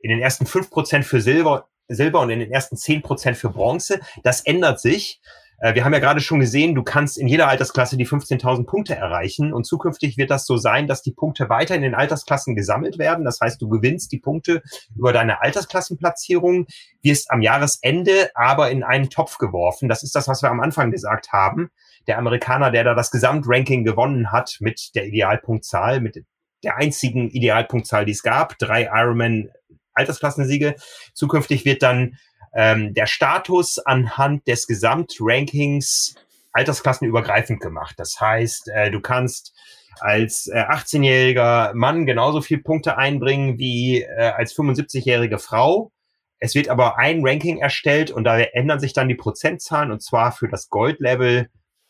in 0.00 0.10
den 0.10 0.20
ersten 0.20 0.44
fünf 0.44 0.70
Prozent 0.70 1.06
für 1.06 1.20
Silber, 1.20 1.68
Silber 1.88 2.20
und 2.20 2.30
in 2.30 2.40
den 2.40 2.52
ersten 2.52 2.76
zehn 2.76 3.02
Prozent 3.02 3.36
für 3.36 3.50
Bronze. 3.50 4.00
Das 4.22 4.42
ändert 4.42 4.80
sich. 4.80 5.20
Äh, 5.64 5.74
wir 5.74 5.86
haben 5.86 5.94
ja 5.94 5.98
gerade 5.98 6.20
schon 6.20 6.40
gesehen, 6.40 6.74
du 6.74 6.82
kannst 6.82 7.16
in 7.16 7.26
jeder 7.26 7.48
Altersklasse 7.48 7.96
die 7.96 8.06
15.000 8.06 8.66
Punkte 8.66 8.96
erreichen 8.96 9.54
und 9.54 9.64
zukünftig 9.64 10.18
wird 10.18 10.30
das 10.30 10.44
so 10.44 10.58
sein, 10.58 10.86
dass 10.86 11.00
die 11.00 11.12
Punkte 11.12 11.48
weiter 11.48 11.74
in 11.74 11.80
den 11.80 11.94
Altersklassen 11.94 12.54
gesammelt 12.54 12.98
werden. 12.98 13.24
Das 13.24 13.40
heißt, 13.40 13.62
du 13.62 13.70
gewinnst 13.70 14.12
die 14.12 14.18
Punkte 14.18 14.62
über 14.94 15.14
deine 15.14 15.40
Altersklassenplatzierung, 15.40 16.66
wirst 17.00 17.30
am 17.30 17.40
Jahresende 17.40 18.30
aber 18.34 18.70
in 18.70 18.82
einen 18.82 19.08
Topf 19.08 19.38
geworfen. 19.38 19.88
Das 19.88 20.02
ist 20.02 20.14
das, 20.14 20.28
was 20.28 20.42
wir 20.42 20.50
am 20.50 20.60
Anfang 20.60 20.90
gesagt 20.90 21.32
haben. 21.32 21.70
Der 22.06 22.18
Amerikaner, 22.18 22.70
der 22.70 22.84
da 22.84 22.94
das 22.94 23.10
Gesamtranking 23.10 23.84
gewonnen 23.84 24.32
hat 24.32 24.58
mit 24.60 24.94
der 24.94 25.06
Idealpunktzahl, 25.06 26.02
mit 26.02 26.26
der 26.62 26.76
einzigen 26.76 27.30
Idealpunktzahl, 27.30 28.04
die 28.04 28.12
es 28.12 28.22
gab, 28.22 28.58
drei 28.58 28.90
Ironman 28.92 29.48
Altersklassensiege. 29.94 30.74
Zukünftig 31.14 31.64
wird 31.64 31.82
dann 31.82 32.18
ähm, 32.54 32.94
der 32.94 33.06
Status 33.06 33.78
anhand 33.78 34.46
des 34.46 34.66
Gesamtrankings 34.66 36.14
altersklassenübergreifend 36.52 37.60
gemacht. 37.60 37.94
Das 37.98 38.20
heißt, 38.20 38.68
äh, 38.68 38.90
du 38.90 39.00
kannst 39.00 39.54
als 40.00 40.46
äh, 40.46 40.60
18-jähriger 40.60 41.74
Mann 41.74 42.06
genauso 42.06 42.40
viel 42.40 42.62
Punkte 42.62 42.96
einbringen 42.96 43.58
wie 43.58 44.02
äh, 44.02 44.32
als 44.36 44.54
75-jährige 44.56 45.38
Frau. 45.38 45.92
Es 46.38 46.54
wird 46.54 46.68
aber 46.68 46.98
ein 46.98 47.26
Ranking 47.26 47.58
erstellt 47.58 48.10
und 48.10 48.24
da 48.24 48.38
ändern 48.38 48.80
sich 48.80 48.92
dann 48.92 49.08
die 49.08 49.14
Prozentzahlen 49.14 49.90
und 49.90 50.02
zwar 50.02 50.32
für 50.32 50.48
das 50.48 50.68
Gold-Level 50.68 51.48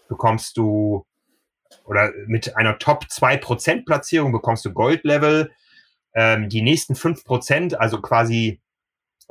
bekommst 0.08 0.56
du 0.56 1.04
oder 1.84 2.12
mit 2.26 2.56
einer 2.56 2.78
Top 2.78 3.04
2% 3.04 3.84
Platzierung 3.84 4.32
bekommst 4.32 4.64
du 4.64 4.72
Gold-Level. 4.72 5.50
Ähm, 6.14 6.48
die 6.48 6.62
nächsten 6.62 6.94
5%, 6.94 7.74
also 7.74 8.00
quasi 8.00 8.60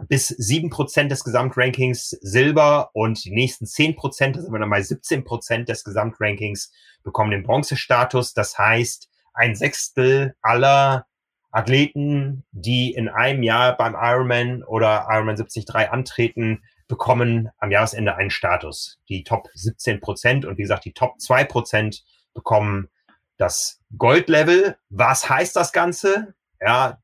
bis 0.08 0.28
sieben 0.28 0.70
Prozent 0.70 1.12
des 1.12 1.24
Gesamtrankings 1.24 2.10
Silber 2.22 2.90
und 2.94 3.24
die 3.24 3.32
nächsten 3.32 3.66
zehn 3.66 3.96
Prozent, 3.96 4.36
da 4.36 4.42
sind 4.42 4.52
wir 4.52 4.60
dann 4.60 4.70
bei 4.70 4.82
17 4.82 5.24
Prozent 5.24 5.70
des 5.70 5.84
Gesamtrankings, 5.84 6.72
bekommen 7.04 7.32
den 7.32 7.44
Bronzestatus. 7.44 8.34
Das 8.34 8.58
heißt, 8.58 9.10
ein 9.34 9.56
Sechstel 9.56 10.36
aller 10.42 11.06
Athleten, 11.52 12.44
die 12.52 12.94
in 12.94 13.10
einem 13.10 13.44
Jahr 13.44 13.78
beim 13.78 13.96
Ironman 13.96 14.64
oder 14.64 15.08
Ironman 15.10 15.36
73 15.36 15.70
antreten, 15.92 16.64
bekommen 16.88 17.50
am 17.58 17.72
Jahresende 17.72 18.16
einen 18.16 18.32
Status. 18.32 19.00
Die 19.10 19.24
Top 19.24 19.50
17 19.54 20.00
Prozent 20.00 20.46
und 20.46 20.58
wie 20.58 20.64
gesagt, 20.64 20.86
die 20.86 20.94
Top 20.94 21.20
2 21.20 21.44
Prozent 21.46 22.04
bekommen 22.34 22.90
das 23.38 23.80
Gold-Level. 23.98 24.78
Was 24.90 25.30
heißt 25.30 25.56
das 25.56 25.72
Ganze? 25.72 26.34
Ja, 26.60 27.00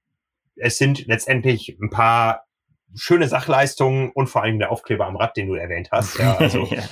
es 0.55 0.77
sind 0.77 1.05
letztendlich 1.07 1.77
ein 1.81 1.89
paar 1.89 2.45
schöne 2.95 3.27
Sachleistungen 3.27 4.11
und 4.11 4.27
vor 4.27 4.43
allem 4.43 4.59
der 4.59 4.71
Aufkleber 4.71 5.05
am 5.05 5.15
Rad, 5.15 5.37
den 5.37 5.47
du 5.47 5.55
erwähnt 5.55 5.89
hast. 5.91 6.17
Ja, 6.17 6.37
also 6.37 6.65
ja. 6.71 6.83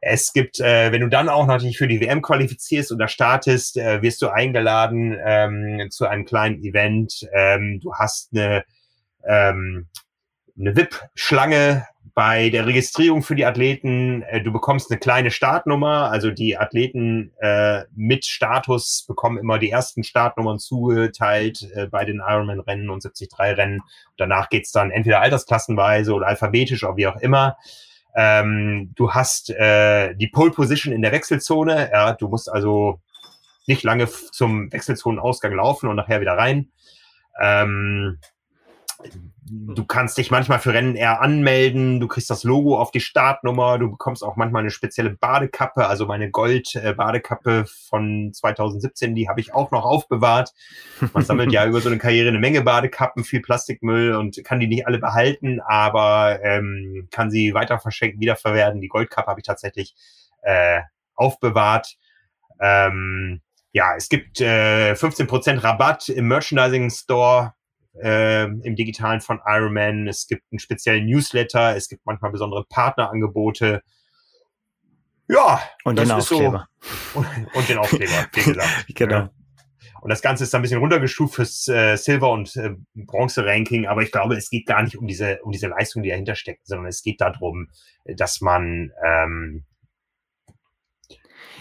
es 0.00 0.32
gibt, 0.32 0.60
äh, 0.60 0.92
wenn 0.92 1.00
du 1.00 1.08
dann 1.08 1.28
auch 1.28 1.46
natürlich 1.46 1.78
für 1.78 1.88
die 1.88 2.00
WM 2.00 2.22
qualifizierst 2.22 2.92
und 2.92 2.98
da 2.98 3.08
startest, 3.08 3.76
äh, 3.76 4.02
wirst 4.02 4.22
du 4.22 4.28
eingeladen 4.28 5.16
ähm, 5.24 5.88
zu 5.90 6.06
einem 6.06 6.24
kleinen 6.24 6.62
Event. 6.62 7.26
Ähm, 7.32 7.80
du 7.82 7.94
hast 7.94 8.30
eine 8.32 8.64
ähm, 9.24 9.88
eine 10.58 10.76
VIP-Schlange 10.76 11.86
bei 12.18 12.50
der 12.50 12.66
Registrierung 12.66 13.22
für 13.22 13.36
die 13.36 13.44
Athleten, 13.44 14.22
äh, 14.22 14.42
du 14.42 14.50
bekommst 14.52 14.90
eine 14.90 14.98
kleine 14.98 15.30
Startnummer, 15.30 16.10
also 16.10 16.32
die 16.32 16.58
Athleten 16.58 17.30
äh, 17.38 17.84
mit 17.94 18.26
Status 18.26 19.04
bekommen 19.06 19.38
immer 19.38 19.60
die 19.60 19.70
ersten 19.70 20.02
Startnummern 20.02 20.58
zugeteilt 20.58 21.70
äh, 21.76 21.86
bei 21.86 22.04
den 22.04 22.16
Ironman-Rennen 22.16 22.90
und 22.90 23.04
73-Rennen. 23.04 23.82
Danach 24.16 24.48
geht's 24.48 24.72
dann 24.72 24.90
entweder 24.90 25.20
altersklassenweise 25.20 26.12
oder 26.12 26.26
alphabetisch 26.26 26.82
oder 26.82 26.96
wie 26.96 27.06
auch 27.06 27.18
immer. 27.18 27.56
Ähm, 28.16 28.90
du 28.96 29.12
hast 29.12 29.50
äh, 29.50 30.16
die 30.16 30.26
Pole 30.26 30.50
Position 30.50 30.92
in 30.92 31.02
der 31.02 31.12
Wechselzone, 31.12 31.88
ja, 31.92 32.14
du 32.14 32.26
musst 32.26 32.50
also 32.50 33.00
nicht 33.68 33.84
lange 33.84 34.08
zum 34.08 34.72
Wechselzonenausgang 34.72 35.52
laufen 35.52 35.88
und 35.88 35.94
nachher 35.94 36.20
wieder 36.20 36.36
rein. 36.36 36.72
Ähm, 37.40 38.18
du 39.50 39.84
kannst 39.84 40.18
dich 40.18 40.30
manchmal 40.30 40.58
für 40.58 40.74
Rennen 40.74 40.96
eher 40.96 41.20
anmelden, 41.20 42.00
du 42.00 42.08
kriegst 42.08 42.28
das 42.30 42.44
Logo 42.44 42.78
auf 42.78 42.90
die 42.90 43.00
Startnummer, 43.00 43.78
du 43.78 43.90
bekommst 43.90 44.22
auch 44.22 44.36
manchmal 44.36 44.60
eine 44.60 44.70
spezielle 44.70 45.10
Badekappe, 45.10 45.86
also 45.86 46.06
meine 46.06 46.30
Gold-Badekappe 46.30 47.64
von 47.88 48.32
2017, 48.32 49.14
die 49.14 49.28
habe 49.28 49.40
ich 49.40 49.54
auch 49.54 49.70
noch 49.70 49.84
aufbewahrt. 49.84 50.52
Man 51.12 51.24
sammelt 51.24 51.52
ja 51.52 51.64
über 51.66 51.80
so 51.80 51.88
eine 51.88 51.98
Karriere 51.98 52.28
eine 52.28 52.40
Menge 52.40 52.62
Badekappen, 52.62 53.24
viel 53.24 53.40
Plastikmüll 53.40 54.14
und 54.14 54.42
kann 54.44 54.60
die 54.60 54.66
nicht 54.66 54.86
alle 54.86 54.98
behalten, 54.98 55.60
aber 55.60 56.40
ähm, 56.42 57.08
kann 57.10 57.30
sie 57.30 57.54
weiter 57.54 57.78
verschenken, 57.78 58.20
wiederverwerten. 58.20 58.80
Die 58.80 58.88
Goldkappe 58.88 59.28
habe 59.28 59.40
ich 59.40 59.46
tatsächlich 59.46 59.94
äh, 60.42 60.80
aufbewahrt. 61.14 61.96
Ähm, 62.60 63.40
ja, 63.72 63.94
es 63.96 64.08
gibt 64.08 64.40
äh, 64.40 64.92
15% 64.92 65.62
Rabatt 65.62 66.08
im 66.08 66.26
Merchandising 66.26 66.90
Store 66.90 67.54
äh, 68.02 68.44
im 68.44 68.76
Digitalen 68.76 69.20
von 69.20 69.40
Ironman. 69.44 70.08
Es 70.08 70.26
gibt 70.26 70.42
einen 70.50 70.58
speziellen 70.58 71.06
Newsletter, 71.06 71.76
es 71.76 71.88
gibt 71.88 72.04
manchmal 72.06 72.30
besondere 72.30 72.64
Partnerangebote. 72.68 73.82
Ja, 75.28 75.60
und 75.84 75.98
den 75.98 76.10
Aufkleber. 76.10 76.68
So, 76.80 77.18
und, 77.18 77.26
und, 77.54 77.68
den 77.68 77.78
Aufkleber, 77.78 78.28
wie 78.32 78.42
gesagt. 78.42 78.86
genau. 78.94 79.16
Ja. 79.16 79.30
Und 80.00 80.10
das 80.10 80.22
Ganze 80.22 80.44
ist 80.44 80.54
ein 80.54 80.62
bisschen 80.62 80.78
runtergestuft 80.78 81.34
fürs 81.34 81.68
äh, 81.68 81.96
Silver- 81.96 82.30
und 82.30 82.54
äh, 82.56 82.70
Bronze-Ranking, 82.94 83.86
aber 83.86 84.02
ich 84.02 84.12
glaube, 84.12 84.36
es 84.36 84.48
geht 84.48 84.66
gar 84.66 84.82
nicht 84.82 84.96
um 84.96 85.06
diese, 85.06 85.40
um 85.42 85.50
diese 85.50 85.66
Leistung, 85.66 86.02
die 86.02 86.10
dahinter 86.10 86.36
steckt, 86.36 86.66
sondern 86.66 86.86
es 86.86 87.02
geht 87.02 87.20
darum, 87.20 87.68
dass 88.04 88.40
man 88.40 88.92
ähm, 89.04 89.64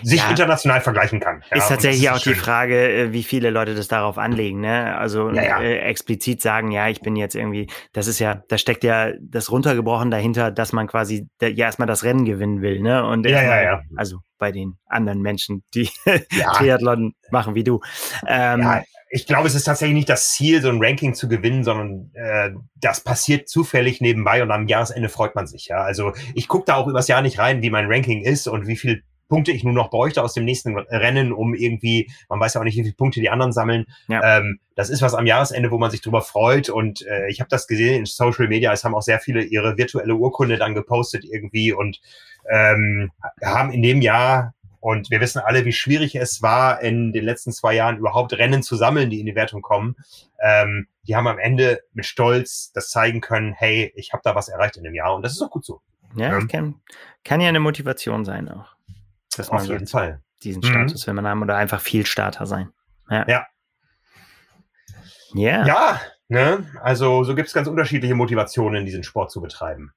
sich 0.03 0.19
ja, 0.19 0.29
international 0.29 0.81
vergleichen 0.81 1.19
kann. 1.19 1.43
Ja, 1.51 1.57
ist 1.57 1.67
tatsächlich 1.67 2.09
auch 2.09 2.19
schön. 2.19 2.33
die 2.33 2.39
Frage, 2.39 2.91
äh, 2.91 3.13
wie 3.13 3.23
viele 3.23 3.49
Leute 3.49 3.75
das 3.75 3.87
darauf 3.87 4.17
anlegen, 4.17 4.61
ne? 4.61 4.97
Also 4.97 5.29
ja, 5.31 5.59
äh, 5.59 5.79
explizit 5.79 6.41
sagen, 6.41 6.71
ja, 6.71 6.89
ich 6.89 7.01
bin 7.01 7.15
jetzt 7.15 7.35
irgendwie, 7.35 7.67
das 7.93 8.07
ist 8.07 8.19
ja, 8.19 8.41
da 8.47 8.57
steckt 8.57 8.83
ja 8.83 9.11
das 9.19 9.51
runtergebrochen 9.51 10.11
dahinter, 10.11 10.51
dass 10.51 10.73
man 10.73 10.87
quasi 10.87 11.27
ja 11.41 11.49
erstmal 11.49 11.87
das 11.87 12.03
Rennen 12.03 12.25
gewinnen 12.25 12.61
will, 12.61 12.81
ne? 12.81 13.05
Und 13.05 13.25
ja, 13.25 13.41
ja, 13.41 13.61
ja. 13.61 13.81
Also 13.95 14.19
bei 14.37 14.51
den 14.51 14.77
anderen 14.85 15.21
Menschen, 15.21 15.63
die 15.73 15.89
Triathlon 16.53 17.13
machen 17.31 17.55
wie 17.55 17.63
du. 17.63 17.81
Ähm, 18.27 18.83
ich 19.09 19.25
glaube, 19.25 19.47
es 19.47 19.55
ist 19.55 19.63
tatsächlich 19.63 19.95
nicht 19.95 20.09
das 20.09 20.31
Ziel, 20.31 20.61
so 20.61 20.69
ein 20.69 20.83
Ranking 20.83 21.13
zu 21.13 21.29
gewinnen, 21.29 21.63
sondern 21.63 22.11
äh, 22.13 22.51
das 22.75 23.01
passiert 23.01 23.47
zufällig 23.47 24.01
nebenbei 24.01 24.43
und 24.43 24.51
am 24.51 24.67
Jahresende 24.67 25.09
freut 25.09 25.33
man 25.33 25.47
sich. 25.47 25.67
Ja, 25.67 25.77
also 25.77 26.13
ich 26.33 26.47
gucke 26.47 26.65
da 26.65 26.75
auch 26.75 26.87
übers 26.87 27.07
Jahr 27.07 27.21
nicht 27.21 27.39
rein, 27.39 27.61
wie 27.61 27.69
mein 27.69 27.89
Ranking 27.89 28.23
ist 28.23 28.47
und 28.47 28.67
wie 28.67 28.75
viel 28.75 29.03
Punkte 29.27 29.51
ich 29.51 29.63
nur 29.63 29.73
noch 29.73 29.89
bräuchte 29.89 30.23
aus 30.23 30.33
dem 30.33 30.45
nächsten 30.45 30.77
Rennen, 30.77 31.33
um 31.33 31.53
irgendwie, 31.53 32.09
man 32.29 32.39
weiß 32.39 32.53
ja 32.53 32.61
auch 32.61 32.65
nicht, 32.65 32.77
wie 32.77 32.83
viele 32.83 32.95
Punkte 32.95 33.19
die 33.19 33.29
anderen 33.29 33.51
sammeln. 33.51 33.85
Ja. 34.07 34.37
Ähm, 34.37 34.59
das 34.75 34.89
ist 34.89 35.01
was 35.01 35.13
am 35.13 35.25
Jahresende, 35.25 35.71
wo 35.71 35.77
man 35.77 35.91
sich 35.91 36.01
drüber 36.01 36.21
freut. 36.21 36.69
Und 36.69 37.05
äh, 37.05 37.29
ich 37.29 37.39
habe 37.39 37.49
das 37.49 37.67
gesehen 37.67 37.95
in 37.95 38.05
Social 38.05 38.47
Media. 38.47 38.71
Es 38.71 38.83
haben 38.83 38.95
auch 38.95 39.01
sehr 39.01 39.19
viele 39.19 39.43
ihre 39.43 39.77
virtuelle 39.77 40.15
Urkunde 40.15 40.57
dann 40.57 40.75
gepostet 40.75 41.25
irgendwie 41.25 41.73
und 41.73 41.99
ähm, 42.49 43.11
haben 43.43 43.71
in 43.71 43.81
dem 43.81 44.01
Jahr 44.01 44.53
und 44.79 45.09
wir 45.09 45.19
wissen 45.19 45.39
alle, 45.39 45.65
wie 45.65 45.73
schwierig 45.73 46.15
es 46.15 46.41
war, 46.41 46.81
in 46.81 47.11
den 47.11 47.25
letzten 47.25 47.51
zwei 47.51 47.73
Jahren 47.73 47.97
überhaupt 47.97 48.33
Rennen 48.33 48.63
zu 48.63 48.75
sammeln, 48.75 49.09
die 49.09 49.19
in 49.19 49.25
die 49.25 49.35
Wertung 49.35 49.61
kommen. 49.61 49.95
Ähm, 50.41 50.87
die 51.07 51.15
haben 51.15 51.27
am 51.27 51.39
Ende 51.39 51.81
mit 51.93 52.05
Stolz 52.05 52.71
das 52.73 52.89
zeigen 52.89 53.19
können, 53.19 53.53
hey, 53.53 53.91
ich 53.95 54.13
habe 54.13 54.21
da 54.23 54.35
was 54.35 54.49
erreicht 54.49 54.77
in 54.77 54.83
dem 54.83 54.93
Jahr 54.93 55.15
und 55.15 55.23
das 55.23 55.33
ist 55.33 55.41
auch 55.41 55.49
gut 55.49 55.65
so. 55.65 55.81
Ja, 56.15 56.29
das 56.29 56.47
kann, 56.47 56.75
kann 57.25 57.41
ja 57.41 57.49
eine 57.49 57.59
Motivation 57.59 58.23
sein 58.23 58.47
auch 58.49 58.76
dass 59.39 59.51
man 59.51 59.61
Auf 59.61 59.67
jeden 59.67 59.87
Fall. 59.87 60.21
diesen 60.43 60.61
mhm. 60.61 60.67
Status 60.67 61.03
mhm. 61.03 61.07
will 61.07 61.13
man 61.15 61.27
haben 61.27 61.41
oder 61.41 61.57
einfach 61.57 61.81
viel 61.81 62.05
Starter 62.05 62.45
sein. 62.45 62.71
Ja. 63.09 63.25
Ja, 63.27 63.45
yeah. 65.35 65.65
ja 65.65 66.01
ne? 66.27 66.65
also 66.81 67.23
so 67.23 67.35
gibt 67.35 67.47
es 67.47 67.53
ganz 67.53 67.67
unterschiedliche 67.67 68.15
Motivationen, 68.15 68.85
diesen 68.85 69.03
Sport 69.03 69.31
zu 69.31 69.41
betreiben. 69.41 69.93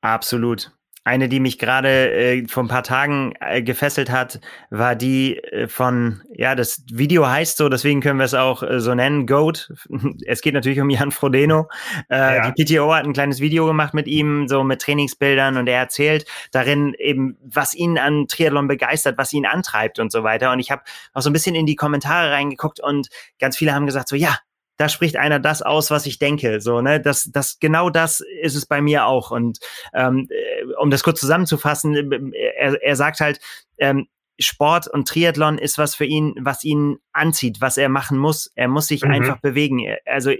Absolut. 0.00 0.72
Eine, 1.04 1.28
die 1.28 1.40
mich 1.40 1.58
gerade 1.58 2.12
äh, 2.12 2.46
vor 2.46 2.62
ein 2.62 2.68
paar 2.68 2.84
Tagen 2.84 3.34
äh, 3.40 3.60
gefesselt 3.62 4.10
hat, 4.10 4.40
war 4.70 4.94
die 4.94 5.36
äh, 5.38 5.66
von, 5.66 6.22
ja, 6.32 6.54
das 6.54 6.84
Video 6.92 7.26
heißt 7.26 7.56
so, 7.56 7.68
deswegen 7.68 8.00
können 8.00 8.20
wir 8.20 8.24
es 8.24 8.34
auch 8.34 8.62
äh, 8.62 8.78
so 8.78 8.94
nennen, 8.94 9.26
Goat. 9.26 9.72
Es 10.26 10.40
geht 10.40 10.54
natürlich 10.54 10.80
um 10.80 10.90
Jan 10.90 11.10
Frodeno. 11.10 11.68
Äh, 12.08 12.36
ja. 12.36 12.50
Die 12.50 12.64
PTO 12.64 12.94
hat 12.94 13.04
ein 13.04 13.12
kleines 13.12 13.40
Video 13.40 13.66
gemacht 13.66 13.94
mit 13.94 14.06
ihm, 14.06 14.46
so 14.46 14.62
mit 14.62 14.80
Trainingsbildern 14.80 15.56
und 15.56 15.68
er 15.68 15.78
erzählt 15.78 16.24
darin 16.52 16.94
eben, 16.98 17.36
was 17.42 17.74
ihn 17.74 17.98
an 17.98 18.28
Triathlon 18.28 18.68
begeistert, 18.68 19.18
was 19.18 19.32
ihn 19.32 19.46
antreibt 19.46 19.98
und 19.98 20.12
so 20.12 20.22
weiter. 20.22 20.52
Und 20.52 20.60
ich 20.60 20.70
habe 20.70 20.82
auch 21.14 21.22
so 21.22 21.30
ein 21.30 21.32
bisschen 21.32 21.56
in 21.56 21.66
die 21.66 21.76
Kommentare 21.76 22.30
reingeguckt 22.30 22.80
und 22.80 23.08
ganz 23.40 23.56
viele 23.56 23.74
haben 23.74 23.86
gesagt 23.86 24.08
so, 24.08 24.16
ja, 24.16 24.38
da 24.82 24.88
spricht 24.88 25.16
einer 25.16 25.38
das 25.38 25.62
aus, 25.62 25.90
was 25.90 26.06
ich 26.06 26.18
denke. 26.18 26.60
So, 26.60 26.80
ne, 26.80 27.00
das, 27.00 27.30
das 27.32 27.58
genau 27.60 27.88
das 27.90 28.20
ist 28.40 28.56
es 28.56 28.66
bei 28.66 28.80
mir 28.80 29.06
auch. 29.06 29.30
Und 29.30 29.58
ähm, 29.94 30.26
äh, 30.28 30.34
um 30.78 30.90
das 30.90 31.02
kurz 31.02 31.20
zusammenzufassen, 31.20 32.32
er, 32.32 32.82
er 32.82 32.96
sagt 32.96 33.20
halt, 33.20 33.40
ähm, 33.78 34.06
Sport 34.40 34.88
und 34.88 35.08
Triathlon 35.08 35.58
ist 35.58 35.78
was 35.78 35.94
für 35.94 36.04
ihn, 36.04 36.34
was 36.40 36.64
ihn 36.64 36.98
anzieht, 37.12 37.60
was 37.60 37.76
er 37.76 37.88
machen 37.88 38.18
muss. 38.18 38.50
Er 38.54 38.68
muss 38.68 38.86
sich 38.86 39.04
mhm. 39.04 39.10
einfach 39.10 39.40
bewegen. 39.40 39.84
Also 40.06 40.32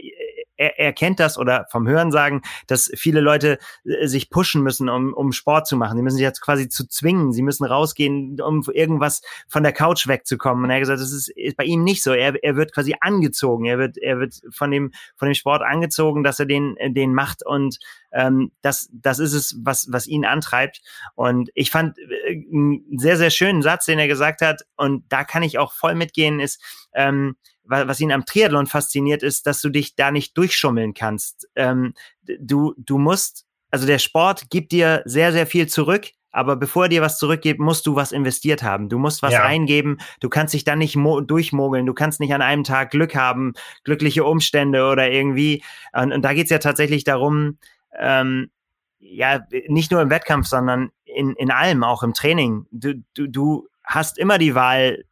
er, 0.62 0.78
er 0.78 0.92
kennt 0.92 1.20
das 1.20 1.38
oder 1.38 1.66
vom 1.70 1.88
Hören 1.88 2.12
sagen, 2.12 2.42
dass 2.66 2.90
viele 2.94 3.20
Leute 3.20 3.58
äh, 3.84 4.06
sich 4.06 4.30
pushen 4.30 4.62
müssen, 4.62 4.88
um, 4.88 5.12
um 5.12 5.32
Sport 5.32 5.66
zu 5.66 5.76
machen. 5.76 5.96
Sie 5.96 6.02
müssen 6.02 6.16
sich 6.16 6.24
jetzt 6.24 6.40
quasi 6.40 6.68
zu 6.68 6.86
zwingen. 6.86 7.32
Sie 7.32 7.42
müssen 7.42 7.64
rausgehen, 7.64 8.40
um 8.40 8.62
irgendwas 8.72 9.22
von 9.48 9.62
der 9.62 9.72
Couch 9.72 10.06
wegzukommen. 10.06 10.64
Und 10.64 10.70
er 10.70 10.76
hat 10.76 10.82
gesagt, 10.82 11.00
das 11.00 11.12
ist, 11.12 11.28
ist 11.28 11.56
bei 11.56 11.64
ihm 11.64 11.82
nicht 11.82 12.02
so. 12.02 12.12
Er, 12.12 12.42
er 12.42 12.56
wird 12.56 12.72
quasi 12.72 12.94
angezogen. 13.00 13.64
Er 13.64 13.78
wird, 13.78 13.98
er 13.98 14.18
wird 14.20 14.40
von 14.50 14.70
dem, 14.70 14.92
von 15.16 15.26
dem 15.28 15.34
Sport 15.34 15.62
angezogen, 15.62 16.22
dass 16.22 16.38
er 16.38 16.46
den, 16.46 16.76
den 16.94 17.14
macht 17.14 17.44
und 17.44 17.78
ähm, 18.12 18.52
das, 18.60 18.88
das 18.92 19.18
ist 19.18 19.32
es, 19.32 19.56
was, 19.62 19.88
was 19.90 20.06
ihn 20.06 20.24
antreibt. 20.24 20.82
Und 21.14 21.50
ich 21.54 21.70
fand 21.70 21.98
äh, 21.98 22.44
einen 22.52 22.98
sehr, 22.98 23.16
sehr 23.16 23.30
schönen 23.30 23.62
Satz, 23.62 23.86
den 23.86 23.98
er 23.98 24.08
gesagt 24.08 24.42
hat, 24.42 24.62
und 24.76 25.04
da 25.08 25.24
kann 25.24 25.42
ich 25.42 25.58
auch 25.58 25.72
voll 25.72 25.94
mitgehen, 25.94 26.40
ist, 26.40 26.62
ähm, 26.94 27.36
was 27.64 28.00
ihn 28.00 28.12
am 28.12 28.24
Triathlon 28.24 28.66
fasziniert, 28.66 29.22
ist, 29.22 29.46
dass 29.46 29.60
du 29.60 29.70
dich 29.70 29.94
da 29.94 30.10
nicht 30.10 30.36
durchschummeln 30.36 30.94
kannst. 30.94 31.48
Ähm, 31.54 31.94
du, 32.38 32.74
du 32.76 32.98
musst, 32.98 33.46
also 33.70 33.86
der 33.86 33.98
Sport 33.98 34.50
gibt 34.50 34.72
dir 34.72 35.02
sehr, 35.04 35.32
sehr 35.32 35.46
viel 35.46 35.68
zurück, 35.68 36.08
aber 36.32 36.56
bevor 36.56 36.84
er 36.84 36.88
dir 36.88 37.02
was 37.02 37.18
zurückgibt, 37.18 37.60
musst 37.60 37.86
du 37.86 37.94
was 37.94 38.10
investiert 38.10 38.62
haben. 38.62 38.88
Du 38.88 38.98
musst 38.98 39.22
was 39.22 39.34
ja. 39.34 39.44
eingeben. 39.44 39.98
Du 40.20 40.30
kannst 40.30 40.54
dich 40.54 40.64
dann 40.64 40.78
nicht 40.78 40.96
durchmogeln. 40.96 41.84
Du 41.86 41.92
kannst 41.92 42.20
nicht 42.20 42.32
an 42.32 42.42
einem 42.42 42.64
Tag 42.64 42.90
Glück 42.90 43.14
haben, 43.14 43.52
glückliche 43.84 44.24
Umstände 44.24 44.88
oder 44.88 45.10
irgendwie. 45.10 45.62
Und, 45.92 46.12
und 46.12 46.22
da 46.22 46.32
geht's 46.32 46.50
ja 46.50 46.58
tatsächlich 46.58 47.04
darum, 47.04 47.58
ähm, 47.98 48.50
ja, 48.98 49.40
nicht 49.68 49.90
nur 49.90 50.00
im 50.00 50.10
Wettkampf, 50.10 50.46
sondern 50.46 50.90
in, 51.04 51.34
in 51.34 51.50
allem, 51.50 51.84
auch 51.84 52.02
im 52.02 52.14
Training. 52.14 52.66
Du, 52.70 52.94
du, 53.14 53.26
du 53.26 53.68
hast 53.84 54.16
immer 54.16 54.38
die 54.38 54.54
Wahl, 54.54 55.04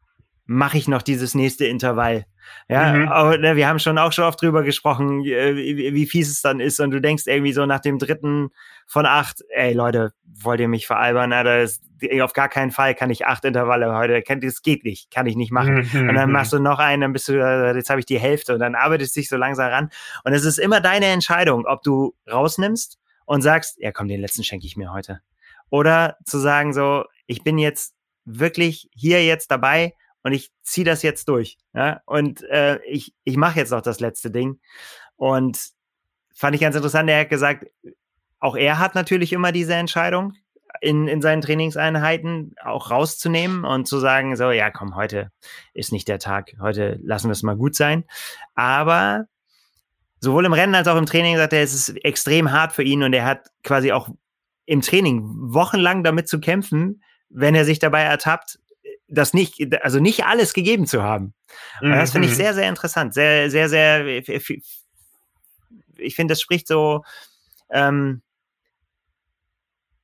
mache 0.51 0.79
ich 0.79 0.89
noch 0.89 1.03
dieses 1.03 1.37
nächste 1.37 1.65
Intervall? 1.67 2.27
Ja, 2.69 2.93
mhm. 2.93 3.09
aber, 3.09 3.39
ne, 3.39 3.55
wir 3.55 3.69
haben 3.69 3.79
schon 3.79 3.99
auch 3.99 4.11
schon 4.11 4.25
oft 4.25 4.43
drüber 4.43 4.65
gesprochen, 4.65 5.25
äh, 5.25 5.55
wie, 5.55 5.95
wie, 5.95 6.07
fies 6.07 6.29
es 6.29 6.43
dann 6.43 6.59
ist. 6.59 6.81
Und 6.81 6.91
du 6.91 7.01
denkst 7.01 7.23
irgendwie 7.27 7.53
so 7.53 7.67
nach 7.67 7.79
dem 7.79 8.01
dritten 8.01 8.51
von 8.89 9.07
acht, 9.07 9.45
ey 9.51 9.73
Leute, 9.75 10.13
wollt 10.25 10.59
ihr 10.59 10.67
mich 10.67 10.89
veralbern? 10.89 11.33
Alter, 11.33 11.61
das, 11.61 11.81
auf 12.21 12.33
gar 12.33 12.49
keinen 12.49 12.73
Fall 12.73 12.97
kann 12.97 13.11
ich 13.11 13.27
acht 13.27 13.45
Intervalle 13.45 13.95
heute. 13.95 14.25
Das 14.41 14.63
geht 14.63 14.83
nicht, 14.83 15.13
kann 15.13 15.27
ich 15.27 15.37
nicht 15.37 15.53
machen. 15.53 15.89
Mhm. 15.93 16.09
Und 16.09 16.15
dann 16.17 16.33
machst 16.33 16.53
du 16.53 16.59
noch 16.59 16.81
einen, 16.81 17.03
dann 17.03 17.13
bist 17.13 17.29
du, 17.29 17.35
äh, 17.35 17.77
jetzt 17.77 17.89
habe 17.89 18.01
ich 18.01 18.07
die 18.07 18.19
Hälfte 18.19 18.53
und 18.53 18.59
dann 18.59 18.75
arbeitest 18.75 19.15
du 19.15 19.21
dich 19.21 19.29
so 19.29 19.37
langsam 19.37 19.71
ran. 19.71 19.91
Und 20.25 20.33
es 20.33 20.45
ist 20.45 20.59
immer 20.59 20.81
deine 20.81 21.07
Entscheidung, 21.07 21.65
ob 21.65 21.85
du 21.85 22.17
rausnimmst 22.29 22.99
und 23.25 23.43
sagst, 23.43 23.77
ja 23.79 23.93
komm, 23.93 24.09
den 24.09 24.21
letzten 24.21 24.43
schenke 24.43 24.67
ich 24.67 24.77
mir 24.77 24.93
heute. 24.93 25.21
Oder 25.69 26.17
zu 26.25 26.39
sagen 26.39 26.73
so, 26.73 27.05
ich 27.29 27.45
bin 27.45 27.57
jetzt 27.57 27.95
wirklich 28.25 28.89
hier 28.93 29.25
jetzt 29.25 29.53
dabei 29.53 29.95
und 30.23 30.33
ich 30.33 30.51
ziehe 30.63 30.85
das 30.85 31.03
jetzt 31.03 31.29
durch. 31.29 31.59
Ja? 31.75 32.01
Und 32.07 32.43
äh, 32.43 32.81
ich, 32.85 33.15
ich 33.25 33.37
mache 33.37 33.59
jetzt 33.59 33.71
noch 33.71 33.81
das 33.81 34.01
letzte 34.01 34.31
Ding. 34.31 34.61
Und 35.17 35.71
fand 36.35 36.55
ich 36.55 36.61
ganz 36.61 36.77
interessant, 36.77 37.09
er 37.11 37.21
hat 37.21 37.29
gesagt, 37.29 37.67
auch 38.39 38.57
er 38.57 38.79
hat 38.79 38.95
natürlich 38.95 39.33
immer 39.33 39.53
diese 39.53 39.75
Entscheidung 39.75 40.35
in, 40.81 41.09
in 41.09 41.21
seinen 41.21 41.43
Trainingseinheiten 41.43 42.55
auch 42.63 42.91
rauszunehmen 42.91 43.65
und 43.65 43.87
zu 43.87 43.99
sagen, 43.99 44.37
so, 44.37 44.51
ja, 44.51 44.71
komm, 44.71 44.95
heute 44.95 45.31
ist 45.75 45.93
nicht 45.93 46.09
der 46.09 46.19
Tag, 46.19 46.53
heute 46.61 46.99
lassen 47.03 47.29
wir 47.29 47.33
es 47.33 47.43
mal 47.43 47.57
gut 47.57 47.75
sein. 47.75 48.05
Aber 48.55 49.27
sowohl 50.21 50.45
im 50.45 50.53
Rennen 50.53 50.75
als 50.75 50.89
auch 50.89 50.97
im 50.97 51.07
Training 51.07 51.37
sagt 51.37 51.53
er, 51.53 51.63
es 51.63 51.75
ist 51.75 51.91
extrem 52.05 52.53
hart 52.53 52.73
für 52.73 52.83
ihn 52.83 53.03
und 53.03 53.13
er 53.13 53.25
hat 53.25 53.49
quasi 53.63 53.93
auch 53.93 54.09
im 54.65 54.83
Training 54.83 55.23
wochenlang 55.25 56.05
damit 56.05 56.29
zu 56.29 56.41
kämpfen, 56.41 57.03
wenn 57.29 57.55
er 57.55 57.65
sich 57.65 57.79
dabei 57.79 58.03
ertappt, 58.03 58.60
das 59.11 59.35
nicht, 59.35 59.83
also 59.83 60.01
nicht 60.01 60.25
alles 60.25 60.55
gegeben 60.55 60.87
zu 60.87 61.03
haben. 61.03 61.35
Mhm. 61.81 61.93
Das 61.93 62.13
finde 62.13 62.29
ich 62.29 62.35
mhm. 62.35 62.39
sehr, 62.39 62.55
sehr 62.55 62.69
interessant. 62.69 63.15
Sehr, 63.15 63.51
sehr, 63.51 63.69
sehr, 63.69 64.07
ich 65.97 66.15
finde, 66.15 66.33
das 66.33 66.41
spricht 66.41 66.67
so, 66.67 67.05
ähm, 67.71 68.23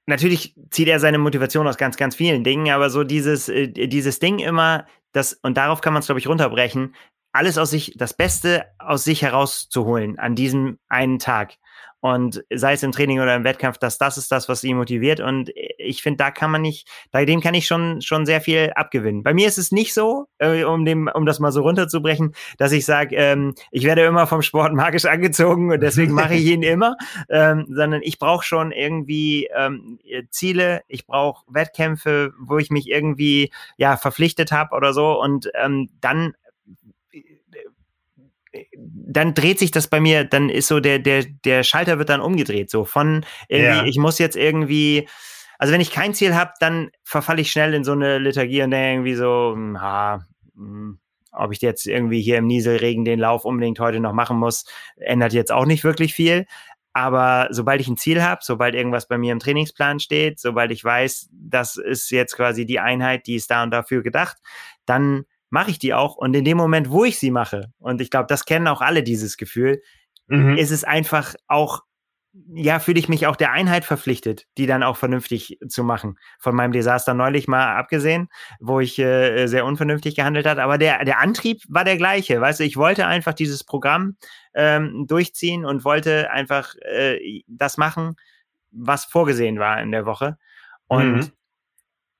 natürlich 0.06 0.54
zieht 0.70 0.88
er 0.88 1.00
seine 1.00 1.18
Motivation 1.18 1.66
aus 1.66 1.76
ganz, 1.76 1.96
ganz 1.96 2.14
vielen 2.16 2.44
Dingen, 2.44 2.70
aber 2.70 2.90
so 2.90 3.04
dieses, 3.04 3.48
äh, 3.48 3.68
dieses 3.68 4.18
Ding 4.18 4.38
immer, 4.38 4.86
das, 5.12 5.34
und 5.42 5.56
darauf 5.56 5.80
kann 5.80 5.92
man 5.92 6.00
es, 6.00 6.06
glaube 6.06 6.20
ich, 6.20 6.28
runterbrechen, 6.28 6.94
alles 7.32 7.58
aus 7.58 7.70
sich, 7.70 7.92
das 7.96 8.14
Beste 8.14 8.66
aus 8.78 9.04
sich 9.04 9.22
herauszuholen 9.22 10.18
an 10.18 10.34
diesem 10.34 10.78
einen 10.88 11.18
Tag. 11.18 11.54
Und 12.00 12.44
sei 12.54 12.74
es 12.74 12.82
im 12.82 12.92
Training 12.92 13.20
oder 13.20 13.34
im 13.34 13.44
Wettkampf, 13.44 13.78
dass 13.78 13.98
das 13.98 14.18
ist 14.18 14.30
das, 14.30 14.48
was 14.48 14.62
ihn 14.62 14.76
motiviert. 14.76 15.20
Und 15.20 15.50
ich 15.78 16.02
finde, 16.02 16.18
da 16.18 16.30
kann 16.30 16.50
man 16.50 16.62
nicht, 16.62 16.88
bei 17.10 17.24
dem 17.24 17.40
kann 17.40 17.54
ich 17.54 17.66
schon, 17.66 18.00
schon 18.00 18.26
sehr 18.26 18.40
viel 18.40 18.72
abgewinnen. 18.74 19.22
Bei 19.22 19.34
mir 19.34 19.48
ist 19.48 19.58
es 19.58 19.72
nicht 19.72 19.94
so, 19.94 20.26
äh, 20.38 20.64
um 20.64 20.84
dem, 20.84 21.08
um 21.12 21.26
das 21.26 21.40
mal 21.40 21.52
so 21.52 21.62
runterzubrechen, 21.62 22.34
dass 22.58 22.72
ich 22.72 22.84
sage, 22.84 23.16
ähm, 23.16 23.54
ich 23.70 23.84
werde 23.84 24.04
immer 24.04 24.26
vom 24.26 24.42
Sport 24.42 24.74
magisch 24.74 25.06
angezogen 25.06 25.72
und 25.72 25.80
deswegen 25.80 26.12
mache 26.12 26.34
ich 26.34 26.44
ihn 26.44 26.62
immer, 26.62 26.96
ähm, 27.28 27.66
sondern 27.68 28.02
ich 28.02 28.18
brauche 28.18 28.44
schon 28.44 28.72
irgendwie 28.72 29.48
ähm, 29.56 29.98
Ziele, 30.30 30.82
ich 30.88 31.06
brauche 31.06 31.44
Wettkämpfe, 31.48 32.32
wo 32.38 32.58
ich 32.58 32.70
mich 32.70 32.88
irgendwie 32.88 33.50
ja 33.76 33.96
verpflichtet 33.96 34.52
habe 34.52 34.76
oder 34.76 34.92
so 34.92 35.20
und 35.20 35.50
ähm, 35.54 35.88
dann 36.00 36.34
dann 38.76 39.34
dreht 39.34 39.58
sich 39.58 39.70
das 39.70 39.88
bei 39.88 40.00
mir, 40.00 40.24
dann 40.24 40.48
ist 40.48 40.68
so 40.68 40.80
der, 40.80 40.98
der, 40.98 41.24
der 41.44 41.62
Schalter 41.62 41.98
wird 41.98 42.08
dann 42.08 42.20
umgedreht, 42.20 42.70
so 42.70 42.84
von 42.84 43.24
irgendwie, 43.48 43.78
ja. 43.78 43.84
ich 43.84 43.98
muss 43.98 44.18
jetzt 44.18 44.36
irgendwie, 44.36 45.08
also 45.58 45.72
wenn 45.72 45.80
ich 45.80 45.90
kein 45.90 46.14
Ziel 46.14 46.34
habe, 46.34 46.52
dann 46.60 46.90
verfalle 47.04 47.40
ich 47.40 47.50
schnell 47.50 47.74
in 47.74 47.84
so 47.84 47.92
eine 47.92 48.18
Liturgie 48.18 48.62
und 48.62 48.70
denke 48.70 48.94
irgendwie 48.94 49.14
so, 49.14 49.52
hm, 49.54 49.80
ha, 49.80 50.26
hm, 50.54 50.98
ob 51.32 51.52
ich 51.52 51.60
jetzt 51.60 51.86
irgendwie 51.86 52.20
hier 52.20 52.38
im 52.38 52.46
Nieselregen 52.46 53.04
den 53.04 53.18
Lauf 53.18 53.44
unbedingt 53.44 53.78
heute 53.78 54.00
noch 54.00 54.12
machen 54.12 54.38
muss, 54.38 54.64
ändert 54.96 55.32
jetzt 55.32 55.52
auch 55.52 55.66
nicht 55.66 55.84
wirklich 55.84 56.14
viel. 56.14 56.46
Aber 56.92 57.48
sobald 57.50 57.82
ich 57.82 57.88
ein 57.88 57.98
Ziel 57.98 58.22
habe, 58.22 58.40
sobald 58.42 58.74
irgendwas 58.74 59.06
bei 59.06 59.18
mir 59.18 59.32
im 59.32 59.38
Trainingsplan 59.38 60.00
steht, 60.00 60.40
sobald 60.40 60.70
ich 60.70 60.82
weiß, 60.82 61.28
das 61.30 61.76
ist 61.76 62.10
jetzt 62.10 62.34
quasi 62.34 62.64
die 62.64 62.80
Einheit, 62.80 63.26
die 63.26 63.34
ist 63.34 63.50
da 63.50 63.62
und 63.62 63.70
dafür 63.70 64.02
gedacht, 64.02 64.38
dann 64.86 65.26
mache 65.50 65.70
ich 65.70 65.78
die 65.78 65.94
auch. 65.94 66.16
Und 66.16 66.34
in 66.34 66.44
dem 66.44 66.56
Moment, 66.56 66.90
wo 66.90 67.04
ich 67.04 67.18
sie 67.18 67.30
mache, 67.30 67.72
und 67.78 68.00
ich 68.00 68.10
glaube, 68.10 68.26
das 68.28 68.44
kennen 68.44 68.68
auch 68.68 68.80
alle 68.80 69.02
dieses 69.02 69.36
Gefühl, 69.36 69.82
mhm. 70.26 70.56
ist 70.56 70.70
es 70.70 70.84
einfach 70.84 71.34
auch, 71.46 71.82
ja, 72.52 72.80
fühle 72.80 72.98
ich 72.98 73.08
mich 73.08 73.26
auch 73.26 73.36
der 73.36 73.52
Einheit 73.52 73.86
verpflichtet, 73.86 74.46
die 74.58 74.66
dann 74.66 74.82
auch 74.82 74.98
vernünftig 74.98 75.58
zu 75.68 75.84
machen. 75.84 76.18
Von 76.38 76.54
meinem 76.54 76.72
Desaster 76.72 77.14
neulich 77.14 77.48
mal 77.48 77.76
abgesehen, 77.76 78.28
wo 78.60 78.80
ich 78.80 78.98
äh, 78.98 79.46
sehr 79.46 79.64
unvernünftig 79.64 80.16
gehandelt 80.16 80.46
hat. 80.46 80.58
Aber 80.58 80.76
der, 80.76 81.04
der 81.04 81.20
Antrieb 81.20 81.62
war 81.68 81.84
der 81.84 81.96
gleiche. 81.96 82.38
Weißt 82.40 82.60
du, 82.60 82.64
ich 82.64 82.76
wollte 82.76 83.06
einfach 83.06 83.32
dieses 83.32 83.64
Programm 83.64 84.16
ähm, 84.54 85.06
durchziehen 85.08 85.64
und 85.64 85.84
wollte 85.84 86.30
einfach 86.30 86.74
äh, 86.82 87.42
das 87.46 87.78
machen, 87.78 88.16
was 88.70 89.06
vorgesehen 89.06 89.58
war 89.58 89.80
in 89.80 89.90
der 89.90 90.04
Woche. 90.04 90.36
Und 90.88 91.14
mhm. 91.14 91.32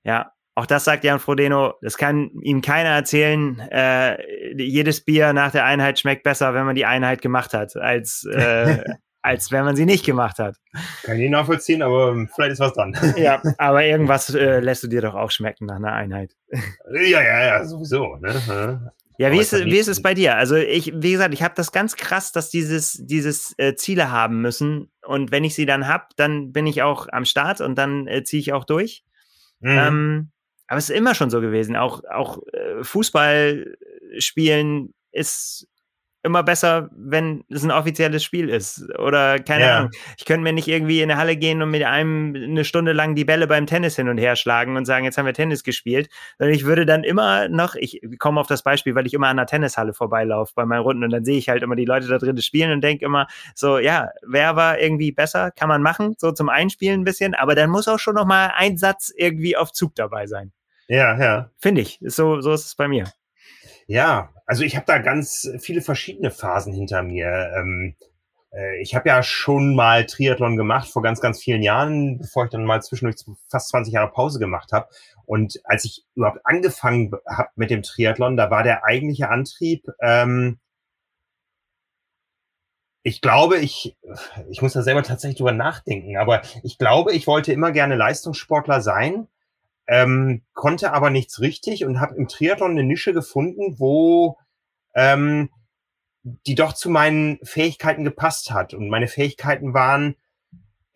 ja, 0.02 0.32
auch 0.56 0.64
das 0.64 0.84
sagt 0.84 1.04
Jan 1.04 1.20
Frodeno, 1.20 1.74
das 1.82 1.98
kann 1.98 2.30
ihm 2.40 2.62
keiner 2.62 2.88
erzählen. 2.88 3.60
Äh, 3.70 4.16
jedes 4.56 5.02
Bier 5.02 5.34
nach 5.34 5.52
der 5.52 5.66
Einheit 5.66 6.00
schmeckt 6.00 6.22
besser, 6.22 6.54
wenn 6.54 6.64
man 6.64 6.74
die 6.74 6.86
Einheit 6.86 7.20
gemacht 7.20 7.52
hat, 7.52 7.76
als, 7.76 8.24
äh, 8.24 8.82
als 9.22 9.52
wenn 9.52 9.66
man 9.66 9.76
sie 9.76 9.84
nicht 9.84 10.06
gemacht 10.06 10.38
hat. 10.38 10.56
Kann 11.02 11.20
ich 11.20 11.30
nachvollziehen, 11.30 11.82
aber 11.82 12.26
vielleicht 12.34 12.52
ist 12.52 12.60
was 12.60 12.72
dran. 12.72 12.96
Ja, 13.18 13.42
aber 13.58 13.84
irgendwas 13.84 14.34
äh, 14.34 14.60
lässt 14.60 14.82
du 14.82 14.88
dir 14.88 15.02
doch 15.02 15.14
auch 15.14 15.30
schmecken 15.30 15.66
nach 15.66 15.76
einer 15.76 15.92
Einheit. 15.92 16.34
Ja, 16.90 17.20
ja, 17.20 17.44
ja, 17.44 17.64
sowieso. 17.66 18.16
Ne? 18.16 18.92
Ja, 19.18 19.32
wie 19.32 19.38
ist, 19.38 19.52
es, 19.52 19.66
wie 19.66 19.76
ist 19.76 19.88
es 19.88 20.00
bei 20.00 20.14
dir? 20.14 20.36
Also 20.36 20.56
ich, 20.56 20.90
wie 20.94 21.12
gesagt, 21.12 21.34
ich 21.34 21.42
habe 21.42 21.54
das 21.54 21.70
ganz 21.70 21.96
krass, 21.96 22.32
dass 22.32 22.48
dieses, 22.48 22.98
dieses 23.04 23.54
äh, 23.58 23.74
Ziele 23.74 24.10
haben 24.10 24.40
müssen. 24.40 24.90
Und 25.04 25.32
wenn 25.32 25.44
ich 25.44 25.54
sie 25.54 25.66
dann 25.66 25.86
hab, 25.86 26.16
dann 26.16 26.52
bin 26.52 26.66
ich 26.66 26.80
auch 26.80 27.08
am 27.12 27.26
Start 27.26 27.60
und 27.60 27.76
dann 27.76 28.06
äh, 28.06 28.24
ziehe 28.24 28.40
ich 28.40 28.54
auch 28.54 28.64
durch. 28.64 29.04
Mhm. 29.60 29.78
Ähm, 29.78 30.30
aber 30.68 30.78
es 30.78 30.90
ist 30.90 30.96
immer 30.96 31.14
schon 31.14 31.30
so 31.30 31.40
gewesen. 31.40 31.76
Auch, 31.76 32.02
auch 32.04 32.38
äh, 32.52 32.82
Fußball 32.82 33.76
spielen 34.18 34.94
ist 35.12 35.68
immer 36.26 36.42
besser, 36.42 36.90
wenn 36.92 37.44
es 37.48 37.62
ein 37.62 37.70
offizielles 37.70 38.22
Spiel 38.22 38.50
ist. 38.50 38.84
Oder 38.98 39.38
keine 39.38 39.64
ja. 39.64 39.78
Ahnung. 39.78 39.90
Ich 40.18 40.24
könnte 40.24 40.42
mir 40.42 40.52
nicht 40.52 40.66
irgendwie 40.66 41.00
in 41.00 41.10
eine 41.10 41.20
Halle 41.20 41.36
gehen 41.36 41.62
und 41.62 41.70
mit 41.70 41.84
einem 41.84 42.34
eine 42.34 42.64
Stunde 42.64 42.92
lang 42.92 43.14
die 43.14 43.24
Bälle 43.24 43.46
beim 43.46 43.66
Tennis 43.66 43.96
hin 43.96 44.08
und 44.08 44.18
her 44.18 44.34
schlagen 44.34 44.76
und 44.76 44.84
sagen, 44.84 45.04
jetzt 45.04 45.16
haben 45.16 45.24
wir 45.24 45.32
Tennis 45.32 45.62
gespielt. 45.62 46.10
Sondern 46.38 46.54
ich 46.54 46.64
würde 46.64 46.84
dann 46.84 47.04
immer 47.04 47.48
noch, 47.48 47.76
ich 47.76 48.00
komme 48.18 48.40
auf 48.40 48.48
das 48.48 48.62
Beispiel, 48.62 48.94
weil 48.96 49.06
ich 49.06 49.14
immer 49.14 49.28
an 49.28 49.36
der 49.36 49.46
Tennishalle 49.46 49.94
vorbeilaufe 49.94 50.52
bei 50.54 50.66
meinen 50.66 50.82
Runden 50.82 51.04
und 51.04 51.10
dann 51.10 51.24
sehe 51.24 51.38
ich 51.38 51.48
halt 51.48 51.62
immer 51.62 51.76
die 51.76 51.84
Leute 51.84 52.08
da 52.08 52.18
drin 52.18 52.36
spielen 52.42 52.72
und 52.72 52.82
denke 52.82 53.04
immer 53.04 53.28
so, 53.54 53.78
ja, 53.78 54.10
wer 54.26 54.56
war 54.56 54.80
irgendwie 54.80 55.12
besser? 55.12 55.52
Kann 55.52 55.68
man 55.68 55.80
machen, 55.80 56.16
so 56.18 56.32
zum 56.32 56.48
Einspielen 56.48 57.00
ein 57.02 57.04
bisschen, 57.04 57.34
aber 57.34 57.54
dann 57.54 57.70
muss 57.70 57.86
auch 57.86 58.00
schon 58.00 58.16
noch 58.16 58.26
mal 58.26 58.52
ein 58.56 58.76
Satz 58.76 59.12
irgendwie 59.16 59.56
auf 59.56 59.72
Zug 59.72 59.94
dabei 59.94 60.26
sein. 60.26 60.52
Ja, 60.88 61.18
ja. 61.18 61.50
Finde 61.58 61.80
ich. 61.80 61.98
So, 62.02 62.40
so 62.40 62.52
ist 62.52 62.66
es 62.66 62.74
bei 62.76 62.88
mir. 62.88 63.10
Ja, 63.86 64.30
also 64.46 64.62
ich 64.64 64.76
habe 64.76 64.86
da 64.86 64.98
ganz 64.98 65.48
viele 65.58 65.80
verschiedene 65.80 66.30
Phasen 66.30 66.72
hinter 66.72 67.02
mir. 67.02 67.52
Ähm, 67.56 67.96
äh, 68.52 68.80
ich 68.80 68.94
habe 68.94 69.08
ja 69.08 69.22
schon 69.22 69.74
mal 69.74 70.06
Triathlon 70.06 70.56
gemacht 70.56 70.88
vor 70.88 71.02
ganz, 71.02 71.20
ganz 71.20 71.42
vielen 71.42 71.62
Jahren, 71.62 72.18
bevor 72.18 72.44
ich 72.44 72.50
dann 72.50 72.64
mal 72.64 72.82
zwischendurch 72.82 73.16
fast 73.48 73.68
20 73.70 73.94
Jahre 73.94 74.10
Pause 74.10 74.38
gemacht 74.38 74.72
habe. 74.72 74.88
Und 75.24 75.60
als 75.64 75.84
ich 75.84 76.04
überhaupt 76.14 76.40
angefangen 76.44 77.12
habe 77.28 77.50
mit 77.56 77.70
dem 77.70 77.82
Triathlon, 77.82 78.36
da 78.36 78.50
war 78.50 78.62
der 78.62 78.84
eigentliche 78.84 79.28
Antrieb, 79.28 79.84
ähm, 80.00 80.58
ich 83.02 83.20
glaube, 83.20 83.58
ich, 83.58 83.96
ich 84.50 84.62
muss 84.62 84.72
da 84.72 84.82
selber 84.82 85.04
tatsächlich 85.04 85.38
drüber 85.38 85.52
nachdenken, 85.52 86.16
aber 86.16 86.42
ich 86.64 86.76
glaube, 86.76 87.12
ich 87.12 87.28
wollte 87.28 87.52
immer 87.52 87.70
gerne 87.70 87.94
Leistungssportler 87.94 88.80
sein 88.80 89.28
ähm, 89.88 90.42
konnte 90.54 90.92
aber 90.92 91.10
nichts 91.10 91.40
richtig 91.40 91.84
und 91.84 92.00
habe 92.00 92.16
im 92.16 92.28
Triathlon 92.28 92.72
eine 92.72 92.82
Nische 92.84 93.12
gefunden, 93.12 93.78
wo 93.78 94.38
ähm, 94.94 95.50
die 96.46 96.56
doch 96.56 96.72
zu 96.72 96.90
meinen 96.90 97.38
Fähigkeiten 97.44 98.04
gepasst 98.04 98.50
hat. 98.50 98.74
Und 98.74 98.88
meine 98.88 99.06
Fähigkeiten 99.06 99.74
waren 99.74 100.16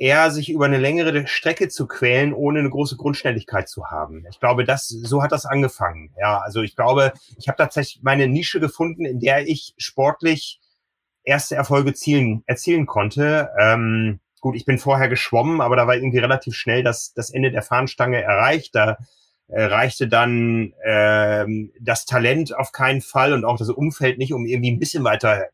eher, 0.01 0.31
sich 0.31 0.51
über 0.51 0.65
eine 0.65 0.79
längere 0.79 1.27
Strecke 1.27 1.69
zu 1.69 1.87
quälen, 1.87 2.33
ohne 2.33 2.61
eine 2.61 2.71
große 2.71 2.97
Grundschnelligkeit 2.97 3.69
zu 3.69 3.87
haben. 3.91 4.25
Ich 4.31 4.41
glaube, 4.41 4.65
das 4.65 4.89
so 4.89 5.23
hat 5.23 5.31
das 5.31 5.45
angefangen. 5.45 6.13
Ja, 6.19 6.39
also 6.39 6.63
ich 6.63 6.75
glaube, 6.75 7.13
ich 7.37 7.49
habe 7.49 7.59
tatsächlich 7.59 8.03
meine 8.03 8.27
Nische 8.27 8.61
gefunden, 8.61 9.05
in 9.05 9.21
der 9.21 9.47
ich 9.47 9.75
sportlich 9.77 10.59
erste 11.23 11.55
Erfolge 11.55 11.93
zielen, 11.93 12.43
erzielen 12.47 12.87
konnte. 12.87 13.51
Ähm, 13.61 14.21
gut, 14.41 14.57
ich 14.57 14.65
bin 14.65 14.79
vorher 14.79 15.09
geschwommen, 15.09 15.61
aber 15.61 15.77
da 15.77 15.87
war 15.87 15.95
irgendwie 15.95 16.19
relativ 16.19 16.55
schnell 16.55 16.83
das, 16.83 17.13
das 17.15 17.31
Ende 17.31 17.51
der 17.51 17.63
Fahnenstange 17.63 18.21
erreicht. 18.21 18.75
Da 18.75 18.99
äh, 19.49 19.65
reichte 19.65 20.09
dann 20.09 20.75
ähm, 20.85 21.73
das 21.81 22.07
Talent 22.07 22.57
auf 22.57 22.73
keinen 22.73 23.01
Fall 23.01 23.33
und 23.33 23.45
auch 23.45 23.59
das 23.59 23.69
Umfeld 23.69 24.19
nicht, 24.19 24.33
um 24.33 24.47
irgendwie 24.47 24.71
ein 24.71 24.79
bisschen 24.79 25.05
weiter 25.05 25.49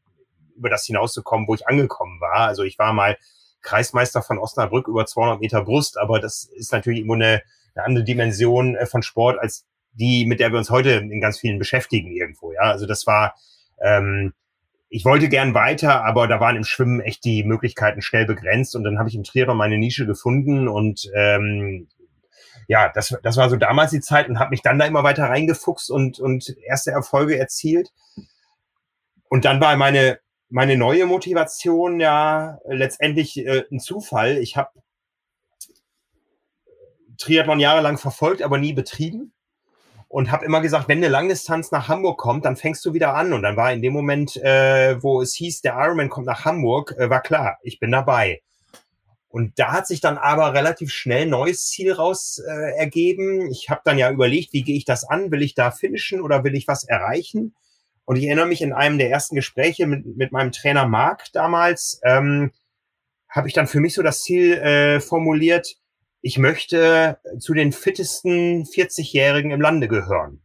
über 0.56 0.70
das 0.70 0.86
hinauszukommen, 0.86 1.48
wo 1.48 1.54
ich 1.54 1.66
angekommen 1.68 2.20
war. 2.20 2.46
Also 2.46 2.62
ich 2.62 2.78
war 2.78 2.92
mal 2.92 3.16
Kreismeister 3.62 4.22
von 4.22 4.38
Osnabrück 4.38 4.88
über 4.88 5.06
200 5.06 5.40
Meter 5.40 5.62
Brust, 5.64 5.98
aber 5.98 6.20
das 6.20 6.44
ist 6.44 6.72
natürlich 6.72 7.00
immer 7.00 7.14
eine, 7.14 7.42
eine 7.74 7.84
andere 7.84 8.04
Dimension 8.04 8.76
äh, 8.76 8.86
von 8.86 9.02
Sport 9.02 9.38
als 9.38 9.66
die, 9.92 10.26
mit 10.26 10.40
der 10.40 10.52
wir 10.52 10.58
uns 10.58 10.70
heute 10.70 10.90
in 10.90 11.20
ganz 11.20 11.38
vielen 11.38 11.58
beschäftigen 11.58 12.12
irgendwo. 12.12 12.52
Ja, 12.52 12.62
also 12.62 12.86
das 12.86 13.06
war, 13.06 13.34
ähm, 13.80 14.34
ich 14.88 15.04
wollte 15.04 15.28
gern 15.28 15.54
weiter, 15.54 16.04
aber 16.04 16.28
da 16.28 16.40
waren 16.40 16.56
im 16.56 16.64
Schwimmen 16.64 17.00
echt 17.00 17.24
die 17.24 17.44
Möglichkeiten 17.44 18.02
schnell 18.02 18.26
begrenzt 18.26 18.76
und 18.76 18.84
dann 18.84 18.98
habe 18.98 19.08
ich 19.08 19.14
im 19.14 19.24
Triathlon 19.24 19.56
meine 19.56 19.78
Nische 19.78 20.06
gefunden 20.06 20.68
und 20.68 21.10
ähm, 21.14 21.88
ja, 22.68 22.90
das, 22.92 23.16
das 23.22 23.36
war 23.36 23.48
so 23.50 23.56
damals 23.56 23.90
die 23.90 24.00
Zeit 24.00 24.28
und 24.28 24.38
habe 24.38 24.50
mich 24.50 24.62
dann 24.62 24.78
da 24.78 24.86
immer 24.86 25.04
weiter 25.04 25.24
reingefuchst 25.24 25.90
und, 25.90 26.18
und 26.18 26.56
erste 26.64 26.90
Erfolge 26.90 27.38
erzielt. 27.38 27.92
Und 29.28 29.44
dann 29.44 29.60
war 29.60 29.76
meine, 29.76 30.18
meine 30.48 30.76
neue 30.76 31.06
Motivation 31.06 32.00
ja 32.00 32.58
letztendlich 32.66 33.36
äh, 33.38 33.64
ein 33.70 33.78
Zufall. 33.78 34.38
Ich 34.38 34.56
habe 34.56 34.70
Triathlon 37.18 37.60
jahrelang 37.60 37.98
verfolgt, 37.98 38.42
aber 38.42 38.58
nie 38.58 38.72
betrieben 38.72 39.32
und 40.16 40.32
habe 40.32 40.46
immer 40.46 40.62
gesagt, 40.62 40.88
wenn 40.88 40.96
eine 40.96 41.08
Langdistanz 41.08 41.72
nach 41.72 41.88
Hamburg 41.88 42.16
kommt, 42.16 42.46
dann 42.46 42.56
fängst 42.56 42.82
du 42.86 42.94
wieder 42.94 43.12
an. 43.14 43.34
Und 43.34 43.42
dann 43.42 43.58
war 43.58 43.70
in 43.70 43.82
dem 43.82 43.92
Moment, 43.92 44.34
äh, 44.38 44.96
wo 45.02 45.20
es 45.20 45.34
hieß, 45.34 45.60
der 45.60 45.74
Ironman 45.74 46.08
kommt 46.08 46.24
nach 46.24 46.46
Hamburg, 46.46 46.94
äh, 46.96 47.10
war 47.10 47.20
klar, 47.20 47.58
ich 47.62 47.80
bin 47.80 47.92
dabei. 47.92 48.40
Und 49.28 49.58
da 49.58 49.72
hat 49.72 49.86
sich 49.86 50.00
dann 50.00 50.16
aber 50.16 50.54
relativ 50.54 50.90
schnell 50.90 51.26
neues 51.26 51.66
Ziel 51.66 51.92
raus 51.92 52.38
äh, 52.48 52.78
ergeben. 52.78 53.50
Ich 53.50 53.68
habe 53.68 53.82
dann 53.84 53.98
ja 53.98 54.10
überlegt, 54.10 54.54
wie 54.54 54.62
gehe 54.62 54.78
ich 54.78 54.86
das 54.86 55.04
an? 55.04 55.30
Will 55.30 55.42
ich 55.42 55.54
da 55.54 55.70
finishen 55.70 56.22
oder 56.22 56.44
will 56.44 56.54
ich 56.54 56.66
was 56.66 56.84
erreichen? 56.84 57.54
Und 58.06 58.16
ich 58.16 58.24
erinnere 58.24 58.46
mich 58.46 58.62
in 58.62 58.72
einem 58.72 58.96
der 58.96 59.10
ersten 59.10 59.36
Gespräche 59.36 59.86
mit, 59.86 60.16
mit 60.16 60.32
meinem 60.32 60.50
Trainer 60.50 60.86
Marc 60.86 61.30
damals, 61.34 62.00
ähm, 62.04 62.52
habe 63.28 63.48
ich 63.48 63.52
dann 63.52 63.66
für 63.66 63.80
mich 63.80 63.92
so 63.92 64.02
das 64.02 64.22
Ziel 64.22 64.54
äh, 64.54 64.98
formuliert, 64.98 65.76
ich 66.26 66.38
möchte 66.38 67.20
zu 67.38 67.54
den 67.54 67.70
fittesten 67.70 68.64
40-Jährigen 68.64 69.52
im 69.52 69.60
Lande 69.60 69.86
gehören. 69.86 70.42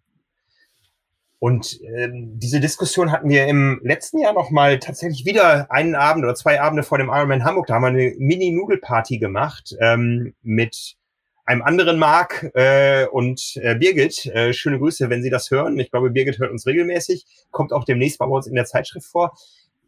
Und 1.40 1.80
ähm, 1.82 2.38
diese 2.38 2.60
Diskussion 2.60 3.12
hatten 3.12 3.30
wir 3.30 3.48
im 3.48 3.82
letzten 3.84 4.20
Jahr 4.20 4.34
noch 4.34 4.52
mal 4.52 4.78
tatsächlich 4.78 5.26
wieder 5.26 5.72
einen 5.72 5.96
Abend 5.96 6.24
oder 6.24 6.36
zwei 6.36 6.62
Abende 6.62 6.84
vor 6.84 7.00
dem 7.00 7.08
Ironman 7.08 7.44
Hamburg. 7.44 7.66
Da 7.66 7.74
haben 7.74 7.82
wir 7.82 7.88
eine 7.88 8.14
Mini-Nudelparty 8.20 9.18
gemacht 9.18 9.76
ähm, 9.82 10.36
mit 10.44 10.98
einem 11.46 11.64
anderen 11.64 11.98
Marc 11.98 12.52
äh, 12.54 13.08
und 13.08 13.54
äh, 13.56 13.74
Birgit. 13.74 14.28
Äh, 14.28 14.54
schöne 14.54 14.78
Grüße, 14.78 15.10
wenn 15.10 15.24
Sie 15.24 15.32
das 15.32 15.50
hören. 15.50 15.80
Ich 15.80 15.90
glaube, 15.90 16.12
Birgit 16.12 16.38
hört 16.38 16.52
uns 16.52 16.68
regelmäßig, 16.68 17.26
kommt 17.50 17.74
auch 17.74 17.86
demnächst 17.86 18.20
bei 18.20 18.26
uns 18.26 18.46
in 18.46 18.54
der 18.54 18.66
Zeitschrift 18.66 19.08
vor. 19.08 19.36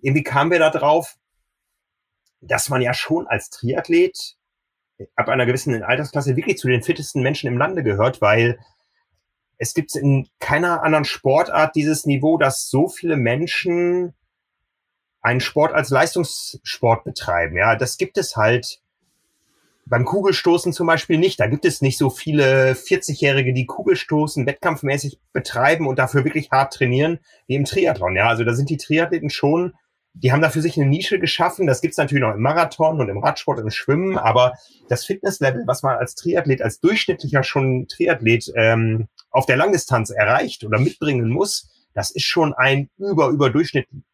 Irgendwie 0.02 0.24
kamen 0.24 0.50
wir 0.50 0.58
da 0.58 0.72
drauf, 0.72 1.18
dass 2.42 2.70
man 2.70 2.82
ja 2.82 2.96
schon 2.96 3.28
als 3.28 3.52
Triathlet 3.52 4.38
ab 5.16 5.30
einer 5.30 5.46
gewissen 5.46 5.84
Altersklasse 5.84 6.36
wirklich 6.36 6.58
zu 6.58 6.68
den 6.68 6.84
fittesten 6.84 7.22
Menschen 7.22 7.48
im 7.48 7.58
Lande 7.58 7.84
gehört, 7.84 8.22
weil 8.22 8.60
es 9.58 9.74
gibt 9.74 9.96
in 9.96 10.28
keiner 10.40 10.84
anderen 10.84 11.06
Sportart 11.06 11.76
dieses 11.76 12.06
Niveau, 12.06 12.38
dass 12.38 12.70
so 12.70 12.88
viele 12.88 13.16
Menschen 13.16 14.14
einen 15.22 15.40
Sport 15.40 15.74
als 15.74 15.90
Leistungssport 15.90 17.04
betreiben. 17.06 17.56
Ja, 17.56 17.76
das 17.76 17.98
gibt 17.98 18.18
es 18.18 18.36
halt 18.36 18.82
beim 19.86 20.06
Kugelstoßen 20.06 20.74
zum 20.74 20.88
Beispiel 20.88 21.18
nicht. 21.18 21.40
Da 21.40 21.48
gibt 21.48 21.66
es 21.66 21.82
nicht 21.82 21.98
so 21.98 22.10
viele 22.10 22.74
40-Jährige, 22.74 23.54
die 23.54 23.66
Kugelstoßen 23.66 24.46
wettkampfmäßig 24.46 25.20
betreiben 25.34 25.88
und 25.88 26.00
dafür 26.00 26.24
wirklich 26.24 26.52
hart 26.52 26.74
trainieren 26.74 27.20
wie 27.48 27.56
im 27.56 27.66
Triathlon. 27.66 28.16
Ja, 28.16 28.28
also 28.28 28.44
da 28.44 28.54
sind 28.54 28.70
die 28.70 28.78
Triathleten 28.78 29.30
schon 29.30 29.74
die 30.14 30.32
haben 30.32 30.42
da 30.42 30.50
für 30.50 30.62
sich 30.62 30.78
eine 30.78 30.86
Nische 30.86 31.20
geschaffen. 31.20 31.68
Das 31.68 31.82
gibt's 31.82 31.98
natürlich 31.98 32.22
noch 32.22 32.36
im 32.36 32.42
Marathon 32.42 33.00
und 33.00 33.10
im 33.10 33.18
Radsport 33.18 33.58
und 33.58 33.66
im 33.66 33.72
Schwimmen, 33.72 34.18
aber 34.18 34.54
das 34.90 35.06
Fitnesslevel, 35.06 35.64
was 35.66 35.84
man 35.84 35.98
als 35.98 36.16
Triathlet, 36.16 36.62
als 36.62 36.80
durchschnittlicher 36.80 37.44
schon 37.44 37.88
Triathlet 37.88 38.52
ähm, 38.56 39.08
auf 39.32 39.46
der 39.46 39.58
Langdistanz 39.58 40.12
erreicht 40.12 40.64
oder 40.64 40.80
mitbringen 40.80 41.30
muss, 41.30 41.70
das 41.94 42.12
ist 42.12 42.26
schon 42.26 42.54
ein 42.54 42.90
über 42.98 43.28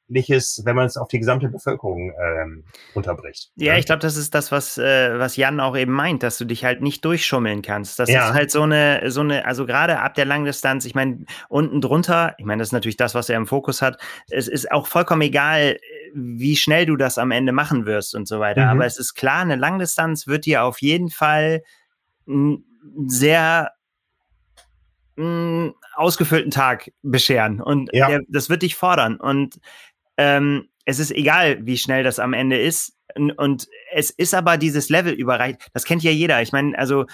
überdurchschnittliches, 0.09 0.61
wenn 0.65 0.75
man 0.75 0.85
es 0.85 0.97
auf 0.97 1.07
die 1.07 1.19
gesamte 1.19 1.49
Bevölkerung 1.49 2.11
ähm, 2.19 2.63
unterbricht. 2.93 3.51
Ja, 3.55 3.77
ich 3.77 3.85
glaube, 3.85 3.99
das 3.99 4.17
ist 4.17 4.33
das, 4.33 4.51
was 4.51 4.77
äh, 4.77 5.17
was 5.17 5.35
Jan 5.35 5.59
auch 5.59 5.77
eben 5.77 5.91
meint, 5.91 6.23
dass 6.23 6.37
du 6.37 6.45
dich 6.45 6.65
halt 6.65 6.81
nicht 6.81 7.05
durchschummeln 7.05 7.61
kannst. 7.61 7.99
Das 7.99 8.09
ja. 8.09 8.27
ist 8.27 8.33
halt 8.33 8.51
so 8.51 8.63
eine 8.63 9.11
so 9.11 9.21
eine, 9.21 9.45
also 9.45 9.65
gerade 9.65 9.99
ab 9.99 10.15
der 10.15 10.25
Langdistanz. 10.25 10.85
Ich 10.85 10.95
meine, 10.95 11.25
unten 11.47 11.81
drunter, 11.81 12.35
ich 12.37 12.45
meine, 12.45 12.59
das 12.59 12.69
ist 12.69 12.73
natürlich 12.73 12.97
das, 12.97 13.15
was 13.15 13.29
er 13.29 13.37
im 13.37 13.47
Fokus 13.47 13.81
hat. 13.81 13.99
Es 14.29 14.47
ist 14.47 14.71
auch 14.71 14.87
vollkommen 14.87 15.21
egal, 15.21 15.77
wie 16.13 16.55
schnell 16.55 16.85
du 16.85 16.95
das 16.95 17.17
am 17.17 17.31
Ende 17.31 17.51
machen 17.51 17.85
wirst 17.85 18.15
und 18.15 18.27
so 18.27 18.39
weiter. 18.39 18.65
Mhm. 18.65 18.69
Aber 18.69 18.85
es 18.85 18.97
ist 18.97 19.13
klar, 19.13 19.41
eine 19.41 19.55
Langdistanz 19.55 20.27
wird 20.27 20.45
dir 20.45 20.63
auf 20.63 20.81
jeden 20.81 21.09
Fall 21.09 21.63
sehr 23.07 23.71
ausgefüllten 25.95 26.49
Tag 26.49 26.91
bescheren 27.01 27.59
und 27.59 27.89
ja. 27.91 28.07
der, 28.07 28.21
das 28.29 28.49
wird 28.49 28.61
dich 28.61 28.75
fordern 28.75 29.17
und 29.17 29.59
ähm, 30.19 30.67
es 30.83 30.99
ist 30.99 31.11
egal, 31.11 31.65
wie 31.65 31.77
schnell 31.77 32.03
das 32.03 32.19
am 32.19 32.33
Ende 32.33 32.59
ist 32.59 32.97
und, 33.15 33.31
und 33.31 33.67
es 33.93 34.09
ist 34.09 34.33
aber 34.33 34.57
dieses 34.57 34.89
Level 34.89 35.13
überreicht. 35.13 35.69
Das 35.73 35.85
kennt 35.85 36.03
ja 36.03 36.11
jeder. 36.11 36.41
Ich 36.41 36.51
meine, 36.51 36.77
also 36.77 37.05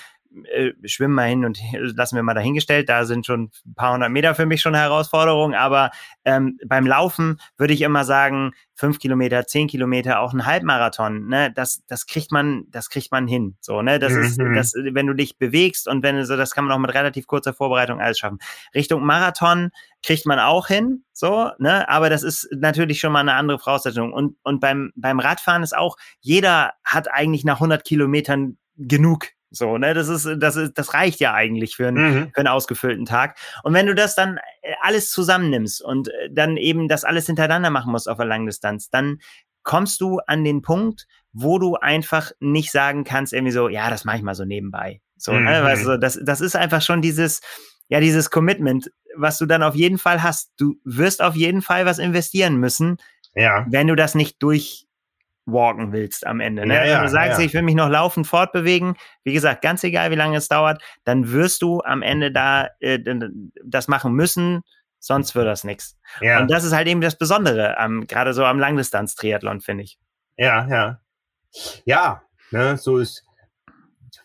äh, 0.44 0.74
schwimmen 0.86 1.14
mal 1.14 1.28
hin 1.28 1.46
und 1.46 1.60
lassen 1.96 2.16
wir 2.16 2.24
mal 2.24 2.34
dahingestellt. 2.34 2.90
Da 2.90 3.06
sind 3.06 3.26
schon 3.26 3.52
ein 3.66 3.76
paar 3.76 3.94
hundert 3.94 4.12
Meter 4.12 4.36
für 4.36 4.46
mich 4.46 4.62
schon 4.62 4.76
eine 4.76 4.84
Herausforderung. 4.84 5.54
Aber 5.54 5.92
ähm, 6.26 6.58
beim 6.66 6.86
Laufen 6.86 7.40
würde 7.58 7.74
ich 7.74 7.82
immer 7.82 8.04
sagen, 8.04 8.52
fünf 8.76 9.00
Kilometer, 9.00 9.48
zehn 9.48 9.68
Kilometer, 9.68 10.20
auch 10.20 10.34
ein 10.34 10.46
Halbmarathon. 10.46 11.28
Ne, 11.28 11.52
das, 11.54 11.84
das 11.88 12.06
kriegt 12.06 12.32
man, 12.32 12.66
das 12.70 12.90
kriegt 12.90 13.12
man 13.12 13.28
hin. 13.28 13.56
So, 13.62 13.82
ne, 13.82 14.00
das 14.00 14.14
mhm. 14.14 14.22
ist, 14.22 14.40
das, 14.56 14.74
wenn 14.76 15.08
du 15.08 15.14
dich 15.14 15.38
bewegst 15.38 15.88
und 15.88 16.04
wenn 16.04 16.24
so, 16.26 16.36
das 16.36 16.52
kann 16.52 16.66
man 16.66 16.74
auch 16.74 16.80
mit 16.80 16.94
relativ 16.94 17.26
kurzer 17.26 17.54
Vorbereitung 17.54 18.02
alles 18.02 18.20
schaffen. 18.20 18.40
Richtung 18.74 19.06
Marathon 19.06 19.72
kriegt 20.04 20.26
man 20.26 20.40
auch 20.40 20.68
hin, 20.68 21.04
so, 21.14 21.50
ne, 21.58 21.88
aber 21.90 22.10
das 22.10 22.24
ist 22.24 22.48
natürlich 22.52 23.00
schon 23.00 23.14
mal 23.14 23.22
eine 23.22 23.34
andere 23.34 23.60
Voraussetzung. 23.60 24.12
Und 24.14 24.36
und 24.44 24.60
beim 24.60 24.92
beim 24.96 25.20
Radfahren 25.20 25.64
ist 25.64 25.76
auch 25.76 25.96
jeder 26.20 26.74
hat 26.84 27.12
eigentlich 27.12 27.46
nach 27.46 27.56
100 27.56 27.84
Kilometern 27.86 28.58
genug 28.78 29.28
so, 29.52 29.78
ne, 29.78 29.94
das 29.94 30.08
ist, 30.08 30.28
das 30.38 30.56
ist, 30.56 30.78
das 30.78 30.94
reicht 30.94 31.20
ja 31.20 31.34
eigentlich 31.34 31.76
für 31.76 31.88
einen, 31.88 31.98
mhm. 31.98 32.32
für 32.34 32.40
einen 32.40 32.48
ausgefüllten 32.48 33.06
Tag. 33.06 33.38
Und 33.64 33.74
wenn 33.74 33.86
du 33.86 33.96
das 33.96 34.16
dann 34.16 34.38
äh, 34.62 34.74
alles 34.82 35.12
zusammennimmst 35.12 35.82
und 35.82 36.10
äh, 36.10 36.30
dann 36.32 36.58
eben 36.58 36.88
das 36.88 37.04
alles 37.04 37.28
hintereinander 37.28 37.70
machen 37.70 37.92
musst 37.92 38.10
auf 38.10 38.18
der 38.18 38.26
Langdistanz, 38.26 38.90
dann 38.90 39.20
kommst 39.64 40.02
du 40.02 40.20
an 40.28 40.44
den 40.44 40.62
Punkt, 40.62 41.08
wo 41.34 41.60
du 41.60 41.76
einfach 41.76 42.32
nicht 42.40 42.72
sagen 42.72 43.04
kannst, 43.04 43.34
irgendwie 43.34 43.52
so, 43.52 43.70
ja, 43.70 43.90
das 43.90 44.06
mache 44.06 44.18
ich 44.18 44.24
mal 44.24 44.36
so 44.36 44.46
nebenbei. 44.46 45.02
So, 45.18 45.32
ne, 45.32 45.40
mhm. 45.40 45.46
ne, 45.46 45.64
weißt 45.64 45.86
du, 45.86 46.00
das, 46.00 46.20
das 46.24 46.42
ist 46.42 46.56
einfach 46.56 46.82
schon 46.82 47.02
dieses, 47.02 47.42
ja, 47.88 48.00
dieses 48.00 48.30
Commitment, 48.30 48.92
was 49.16 49.38
du 49.38 49.46
dann 49.46 49.64
auf 49.64 49.76
jeden 49.76 49.98
Fall 49.98 50.24
hast. 50.24 50.52
Du 50.58 50.76
wirst 50.84 51.22
auf 51.22 51.36
jeden 51.36 51.62
Fall 51.62 51.86
was 51.86 52.00
investieren 52.00 52.58
müssen, 52.58 52.98
ja. 53.36 53.66
wenn 53.70 53.88
du 53.88 53.96
das 53.96 54.16
nicht 54.16 54.42
durch 54.42 54.85
walken 55.46 55.92
willst 55.92 56.26
am 56.26 56.40
Ende. 56.40 56.66
Ne? 56.66 56.76
Ja, 56.76 56.86
ja, 56.86 56.96
Wenn 56.96 57.04
du 57.04 57.10
sagst, 57.10 57.40
ja. 57.40 57.46
ich 57.46 57.54
will 57.54 57.62
mich 57.62 57.76
noch 57.76 57.90
laufend 57.90 58.28
fortbewegen, 58.28 58.96
wie 59.24 59.34
gesagt, 59.34 59.62
ganz 59.62 59.84
egal, 59.84 60.12
wie 60.12 60.16
lange 60.16 60.38
es 60.38 60.48
dauert, 60.48 60.82
dann 61.04 61.32
wirst 61.32 61.62
du 61.62 61.82
am 61.82 62.02
Ende 62.02 62.32
da 62.32 62.70
äh, 62.80 63.00
das 63.64 63.88
machen 63.88 64.14
müssen, 64.14 64.62
sonst 65.00 65.36
wird 65.36 65.48
das 65.48 65.64
nichts. 65.64 65.98
Ja. 66.22 66.40
Und 66.40 66.50
das 66.50 66.64
ist 66.64 66.74
halt 66.74 66.88
eben 66.88 67.02
das 67.02 67.18
Besondere, 67.18 67.78
am, 67.78 68.08
gerade 68.08 68.34
so 68.34 68.44
am 68.44 68.60
Langdistanz-Triathlon, 68.60 69.62
finde 69.62 69.84
ich. 69.84 70.00
Ja, 70.38 70.68
ja. 70.68 71.00
Ja, 71.86 72.24
ne, 72.52 72.78
so 72.78 72.98
ist, 72.98 73.24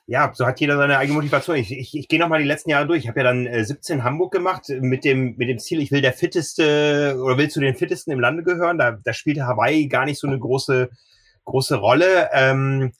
ja, 0.06 0.32
so 0.34 0.44
hat 0.44 0.58
jeder 0.58 0.76
seine 0.76 0.98
eigene 0.98 1.18
Motivation. 1.18 1.56
Ich, 1.56 1.70
ich, 1.70 1.96
ich 1.96 2.08
gehe 2.08 2.18
nochmal 2.18 2.40
die 2.40 2.48
letzten 2.48 2.70
Jahre 2.70 2.86
durch. 2.86 3.04
Ich 3.04 3.08
habe 3.08 3.20
ja 3.20 3.24
dann 3.24 3.46
äh, 3.46 3.64
17 3.64 4.02
Hamburg 4.02 4.32
gemacht 4.32 4.68
mit 4.68 5.04
dem, 5.04 5.36
mit 5.36 5.48
dem 5.48 5.60
Ziel, 5.60 5.80
ich 5.80 5.92
will 5.92 6.00
der 6.00 6.12
fitteste 6.12 7.16
oder 7.22 7.38
will 7.38 7.48
zu 7.48 7.60
den 7.60 7.76
fittesten 7.76 8.12
im 8.12 8.18
Lande 8.18 8.42
gehören. 8.42 8.76
Da, 8.76 8.98
da 9.04 9.12
spielte 9.12 9.46
Hawaii 9.46 9.86
gar 9.86 10.06
nicht 10.06 10.18
so 10.18 10.26
eine 10.26 10.38
große 10.38 10.90
große 11.44 11.76
Rolle. 11.76 12.30
Ähm, 12.32 12.92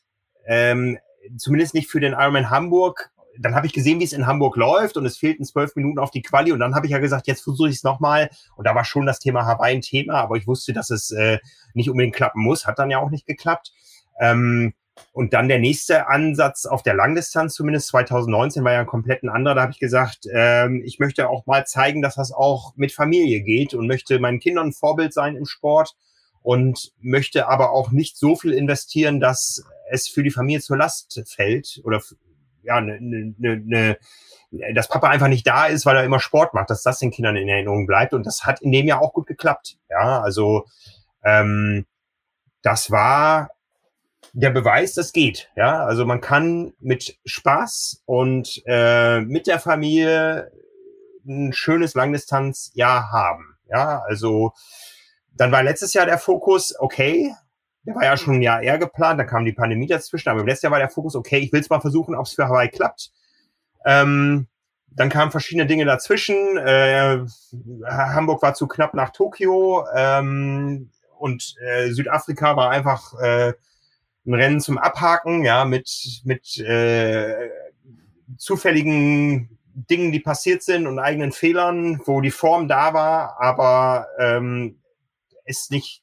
ähm, 0.46 0.98
zumindest 1.36 1.74
nicht 1.74 1.88
für 1.88 2.00
den 2.00 2.12
Ironman 2.12 2.50
Hamburg. 2.50 3.10
Dann 3.38 3.54
habe 3.54 3.66
ich 3.66 3.72
gesehen, 3.72 4.00
wie 4.00 4.04
es 4.04 4.12
in 4.12 4.26
Hamburg 4.26 4.56
läuft 4.56 4.96
und 4.96 5.06
es 5.06 5.16
fehlten 5.16 5.44
zwölf 5.44 5.76
Minuten 5.76 5.98
auf 5.98 6.10
die 6.10 6.22
Quali 6.22 6.52
und 6.52 6.58
dann 6.58 6.74
habe 6.74 6.86
ich 6.86 6.92
ja 6.92 6.98
gesagt, 6.98 7.26
jetzt 7.26 7.42
versuche 7.42 7.68
ich 7.68 7.76
es 7.76 7.84
nochmal. 7.84 8.28
Und 8.56 8.66
da 8.66 8.74
war 8.74 8.84
schon 8.84 9.06
das 9.06 9.18
Thema 9.18 9.46
Hawaii 9.46 9.76
ein 9.76 9.82
Thema, 9.82 10.14
aber 10.14 10.36
ich 10.36 10.46
wusste, 10.46 10.72
dass 10.72 10.90
es 10.90 11.10
äh, 11.10 11.38
nicht 11.72 11.88
unbedingt 11.88 12.16
klappen 12.16 12.42
muss. 12.42 12.66
Hat 12.66 12.78
dann 12.78 12.90
ja 12.90 12.98
auch 12.98 13.10
nicht 13.10 13.26
geklappt. 13.26 13.72
Ähm, 14.20 14.74
und 15.12 15.32
dann 15.32 15.48
der 15.48 15.58
nächste 15.58 16.08
Ansatz 16.08 16.66
auf 16.66 16.82
der 16.82 16.94
Langdistanz, 16.94 17.54
zumindest 17.54 17.88
2019, 17.88 18.64
war 18.64 18.72
ja 18.72 18.80
ein 18.80 18.86
komplett 18.86 19.24
anderer. 19.26 19.54
Da 19.54 19.62
habe 19.62 19.72
ich 19.72 19.78
gesagt, 19.78 20.26
ähm, 20.32 20.82
ich 20.84 20.98
möchte 20.98 21.28
auch 21.28 21.46
mal 21.46 21.66
zeigen, 21.66 22.02
dass 22.02 22.16
das 22.16 22.32
auch 22.32 22.74
mit 22.76 22.92
Familie 22.92 23.40
geht 23.40 23.74
und 23.74 23.86
möchte 23.86 24.18
meinen 24.18 24.40
Kindern 24.40 24.68
ein 24.68 24.72
Vorbild 24.72 25.12
sein 25.12 25.36
im 25.36 25.46
Sport 25.46 25.94
und 26.42 26.92
möchte 27.00 27.48
aber 27.48 27.72
auch 27.72 27.90
nicht 27.90 28.16
so 28.16 28.36
viel 28.36 28.52
investieren, 28.52 29.20
dass 29.20 29.64
es 29.90 30.08
für 30.08 30.22
die 30.22 30.30
Familie 30.30 30.60
zur 30.60 30.76
Last 30.76 31.22
fällt 31.26 31.80
oder 31.84 32.00
ja, 32.62 32.80
ne, 32.80 32.98
ne, 33.00 33.56
ne, 33.56 33.98
dass 34.74 34.88
Papa 34.88 35.08
einfach 35.08 35.28
nicht 35.28 35.46
da 35.46 35.66
ist, 35.66 35.86
weil 35.86 35.96
er 35.96 36.04
immer 36.04 36.20
Sport 36.20 36.54
macht, 36.54 36.70
dass 36.70 36.82
das 36.82 36.98
den 36.98 37.10
Kindern 37.10 37.36
in 37.36 37.48
Erinnerung 37.48 37.86
bleibt. 37.86 38.12
Und 38.14 38.26
das 38.26 38.44
hat 38.44 38.60
in 38.60 38.72
dem 38.72 38.86
Jahr 38.86 39.00
auch 39.00 39.12
gut 39.12 39.26
geklappt. 39.26 39.78
Ja, 39.88 40.20
also 40.20 40.66
ähm, 41.24 41.86
das 42.62 42.90
war 42.90 43.50
der 44.32 44.50
Beweis, 44.50 44.94
das 44.94 45.12
geht. 45.12 45.50
Ja, 45.56 45.84
also 45.84 46.04
man 46.04 46.20
kann 46.20 46.72
mit 46.80 47.18
Spaß 47.24 48.02
und 48.06 48.62
äh, 48.66 49.20
mit 49.20 49.46
der 49.46 49.60
Familie 49.60 50.50
ein 51.26 51.52
schönes 51.52 51.94
Langdistanzjahr 51.94 53.12
haben. 53.12 53.56
Ja, 53.68 54.02
also 54.06 54.52
dann 55.34 55.52
war 55.52 55.62
letztes 55.62 55.92
Jahr 55.94 56.06
der 56.06 56.18
Fokus, 56.18 56.74
okay, 56.78 57.34
der 57.84 57.94
war 57.94 58.04
ja 58.04 58.16
schon 58.16 58.34
ein 58.34 58.42
Jahr 58.42 58.62
eher 58.62 58.78
geplant, 58.78 59.18
dann 59.18 59.26
kam 59.26 59.44
die 59.44 59.52
Pandemie 59.52 59.86
dazwischen, 59.86 60.28
aber 60.28 60.44
letztes 60.44 60.62
Jahr 60.62 60.72
war 60.72 60.78
der 60.78 60.90
Fokus, 60.90 61.14
okay, 61.14 61.38
ich 61.38 61.52
will 61.52 61.60
es 61.60 61.70
mal 61.70 61.80
versuchen, 61.80 62.14
ob 62.14 62.26
es 62.26 62.34
für 62.34 62.46
Hawaii 62.46 62.68
klappt. 62.68 63.10
Ähm, 63.86 64.48
dann 64.92 65.08
kamen 65.08 65.30
verschiedene 65.30 65.66
Dinge 65.66 65.84
dazwischen. 65.84 66.58
Äh, 66.58 67.24
Hamburg 67.86 68.42
war 68.42 68.54
zu 68.54 68.66
knapp 68.66 68.92
nach 68.94 69.10
Tokio 69.10 69.86
ähm, 69.94 70.90
und 71.18 71.54
äh, 71.60 71.90
Südafrika 71.90 72.56
war 72.56 72.70
einfach 72.70 73.14
äh, 73.20 73.54
ein 74.26 74.34
Rennen 74.34 74.60
zum 74.60 74.78
Abhaken, 74.78 75.44
ja, 75.44 75.64
mit, 75.64 76.20
mit 76.24 76.58
äh, 76.58 77.50
zufälligen 78.36 79.58
Dingen, 79.74 80.12
die 80.12 80.20
passiert 80.20 80.62
sind 80.62 80.86
und 80.86 80.98
eigenen 80.98 81.32
Fehlern, 81.32 82.00
wo 82.04 82.20
die 82.20 82.30
Form 82.30 82.68
da 82.68 82.92
war, 82.92 83.40
aber 83.40 84.08
ähm, 84.18 84.79
es 85.44 85.70
nicht 85.70 86.02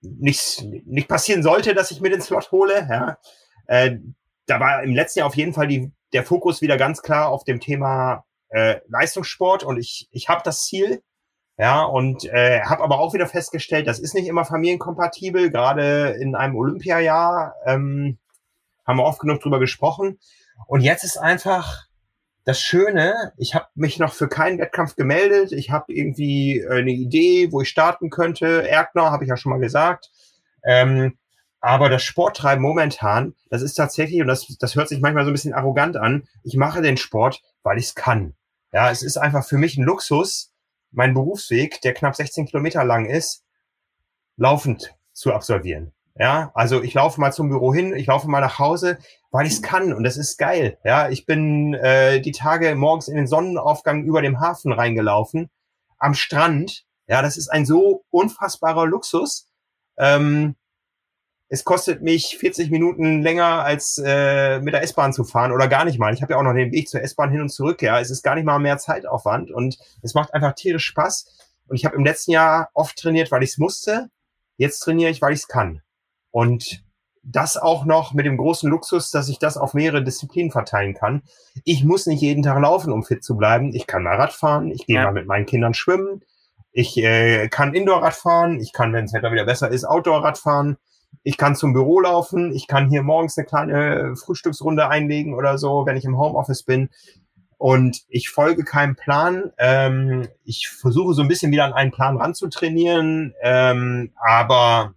nicht, 0.00 0.62
nicht 0.86 1.08
passieren 1.08 1.42
sollte, 1.42 1.74
dass 1.74 1.90
ich 1.90 2.00
mir 2.00 2.10
den 2.10 2.20
Slot 2.20 2.52
hole. 2.52 2.86
Ja. 2.88 3.18
Äh, 3.66 3.98
da 4.46 4.60
war 4.60 4.82
im 4.82 4.94
letzten 4.94 5.20
Jahr 5.20 5.28
auf 5.28 5.36
jeden 5.36 5.52
Fall 5.52 5.66
die, 5.66 5.92
der 6.12 6.24
Fokus 6.24 6.62
wieder 6.62 6.76
ganz 6.76 7.02
klar 7.02 7.28
auf 7.28 7.44
dem 7.44 7.60
Thema 7.60 8.24
äh, 8.50 8.80
Leistungssport 8.88 9.64
und 9.64 9.78
ich, 9.78 10.08
ich 10.10 10.28
habe 10.28 10.42
das 10.44 10.64
Ziel. 10.64 11.02
Ja, 11.60 11.82
und 11.82 12.24
äh, 12.26 12.60
habe 12.62 12.84
aber 12.84 13.00
auch 13.00 13.14
wieder 13.14 13.26
festgestellt, 13.26 13.88
das 13.88 13.98
ist 13.98 14.14
nicht 14.14 14.28
immer 14.28 14.44
familienkompatibel, 14.44 15.50
gerade 15.50 16.10
in 16.20 16.36
einem 16.36 16.54
Olympiajahr 16.54 17.56
ähm, 17.66 18.18
haben 18.86 18.98
wir 18.98 19.04
oft 19.04 19.18
genug 19.18 19.40
drüber 19.40 19.58
gesprochen. 19.58 20.20
Und 20.68 20.82
jetzt 20.82 21.02
ist 21.02 21.16
einfach 21.16 21.87
das 22.48 22.62
Schöne, 22.62 23.34
ich 23.36 23.54
habe 23.54 23.66
mich 23.74 23.98
noch 23.98 24.14
für 24.14 24.26
keinen 24.26 24.58
Wettkampf 24.58 24.96
gemeldet. 24.96 25.52
Ich 25.52 25.70
habe 25.70 25.92
irgendwie 25.92 26.60
äh, 26.60 26.78
eine 26.78 26.92
Idee, 26.92 27.52
wo 27.52 27.60
ich 27.60 27.68
starten 27.68 28.08
könnte. 28.08 28.66
Erkner 28.66 29.10
habe 29.10 29.22
ich 29.22 29.28
ja 29.28 29.36
schon 29.36 29.50
mal 29.50 29.60
gesagt. 29.60 30.10
Ähm, 30.64 31.18
aber 31.60 31.90
das 31.90 32.02
Sporttreiben 32.02 32.62
momentan, 32.62 33.34
das 33.50 33.60
ist 33.60 33.74
tatsächlich, 33.74 34.22
und 34.22 34.28
das, 34.28 34.46
das 34.58 34.76
hört 34.76 34.88
sich 34.88 35.00
manchmal 35.00 35.24
so 35.24 35.30
ein 35.30 35.34
bisschen 35.34 35.52
arrogant 35.52 35.98
an, 35.98 36.26
ich 36.42 36.56
mache 36.56 36.80
den 36.80 36.96
Sport, 36.96 37.42
weil 37.64 37.76
ich 37.76 37.84
es 37.84 37.94
kann. 37.94 38.34
Ja, 38.72 38.90
es 38.90 39.02
ist 39.02 39.18
einfach 39.18 39.46
für 39.46 39.58
mich 39.58 39.76
ein 39.76 39.84
Luxus, 39.84 40.50
meinen 40.90 41.12
Berufsweg, 41.12 41.82
der 41.82 41.92
knapp 41.92 42.16
16 42.16 42.46
Kilometer 42.46 42.82
lang 42.82 43.04
ist, 43.04 43.44
laufend 44.38 44.94
zu 45.12 45.34
absolvieren. 45.34 45.92
Ja, 46.18 46.50
also 46.54 46.82
ich 46.82 46.94
laufe 46.94 47.20
mal 47.20 47.32
zum 47.32 47.48
Büro 47.48 47.72
hin, 47.72 47.94
ich 47.94 48.06
laufe 48.06 48.28
mal 48.28 48.40
nach 48.40 48.58
Hause, 48.58 48.98
weil 49.30 49.46
ich 49.46 49.52
es 49.52 49.62
kann 49.62 49.92
und 49.92 50.02
das 50.02 50.16
ist 50.16 50.36
geil. 50.36 50.76
Ja, 50.84 51.08
ich 51.10 51.26
bin 51.26 51.74
äh, 51.74 52.20
die 52.20 52.32
Tage 52.32 52.74
morgens 52.74 53.06
in 53.06 53.16
den 53.16 53.28
Sonnenaufgang 53.28 54.02
über 54.02 54.20
dem 54.20 54.40
Hafen 54.40 54.72
reingelaufen, 54.72 55.48
am 55.98 56.14
Strand. 56.14 56.84
Ja, 57.06 57.22
das 57.22 57.36
ist 57.36 57.48
ein 57.48 57.64
so 57.64 58.04
unfassbarer 58.10 58.86
Luxus. 58.86 59.48
Ähm, 59.96 60.56
es 61.48 61.64
kostet 61.64 62.02
mich 62.02 62.36
40 62.38 62.70
Minuten 62.70 63.22
länger 63.22 63.64
als 63.64 64.02
äh, 64.04 64.60
mit 64.60 64.74
der 64.74 64.82
S-Bahn 64.82 65.12
zu 65.12 65.24
fahren 65.24 65.52
oder 65.52 65.68
gar 65.68 65.84
nicht 65.84 66.00
mal. 66.00 66.12
Ich 66.12 66.20
habe 66.20 66.32
ja 66.32 66.38
auch 66.38 66.42
noch 66.42 66.52
den 66.52 66.72
Weg 66.72 66.88
zur 66.88 67.00
S-Bahn 67.00 67.30
hin 67.30 67.40
und 67.40 67.48
zurück. 67.48 67.80
Ja, 67.80 68.00
es 68.00 68.10
ist 68.10 68.22
gar 68.22 68.34
nicht 68.34 68.44
mal 68.44 68.58
mehr 68.58 68.76
Zeitaufwand 68.78 69.52
und 69.52 69.78
es 70.02 70.14
macht 70.14 70.34
einfach 70.34 70.54
tierisch 70.54 70.84
Spaß. 70.86 71.26
Und 71.68 71.76
ich 71.76 71.84
habe 71.84 71.96
im 71.96 72.04
letzten 72.04 72.32
Jahr 72.32 72.70
oft 72.74 72.98
trainiert, 72.98 73.30
weil 73.30 73.44
ich 73.44 73.50
es 73.50 73.58
musste. 73.58 74.10
Jetzt 74.56 74.80
trainiere 74.80 75.10
ich, 75.10 75.22
weil 75.22 75.32
ich 75.32 75.40
es 75.40 75.48
kann. 75.48 75.80
Und 76.30 76.82
das 77.22 77.56
auch 77.56 77.84
noch 77.84 78.14
mit 78.14 78.26
dem 78.26 78.36
großen 78.36 78.70
Luxus, 78.70 79.10
dass 79.10 79.28
ich 79.28 79.38
das 79.38 79.56
auf 79.56 79.74
mehrere 79.74 80.02
Disziplinen 80.02 80.50
verteilen 80.50 80.94
kann. 80.94 81.22
Ich 81.64 81.84
muss 81.84 82.06
nicht 82.06 82.22
jeden 82.22 82.42
Tag 82.42 82.60
laufen, 82.60 82.92
um 82.92 83.04
fit 83.04 83.22
zu 83.22 83.36
bleiben. 83.36 83.74
Ich 83.74 83.86
kann 83.86 84.02
mal 84.02 84.16
Rad 84.16 84.32
fahren, 84.32 84.70
ich 84.70 84.86
gehe 84.86 84.96
ja. 84.96 85.04
mal 85.04 85.12
mit 85.12 85.26
meinen 85.26 85.46
Kindern 85.46 85.74
schwimmen, 85.74 86.22
ich 86.72 86.96
äh, 86.98 87.48
kann 87.48 87.74
Indoor-Rad 87.74 88.14
fahren, 88.14 88.60
ich 88.60 88.72
kann, 88.72 88.92
wenn 88.92 89.04
das 89.04 89.14
Wetter 89.14 89.32
wieder 89.32 89.44
besser 89.44 89.70
ist, 89.70 89.84
Outdoor-Rad 89.84 90.38
fahren, 90.38 90.76
ich 91.22 91.36
kann 91.36 91.56
zum 91.56 91.72
Büro 91.72 92.00
laufen, 92.00 92.54
ich 92.54 92.66
kann 92.66 92.88
hier 92.88 93.02
morgens 93.02 93.36
eine 93.36 93.46
kleine 93.46 94.16
Frühstücksrunde 94.16 94.88
einlegen 94.88 95.34
oder 95.34 95.58
so, 95.58 95.84
wenn 95.86 95.96
ich 95.96 96.04
im 96.04 96.18
Homeoffice 96.18 96.62
bin. 96.62 96.90
Und 97.58 98.02
ich 98.08 98.30
folge 98.30 98.62
keinem 98.62 98.94
Plan. 98.94 99.50
Ähm, 99.58 100.28
ich 100.44 100.68
versuche 100.68 101.12
so 101.14 101.22
ein 101.22 101.28
bisschen 101.28 101.50
wieder 101.50 101.64
an 101.64 101.72
einen 101.72 101.90
Plan 101.90 102.16
ranzutrainieren, 102.16 103.34
ähm, 103.42 104.12
aber 104.14 104.94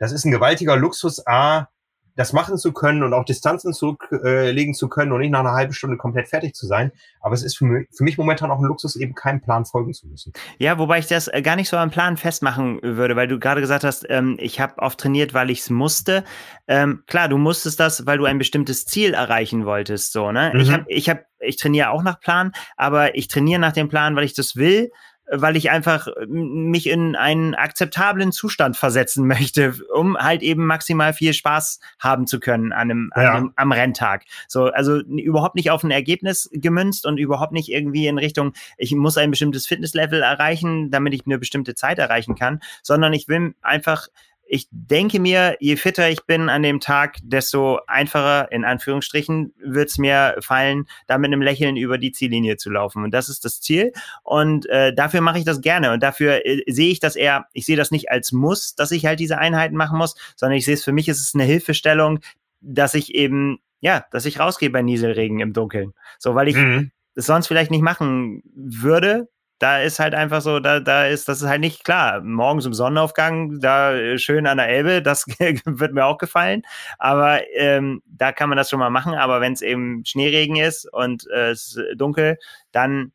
das 0.00 0.10
ist 0.10 0.24
ein 0.24 0.32
gewaltiger 0.32 0.76
Luxus, 0.76 1.24
A, 1.26 1.68
das 2.16 2.32
machen 2.32 2.58
zu 2.58 2.72
können 2.72 3.02
und 3.02 3.14
auch 3.14 3.24
Distanzen 3.24 3.72
zurücklegen 3.72 4.72
äh, 4.72 4.76
zu 4.76 4.88
können 4.88 5.12
und 5.12 5.20
nicht 5.20 5.30
nach 5.30 5.40
einer 5.40 5.52
halben 5.52 5.72
Stunde 5.72 5.96
komplett 5.96 6.28
fertig 6.28 6.54
zu 6.54 6.66
sein. 6.66 6.90
Aber 7.20 7.34
es 7.34 7.42
ist 7.42 7.56
für 7.56 7.64
mich, 7.64 7.88
für 7.96 8.04
mich 8.04 8.18
momentan 8.18 8.50
auch 8.50 8.58
ein 8.58 8.64
Luxus, 8.64 8.96
eben 8.96 9.14
keinem 9.14 9.40
Plan 9.40 9.64
folgen 9.64 9.92
zu 9.92 10.08
müssen. 10.08 10.32
Ja, 10.58 10.78
wobei 10.78 10.98
ich 10.98 11.06
das 11.06 11.28
äh, 11.28 11.40
gar 11.40 11.56
nicht 11.56 11.68
so 11.68 11.76
am 11.76 11.90
Plan 11.90 12.16
festmachen 12.16 12.80
würde, 12.82 13.14
weil 13.14 13.28
du 13.28 13.38
gerade 13.38 13.60
gesagt 13.60 13.84
hast, 13.84 14.04
ähm, 14.08 14.36
ich 14.40 14.60
habe 14.60 14.78
oft 14.78 14.98
trainiert, 14.98 15.34
weil 15.34 15.50
ich 15.50 15.60
es 15.60 15.70
musste. 15.70 16.24
Ähm, 16.66 17.04
klar, 17.06 17.28
du 17.28 17.38
musstest 17.38 17.78
das, 17.78 18.06
weil 18.06 18.18
du 18.18 18.24
ein 18.24 18.38
bestimmtes 18.38 18.86
Ziel 18.86 19.14
erreichen 19.14 19.64
wolltest. 19.64 20.12
So, 20.12 20.32
ne? 20.32 20.50
Mhm. 20.52 20.60
Ich 20.60 20.72
habe, 20.72 20.84
ich 20.88 21.08
habe, 21.08 21.24
ich 21.38 21.56
trainiere 21.56 21.90
auch 21.90 22.02
nach 22.02 22.20
Plan, 22.20 22.52
aber 22.76 23.14
ich 23.14 23.28
trainiere 23.28 23.60
nach 23.60 23.72
dem 23.72 23.88
Plan, 23.88 24.16
weil 24.16 24.24
ich 24.24 24.34
das 24.34 24.56
will 24.56 24.90
weil 25.30 25.56
ich 25.56 25.70
einfach 25.70 26.08
mich 26.26 26.88
in 26.88 27.14
einen 27.16 27.54
akzeptablen 27.54 28.32
Zustand 28.32 28.76
versetzen 28.76 29.26
möchte, 29.26 29.74
um 29.94 30.16
halt 30.16 30.42
eben 30.42 30.66
maximal 30.66 31.12
viel 31.12 31.32
Spaß 31.32 31.80
haben 31.98 32.26
zu 32.26 32.40
können 32.40 32.72
an 32.72 32.90
einem, 32.90 33.12
ja. 33.14 33.22
an 33.22 33.36
einem 33.36 33.52
am 33.56 33.72
Renntag. 33.72 34.24
So, 34.48 34.66
also 34.66 34.98
überhaupt 34.98 35.54
nicht 35.54 35.70
auf 35.70 35.82
ein 35.84 35.90
Ergebnis 35.90 36.50
gemünzt 36.52 37.06
und 37.06 37.18
überhaupt 37.18 37.52
nicht 37.52 37.70
irgendwie 37.70 38.06
in 38.06 38.18
Richtung, 38.18 38.52
ich 38.76 38.94
muss 38.94 39.16
ein 39.18 39.30
bestimmtes 39.30 39.66
Fitnesslevel 39.66 40.22
erreichen, 40.22 40.90
damit 40.90 41.14
ich 41.14 41.24
eine 41.26 41.38
bestimmte 41.38 41.74
Zeit 41.74 41.98
erreichen 41.98 42.34
kann, 42.34 42.60
sondern 42.82 43.12
ich 43.12 43.28
will 43.28 43.54
einfach 43.62 44.08
ich 44.52 44.66
denke 44.72 45.20
mir, 45.20 45.56
je 45.60 45.76
fitter 45.76 46.10
ich 46.10 46.26
bin 46.26 46.48
an 46.48 46.64
dem 46.64 46.80
Tag, 46.80 47.18
desto 47.22 47.78
einfacher, 47.86 48.50
in 48.50 48.64
Anführungsstrichen, 48.64 49.54
wird 49.62 49.90
es 49.90 49.96
mir 49.96 50.34
fallen, 50.40 50.86
da 51.06 51.18
mit 51.18 51.28
einem 51.28 51.40
Lächeln 51.40 51.76
über 51.76 51.98
die 51.98 52.10
Ziellinie 52.10 52.56
zu 52.56 52.68
laufen. 52.68 53.04
Und 53.04 53.14
das 53.14 53.28
ist 53.28 53.44
das 53.44 53.60
Ziel. 53.60 53.92
Und 54.24 54.68
äh, 54.68 54.92
dafür 54.92 55.20
mache 55.20 55.38
ich 55.38 55.44
das 55.44 55.60
gerne. 55.60 55.92
Und 55.92 56.02
dafür 56.02 56.44
äh, 56.44 56.64
sehe 56.66 56.90
ich 56.90 56.98
das 56.98 57.14
eher, 57.14 57.46
ich 57.52 57.64
sehe 57.64 57.76
das 57.76 57.92
nicht 57.92 58.10
als 58.10 58.32
Muss, 58.32 58.74
dass 58.74 58.90
ich 58.90 59.06
halt 59.06 59.20
diese 59.20 59.38
Einheiten 59.38 59.76
machen 59.76 59.96
muss, 59.96 60.16
sondern 60.34 60.58
ich 60.58 60.64
sehe 60.64 60.74
es 60.74 60.82
für 60.82 60.92
mich, 60.92 61.08
ist 61.08 61.20
es 61.20 61.32
eine 61.32 61.44
Hilfestellung, 61.44 62.18
dass 62.60 62.94
ich 62.94 63.14
eben, 63.14 63.60
ja, 63.78 64.04
dass 64.10 64.26
ich 64.26 64.40
rausgehe 64.40 64.70
bei 64.70 64.82
Nieselregen 64.82 65.38
im 65.38 65.52
Dunkeln. 65.52 65.94
So, 66.18 66.34
weil 66.34 66.48
ich 66.48 66.56
mhm. 66.56 66.90
es 67.14 67.26
sonst 67.26 67.46
vielleicht 67.46 67.70
nicht 67.70 67.82
machen 67.82 68.42
würde, 68.52 69.28
da 69.60 69.82
ist 69.82 69.98
halt 69.98 70.14
einfach 70.14 70.40
so, 70.40 70.58
da, 70.58 70.80
da 70.80 71.06
ist, 71.06 71.28
das 71.28 71.42
ist 71.42 71.48
halt 71.48 71.60
nicht 71.60 71.84
klar. 71.84 72.22
Morgens 72.22 72.64
im 72.64 72.72
Sonnenaufgang, 72.72 73.60
da 73.60 73.94
äh, 73.94 74.18
schön 74.18 74.46
an 74.46 74.56
der 74.56 74.68
Elbe, 74.68 75.02
das 75.02 75.26
wird 75.38 75.92
mir 75.92 76.06
auch 76.06 76.16
gefallen. 76.16 76.62
Aber 76.98 77.42
ähm, 77.54 78.02
da 78.06 78.32
kann 78.32 78.48
man 78.48 78.56
das 78.56 78.70
schon 78.70 78.78
mal 78.78 78.88
machen. 78.88 79.14
Aber 79.14 79.42
wenn 79.42 79.52
es 79.52 79.60
eben 79.60 80.02
Schneeregen 80.06 80.56
ist 80.56 80.90
und 80.90 81.28
äh, 81.30 81.50
es 81.50 81.76
ist 81.76 82.00
dunkel, 82.00 82.38
dann 82.72 83.12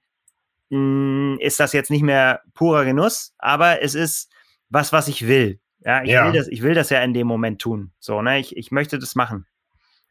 mh, 0.70 0.78
mm, 0.78 1.40
ist 1.40 1.60
das 1.60 1.74
jetzt 1.74 1.90
nicht 1.90 2.04
mehr 2.04 2.42
purer 2.54 2.86
Genuss, 2.86 3.34
aber 3.40 3.82
es 3.82 3.96
ist 3.96 4.32
was, 4.70 4.94
was 4.94 5.08
ich 5.08 5.28
will. 5.28 5.60
Ja, 5.80 6.04
ich 6.04 6.12
ja. 6.12 6.26
will 6.26 6.34
das, 6.34 6.48
ich 6.48 6.62
will 6.62 6.76
das 6.76 6.92
ja 6.92 7.02
in 7.02 7.16
dem 7.16 7.26
Moment 7.26 7.60
tun. 7.60 7.92
So, 8.00 8.22
ne, 8.22 8.38
ich, 8.40 8.56
ich 8.56 8.72
möchte 8.72 9.00
das 9.00 9.16
machen. 9.16 9.48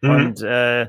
Mhm. 0.01 0.11
Und 0.11 0.43
äh, 0.43 0.89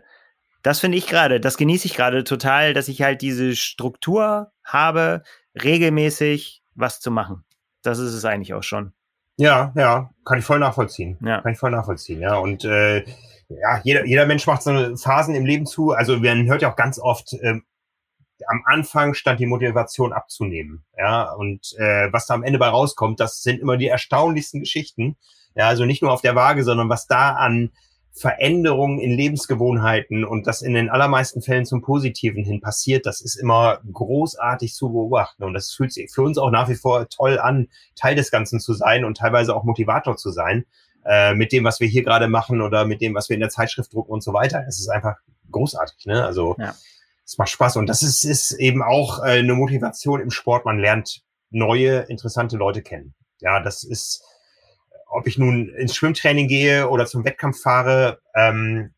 das 0.66 0.80
finde 0.80 0.98
ich 0.98 1.06
gerade, 1.06 1.40
das 1.40 1.58
genieße 1.58 1.86
ich 1.86 1.94
gerade 1.94 2.24
total, 2.24 2.74
dass 2.74 2.88
ich 2.88 3.04
halt 3.04 3.22
diese 3.22 3.56
Struktur 3.56 4.52
habe, 4.64 5.22
regelmäßig 5.62 6.64
was 6.74 7.00
zu 7.00 7.12
machen. 7.12 7.46
Das 7.84 8.00
ist 8.00 8.14
es 8.14 8.26
eigentlich 8.26 8.56
auch 8.56 8.64
schon. 8.64 8.92
Ja, 9.38 9.72
ja, 9.76 10.10
kann 10.26 10.40
ich 10.40 10.46
voll 10.46 10.58
nachvollziehen. 10.58 11.20
Ja. 11.24 11.42
Kann 11.42 11.54
ich 11.54 11.60
voll 11.60 11.70
nachvollziehen, 11.70 12.20
ja. 12.20 12.38
Und 12.38 12.66
äh, 12.66 13.06
ja, 13.48 13.80
jeder, 13.84 14.06
jeder 14.06 14.26
Mensch 14.26 14.48
macht 14.48 14.64
so 14.64 14.98
Phasen 14.98 15.36
im 15.36 15.46
Leben 15.46 15.68
zu. 15.68 15.92
Also 15.92 16.18
man 16.18 16.48
hört 16.48 16.64
ja 16.64 16.72
auch 16.72 16.76
ganz 16.76 16.98
oft, 16.98 17.34
äh, 17.34 17.60
am 18.48 18.64
Anfang 18.66 19.14
stand 19.14 19.40
die 19.40 19.46
Motivation 19.46 20.14
abzunehmen. 20.14 20.84
Ja, 20.98 21.32
und 21.32 21.76
äh, 21.78 22.12
was 22.12 22.26
da 22.26 22.34
am 22.34 22.44
Ende 22.44 22.58
bei 22.58 22.70
rauskommt, 22.70 23.20
das 23.20 23.44
sind 23.44 23.60
immer 23.60 23.78
die 23.78 23.88
erstaunlichsten 23.88 24.62
Geschichten. 24.62 25.16
Ja, 25.54 25.68
also 25.68 25.86
nicht 25.86 26.02
nur 26.02 26.12
auf 26.12 26.22
der 26.22 26.34
Waage, 26.34 26.64
sondern 26.64 26.90
was 26.90 27.06
da 27.06 27.34
an 27.34 27.70
Veränderungen 28.18 29.00
in 29.00 29.12
Lebensgewohnheiten 29.12 30.24
und 30.24 30.48
das 30.48 30.62
in 30.62 30.74
den 30.74 30.90
allermeisten 30.90 31.42
Fällen 31.42 31.66
zum 31.66 31.82
Positiven 31.82 32.46
hin 32.46 32.62
passiert, 32.62 33.06
das 33.06 33.20
ist 33.20 33.36
immer 33.36 33.82
großartig 33.92 34.74
zu 34.74 34.90
beobachten. 34.90 35.44
Und 35.44 35.54
das 35.54 35.72
fühlt 35.72 35.92
sich 35.92 36.10
für 36.14 36.22
uns 36.22 36.38
auch 36.38 36.50
nach 36.50 36.70
wie 36.70 36.76
vor 36.76 37.10
toll 37.10 37.38
an, 37.40 37.68
Teil 37.96 38.16
des 38.16 38.32
Ganzen 38.32 38.62
zu 38.62 38.74
sein 38.74 39.04
und 39.04 39.18
teilweise 39.18 39.54
auch 39.56 39.66
Motivator 39.66 40.16
zu 40.16 40.32
sein. 40.32 40.66
äh, 41.06 41.36
mit 41.36 41.52
dem, 41.52 41.64
was 41.64 41.80
wir 41.80 41.88
hier 41.88 42.04
gerade 42.04 42.28
machen 42.28 42.62
oder 42.62 42.86
mit 42.86 43.02
dem, 43.02 43.14
was 43.14 43.30
wir 43.30 43.36
in 43.36 43.40
der 43.40 43.50
Zeitschrift 43.50 43.94
drucken 43.94 44.12
und 44.12 44.24
so 44.24 44.34
weiter. 44.34 44.66
Es 44.68 44.80
ist 44.80 44.90
einfach 44.90 45.16
großartig, 45.52 46.06
ne? 46.06 46.26
Also 46.26 46.56
ja. 46.58 46.76
es 47.24 47.38
macht 47.38 47.50
Spaß 47.50 47.78
und 47.78 47.88
das 47.88 48.02
ist, 48.04 48.24
ist 48.24 48.52
eben 48.54 48.82
auch 48.82 49.20
äh, 49.20 49.40
eine 49.40 49.54
Motivation 49.54 50.20
im 50.20 50.32
Sport. 50.32 50.66
Man 50.66 50.80
lernt 50.80 51.22
neue, 51.52 52.00
interessante 52.00 52.58
Leute 52.58 52.82
kennen. 52.82 53.14
Ja, 53.40 53.62
das 53.62 53.84
ist, 53.84 54.24
ob 55.16 55.28
ich 55.28 55.38
nun 55.38 55.70
ins 55.70 55.96
Schwimmtraining 55.96 56.48
gehe 56.48 56.90
oder 56.90 57.06
zum 57.06 57.24
Wettkampf 57.24 57.62
fahre, 57.62 58.20
ähm, 58.36 58.92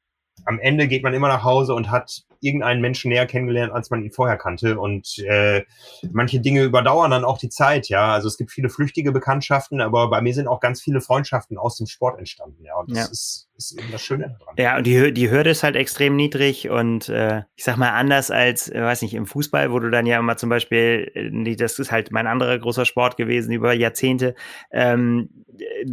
am 0.46 0.60
Ende 0.60 0.88
geht 0.88 1.04
man 1.04 1.14
immer 1.14 1.28
nach 1.28 1.44
Hause 1.44 1.74
und 1.74 1.92
hat 1.92 2.24
irgendeinen 2.42 2.82
Menschen 2.82 3.10
näher 3.10 3.26
kennengelernt, 3.26 3.74
als 3.74 3.90
man 3.90 4.04
ihn 4.04 4.12
vorher 4.12 4.38
kannte. 4.38 4.80
Und 4.80 5.18
äh, 5.20 5.64
manche 6.12 6.40
Dinge 6.40 6.64
überdauern 6.64 7.12
dann 7.12 7.26
auch 7.26 7.38
die 7.38 7.50
Zeit, 7.50 7.90
ja. 7.90 8.14
Also 8.14 8.28
es 8.28 8.38
gibt 8.38 8.52
viele 8.52 8.70
flüchtige 8.70 9.12
Bekanntschaften, 9.12 9.82
aber 9.82 10.10
bei 10.10 10.22
mir 10.22 10.34
sind 10.34 10.48
auch 10.48 10.60
ganz 10.60 10.82
viele 10.82 11.02
Freundschaften 11.02 11.58
aus 11.58 11.78
dem 11.78 11.88
Sport 11.88 12.20
entstanden, 12.20 12.64
ja. 12.64 12.76
Und 12.78 12.92
das 12.92 12.98
ja. 12.98 13.04
ist, 13.06 13.50
ist 13.58 13.80
eben 13.80 13.92
das 13.92 14.02
Schöne 14.02 14.38
daran. 14.40 14.56
Ja, 14.58 14.78
und 14.78 14.86
die, 14.86 15.14
die 15.14 15.32
Hürde 15.32 15.50
ist 15.50 15.64
halt 15.64 15.76
extrem 15.76 16.16
niedrig 16.16 16.70
und 16.70 17.10
äh, 17.10 17.44
ich 17.56 17.64
sag 17.64 17.78
mal 17.78 17.92
anders 17.92 18.32
als, 18.32 18.70
äh, 18.70 18.82
weiß 18.82 19.02
nicht, 19.02 19.14
im 19.14 19.26
Fußball, 19.26 19.72
wo 19.72 19.80
du 19.80 19.90
dann 19.90 20.06
ja 20.06 20.20
immer 20.20 20.38
zum 20.38 20.50
Beispiel, 20.50 21.12
äh, 21.14 21.56
das 21.56 21.80
ist 21.80 21.92
halt 21.92 22.12
mein 22.12 22.28
anderer 22.28 22.58
großer 22.60 22.86
Sport 22.86 23.18
gewesen 23.18 23.52
über 23.52 23.74
Jahrzehnte, 23.74 24.36
ähm, 24.72 25.30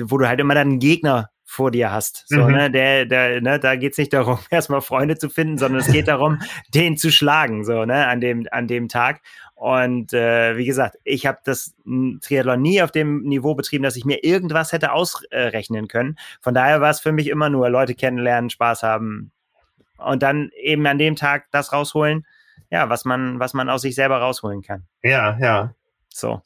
wo 0.02 0.18
du 0.18 0.28
halt 0.28 0.40
immer 0.40 0.54
dann 0.54 0.68
einen 0.68 0.78
Gegner 0.78 1.30
vor 1.44 1.70
dir 1.70 1.92
hast. 1.92 2.24
So, 2.26 2.42
mhm. 2.42 2.52
ne, 2.52 2.70
der, 2.70 3.06
der, 3.06 3.40
ne, 3.40 3.58
da 3.60 3.76
geht 3.76 3.92
es 3.92 3.98
nicht 3.98 4.12
darum, 4.12 4.38
erstmal 4.50 4.80
Freunde 4.80 5.16
zu 5.16 5.28
finden, 5.28 5.58
sondern 5.58 5.80
es 5.80 5.92
geht 5.92 6.08
darum, 6.08 6.40
den 6.74 6.96
zu 6.96 7.10
schlagen, 7.10 7.64
so, 7.64 7.84
ne, 7.84 8.06
an 8.06 8.20
dem, 8.20 8.46
an 8.50 8.66
dem 8.66 8.88
Tag. 8.88 9.20
Und 9.54 10.12
äh, 10.12 10.56
wie 10.56 10.64
gesagt, 10.64 10.96
ich 11.04 11.26
habe 11.26 11.38
das 11.44 11.74
Triathlon 12.22 12.60
nie 12.60 12.82
auf 12.82 12.90
dem 12.90 13.22
Niveau 13.22 13.54
betrieben, 13.54 13.84
dass 13.84 13.96
ich 13.96 14.04
mir 14.04 14.24
irgendwas 14.24 14.72
hätte 14.72 14.92
ausrechnen 14.92 15.86
können. 15.88 16.16
Von 16.40 16.54
daher 16.54 16.80
war 16.80 16.90
es 16.90 17.00
für 17.00 17.12
mich 17.12 17.28
immer 17.28 17.50
nur 17.50 17.70
Leute 17.70 17.94
kennenlernen, 17.94 18.50
Spaß 18.50 18.82
haben 18.82 19.30
und 19.96 20.22
dann 20.22 20.50
eben 20.60 20.86
an 20.86 20.98
dem 20.98 21.14
Tag 21.14 21.46
das 21.52 21.72
rausholen, 21.72 22.26
ja, 22.70 22.88
was 22.90 23.04
man, 23.04 23.38
was 23.38 23.54
man 23.54 23.68
aus 23.68 23.82
sich 23.82 23.94
selber 23.94 24.18
rausholen 24.18 24.62
kann. 24.62 24.84
Ja, 25.02 25.38
ja. 25.38 25.74
So. 26.08 26.42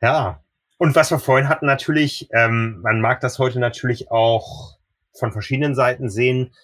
Ja, 0.00 0.40
und 0.78 0.94
was 0.94 1.10
wir 1.10 1.18
vorhin 1.18 1.48
hatten, 1.48 1.66
natürlich, 1.66 2.28
ähm, 2.32 2.80
man 2.82 3.00
mag 3.00 3.20
das 3.20 3.38
heute 3.38 3.58
natürlich 3.58 4.10
auch 4.10 4.78
von 5.12 5.32
verschiedenen 5.32 5.74
Seiten 5.74 6.08
sehen, 6.08 6.54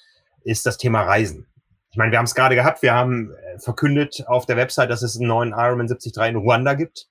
ist 0.45 0.66
das 0.66 0.78
Thema 0.78 1.03
Reisen. 1.03 1.47
Ich 1.91 1.97
meine, 1.97 2.12
wir 2.12 2.19
haben 2.19 2.24
es 2.24 2.35
gerade 2.35 2.55
gehabt, 2.55 2.82
wir 2.82 2.95
haben 2.95 3.32
äh, 3.32 3.59
verkündet 3.59 4.24
auf 4.27 4.47
der 4.47 4.57
Website, 4.57 4.91
dass 4.91 5.03
es 5.03 5.16
einen 5.16 5.28
neuen 5.28 5.51
Ironman 5.51 5.89
73 5.89 6.23
in 6.28 6.36
Ruanda 6.36 6.74
gibt. 6.74 7.09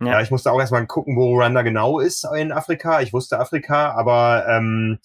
Ja. 0.00 0.12
ja, 0.12 0.20
ich 0.20 0.30
musste 0.30 0.52
auch 0.52 0.60
erstmal 0.60 0.86
gucken, 0.86 1.16
wo 1.16 1.26
Ruanda 1.26 1.62
genau 1.62 1.98
ist 1.98 2.24
in 2.36 2.52
Afrika. 2.52 3.00
Ich 3.00 3.12
wusste 3.12 3.38
Afrika, 3.40 3.92
aber 3.92 4.46
ähm, 4.48 4.98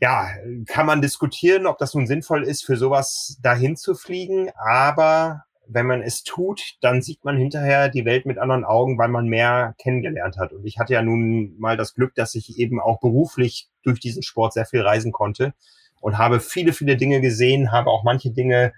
ja, 0.00 0.28
kann 0.66 0.86
man 0.86 1.00
diskutieren, 1.00 1.66
ob 1.66 1.78
das 1.78 1.94
nun 1.94 2.06
sinnvoll 2.06 2.44
ist, 2.44 2.64
für 2.64 2.76
sowas 2.76 3.38
dahin 3.40 3.76
zu 3.76 3.94
fliegen. 3.94 4.50
Aber 4.56 5.44
wenn 5.70 5.86
man 5.86 6.02
es 6.02 6.22
tut, 6.22 6.76
dann 6.80 7.02
sieht 7.02 7.24
man 7.24 7.36
hinterher 7.36 7.88
die 7.88 8.04
Welt 8.04 8.24
mit 8.24 8.38
anderen 8.38 8.64
Augen, 8.64 8.98
weil 8.98 9.08
man 9.08 9.28
mehr 9.28 9.74
kennengelernt 9.78 10.38
hat. 10.38 10.52
Und 10.52 10.64
ich 10.64 10.78
hatte 10.78 10.94
ja 10.94 11.02
nun 11.02 11.58
mal 11.58 11.76
das 11.76 11.94
Glück, 11.94 12.14
dass 12.14 12.34
ich 12.34 12.58
eben 12.58 12.80
auch 12.80 13.00
beruflich 13.00 13.68
durch 13.82 14.00
diesen 14.00 14.22
Sport 14.22 14.54
sehr 14.54 14.66
viel 14.66 14.80
reisen 14.80 15.12
konnte 15.12 15.52
und 16.00 16.16
habe 16.16 16.40
viele, 16.40 16.72
viele 16.72 16.96
Dinge 16.96 17.20
gesehen, 17.20 17.70
habe 17.70 17.90
auch 17.90 18.02
manche 18.02 18.30
Dinge 18.30 18.72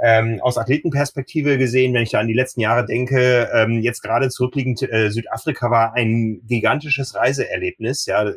ähm, 0.00 0.40
aus 0.42 0.58
Athletenperspektive 0.58 1.56
gesehen, 1.56 1.94
wenn 1.94 2.02
ich 2.02 2.10
da 2.10 2.20
an 2.20 2.28
die 2.28 2.34
letzten 2.34 2.60
Jahre 2.60 2.84
denke. 2.84 3.48
Ähm, 3.54 3.80
jetzt 3.80 4.02
gerade 4.02 4.28
zurückliegend, 4.28 4.82
äh, 4.82 5.10
Südafrika 5.10 5.70
war 5.70 5.94
ein 5.94 6.42
gigantisches 6.46 7.14
Reiseerlebnis. 7.14 8.06
Ja, 8.06 8.32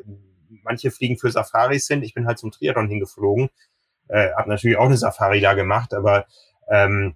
manche 0.64 0.92
fliegen 0.92 1.18
für 1.18 1.32
Safaris 1.32 1.88
hin. 1.88 2.04
Ich 2.04 2.14
bin 2.14 2.28
halt 2.28 2.38
zum 2.38 2.52
Triathlon 2.52 2.88
hingeflogen, 2.88 3.50
äh, 4.08 4.30
habe 4.38 4.50
natürlich 4.50 4.78
auch 4.78 4.86
eine 4.86 4.98
Safari 4.98 5.42
da 5.42 5.54
gemacht, 5.54 5.94
aber 5.94 6.26
ähm, 6.70 7.16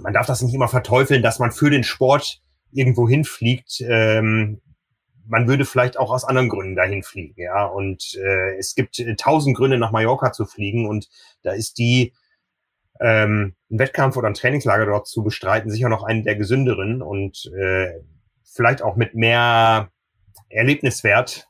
man 0.00 0.12
darf 0.12 0.26
das 0.26 0.42
nicht 0.42 0.54
immer 0.54 0.68
verteufeln, 0.68 1.22
dass 1.22 1.38
man 1.38 1.52
für 1.52 1.70
den 1.70 1.84
Sport 1.84 2.40
irgendwo 2.72 3.08
hinfliegt. 3.08 3.80
Ähm, 3.80 4.60
man 5.26 5.48
würde 5.48 5.64
vielleicht 5.64 5.98
auch 5.98 6.10
aus 6.10 6.24
anderen 6.24 6.48
Gründen 6.48 6.76
dahin 6.76 7.02
fliegen, 7.02 7.40
ja. 7.40 7.64
Und 7.64 8.14
äh, 8.14 8.56
es 8.58 8.74
gibt 8.74 8.98
äh, 8.98 9.16
tausend 9.16 9.56
Gründe, 9.56 9.78
nach 9.78 9.92
Mallorca 9.92 10.32
zu 10.32 10.44
fliegen 10.44 10.86
und 10.86 11.08
da 11.42 11.52
ist 11.52 11.78
die 11.78 12.12
ähm, 13.00 13.54
ein 13.70 13.78
Wettkampf 13.78 14.16
oder 14.16 14.28
ein 14.28 14.34
Trainingslager 14.34 14.86
dort 14.86 15.08
zu 15.08 15.22
bestreiten 15.22 15.70
sicher 15.70 15.88
noch 15.88 16.04
einen 16.04 16.24
der 16.24 16.36
gesünderen 16.36 17.02
und 17.02 17.50
äh, 17.56 18.00
vielleicht 18.44 18.82
auch 18.82 18.96
mit 18.96 19.14
mehr 19.14 19.90
Erlebniswert. 20.48 21.48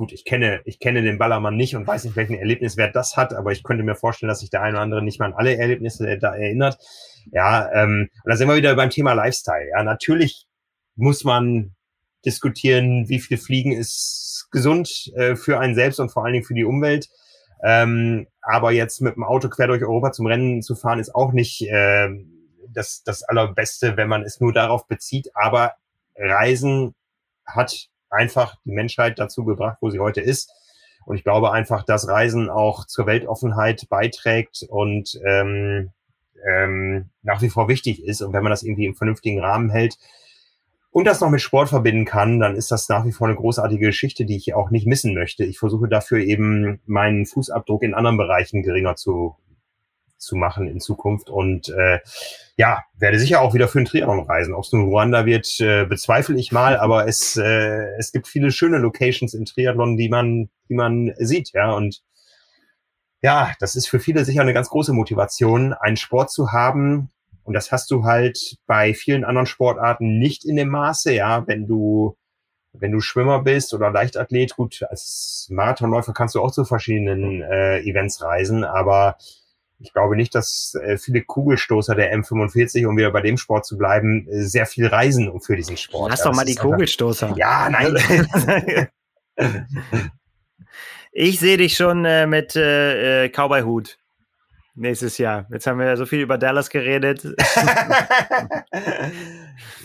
Gut, 0.00 0.12
ich 0.12 0.24
kenne, 0.24 0.62
ich 0.64 0.78
kenne 0.78 1.02
den 1.02 1.18
Ballermann 1.18 1.58
nicht 1.58 1.76
und 1.76 1.86
weiß 1.86 2.04
nicht, 2.04 2.16
welchen 2.16 2.32
Erlebniswert 2.32 2.96
das 2.96 3.18
hat, 3.18 3.34
aber 3.34 3.52
ich 3.52 3.62
könnte 3.62 3.84
mir 3.84 3.94
vorstellen, 3.94 4.28
dass 4.28 4.40
sich 4.40 4.48
der 4.48 4.62
eine 4.62 4.76
oder 4.76 4.82
andere 4.82 5.02
nicht 5.02 5.20
mal 5.20 5.26
an 5.26 5.34
alle 5.34 5.58
Erlebnisse 5.58 6.16
da 6.16 6.34
erinnert. 6.34 6.78
Ja, 7.32 7.70
ähm, 7.70 8.08
und 8.24 8.30
da 8.30 8.34
sind 8.34 8.48
wir 8.48 8.56
wieder 8.56 8.74
beim 8.74 8.88
Thema 8.88 9.12
Lifestyle. 9.12 9.68
Ja, 9.68 9.82
natürlich 9.82 10.46
muss 10.96 11.22
man 11.22 11.74
diskutieren, 12.24 13.10
wie 13.10 13.20
viel 13.20 13.36
Fliegen 13.36 13.72
ist 13.72 14.48
gesund 14.50 15.12
äh, 15.16 15.36
für 15.36 15.60
einen 15.60 15.74
selbst 15.74 16.00
und 16.00 16.08
vor 16.08 16.24
allen 16.24 16.32
Dingen 16.32 16.46
für 16.46 16.54
die 16.54 16.64
Umwelt. 16.64 17.10
Ähm, 17.62 18.26
aber 18.40 18.72
jetzt 18.72 19.02
mit 19.02 19.16
dem 19.16 19.24
Auto 19.24 19.50
quer 19.50 19.66
durch 19.66 19.82
Europa 19.82 20.12
zum 20.12 20.28
Rennen 20.28 20.62
zu 20.62 20.76
fahren, 20.76 20.98
ist 20.98 21.14
auch 21.14 21.32
nicht 21.32 21.60
äh, 21.68 22.08
das, 22.70 23.02
das 23.04 23.22
Allerbeste, 23.22 23.98
wenn 23.98 24.08
man 24.08 24.22
es 24.22 24.40
nur 24.40 24.54
darauf 24.54 24.88
bezieht. 24.88 25.28
Aber 25.34 25.74
Reisen 26.16 26.94
hat 27.44 27.90
einfach 28.10 28.56
die 28.64 28.72
Menschheit 28.72 29.18
dazu 29.18 29.44
gebracht, 29.44 29.78
wo 29.80 29.90
sie 29.90 30.00
heute 30.00 30.20
ist. 30.20 30.52
Und 31.06 31.16
ich 31.16 31.24
glaube 31.24 31.52
einfach, 31.52 31.84
dass 31.84 32.08
Reisen 32.08 32.50
auch 32.50 32.86
zur 32.86 33.06
Weltoffenheit 33.06 33.88
beiträgt 33.88 34.64
und 34.68 35.18
ähm, 35.24 35.90
ähm, 36.46 37.10
nach 37.22 37.42
wie 37.42 37.48
vor 37.48 37.68
wichtig 37.68 38.04
ist. 38.04 38.22
Und 38.22 38.32
wenn 38.32 38.42
man 38.42 38.50
das 38.50 38.62
irgendwie 38.62 38.86
im 38.86 38.94
vernünftigen 38.94 39.40
Rahmen 39.40 39.70
hält 39.70 39.96
und 40.90 41.06
das 41.06 41.20
noch 41.20 41.30
mit 41.30 41.40
Sport 41.40 41.68
verbinden 41.68 42.04
kann, 42.04 42.38
dann 42.40 42.56
ist 42.56 42.70
das 42.70 42.88
nach 42.88 43.04
wie 43.04 43.12
vor 43.12 43.28
eine 43.28 43.36
großartige 43.36 43.86
Geschichte, 43.86 44.24
die 44.24 44.36
ich 44.36 44.54
auch 44.54 44.70
nicht 44.70 44.86
missen 44.86 45.14
möchte. 45.14 45.44
Ich 45.44 45.58
versuche 45.58 45.88
dafür 45.88 46.18
eben 46.18 46.80
meinen 46.86 47.26
Fußabdruck 47.26 47.82
in 47.82 47.94
anderen 47.94 48.16
Bereichen 48.16 48.62
geringer 48.62 48.96
zu, 48.96 49.36
zu 50.20 50.36
machen 50.36 50.68
in 50.68 50.80
Zukunft. 50.80 51.30
Und 51.30 51.68
äh, 51.70 51.98
ja, 52.56 52.84
werde 52.98 53.18
sicher 53.18 53.40
auch 53.40 53.54
wieder 53.54 53.68
für 53.68 53.80
ein 53.80 53.86
Triathlon 53.86 54.20
reisen. 54.20 54.54
Ob 54.54 54.64
es 54.64 54.72
nun 54.72 54.84
Ruanda 54.84 55.26
wird, 55.26 55.60
äh, 55.60 55.86
bezweifle 55.86 56.36
ich 56.36 56.52
mal, 56.52 56.76
aber 56.76 57.08
es, 57.08 57.36
äh, 57.36 57.86
es 57.98 58.12
gibt 58.12 58.28
viele 58.28 58.52
schöne 58.52 58.78
Locations 58.78 59.34
im 59.34 59.44
Triathlon, 59.44 59.96
die 59.96 60.08
man, 60.08 60.50
die 60.68 60.74
man 60.74 61.12
sieht, 61.18 61.52
ja. 61.52 61.72
Und 61.72 62.02
ja, 63.22 63.52
das 63.60 63.74
ist 63.74 63.88
für 63.88 64.00
viele 64.00 64.24
sicher 64.24 64.42
eine 64.42 64.54
ganz 64.54 64.68
große 64.70 64.92
Motivation, 64.92 65.72
einen 65.72 65.96
Sport 65.96 66.30
zu 66.30 66.52
haben. 66.52 67.10
Und 67.42 67.54
das 67.54 67.72
hast 67.72 67.90
du 67.90 68.04
halt 68.04 68.58
bei 68.66 68.94
vielen 68.94 69.24
anderen 69.24 69.46
Sportarten 69.46 70.18
nicht 70.18 70.44
in 70.44 70.56
dem 70.56 70.68
Maße, 70.68 71.12
ja, 71.12 71.46
wenn 71.46 71.66
du, 71.66 72.16
wenn 72.72 72.92
du 72.92 73.00
Schwimmer 73.00 73.42
bist 73.42 73.74
oder 73.74 73.90
Leichtathlet, 73.90 74.54
gut, 74.56 74.82
als 74.88 75.48
Marathonläufer 75.50 76.12
kannst 76.12 76.34
du 76.34 76.40
auch 76.40 76.52
zu 76.52 76.64
verschiedenen 76.64 77.42
äh, 77.42 77.80
Events 77.80 78.22
reisen, 78.22 78.64
aber 78.64 79.16
ich 79.80 79.92
glaube 79.92 80.14
nicht, 80.14 80.34
dass 80.34 80.74
äh, 80.82 80.98
viele 80.98 81.22
Kugelstoßer 81.22 81.94
der 81.94 82.14
M45, 82.14 82.86
um 82.86 82.96
wieder 82.96 83.10
bei 83.10 83.22
dem 83.22 83.38
Sport 83.38 83.64
zu 83.64 83.78
bleiben, 83.78 84.28
äh, 84.28 84.42
sehr 84.42 84.66
viel 84.66 84.86
reisen 84.86 85.40
für 85.40 85.56
diesen 85.56 85.76
Sport. 85.76 86.10
Lass 86.10 86.22
doch 86.22 86.34
mal 86.34 86.44
die 86.44 86.54
Kugelstoßer. 86.54 87.34
Ja, 87.36 87.68
nein. 87.70 88.88
Ich 91.12 91.40
sehe 91.40 91.56
dich 91.56 91.74
schon 91.74 92.04
äh, 92.04 92.24
mit 92.28 92.52
Cowboy-Hut 92.52 93.98
nächstes 94.74 95.18
Jahr. 95.18 95.46
Jetzt 95.50 95.66
haben 95.66 95.78
wir 95.78 95.86
ja 95.86 95.96
so 95.96 96.06
viel 96.06 96.20
über 96.20 96.38
Dallas 96.38 96.70
geredet. 96.70 97.24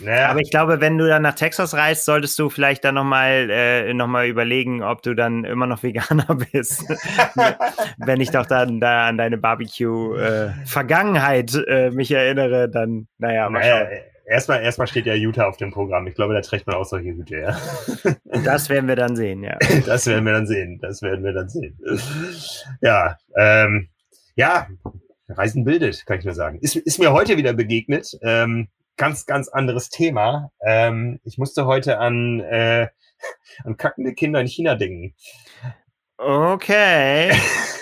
naja. 0.02 0.28
Aber 0.28 0.40
ich 0.40 0.50
glaube, 0.50 0.80
wenn 0.80 0.96
du 0.98 1.06
dann 1.08 1.22
nach 1.22 1.34
Texas 1.34 1.74
reist, 1.74 2.04
solltest 2.04 2.38
du 2.38 2.50
vielleicht 2.50 2.84
dann 2.84 2.94
nochmal 2.94 3.48
äh, 3.50 3.92
noch 3.94 4.06
überlegen, 4.24 4.82
ob 4.82 5.02
du 5.02 5.14
dann 5.14 5.44
immer 5.44 5.66
noch 5.66 5.82
Veganer 5.82 6.38
bist. 6.52 6.84
wenn 7.98 8.20
ich 8.20 8.30
doch 8.30 8.46
dann 8.46 8.80
da 8.80 9.08
an 9.08 9.18
deine 9.18 9.38
Barbecue-Vergangenheit 9.38 11.54
äh, 11.54 11.86
äh, 11.86 11.90
mich 11.90 12.10
erinnere, 12.10 12.68
dann, 12.68 13.08
naja, 13.18 13.48
mal 13.50 13.60
naja, 13.60 13.80
schauen. 13.80 13.88
Erstmal, 14.28 14.62
erstmal 14.62 14.88
steht 14.88 15.06
ja 15.06 15.14
Utah 15.14 15.46
auf 15.46 15.56
dem 15.56 15.70
Programm. 15.70 16.08
Ich 16.08 16.16
glaube, 16.16 16.34
da 16.34 16.40
trägt 16.40 16.66
man 16.66 16.74
auch 16.74 16.84
solche 16.84 17.10
Hüte, 17.10 17.36
ja. 17.36 17.56
Das 18.44 18.68
werden 18.68 18.88
wir 18.88 18.96
dann 18.96 19.14
sehen, 19.14 19.44
ja. 19.44 19.56
Das 19.86 20.04
werden 20.06 20.24
wir 20.24 20.32
dann 20.32 20.48
sehen. 20.48 20.80
Das 20.80 21.00
werden 21.00 21.24
wir 21.24 21.32
dann 21.32 21.48
sehen. 21.48 21.78
Ja, 22.80 23.16
ähm, 23.36 23.88
ja, 24.36 24.68
Reisen 25.28 25.64
bildet, 25.64 26.06
kann 26.06 26.18
ich 26.18 26.24
nur 26.24 26.34
sagen. 26.34 26.58
Ist, 26.60 26.76
ist 26.76 26.98
mir 26.98 27.12
heute 27.12 27.36
wieder 27.36 27.52
begegnet. 27.52 28.16
Ähm, 28.22 28.68
ganz, 28.96 29.26
ganz 29.26 29.48
anderes 29.48 29.90
Thema. 29.90 30.52
Ähm, 30.64 31.18
ich 31.24 31.36
musste 31.36 31.66
heute 31.66 31.98
an, 31.98 32.40
äh, 32.40 32.88
an 33.64 33.76
kackende 33.76 34.14
Kinder 34.14 34.40
in 34.40 34.46
China 34.46 34.76
denken. 34.76 35.14
Okay. 36.16 37.32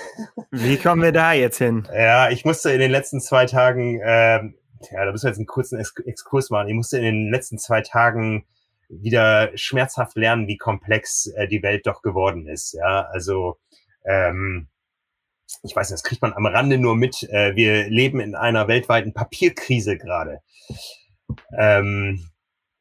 Wie 0.50 0.78
kommen 0.78 1.02
wir 1.02 1.12
da 1.12 1.32
jetzt 1.32 1.58
hin? 1.58 1.86
Ja, 1.92 2.30
ich 2.30 2.44
musste 2.44 2.72
in 2.72 2.80
den 2.80 2.90
letzten 2.90 3.20
zwei 3.20 3.46
Tagen 3.46 4.00
ähm, 4.02 4.54
ja, 4.90 5.04
da 5.04 5.12
müssen 5.12 5.24
wir 5.24 5.30
jetzt 5.30 5.38
einen 5.38 5.46
kurzen 5.46 5.78
Exkurs 5.78 6.50
machen. 6.50 6.68
Ich 6.68 6.74
musste 6.74 6.98
in 6.98 7.04
den 7.04 7.30
letzten 7.30 7.58
zwei 7.58 7.80
Tagen 7.80 8.46
wieder 8.88 9.50
schmerzhaft 9.56 10.16
lernen, 10.16 10.46
wie 10.46 10.56
komplex 10.56 11.26
äh, 11.26 11.48
die 11.48 11.62
Welt 11.62 11.86
doch 11.86 12.02
geworden 12.02 12.46
ist. 12.46 12.72
Ja, 12.72 13.02
also 13.10 13.58
ähm, 14.04 14.68
ich 15.62 15.74
weiß, 15.74 15.88
das 15.90 16.02
kriegt 16.02 16.22
man 16.22 16.32
am 16.32 16.46
Rande 16.46 16.78
nur 16.78 16.96
mit. 16.96 17.22
Äh, 17.24 17.54
wir 17.56 17.88
leben 17.88 18.20
in 18.20 18.34
einer 18.34 18.68
weltweiten 18.68 19.12
Papierkrise 19.12 19.96
gerade. 19.96 20.40
Ähm, 21.56 22.30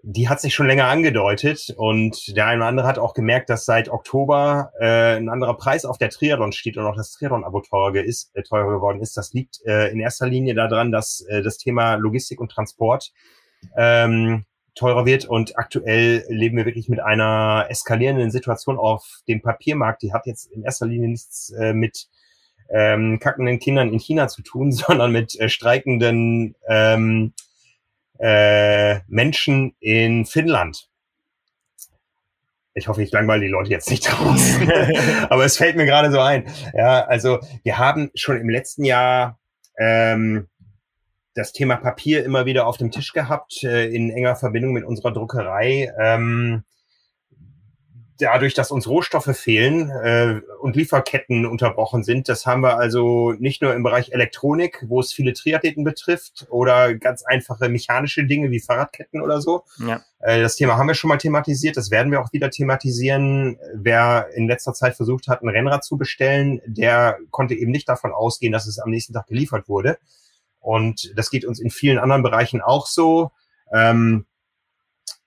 die 0.05 0.27
hat 0.27 0.41
sich 0.41 0.53
schon 0.53 0.67
länger 0.67 0.87
angedeutet 0.87 1.73
und 1.77 2.35
der 2.35 2.47
eine 2.47 2.57
oder 2.57 2.67
andere 2.67 2.87
hat 2.87 2.99
auch 2.99 3.13
gemerkt, 3.13 3.49
dass 3.49 3.63
seit 3.63 3.87
Oktober 3.87 4.71
äh, 4.79 5.15
ein 5.15 5.29
anderer 5.29 5.55
Preis 5.55 5.85
auf 5.85 5.97
der 5.97 6.09
Triathlon 6.09 6.51
steht 6.51 6.75
und 6.75 6.85
auch 6.85 6.97
das 6.97 7.13
Triathlon-Abo 7.13 7.61
teurer, 7.61 8.03
ist, 8.03 8.35
äh, 8.35 8.43
teurer 8.43 8.69
geworden 8.69 9.01
ist. 9.01 9.15
Das 9.15 9.31
liegt 9.31 9.61
äh, 9.65 9.87
in 9.91 10.01
erster 10.01 10.27
Linie 10.27 10.55
daran, 10.55 10.91
dass 10.91 11.21
äh, 11.29 11.41
das 11.41 11.57
Thema 11.57 11.95
Logistik 11.95 12.41
und 12.41 12.51
Transport 12.51 13.13
ähm, 13.77 14.43
teurer 14.75 15.05
wird 15.05 15.23
und 15.23 15.57
aktuell 15.57 16.25
leben 16.27 16.57
wir 16.57 16.65
wirklich 16.65 16.89
mit 16.89 16.99
einer 16.99 17.67
eskalierenden 17.69 18.29
Situation 18.29 18.77
auf 18.77 19.21
dem 19.29 19.41
Papiermarkt. 19.41 20.01
Die 20.01 20.11
hat 20.11 20.25
jetzt 20.25 20.51
in 20.51 20.63
erster 20.63 20.85
Linie 20.85 21.07
nichts 21.07 21.51
äh, 21.51 21.73
mit 21.73 22.09
ähm, 22.69 23.19
kackenden 23.19 23.59
Kindern 23.59 23.91
in 23.91 23.99
China 23.99 24.27
zu 24.27 24.41
tun, 24.41 24.71
sondern 24.71 25.11
mit 25.11 25.39
äh, 25.39 25.49
streikenden 25.49 26.55
ähm, 26.67 27.33
äh, 28.19 28.99
Menschen 29.07 29.75
in 29.79 30.25
Finnland. 30.25 30.89
Ich 32.75 32.87
hoffe, 32.87 33.03
ich 33.03 33.11
langweile 33.11 33.41
die 33.41 33.51
Leute 33.51 33.69
jetzt 33.69 33.89
nicht 33.89 34.03
draußen. 34.09 34.71
Aber 35.29 35.45
es 35.45 35.57
fällt 35.57 35.75
mir 35.75 35.85
gerade 35.85 36.11
so 36.11 36.19
ein. 36.19 36.47
Ja, 36.73 37.05
also 37.05 37.39
wir 37.63 37.77
haben 37.77 38.11
schon 38.15 38.39
im 38.39 38.49
letzten 38.49 38.83
Jahr 38.83 39.39
ähm, 39.77 40.47
das 41.35 41.51
Thema 41.51 41.77
Papier 41.77 42.23
immer 42.23 42.45
wieder 42.45 42.67
auf 42.67 42.77
dem 42.77 42.91
Tisch 42.91 43.11
gehabt, 43.13 43.63
äh, 43.63 43.87
in 43.87 44.11
enger 44.11 44.35
Verbindung 44.35 44.73
mit 44.73 44.83
unserer 44.83 45.11
Druckerei. 45.11 45.91
Ähm, 45.99 46.63
dadurch, 48.19 48.53
dass 48.53 48.71
uns 48.71 48.87
Rohstoffe 48.87 49.35
fehlen 49.35 49.89
äh, 49.89 50.41
und 50.61 50.75
Lieferketten 50.75 51.45
unterbrochen 51.45 52.03
sind, 52.03 52.29
das 52.29 52.45
haben 52.45 52.61
wir 52.61 52.77
also 52.77 53.33
nicht 53.33 53.61
nur 53.61 53.73
im 53.73 53.83
Bereich 53.83 54.11
Elektronik, 54.11 54.83
wo 54.87 54.99
es 54.99 55.13
viele 55.13 55.33
Triathleten 55.33 55.83
betrifft, 55.83 56.47
oder 56.49 56.95
ganz 56.95 57.23
einfache 57.23 57.69
mechanische 57.69 58.25
Dinge 58.25 58.51
wie 58.51 58.59
Fahrradketten 58.59 59.21
oder 59.21 59.41
so. 59.41 59.63
Ja. 59.79 60.01
Äh, 60.19 60.41
das 60.41 60.55
Thema 60.55 60.77
haben 60.77 60.87
wir 60.87 60.95
schon 60.95 61.09
mal 61.09 61.17
thematisiert, 61.17 61.77
das 61.77 61.91
werden 61.91 62.11
wir 62.11 62.21
auch 62.21 62.31
wieder 62.33 62.49
thematisieren. 62.49 63.57
Wer 63.73 64.27
in 64.35 64.47
letzter 64.47 64.73
Zeit 64.73 64.95
versucht 64.95 65.27
hat, 65.27 65.41
ein 65.41 65.49
Rennrad 65.49 65.83
zu 65.83 65.97
bestellen, 65.97 66.61
der 66.65 67.17
konnte 67.31 67.55
eben 67.55 67.71
nicht 67.71 67.89
davon 67.89 68.11
ausgehen, 68.11 68.53
dass 68.53 68.67
es 68.67 68.79
am 68.79 68.89
nächsten 68.89 69.13
Tag 69.13 69.27
geliefert 69.27 69.67
wurde. 69.67 69.97
Und 70.59 71.11
das 71.17 71.29
geht 71.29 71.45
uns 71.45 71.59
in 71.59 71.69
vielen 71.69 71.97
anderen 71.97 72.23
Bereichen 72.23 72.61
auch 72.61 72.87
so. 72.87 73.31
Ähm, 73.73 74.25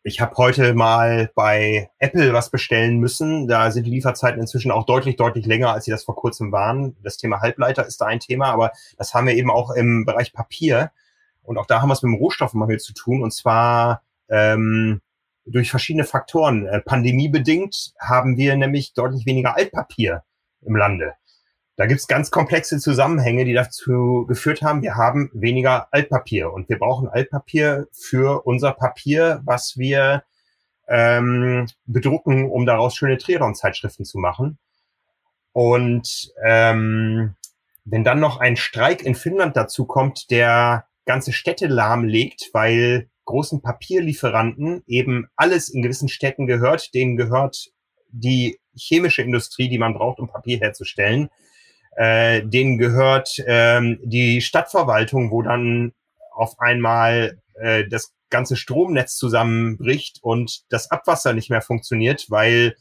ich 0.07 0.21
habe 0.21 0.37
heute 0.37 0.73
mal 0.75 1.33
bei 1.35 1.91
Apple 1.99 2.33
was 2.33 2.51
bestellen 2.51 2.99
müssen. 2.99 3.49
Da 3.49 3.73
sind 3.73 3.89
die 3.89 3.91
Lieferzeiten 3.91 4.41
inzwischen 4.41 4.71
auch 4.71 4.87
deutlich, 4.87 5.17
deutlich 5.17 5.47
länger, 5.47 5.73
als 5.73 5.85
sie 5.85 5.91
das 5.91 6.05
vor 6.05 6.15
kurzem 6.15 6.53
waren. 6.53 6.95
Das 7.03 7.17
Thema 7.17 7.41
Halbleiter 7.41 7.85
ist 7.85 8.01
da 8.01 8.07
ein 8.07 8.21
Thema, 8.21 8.53
aber 8.53 8.71
das 8.97 9.15
haben 9.15 9.27
wir 9.27 9.35
eben 9.35 9.51
auch 9.51 9.73
im 9.73 10.05
Bereich 10.05 10.33
Papier. 10.33 10.93
Und 11.43 11.59
auch 11.59 11.67
da 11.67 11.83
haben 11.83 11.89
wir 11.89 11.95
es 11.95 12.05
mit 12.05 12.13
dem 12.13 12.21
Rohstoffmangel 12.21 12.79
zu 12.79 12.95
tun. 12.95 13.25
Und 13.25 13.33
zwar 13.33 14.03
ähm, 14.29 15.01
durch 15.45 15.71
verschiedene 15.71 16.05
Faktoren. 16.05 16.67
Äh, 16.67 16.83
pandemiebedingt 16.83 17.95
haben 17.99 18.37
wir 18.37 18.55
nämlich 18.55 18.95
deutlich 18.95 19.27
weniger 19.27 19.57
Altpapier 19.57 20.23
im 20.63 20.77
Lande. 20.77 21.15
Da 21.77 21.85
gibt's 21.85 22.09
ganz 22.09 22.31
komplexe 22.31 22.79
Zusammenhänge, 22.79 23.45
die 23.45 23.53
dazu 23.53 24.25
geführt 24.27 24.63
haben, 24.63 24.83
wir 24.83 24.97
haben 24.97 25.31
weniger 25.35 25.89
Altpapier 25.93 26.51
und 26.51 26.71
wir 26.71 26.79
brauchen 26.79 27.09
Altpapier 27.09 27.87
für 27.93 28.47
unser 28.47 28.73
Papier, 28.73 29.43
was 29.45 29.77
wir 29.77 30.25
ähm, 30.89 31.67
bedrucken, 31.85 32.51
um 32.51 32.65
daraus 32.65 32.97
schöne 32.97 33.19
Triathlon-Zeitschriften 33.19 34.07
zu 34.07 34.19
machen. 34.19 34.59
Und 35.53 36.33
ähm, 36.45 37.35
wenn 37.85 38.05
dann 38.05 38.21
noch 38.21 38.41
ein 38.41 38.57
Streik 38.57 39.03
in 39.03 39.15
Finnland 39.15 39.57
dazu 39.57 39.85
kommt, 39.85 40.31
der 40.31 40.87
ganze 41.05 41.33
Städte 41.33 41.67
lahmlegt, 41.67 42.51
weil 42.53 43.09
großen 43.27 43.61
Papierlieferanten 43.61 44.83
eben 44.87 45.29
alles 45.37 45.69
in 45.69 45.83
gewissen 45.83 46.09
Städten 46.09 46.47
gehört, 46.47 46.95
denen 46.95 47.17
gehört 47.17 47.71
die 48.09 48.59
chemische 48.75 49.23
Industrie, 49.23 49.69
die 49.69 49.79
man 49.79 49.95
braucht, 49.95 50.21
um 50.21 50.29
Papier 50.29 50.59
herzustellen, 50.59 51.29
äh, 51.97 52.43
denen 52.45 52.79
gehört 52.79 53.43
ähm, 53.47 53.99
die 54.03 54.41
Stadtverwaltung, 54.41 55.31
wo 55.31 55.43
dann 55.43 55.93
auf 56.31 56.61
einmal 56.61 57.39
äh, 57.55 57.89
das 57.89 58.13
ganze 58.29 58.57
Stromnetz 58.57 59.17
zusammenbricht 59.17 60.19
und 60.23 60.65
das 60.69 60.91
Abwasser 60.91 61.33
nicht 61.33 61.51
mehr 61.51 61.63
funktioniert, 61.63 62.27
weil 62.29 62.77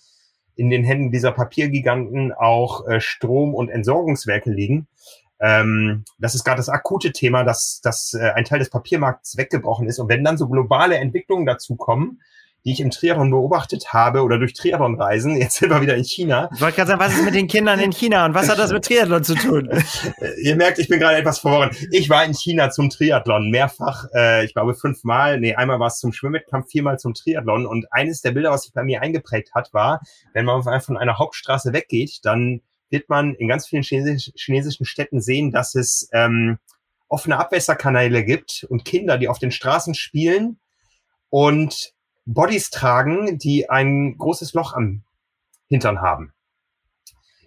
in 0.56 0.70
den 0.70 0.84
Händen 0.84 1.12
dieser 1.12 1.32
Papiergiganten 1.32 2.34
auch 2.34 2.88
äh, 2.88 3.00
Strom- 3.00 3.56
und 3.56 3.70
Entsorgungswerke 3.70 4.52
liegen. 4.52 4.88
Ähm, 5.40 6.06
das 6.18 6.36
ist 6.36 6.44
gerade 6.44 6.58
das 6.58 6.70
akute 6.70 7.12
Thema, 7.12 7.44
dass, 7.44 7.82
dass 7.82 8.14
äh, 8.14 8.32
ein 8.36 8.46
Teil 8.46 8.60
des 8.60 8.70
Papiermarkts 8.70 9.38
weggebrochen 9.38 9.88
ist. 9.88 10.00
Und 10.00 10.10
wenn 10.10 10.24
dann 10.24 10.38
so 10.38 10.48
globale 10.48 10.98
Entwicklungen 10.98 11.46
dazu 11.46 11.76
kommen, 11.76 12.22
die 12.66 12.72
ich 12.72 12.80
im 12.80 12.90
Triathlon 12.90 13.30
beobachtet 13.30 13.94
habe 13.94 14.24
oder 14.24 14.40
durch 14.40 14.54
Triathlon-Reisen. 14.54 15.38
Jetzt 15.40 15.58
sind 15.58 15.70
wir 15.70 15.82
wieder 15.82 15.96
in 15.96 16.04
China. 16.04 16.50
Ich 16.54 16.60
wollte 16.60 16.76
gerade 16.76 16.88
sagen, 16.90 17.00
was 17.00 17.14
ist 17.14 17.24
mit 17.24 17.36
den 17.36 17.48
Kindern 17.48 17.80
in 17.80 17.92
China 17.92 18.26
und 18.26 18.34
was 18.34 18.50
hat 18.50 18.58
das 18.58 18.72
mit 18.72 18.84
Triathlon 18.84 19.24
zu 19.24 19.36
tun? 19.36 19.70
Ihr 20.42 20.56
merkt, 20.56 20.80
ich 20.80 20.88
bin 20.88 21.00
gerade 21.00 21.18
etwas 21.18 21.40
verworren. 21.40 21.70
Ich 21.92 22.10
war 22.10 22.26
in 22.26 22.34
China 22.34 22.72
zum 22.72 22.90
Triathlon 22.90 23.52
mehrfach, 23.52 24.06
äh, 24.16 24.44
ich 24.44 24.54
glaube 24.54 24.74
fünfmal, 24.74 25.40
nee, 25.40 25.54
einmal 25.54 25.80
war 25.80 25.88
es 25.88 26.00
zum 26.00 26.12
Schwimmwettkampf, 26.12 26.70
viermal 26.70 26.98
zum 26.98 27.14
Triathlon 27.14 27.68
und 27.68 27.86
eines 27.94 28.22
der 28.22 28.32
Bilder, 28.32 28.52
was 28.52 28.64
sich 28.64 28.74
bei 28.74 28.84
mir 28.84 29.02
eingeprägt 29.02 29.54
hat, 29.54 29.74
war, 29.74 30.02
wenn 30.34 30.46
man 30.46 30.64
von 30.82 30.98
einer 30.98 31.20
Hauptstraße 31.20 31.72
weggeht, 31.72 32.20
dann 32.24 32.62
wird 32.90 33.10
man 33.10 33.36
in 33.36 33.48
ganz 33.48 33.68
vielen 33.68 33.84
chinesisch, 33.84 34.32
chinesischen 34.36 34.86
Städten 34.86 35.22
sehen, 35.22 35.52
dass 35.52 35.76
es 35.76 36.10
ähm, 36.14 36.58
offene 37.08 37.38
Abwässerkanäle 37.38 38.24
gibt 38.24 38.66
und 38.70 38.86
Kinder, 38.86 39.18
die 39.18 39.28
auf 39.28 39.40
den 39.40 39.52
Straßen 39.52 39.94
spielen 39.94 40.60
und 41.30 41.95
Bodies 42.26 42.70
tragen, 42.70 43.38
die 43.38 43.70
ein 43.70 44.18
großes 44.18 44.54
Loch 44.54 44.74
am 44.74 45.04
Hintern 45.68 46.02
haben. 46.02 46.34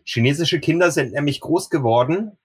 Chinesische 0.04 0.60
Kinder 0.60 0.90
sind 0.90 1.12
nämlich 1.12 1.40
groß 1.40 1.68
geworden, 1.68 2.38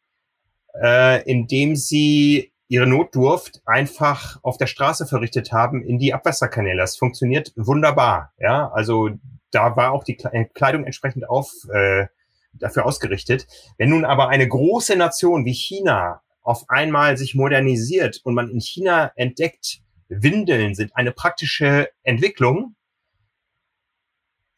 äh, 0.81 1.23
indem 1.29 1.75
sie 1.75 2.51
ihre 2.67 2.87
Notdurft 2.87 3.61
einfach 3.65 4.39
auf 4.41 4.57
der 4.57 4.65
Straße 4.65 5.05
verrichtet 5.05 5.51
haben 5.51 5.83
in 5.83 5.99
die 5.99 6.13
Abwasserkanäle. 6.13 6.79
Das 6.79 6.97
funktioniert 6.97 7.53
wunderbar. 7.55 8.33
Ja, 8.39 8.71
also 8.71 9.11
da 9.51 9.75
war 9.75 9.91
auch 9.91 10.03
die 10.03 10.15
Kleidung 10.15 10.83
entsprechend 10.83 11.29
auf, 11.29 11.51
äh, 11.71 12.07
dafür 12.53 12.85
ausgerichtet. 12.85 13.47
Wenn 13.77 13.89
nun 13.89 14.05
aber 14.05 14.29
eine 14.29 14.47
große 14.47 14.95
Nation 14.95 15.45
wie 15.45 15.53
China 15.53 16.21
auf 16.41 16.65
einmal 16.67 17.15
sich 17.15 17.35
modernisiert 17.35 18.21
und 18.23 18.33
man 18.33 18.49
in 18.49 18.59
China 18.59 19.11
entdeckt, 19.15 19.82
Windeln 20.21 20.75
sind 20.75 20.95
eine 20.95 21.11
praktische 21.11 21.89
Entwicklung, 22.03 22.75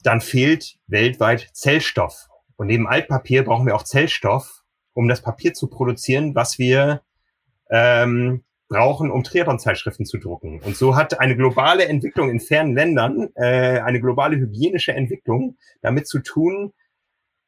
dann 0.03 0.21
fehlt 0.21 0.77
weltweit 0.87 1.49
Zellstoff. 1.53 2.27
Und 2.55 2.67
neben 2.67 2.87
Altpapier 2.87 3.43
brauchen 3.43 3.65
wir 3.65 3.75
auch 3.75 3.83
Zellstoff, 3.83 4.63
um 4.93 5.07
das 5.07 5.21
Papier 5.21 5.53
zu 5.53 5.67
produzieren, 5.67 6.35
was 6.35 6.57
wir 6.57 7.01
ähm, 7.69 8.43
brauchen, 8.67 9.11
um 9.11 9.23
Triathlon-Zeitschriften 9.23 10.05
zu 10.05 10.17
drucken. 10.17 10.61
Und 10.61 10.75
so 10.75 10.95
hat 10.95 11.19
eine 11.19 11.35
globale 11.35 11.87
Entwicklung 11.87 12.29
in 12.29 12.39
fernen 12.39 12.73
Ländern, 12.73 13.29
äh, 13.35 13.79
eine 13.79 13.99
globale 13.99 14.37
hygienische 14.37 14.93
Entwicklung 14.93 15.57
damit 15.81 16.07
zu 16.07 16.19
tun, 16.19 16.73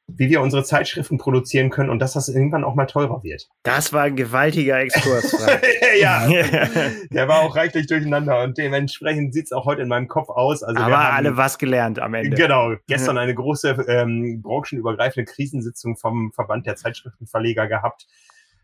wie 0.08 0.30
wir 0.30 0.42
unsere 0.42 0.64
Zeitschriften 0.64 1.18
produzieren 1.18 1.70
können 1.70 1.90
und 1.90 2.00
dass 2.00 2.14
das 2.14 2.30
irgendwann 2.30 2.64
auch 2.64 2.76
mal 2.76 2.86
teurer 2.86 3.24
wird. 3.24 3.50
Das 3.64 3.92
war 3.92 4.04
ein 4.04 4.16
gewaltiger 4.16 4.80
Exkurs. 4.80 5.36
ja, 6.02 6.28
der 7.12 7.28
war 7.28 7.42
auch 7.42 7.56
reichlich 7.58 7.88
durcheinander 7.88 8.42
und 8.42 8.58
dementsprechend 8.58 9.34
sieht 9.34 9.46
es 9.46 9.52
auch 9.52 9.66
heute 9.66 9.82
in 9.82 9.90
meinem 9.90 10.08
Kopf 10.08 10.30
aus. 10.30 10.64
Also 10.64 10.82
Aber 10.82 10.98
haben, 10.98 11.16
alle 11.18 11.36
was 11.36 11.58
gelernt 11.58 12.00
am 12.00 12.14
Ende. 12.14 12.38
Genau, 12.38 12.76
gestern 12.88 13.18
eine 13.18 13.36
große 13.36 13.86
ähm, 13.90 14.42
branchenübergreifende 14.42 15.30
Krisensitzung 15.30 15.98
vom 15.98 16.32
Verband 16.32 16.66
der 16.66 16.78
Zeitschriftenverleger 16.78 17.68
gehabt, 17.68 18.08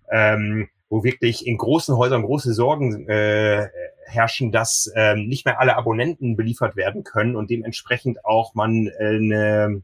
ähm, 0.10 0.70
wo 0.88 1.04
wirklich 1.04 1.46
in 1.46 1.58
großen 1.58 1.98
Häusern 1.98 2.24
große 2.24 2.54
Sorgen 2.54 3.10
äh, 3.10 3.68
herrschen, 4.06 4.54
dass 4.54 4.90
ähm, 4.96 5.28
nicht 5.28 5.46
mehr 5.46 5.60
alle 5.60 5.76
Abonnenten 5.76 6.38
beliefert 6.38 6.78
werden 6.78 7.04
können 7.04 7.36
und 7.36 7.50
dementsprechend 7.50 8.24
auch 8.24 8.56
man 8.56 8.88
äh, 8.88 9.18
eine 9.18 9.82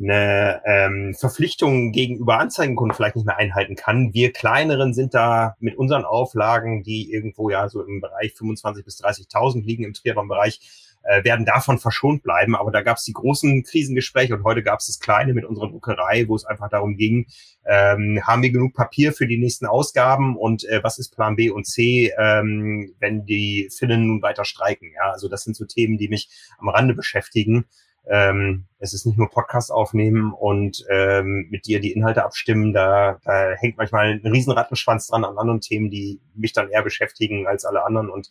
eine 0.00 0.62
ähm, 0.64 1.14
Verpflichtung 1.14 1.92
gegenüber 1.92 2.38
Anzeigenkunden 2.38 2.94
vielleicht 2.96 3.16
nicht 3.16 3.26
mehr 3.26 3.36
einhalten 3.36 3.76
kann. 3.76 4.14
Wir 4.14 4.32
kleineren 4.32 4.94
sind 4.94 5.14
da 5.14 5.56
mit 5.60 5.76
unseren 5.76 6.04
Auflagen, 6.04 6.82
die 6.82 7.12
irgendwo 7.12 7.50
ja 7.50 7.68
so 7.68 7.82
im 7.82 8.00
Bereich 8.00 8.34
25 8.34 8.84
bis 8.84 9.02
30.000 9.02 9.62
liegen 9.64 9.84
im 9.84 9.92
Triathlon-Bereich, 9.92 10.60
äh, 11.02 11.24
werden 11.24 11.44
davon 11.44 11.78
verschont 11.78 12.22
bleiben. 12.22 12.56
Aber 12.56 12.70
da 12.70 12.82
gab 12.82 12.96
es 12.96 13.04
die 13.04 13.12
großen 13.12 13.62
Krisengespräche 13.62 14.34
und 14.34 14.44
heute 14.44 14.62
gab 14.62 14.80
es 14.80 14.86
das 14.86 15.00
kleine 15.00 15.34
mit 15.34 15.44
unserer 15.44 15.68
Druckerei, 15.68 16.26
wo 16.28 16.36
es 16.36 16.44
einfach 16.44 16.70
darum 16.70 16.96
ging, 16.96 17.26
ähm, 17.66 18.20
haben 18.26 18.42
wir 18.42 18.50
genug 18.50 18.74
Papier 18.74 19.12
für 19.12 19.26
die 19.26 19.38
nächsten 19.38 19.66
Ausgaben 19.66 20.36
und 20.36 20.64
äh, 20.64 20.82
was 20.82 20.98
ist 20.98 21.14
Plan 21.14 21.36
B 21.36 21.50
und 21.50 21.66
C, 21.66 22.12
ähm, 22.18 22.94
wenn 23.00 23.26
die 23.26 23.70
Finnen 23.76 24.06
nun 24.06 24.22
weiter 24.22 24.44
streiken. 24.44 24.92
Ja, 24.94 25.12
also 25.12 25.28
das 25.28 25.44
sind 25.44 25.56
so 25.56 25.66
Themen, 25.66 25.98
die 25.98 26.08
mich 26.08 26.30
am 26.58 26.68
Rande 26.68 26.94
beschäftigen. 26.94 27.66
Ähm, 28.08 28.66
es 28.78 28.94
ist 28.94 29.04
nicht 29.04 29.18
nur 29.18 29.28
Podcast 29.28 29.70
aufnehmen 29.70 30.32
und 30.32 30.84
ähm, 30.90 31.48
mit 31.50 31.66
dir 31.66 31.80
die 31.80 31.92
Inhalte 31.92 32.24
abstimmen. 32.24 32.72
Da, 32.72 33.18
da 33.24 33.50
hängt 33.58 33.76
manchmal 33.76 34.20
ein 34.24 34.26
riesen 34.26 34.52
Rattenschwanz 34.52 35.08
dran 35.08 35.24
an 35.24 35.36
anderen 35.36 35.60
Themen, 35.60 35.90
die 35.90 36.20
mich 36.34 36.54
dann 36.54 36.70
eher 36.70 36.82
beschäftigen 36.82 37.46
als 37.46 37.64
alle 37.64 37.84
anderen. 37.84 38.08
Und 38.08 38.30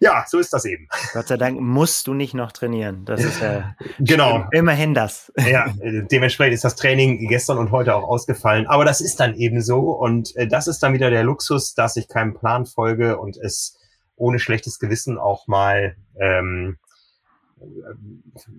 ja, 0.00 0.24
so 0.26 0.38
ist 0.38 0.52
das 0.52 0.64
eben. 0.64 0.88
Gott 1.12 1.28
sei 1.28 1.36
Dank 1.36 1.60
musst 1.60 2.08
du 2.08 2.14
nicht 2.14 2.34
noch 2.34 2.50
trainieren. 2.50 3.04
Das 3.04 3.22
ist 3.22 3.40
ja 3.40 3.76
genau. 4.00 4.46
immerhin 4.50 4.94
das. 4.94 5.32
Ja, 5.36 5.72
dementsprechend 5.80 6.54
ist 6.54 6.64
das 6.64 6.74
Training 6.74 7.28
gestern 7.28 7.58
und 7.58 7.70
heute 7.70 7.94
auch 7.94 8.04
ausgefallen. 8.04 8.66
Aber 8.66 8.84
das 8.84 9.00
ist 9.00 9.20
dann 9.20 9.34
eben 9.36 9.62
so. 9.62 9.92
Und 9.92 10.34
äh, 10.36 10.48
das 10.48 10.66
ist 10.66 10.82
dann 10.82 10.92
wieder 10.92 11.10
der 11.10 11.22
Luxus, 11.22 11.74
dass 11.74 11.96
ich 11.96 12.08
keinem 12.08 12.34
Plan 12.34 12.66
folge 12.66 13.18
und 13.18 13.36
es 13.36 13.78
ohne 14.16 14.40
schlechtes 14.40 14.80
Gewissen 14.80 15.18
auch 15.18 15.46
mal 15.46 15.96
ähm, 16.20 16.78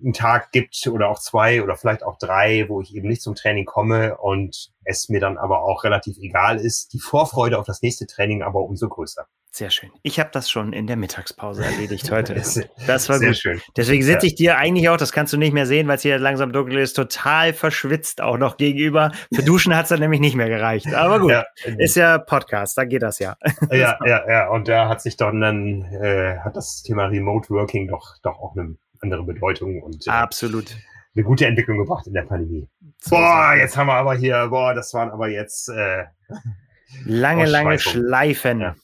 einen 0.02 0.12
Tag 0.12 0.52
gibt 0.52 0.86
oder 0.86 1.08
auch 1.08 1.18
zwei 1.18 1.62
oder 1.62 1.76
vielleicht 1.76 2.02
auch 2.02 2.18
drei, 2.18 2.68
wo 2.68 2.80
ich 2.80 2.94
eben 2.94 3.08
nicht 3.08 3.22
zum 3.22 3.34
Training 3.34 3.64
komme 3.64 4.16
und 4.18 4.70
es 4.84 5.08
mir 5.08 5.20
dann 5.20 5.38
aber 5.38 5.62
auch 5.62 5.84
relativ 5.84 6.18
egal 6.18 6.58
ist. 6.58 6.92
Die 6.92 7.00
Vorfreude 7.00 7.58
auf 7.58 7.66
das 7.66 7.82
nächste 7.82 8.06
Training 8.06 8.42
aber 8.42 8.60
umso 8.60 8.88
größer. 8.88 9.26
Sehr 9.52 9.70
schön. 9.70 9.90
Ich 10.02 10.20
habe 10.20 10.30
das 10.32 10.48
schon 10.48 10.72
in 10.72 10.86
der 10.86 10.96
Mittagspause 10.96 11.64
erledigt 11.64 12.10
heute. 12.10 12.34
Das 12.86 13.08
war 13.08 13.18
Sehr 13.18 13.28
gut. 13.28 13.36
schön. 13.36 13.60
Deswegen 13.76 14.02
sitze 14.02 14.26
ich 14.26 14.36
dir 14.36 14.56
eigentlich 14.56 14.88
auch, 14.88 14.96
das 14.96 15.12
kannst 15.12 15.32
du 15.32 15.36
nicht 15.36 15.52
mehr 15.52 15.66
sehen, 15.66 15.88
weil 15.88 15.96
es 15.96 16.02
hier 16.02 16.18
langsam 16.18 16.52
dunkel 16.52 16.78
ist, 16.78 16.94
total 16.94 17.52
verschwitzt 17.52 18.20
auch 18.20 18.38
noch 18.38 18.56
gegenüber. 18.56 19.10
Für 19.34 19.42
Duschen 19.44 19.74
hat 19.74 19.84
es 19.84 19.88
dann 19.88 20.00
nämlich 20.00 20.20
nicht 20.20 20.36
mehr 20.36 20.48
gereicht. 20.48 20.94
Aber 20.94 21.18
gut, 21.18 21.32
ja, 21.32 21.44
ist 21.78 21.96
ja 21.96 22.18
Podcast, 22.18 22.78
da 22.78 22.84
geht 22.84 23.02
das 23.02 23.18
ja. 23.18 23.36
Ja, 23.70 23.98
ja, 24.06 24.28
ja. 24.28 24.48
Und 24.50 24.68
da 24.68 24.88
hat 24.88 25.02
sich 25.02 25.16
dann, 25.16 25.40
dann 25.40 25.82
äh, 25.84 26.38
hat 26.38 26.56
das 26.56 26.82
Thema 26.82 27.06
Remote 27.06 27.50
Working 27.50 27.88
doch, 27.88 28.16
doch 28.22 28.38
auch 28.38 28.56
eine 28.56 28.76
andere 29.00 29.24
Bedeutung 29.24 29.82
und 29.82 30.06
äh, 30.06 30.10
absolut 30.10 30.76
eine 31.14 31.24
gute 31.24 31.46
Entwicklung 31.46 31.78
gebracht 31.78 32.06
in 32.06 32.12
der 32.12 32.22
Pandemie. 32.22 32.68
Boah, 33.08 33.54
jetzt 33.56 33.76
haben 33.76 33.88
wir 33.88 33.94
aber 33.94 34.14
hier, 34.14 34.48
boah, 34.48 34.74
das 34.74 34.94
waren 34.94 35.10
aber 35.10 35.28
jetzt 35.28 35.68
äh, 35.68 36.04
lange, 37.04 37.46
lange 37.46 37.78
Schleifen. 37.78 38.60
Ja. 38.60 38.76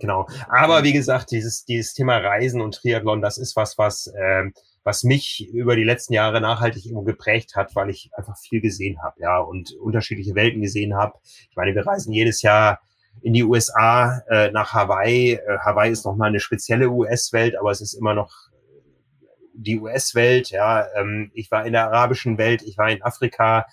Genau. 0.00 0.26
Aber 0.48 0.82
wie 0.82 0.92
gesagt, 0.92 1.30
dieses, 1.30 1.64
dieses 1.64 1.94
Thema 1.94 2.16
Reisen 2.16 2.60
und 2.60 2.74
Triathlon, 2.74 3.22
das 3.22 3.38
ist 3.38 3.54
was, 3.54 3.78
was, 3.78 4.08
äh, 4.08 4.50
was 4.82 5.04
mich 5.04 5.48
über 5.52 5.76
die 5.76 5.84
letzten 5.84 6.14
Jahre 6.14 6.40
nachhaltig 6.40 6.84
irgendwo 6.84 7.02
geprägt 7.02 7.54
hat, 7.54 7.74
weil 7.76 7.90
ich 7.90 8.10
einfach 8.16 8.36
viel 8.36 8.60
gesehen 8.60 9.00
habe, 9.02 9.20
ja, 9.20 9.38
und 9.38 9.72
unterschiedliche 9.74 10.34
Welten 10.34 10.60
gesehen 10.60 10.94
habe. 10.94 11.14
Ich 11.50 11.56
meine, 11.56 11.74
wir 11.74 11.86
reisen 11.86 12.12
jedes 12.12 12.42
Jahr 12.42 12.80
in 13.22 13.32
die 13.32 13.44
USA, 13.44 14.22
äh, 14.28 14.50
nach 14.50 14.72
Hawaii. 14.72 15.34
Äh, 15.34 15.58
Hawaii 15.64 15.92
ist 15.92 16.04
nochmal 16.04 16.28
eine 16.28 16.40
spezielle 16.40 16.90
US-Welt, 16.90 17.56
aber 17.58 17.70
es 17.70 17.80
ist 17.80 17.94
immer 17.94 18.14
noch 18.14 18.32
die 19.56 19.78
US-Welt, 19.78 20.50
ja, 20.50 20.86
ähm, 20.94 21.30
ich 21.34 21.50
war 21.50 21.66
in 21.66 21.72
der 21.72 21.86
arabischen 21.86 22.38
Welt, 22.38 22.62
ich 22.62 22.78
war 22.78 22.90
in 22.90 23.02
Afrika, 23.02 23.66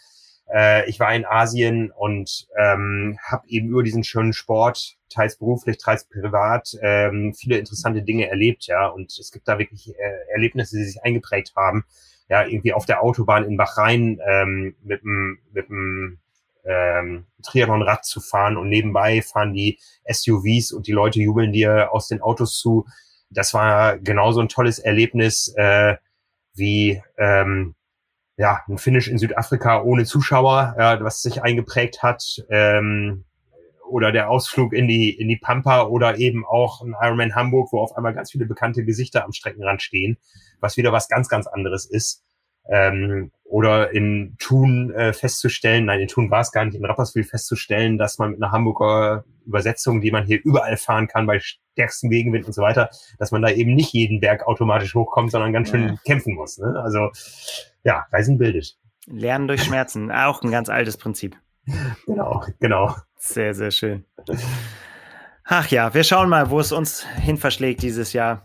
äh, 0.51 0.89
ich 0.89 0.99
war 0.99 1.13
in 1.13 1.25
Asien 1.25 1.91
und 1.91 2.47
ähm, 2.57 3.17
habe 3.23 3.47
eben 3.47 3.69
über 3.69 3.83
diesen 3.83 4.03
schönen 4.03 4.33
Sport, 4.33 4.95
teils 5.09 5.37
beruflich, 5.37 5.77
teils 5.77 6.05
privat, 6.05 6.75
ähm, 6.81 7.33
viele 7.33 7.57
interessante 7.57 8.01
Dinge 8.03 8.27
erlebt, 8.29 8.67
ja. 8.67 8.87
Und 8.87 9.17
es 9.17 9.31
gibt 9.31 9.47
da 9.47 9.59
wirklich 9.59 9.89
äh, 9.89 10.31
Erlebnisse, 10.33 10.77
die 10.77 10.85
sich 10.85 11.03
eingeprägt 11.03 11.53
haben. 11.55 11.85
Ja, 12.29 12.45
irgendwie 12.45 12.73
auf 12.73 12.85
der 12.85 13.03
Autobahn 13.03 13.43
in 13.43 13.57
Bahrain 13.57 14.19
ähm, 14.25 14.75
mit 14.81 15.03
dem 15.03 15.39
mit 15.51 15.69
dem 15.69 16.19
ähm, 16.65 17.25
Triathlon-Rad 17.43 18.05
zu 18.05 18.21
fahren 18.21 18.57
und 18.57 18.69
nebenbei 18.69 19.21
fahren 19.21 19.53
die 19.53 19.77
SUVs 20.09 20.71
und 20.71 20.87
die 20.87 20.93
Leute 20.93 21.19
jubeln 21.19 21.51
dir 21.51 21.91
aus 21.91 22.07
den 22.07 22.21
Autos 22.21 22.57
zu 22.57 22.85
das 23.33 23.53
war 23.53 23.97
genauso 23.97 24.41
ein 24.41 24.49
tolles 24.49 24.79
Erlebnis 24.79 25.53
äh, 25.57 25.97
wie 26.55 27.01
ähm, 27.17 27.75
ja, 28.37 28.61
ein 28.67 28.77
Finish 28.77 29.07
in 29.07 29.17
Südafrika 29.17 29.81
ohne 29.81 30.05
Zuschauer, 30.05 30.75
ja, 30.77 31.03
was 31.03 31.21
sich 31.21 31.43
eingeprägt 31.43 32.01
hat. 32.01 32.43
Ähm, 32.49 33.25
oder 33.87 34.11
der 34.11 34.29
Ausflug 34.29 34.73
in 34.73 34.87
die, 34.87 35.11
in 35.11 35.27
die 35.27 35.37
Pampa 35.37 35.83
oder 35.83 36.17
eben 36.17 36.45
auch 36.45 36.81
ein 36.81 36.95
Ironman 36.99 37.35
Hamburg, 37.35 37.71
wo 37.71 37.79
auf 37.79 37.95
einmal 37.95 38.13
ganz 38.13 38.31
viele 38.31 38.45
bekannte 38.45 38.83
Gesichter 38.83 39.23
am 39.23 39.33
Streckenrand 39.33 39.83
stehen, 39.83 40.17
was 40.59 40.77
wieder 40.77 40.91
was 40.91 41.09
ganz, 41.09 41.29
ganz 41.29 41.45
anderes 41.45 41.85
ist. 41.85 42.22
Ähm, 42.67 43.31
oder 43.43 43.91
in 43.91 44.35
Thun 44.39 44.91
äh, 44.93 45.13
festzustellen, 45.13 45.85
nein, 45.85 45.99
in 45.99 46.07
Thun 46.07 46.31
war 46.31 46.41
es 46.41 46.51
gar 46.51 46.65
nicht, 46.65 46.75
in 46.75 46.85
Rapperswil 46.85 47.23
festzustellen, 47.23 47.97
dass 47.99 48.17
man 48.17 48.31
mit 48.31 48.41
einer 48.41 48.51
Hamburger 48.51 49.25
Übersetzung, 49.45 50.01
die 50.01 50.11
man 50.11 50.25
hier 50.25 50.39
überall 50.43 50.77
fahren 50.77 51.07
kann, 51.07 51.27
bei 51.27 51.39
stärksten 51.39 52.09
Gegenwind 52.09 52.45
und 52.45 52.53
so 52.53 52.61
weiter, 52.61 52.89
dass 53.19 53.31
man 53.31 53.41
da 53.41 53.49
eben 53.49 53.75
nicht 53.75 53.93
jeden 53.93 54.19
Berg 54.21 54.47
automatisch 54.47 54.95
hochkommt, 54.95 55.31
sondern 55.31 55.53
ganz 55.53 55.69
schön 55.69 55.87
ja. 55.89 55.95
kämpfen 56.05 56.35
muss. 56.35 56.57
Ne? 56.57 56.81
Also 56.83 57.11
ja, 57.83 58.05
Reisen 58.11 58.37
bildet. 58.37 58.77
Lernen 59.05 59.47
durch 59.47 59.63
Schmerzen, 59.63 60.11
auch 60.11 60.41
ein 60.41 60.51
ganz 60.51 60.69
altes 60.69 60.97
Prinzip. 60.97 61.37
Genau, 62.05 62.43
genau. 62.59 62.95
Sehr, 63.17 63.53
sehr 63.53 63.71
schön. 63.71 64.05
Ach 65.45 65.67
ja, 65.69 65.93
wir 65.93 66.03
schauen 66.03 66.29
mal, 66.29 66.49
wo 66.49 66.59
es 66.59 66.71
uns 66.71 67.05
hin 67.21 67.37
verschlägt 67.37 67.83
dieses 67.83 68.13
Jahr. 68.13 68.43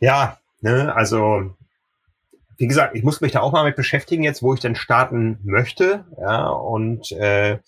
Ja, 0.00 0.38
ne, 0.60 0.94
also 0.94 1.54
wie 2.62 2.68
gesagt, 2.68 2.94
ich 2.94 3.02
muss 3.02 3.20
mich 3.20 3.32
da 3.32 3.40
auch 3.40 3.50
mal 3.50 3.64
mit 3.64 3.74
beschäftigen 3.74 4.22
jetzt, 4.22 4.40
wo 4.40 4.54
ich 4.54 4.60
denn 4.60 4.76
starten 4.76 5.40
möchte. 5.42 6.04
Ja, 6.16 6.48
und 6.48 7.10
äh, 7.10 7.58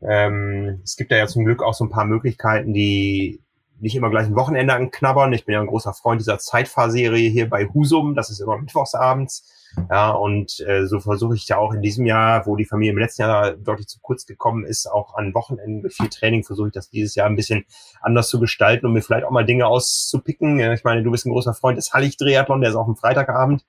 ähm, 0.00 0.80
es 0.82 0.96
gibt 0.96 1.10
ja, 1.10 1.18
ja 1.18 1.26
zum 1.26 1.44
Glück 1.44 1.62
auch 1.62 1.74
so 1.74 1.84
ein 1.84 1.90
paar 1.90 2.06
Möglichkeiten, 2.06 2.72
die 2.72 3.42
nicht 3.80 3.96
immer 3.96 4.08
gleich 4.08 4.28
ein 4.28 4.36
Wochenende 4.36 4.72
anknabbern. 4.72 5.34
Ich 5.34 5.44
bin 5.44 5.52
ja 5.52 5.60
ein 5.60 5.66
großer 5.66 5.92
Freund 5.92 6.22
dieser 6.22 6.38
Zeitfahrserie 6.38 7.28
hier 7.28 7.50
bei 7.50 7.66
Husum. 7.66 8.14
Das 8.14 8.30
ist 8.30 8.40
immer 8.40 8.56
mittwochsabends. 8.56 9.46
Ja, 9.88 10.10
und 10.10 10.60
äh, 10.60 10.86
so 10.86 11.00
versuche 11.00 11.34
ich 11.34 11.46
ja 11.48 11.56
auch 11.56 11.72
in 11.72 11.82
diesem 11.82 12.06
Jahr, 12.06 12.46
wo 12.46 12.56
die 12.56 12.64
Familie 12.64 12.92
im 12.92 12.98
letzten 12.98 13.22
Jahr 13.22 13.52
deutlich 13.52 13.86
zu 13.86 14.00
kurz 14.00 14.26
gekommen 14.26 14.64
ist, 14.64 14.86
auch 14.86 15.14
an 15.14 15.34
Wochenenden 15.34 15.82
mit 15.82 15.92
viel 15.92 16.08
Training, 16.08 16.44
versuche 16.44 16.68
ich 16.68 16.72
das 16.72 16.90
dieses 16.90 17.14
Jahr 17.14 17.26
ein 17.26 17.36
bisschen 17.36 17.64
anders 18.00 18.28
zu 18.28 18.40
gestalten 18.40 18.86
und 18.86 18.92
mir 18.92 19.02
vielleicht 19.02 19.24
auch 19.24 19.30
mal 19.30 19.44
Dinge 19.44 19.66
auszupicken. 19.66 20.58
Ich 20.72 20.84
meine, 20.84 21.02
du 21.02 21.10
bist 21.10 21.26
ein 21.26 21.32
großer 21.32 21.54
Freund 21.54 21.78
des 21.78 21.92
Hallig-Triathlon, 21.92 22.60
der 22.60 22.70
ist 22.70 22.76
auch 22.76 22.88
am 22.88 22.96
Freitagabend. 22.96 23.64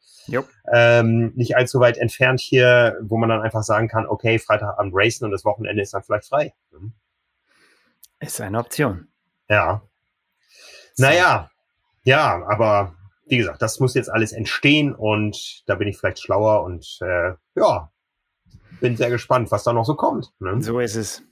Ähm, 0.72 1.34
nicht 1.36 1.56
allzu 1.56 1.80
weit 1.80 1.98
entfernt 1.98 2.40
hier, 2.40 2.98
wo 3.02 3.18
man 3.18 3.30
dann 3.30 3.41
einfach 3.41 3.64
sagen 3.64 3.88
kann, 3.88 4.07
okay, 4.07 4.40
Freitagabend 4.40 4.94
racen 4.95 5.26
und 5.26 5.32
das 5.32 5.45
Wochenende 5.45 5.82
ist 5.82 5.94
dann 5.94 6.03
vielleicht 6.03 6.26
frei. 6.26 6.53
Mhm. 6.72 6.94
Ist 8.19 8.40
eine 8.40 8.60
Option. 8.60 9.07
Ja. 9.49 9.82
So. 10.94 11.03
Naja, 11.03 11.49
ja, 12.03 12.44
aber 12.48 12.95
wie 13.27 13.38
gesagt, 13.38 13.61
das 13.61 13.80
muss 13.80 13.93
jetzt 13.93 14.11
alles 14.11 14.31
entstehen 14.31 14.93
und 14.93 15.64
da 15.68 15.76
bin 15.76 15.88
ich 15.88 15.98
vielleicht 15.98 16.19
schlauer 16.19 16.64
und 16.64 16.99
äh, 17.02 17.34
ja, 17.56 17.91
bin 18.80 18.98
sehr 18.98 19.10
gespannt, 19.10 19.52
was 19.52 19.64
da 19.64 19.73
noch 19.73 19.85
so 19.85 19.95
kommt. 19.95 20.34
Ne? 20.39 20.61
So 20.61 20.80
ist 20.80 20.95
es. 20.95 21.23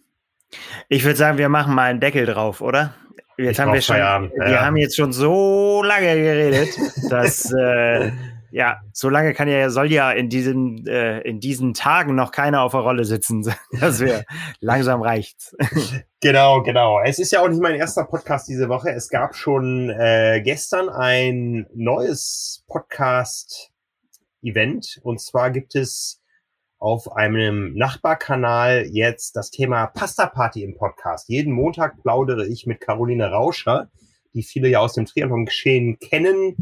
Ich 0.88 1.03
würde 1.03 1.18
sagen, 1.18 1.38
wir 1.38 1.49
machen 1.49 1.76
mal 1.76 1.90
einen 1.90 1.99
Deckel 1.99 2.26
drauf, 2.26 2.61
oder? 2.61 2.95
Jetzt 3.38 3.53
ich 3.53 3.60
haben 3.60 3.74
wir 3.74 3.82
schon, 3.82 3.95
wir 3.95 4.52
ja. 4.52 4.66
haben 4.66 4.76
jetzt 4.78 4.95
schon 4.95 5.14
so 5.14 5.82
lange 5.84 6.16
geredet, 6.16 6.70
dass 7.10 7.52
äh, 7.53 8.11
ja, 8.52 8.82
so 8.94 9.10
lange 9.10 9.34
kann 9.34 9.48
ja, 9.48 9.70
soll 9.70 9.92
ja 9.92 10.12
in 10.12 10.30
diesen, 10.30 10.86
äh, 10.88 11.20
in 11.22 11.40
diesen 11.40 11.74
Tagen 11.74 12.14
noch 12.16 12.32
keiner 12.32 12.62
auf 12.64 12.72
der 12.72 12.82
Rolle 12.82 13.06
sitzen. 13.06 13.40
Das 13.80 14.00
wäre 14.00 14.26
langsam 14.60 15.02
reicht's. 15.02 15.56
Genau, 16.22 16.62
genau. 16.64 17.00
Es 17.02 17.18
ist 17.18 17.32
ja 17.32 17.40
auch 17.40 17.48
nicht 17.48 17.62
mein 17.62 17.76
erster 17.76 18.04
Podcast 18.04 18.50
diese 18.50 18.68
Woche. 18.68 18.92
Es 18.92 19.08
gab 19.08 19.36
schon 19.36 19.90
äh, 19.90 20.42
gestern 20.44 20.90
ein 20.90 21.66
neues 21.74 22.66
Podcast-Event. 22.68 25.00
Und 25.02 25.22
zwar 25.22 25.50
gibt 25.50 25.76
es 25.76 26.22
auf 26.78 27.16
einem 27.16 27.74
Nachbarkanal 27.74 28.86
jetzt 28.92 29.38
das 29.38 29.50
Thema 29.50 29.88
Pasta 29.88 30.26
Party 30.26 30.64
im 30.64 30.76
Podcast. 30.76 31.30
Jeden 31.30 31.54
Montag 31.54 32.02
plaudere 32.02 32.46
ich 32.46 32.66
mit 32.66 32.82
Caroline 32.82 33.32
Rauscher, 33.32 33.90
die 34.34 34.44
viele 34.44 34.68
ja 34.68 34.80
aus 34.80 34.96
dem 34.96 35.06
Triathlon-Geschehen 35.06 36.00
kennen 36.00 36.58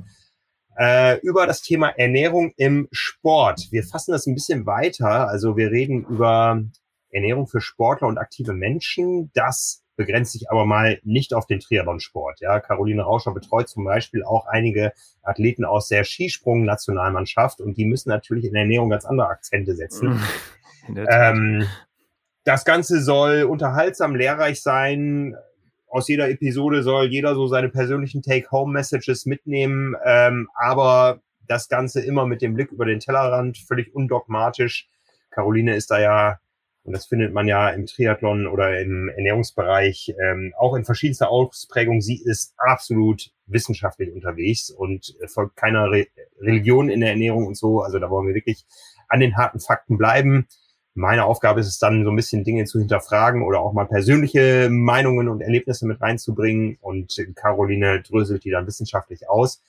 äh, 0.77 1.19
über 1.21 1.47
das 1.47 1.61
Thema 1.61 1.89
Ernährung 1.89 2.53
im 2.57 2.87
Sport. 2.91 3.67
Wir 3.71 3.83
fassen 3.83 4.11
das 4.11 4.27
ein 4.27 4.35
bisschen 4.35 4.65
weiter. 4.65 5.27
Also 5.27 5.57
wir 5.57 5.71
reden 5.71 6.05
über 6.05 6.61
Ernährung 7.09 7.47
für 7.47 7.61
Sportler 7.61 8.07
und 8.07 8.17
aktive 8.17 8.53
Menschen. 8.53 9.31
Das 9.33 9.83
begrenzt 9.95 10.33
sich 10.33 10.51
aber 10.51 10.65
mal 10.65 10.99
nicht 11.03 11.33
auf 11.33 11.47
den 11.47 11.59
Triathlonsport. 11.59 12.39
Ja, 12.39 12.59
Caroline 12.59 13.01
Rauscher 13.01 13.33
betreut 13.33 13.67
zum 13.67 13.83
Beispiel 13.83 14.23
auch 14.23 14.45
einige 14.45 14.93
Athleten 15.23 15.65
aus 15.65 15.87
der 15.87 16.03
Skisprung-Nationalmannschaft 16.03 17.59
und 17.59 17.77
die 17.77 17.85
müssen 17.85 18.09
natürlich 18.09 18.45
in 18.45 18.53
der 18.53 18.61
Ernährung 18.61 18.89
ganz 18.89 19.05
andere 19.05 19.27
Akzente 19.27 19.75
setzen. 19.75 20.21
Ähm, 20.95 21.67
das 22.45 22.63
Ganze 22.63 23.01
soll 23.01 23.43
unterhaltsam, 23.43 24.15
lehrreich 24.15 24.61
sein, 24.61 25.35
aus 25.87 26.07
jeder 26.07 26.29
Episode 26.29 26.83
soll 26.83 27.07
jeder 27.07 27.35
so 27.35 27.47
seine 27.47 27.69
persönlichen 27.69 28.21
Take-Home-Messages 28.21 29.25
mitnehmen, 29.25 29.95
ähm, 30.05 30.49
aber 30.55 31.21
das 31.47 31.69
Ganze 31.69 32.01
immer 32.01 32.25
mit 32.25 32.41
dem 32.41 32.53
Blick 32.53 32.71
über 32.71 32.85
den 32.85 32.99
Tellerrand, 32.99 33.57
völlig 33.57 33.95
undogmatisch. 33.95 34.89
Caroline 35.31 35.75
ist 35.75 35.89
da 35.91 35.99
ja, 35.99 36.39
und 36.83 36.93
das 36.93 37.05
findet 37.05 37.33
man 37.33 37.47
ja 37.47 37.69
im 37.69 37.85
Triathlon 37.85 38.47
oder 38.47 38.79
im 38.79 39.09
Ernährungsbereich 39.09 40.13
ähm, 40.21 40.53
auch 40.57 40.75
in 40.75 40.85
verschiedenster 40.85 41.29
Ausprägung. 41.29 42.01
Sie 42.01 42.21
ist 42.23 42.53
absolut 42.57 43.31
wissenschaftlich 43.45 44.11
unterwegs 44.11 44.69
und 44.69 45.15
folgt 45.27 45.55
keiner 45.55 45.91
Re 45.91 46.07
Religion 46.39 46.89
in 46.89 46.99
der 46.99 47.11
Ernährung 47.11 47.47
und 47.47 47.57
so. 47.57 47.81
Also 47.81 47.99
da 47.99 48.09
wollen 48.09 48.27
wir 48.27 48.35
wirklich 48.35 48.65
an 49.07 49.19
den 49.19 49.37
harten 49.37 49.59
Fakten 49.59 49.97
bleiben. 49.97 50.47
Meine 50.97 51.25
Aufgabe 51.25 51.59
ist 51.59 51.67
es 51.67 51.77
dann, 51.77 52.03
so 52.03 52.09
ein 52.09 52.15
bisschen 52.15 52.43
Dinge 52.43 52.65
zu 52.65 52.79
hinterfragen 52.79 53.43
oder 53.43 53.59
auch 53.59 53.71
mal 53.71 53.85
persönliche 53.85 54.67
Meinungen 54.71 55.29
und 55.29 55.41
Erlebnisse 55.41 55.85
mit 55.85 56.01
reinzubringen. 56.01 56.79
Und 56.81 57.15
Caroline 57.35 58.01
dröselt 58.01 58.43
die 58.43 58.49
dann 58.49 58.65
wissenschaftlich 58.65 59.29
aus. 59.29 59.61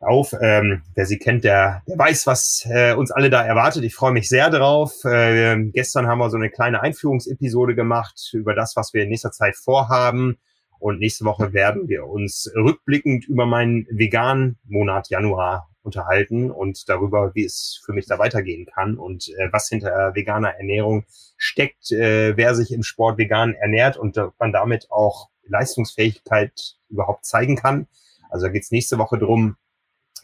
Auf, 0.00 0.34
ähm, 0.42 0.82
wer 0.96 1.06
sie 1.06 1.18
kennt, 1.18 1.44
der, 1.44 1.82
der 1.86 1.96
weiß, 1.96 2.26
was 2.26 2.66
äh, 2.68 2.94
uns 2.94 3.12
alle 3.12 3.30
da 3.30 3.44
erwartet. 3.44 3.84
Ich 3.84 3.94
freue 3.94 4.10
mich 4.10 4.28
sehr 4.28 4.50
drauf. 4.50 5.04
Äh, 5.04 5.62
gestern 5.70 6.08
haben 6.08 6.18
wir 6.18 6.28
so 6.28 6.36
eine 6.36 6.50
kleine 6.50 6.82
Einführungsepisode 6.82 7.76
gemacht 7.76 8.30
über 8.32 8.54
das, 8.54 8.74
was 8.74 8.92
wir 8.94 9.04
in 9.04 9.10
nächster 9.10 9.30
Zeit 9.30 9.54
vorhaben. 9.54 10.38
Und 10.80 10.98
nächste 10.98 11.24
Woche 11.24 11.52
werden 11.52 11.86
wir 11.86 12.04
uns 12.04 12.50
rückblickend 12.52 13.28
über 13.28 13.46
meinen 13.46 13.86
veganen 13.90 14.58
Monat 14.64 15.08
Januar 15.08 15.68
unterhalten 15.86 16.50
und 16.50 16.88
darüber, 16.88 17.34
wie 17.34 17.44
es 17.44 17.80
für 17.84 17.92
mich 17.92 18.06
da 18.06 18.18
weitergehen 18.18 18.66
kann 18.66 18.98
und 18.98 19.28
äh, 19.28 19.48
was 19.52 19.68
hinter 19.68 20.14
veganer 20.14 20.50
Ernährung 20.50 21.04
steckt, 21.36 21.90
äh, 21.92 22.36
wer 22.36 22.54
sich 22.54 22.72
im 22.72 22.82
Sport 22.82 23.16
vegan 23.16 23.54
ernährt 23.54 23.96
und 23.96 24.20
man 24.38 24.52
damit 24.52 24.90
auch 24.90 25.30
Leistungsfähigkeit 25.44 26.76
überhaupt 26.88 27.24
zeigen 27.24 27.56
kann. 27.56 27.86
Also 28.28 28.46
da 28.46 28.52
geht 28.52 28.64
es 28.64 28.70
nächste 28.70 28.98
Woche 28.98 29.18
drum. 29.18 29.56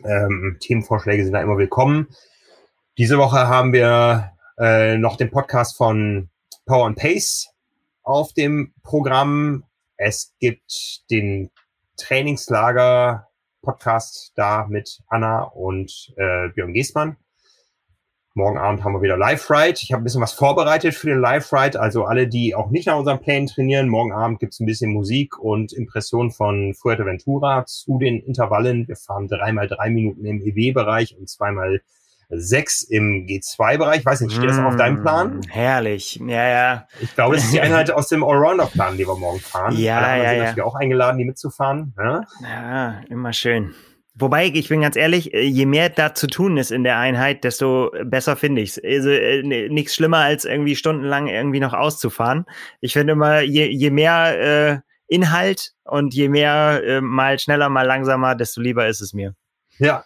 Ähm, 0.04 0.58
Themenvorschläge 0.60 1.24
sind 1.24 1.32
da 1.32 1.40
immer 1.40 1.56
willkommen. 1.56 2.08
Diese 2.98 3.18
Woche 3.18 3.48
haben 3.48 3.72
wir 3.72 4.32
äh, 4.58 4.98
noch 4.98 5.16
den 5.16 5.30
Podcast 5.30 5.76
von 5.76 6.28
Power 6.66 6.86
and 6.86 6.98
Pace 6.98 7.50
auf 8.02 8.32
dem 8.32 8.74
Programm. 8.82 9.64
Es 9.96 10.34
gibt 10.40 11.08
den 11.10 11.50
Trainingslager 11.96 13.28
Podcast 13.62 14.32
da 14.34 14.66
mit 14.68 15.00
Anna 15.08 15.44
und 15.44 16.12
äh, 16.16 16.48
Björn 16.48 16.74
Giesmann. 16.74 17.16
Morgen 18.34 18.56
Abend 18.56 18.82
haben 18.82 18.94
wir 18.94 19.02
wieder 19.02 19.18
Live-Ride. 19.18 19.78
Ich 19.82 19.92
habe 19.92 20.02
ein 20.02 20.04
bisschen 20.04 20.22
was 20.22 20.32
vorbereitet 20.32 20.94
für 20.94 21.10
den 21.10 21.20
Live-Ride. 21.20 21.78
Also 21.78 22.04
alle, 22.04 22.26
die 22.26 22.54
auch 22.54 22.70
nicht 22.70 22.86
nach 22.86 22.96
unseren 22.96 23.20
Plänen 23.20 23.46
trainieren, 23.46 23.88
morgen 23.88 24.12
Abend 24.12 24.40
gibt's 24.40 24.58
ein 24.58 24.66
bisschen 24.66 24.90
Musik 24.90 25.38
und 25.38 25.72
Impression 25.74 26.30
von 26.30 26.72
Fuerteventura 26.74 27.66
zu 27.66 27.98
den 27.98 28.20
Intervallen. 28.20 28.88
Wir 28.88 28.96
fahren 28.96 29.28
dreimal 29.28 29.68
drei 29.68 29.90
Minuten 29.90 30.24
im 30.24 30.40
EW-Bereich 30.40 31.16
und 31.18 31.28
zweimal 31.28 31.82
sechs 32.28 32.82
im 32.82 33.26
G2-Bereich. 33.26 34.04
Weiß 34.04 34.20
nicht, 34.20 34.34
steht 34.34 34.48
das 34.48 34.58
auf 34.58 34.76
deinem 34.76 35.02
Plan? 35.02 35.38
Mm, 35.38 35.48
herrlich, 35.48 36.20
ja, 36.26 36.48
ja. 36.48 36.86
Ich 37.00 37.14
glaube, 37.14 37.36
es 37.36 37.44
ist 37.44 37.52
die 37.52 37.60
Einheit 37.62 37.90
aus 37.90 38.08
dem 38.08 38.24
Allrounder-Plan, 38.24 38.96
die 38.96 39.06
wir 39.06 39.16
morgen 39.16 39.40
fahren. 39.40 39.76
Ja, 39.76 39.98
Alle 39.98 40.24
ja, 40.24 40.32
ja. 40.32 40.38
natürlich 40.40 40.62
auch 40.62 40.74
eingeladen, 40.74 41.18
die 41.18 41.24
mitzufahren. 41.24 41.94
Ja? 41.98 42.22
Ja, 42.42 43.00
immer 43.08 43.32
schön. 43.32 43.74
Wobei, 44.14 44.46
ich 44.46 44.68
bin 44.68 44.82
ganz 44.82 44.96
ehrlich, 44.96 45.32
äh, 45.32 45.40
je 45.40 45.64
mehr 45.64 45.88
da 45.88 46.14
zu 46.14 46.26
tun 46.26 46.58
ist 46.58 46.70
in 46.70 46.84
der 46.84 46.98
Einheit, 46.98 47.44
desto 47.44 47.90
besser 48.04 48.36
finde 48.36 48.60
ich 48.60 48.76
es. 48.76 48.84
Also, 48.84 49.10
äh, 49.10 49.42
nichts 49.68 49.94
schlimmer, 49.94 50.18
als 50.18 50.44
irgendwie 50.44 50.76
stundenlang 50.76 51.28
irgendwie 51.28 51.60
noch 51.60 51.72
auszufahren. 51.72 52.44
Ich 52.80 52.92
finde 52.92 53.14
immer, 53.14 53.40
je, 53.40 53.66
je 53.66 53.90
mehr 53.90 54.40
äh, 54.40 54.80
Inhalt 55.06 55.72
und 55.84 56.14
je 56.14 56.28
mehr 56.28 56.82
äh, 56.84 57.00
mal 57.00 57.38
schneller, 57.38 57.68
mal 57.68 57.86
langsamer, 57.86 58.34
desto 58.34 58.60
lieber 58.60 58.86
ist 58.86 59.00
es 59.00 59.14
mir. 59.14 59.34
Ja. 59.78 60.04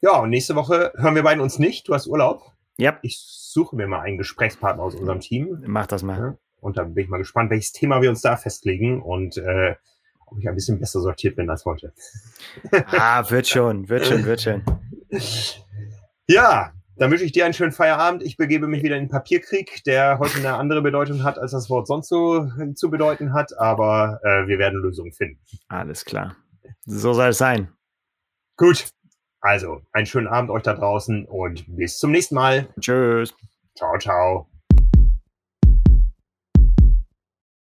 Ja, 0.00 0.18
und 0.18 0.30
nächste 0.30 0.54
Woche 0.54 0.92
hören 0.96 1.14
wir 1.14 1.22
beiden 1.22 1.42
uns 1.42 1.58
nicht. 1.58 1.88
Du 1.88 1.94
hast 1.94 2.06
Urlaub. 2.06 2.52
Ja. 2.78 2.98
Ich 3.02 3.18
suche 3.18 3.74
mir 3.74 3.88
mal 3.88 4.00
einen 4.00 4.18
Gesprächspartner 4.18 4.82
aus 4.82 4.94
unserem 4.94 5.20
Team. 5.20 5.62
Mach 5.66 5.86
das 5.86 6.02
mal. 6.02 6.18
Ja. 6.18 6.38
Und 6.60 6.76
dann 6.76 6.94
bin 6.94 7.04
ich 7.04 7.10
mal 7.10 7.18
gespannt, 7.18 7.50
welches 7.50 7.72
Thema 7.72 8.00
wir 8.00 8.10
uns 8.10 8.20
da 8.20 8.36
festlegen 8.36 9.02
und 9.02 9.36
äh, 9.36 9.74
ob 10.26 10.38
ich 10.38 10.48
ein 10.48 10.54
bisschen 10.54 10.78
besser 10.78 11.00
sortiert 11.00 11.36
bin 11.36 11.50
als 11.50 11.64
heute. 11.64 11.92
Ah, 12.72 13.28
wird 13.30 13.48
schon, 13.48 13.88
wird 13.88 14.06
schon, 14.06 14.24
wird 14.24 14.42
schon. 14.42 14.62
Ja, 16.26 16.72
dann 16.96 17.10
wünsche 17.10 17.24
ich 17.24 17.32
dir 17.32 17.44
einen 17.44 17.54
schönen 17.54 17.72
Feierabend. 17.72 18.22
Ich 18.22 18.36
begebe 18.36 18.68
mich 18.68 18.82
wieder 18.82 18.96
in 18.96 19.04
den 19.04 19.08
Papierkrieg, 19.08 19.82
der 19.84 20.18
heute 20.18 20.38
eine 20.38 20.54
andere 20.54 20.82
Bedeutung 20.82 21.24
hat, 21.24 21.38
als 21.38 21.52
das 21.52 21.70
Wort 21.70 21.86
sonst 21.86 22.08
so 22.08 22.48
zu 22.74 22.90
bedeuten 22.90 23.32
hat. 23.32 23.58
Aber 23.58 24.20
äh, 24.22 24.46
wir 24.46 24.58
werden 24.58 24.80
Lösungen 24.80 25.12
finden. 25.12 25.40
Alles 25.68 26.04
klar. 26.04 26.36
So 26.84 27.14
soll 27.14 27.30
es 27.30 27.38
sein. 27.38 27.72
Gut. 28.56 28.88
Also, 29.40 29.82
einen 29.92 30.06
schönen 30.06 30.26
Abend 30.26 30.50
euch 30.50 30.62
da 30.62 30.74
draußen 30.74 31.26
und 31.26 31.64
bis 31.76 31.98
zum 31.98 32.10
nächsten 32.10 32.34
Mal. 32.34 32.68
Tschüss. 32.80 33.34
Ciao, 33.76 33.96
ciao. 33.98 34.48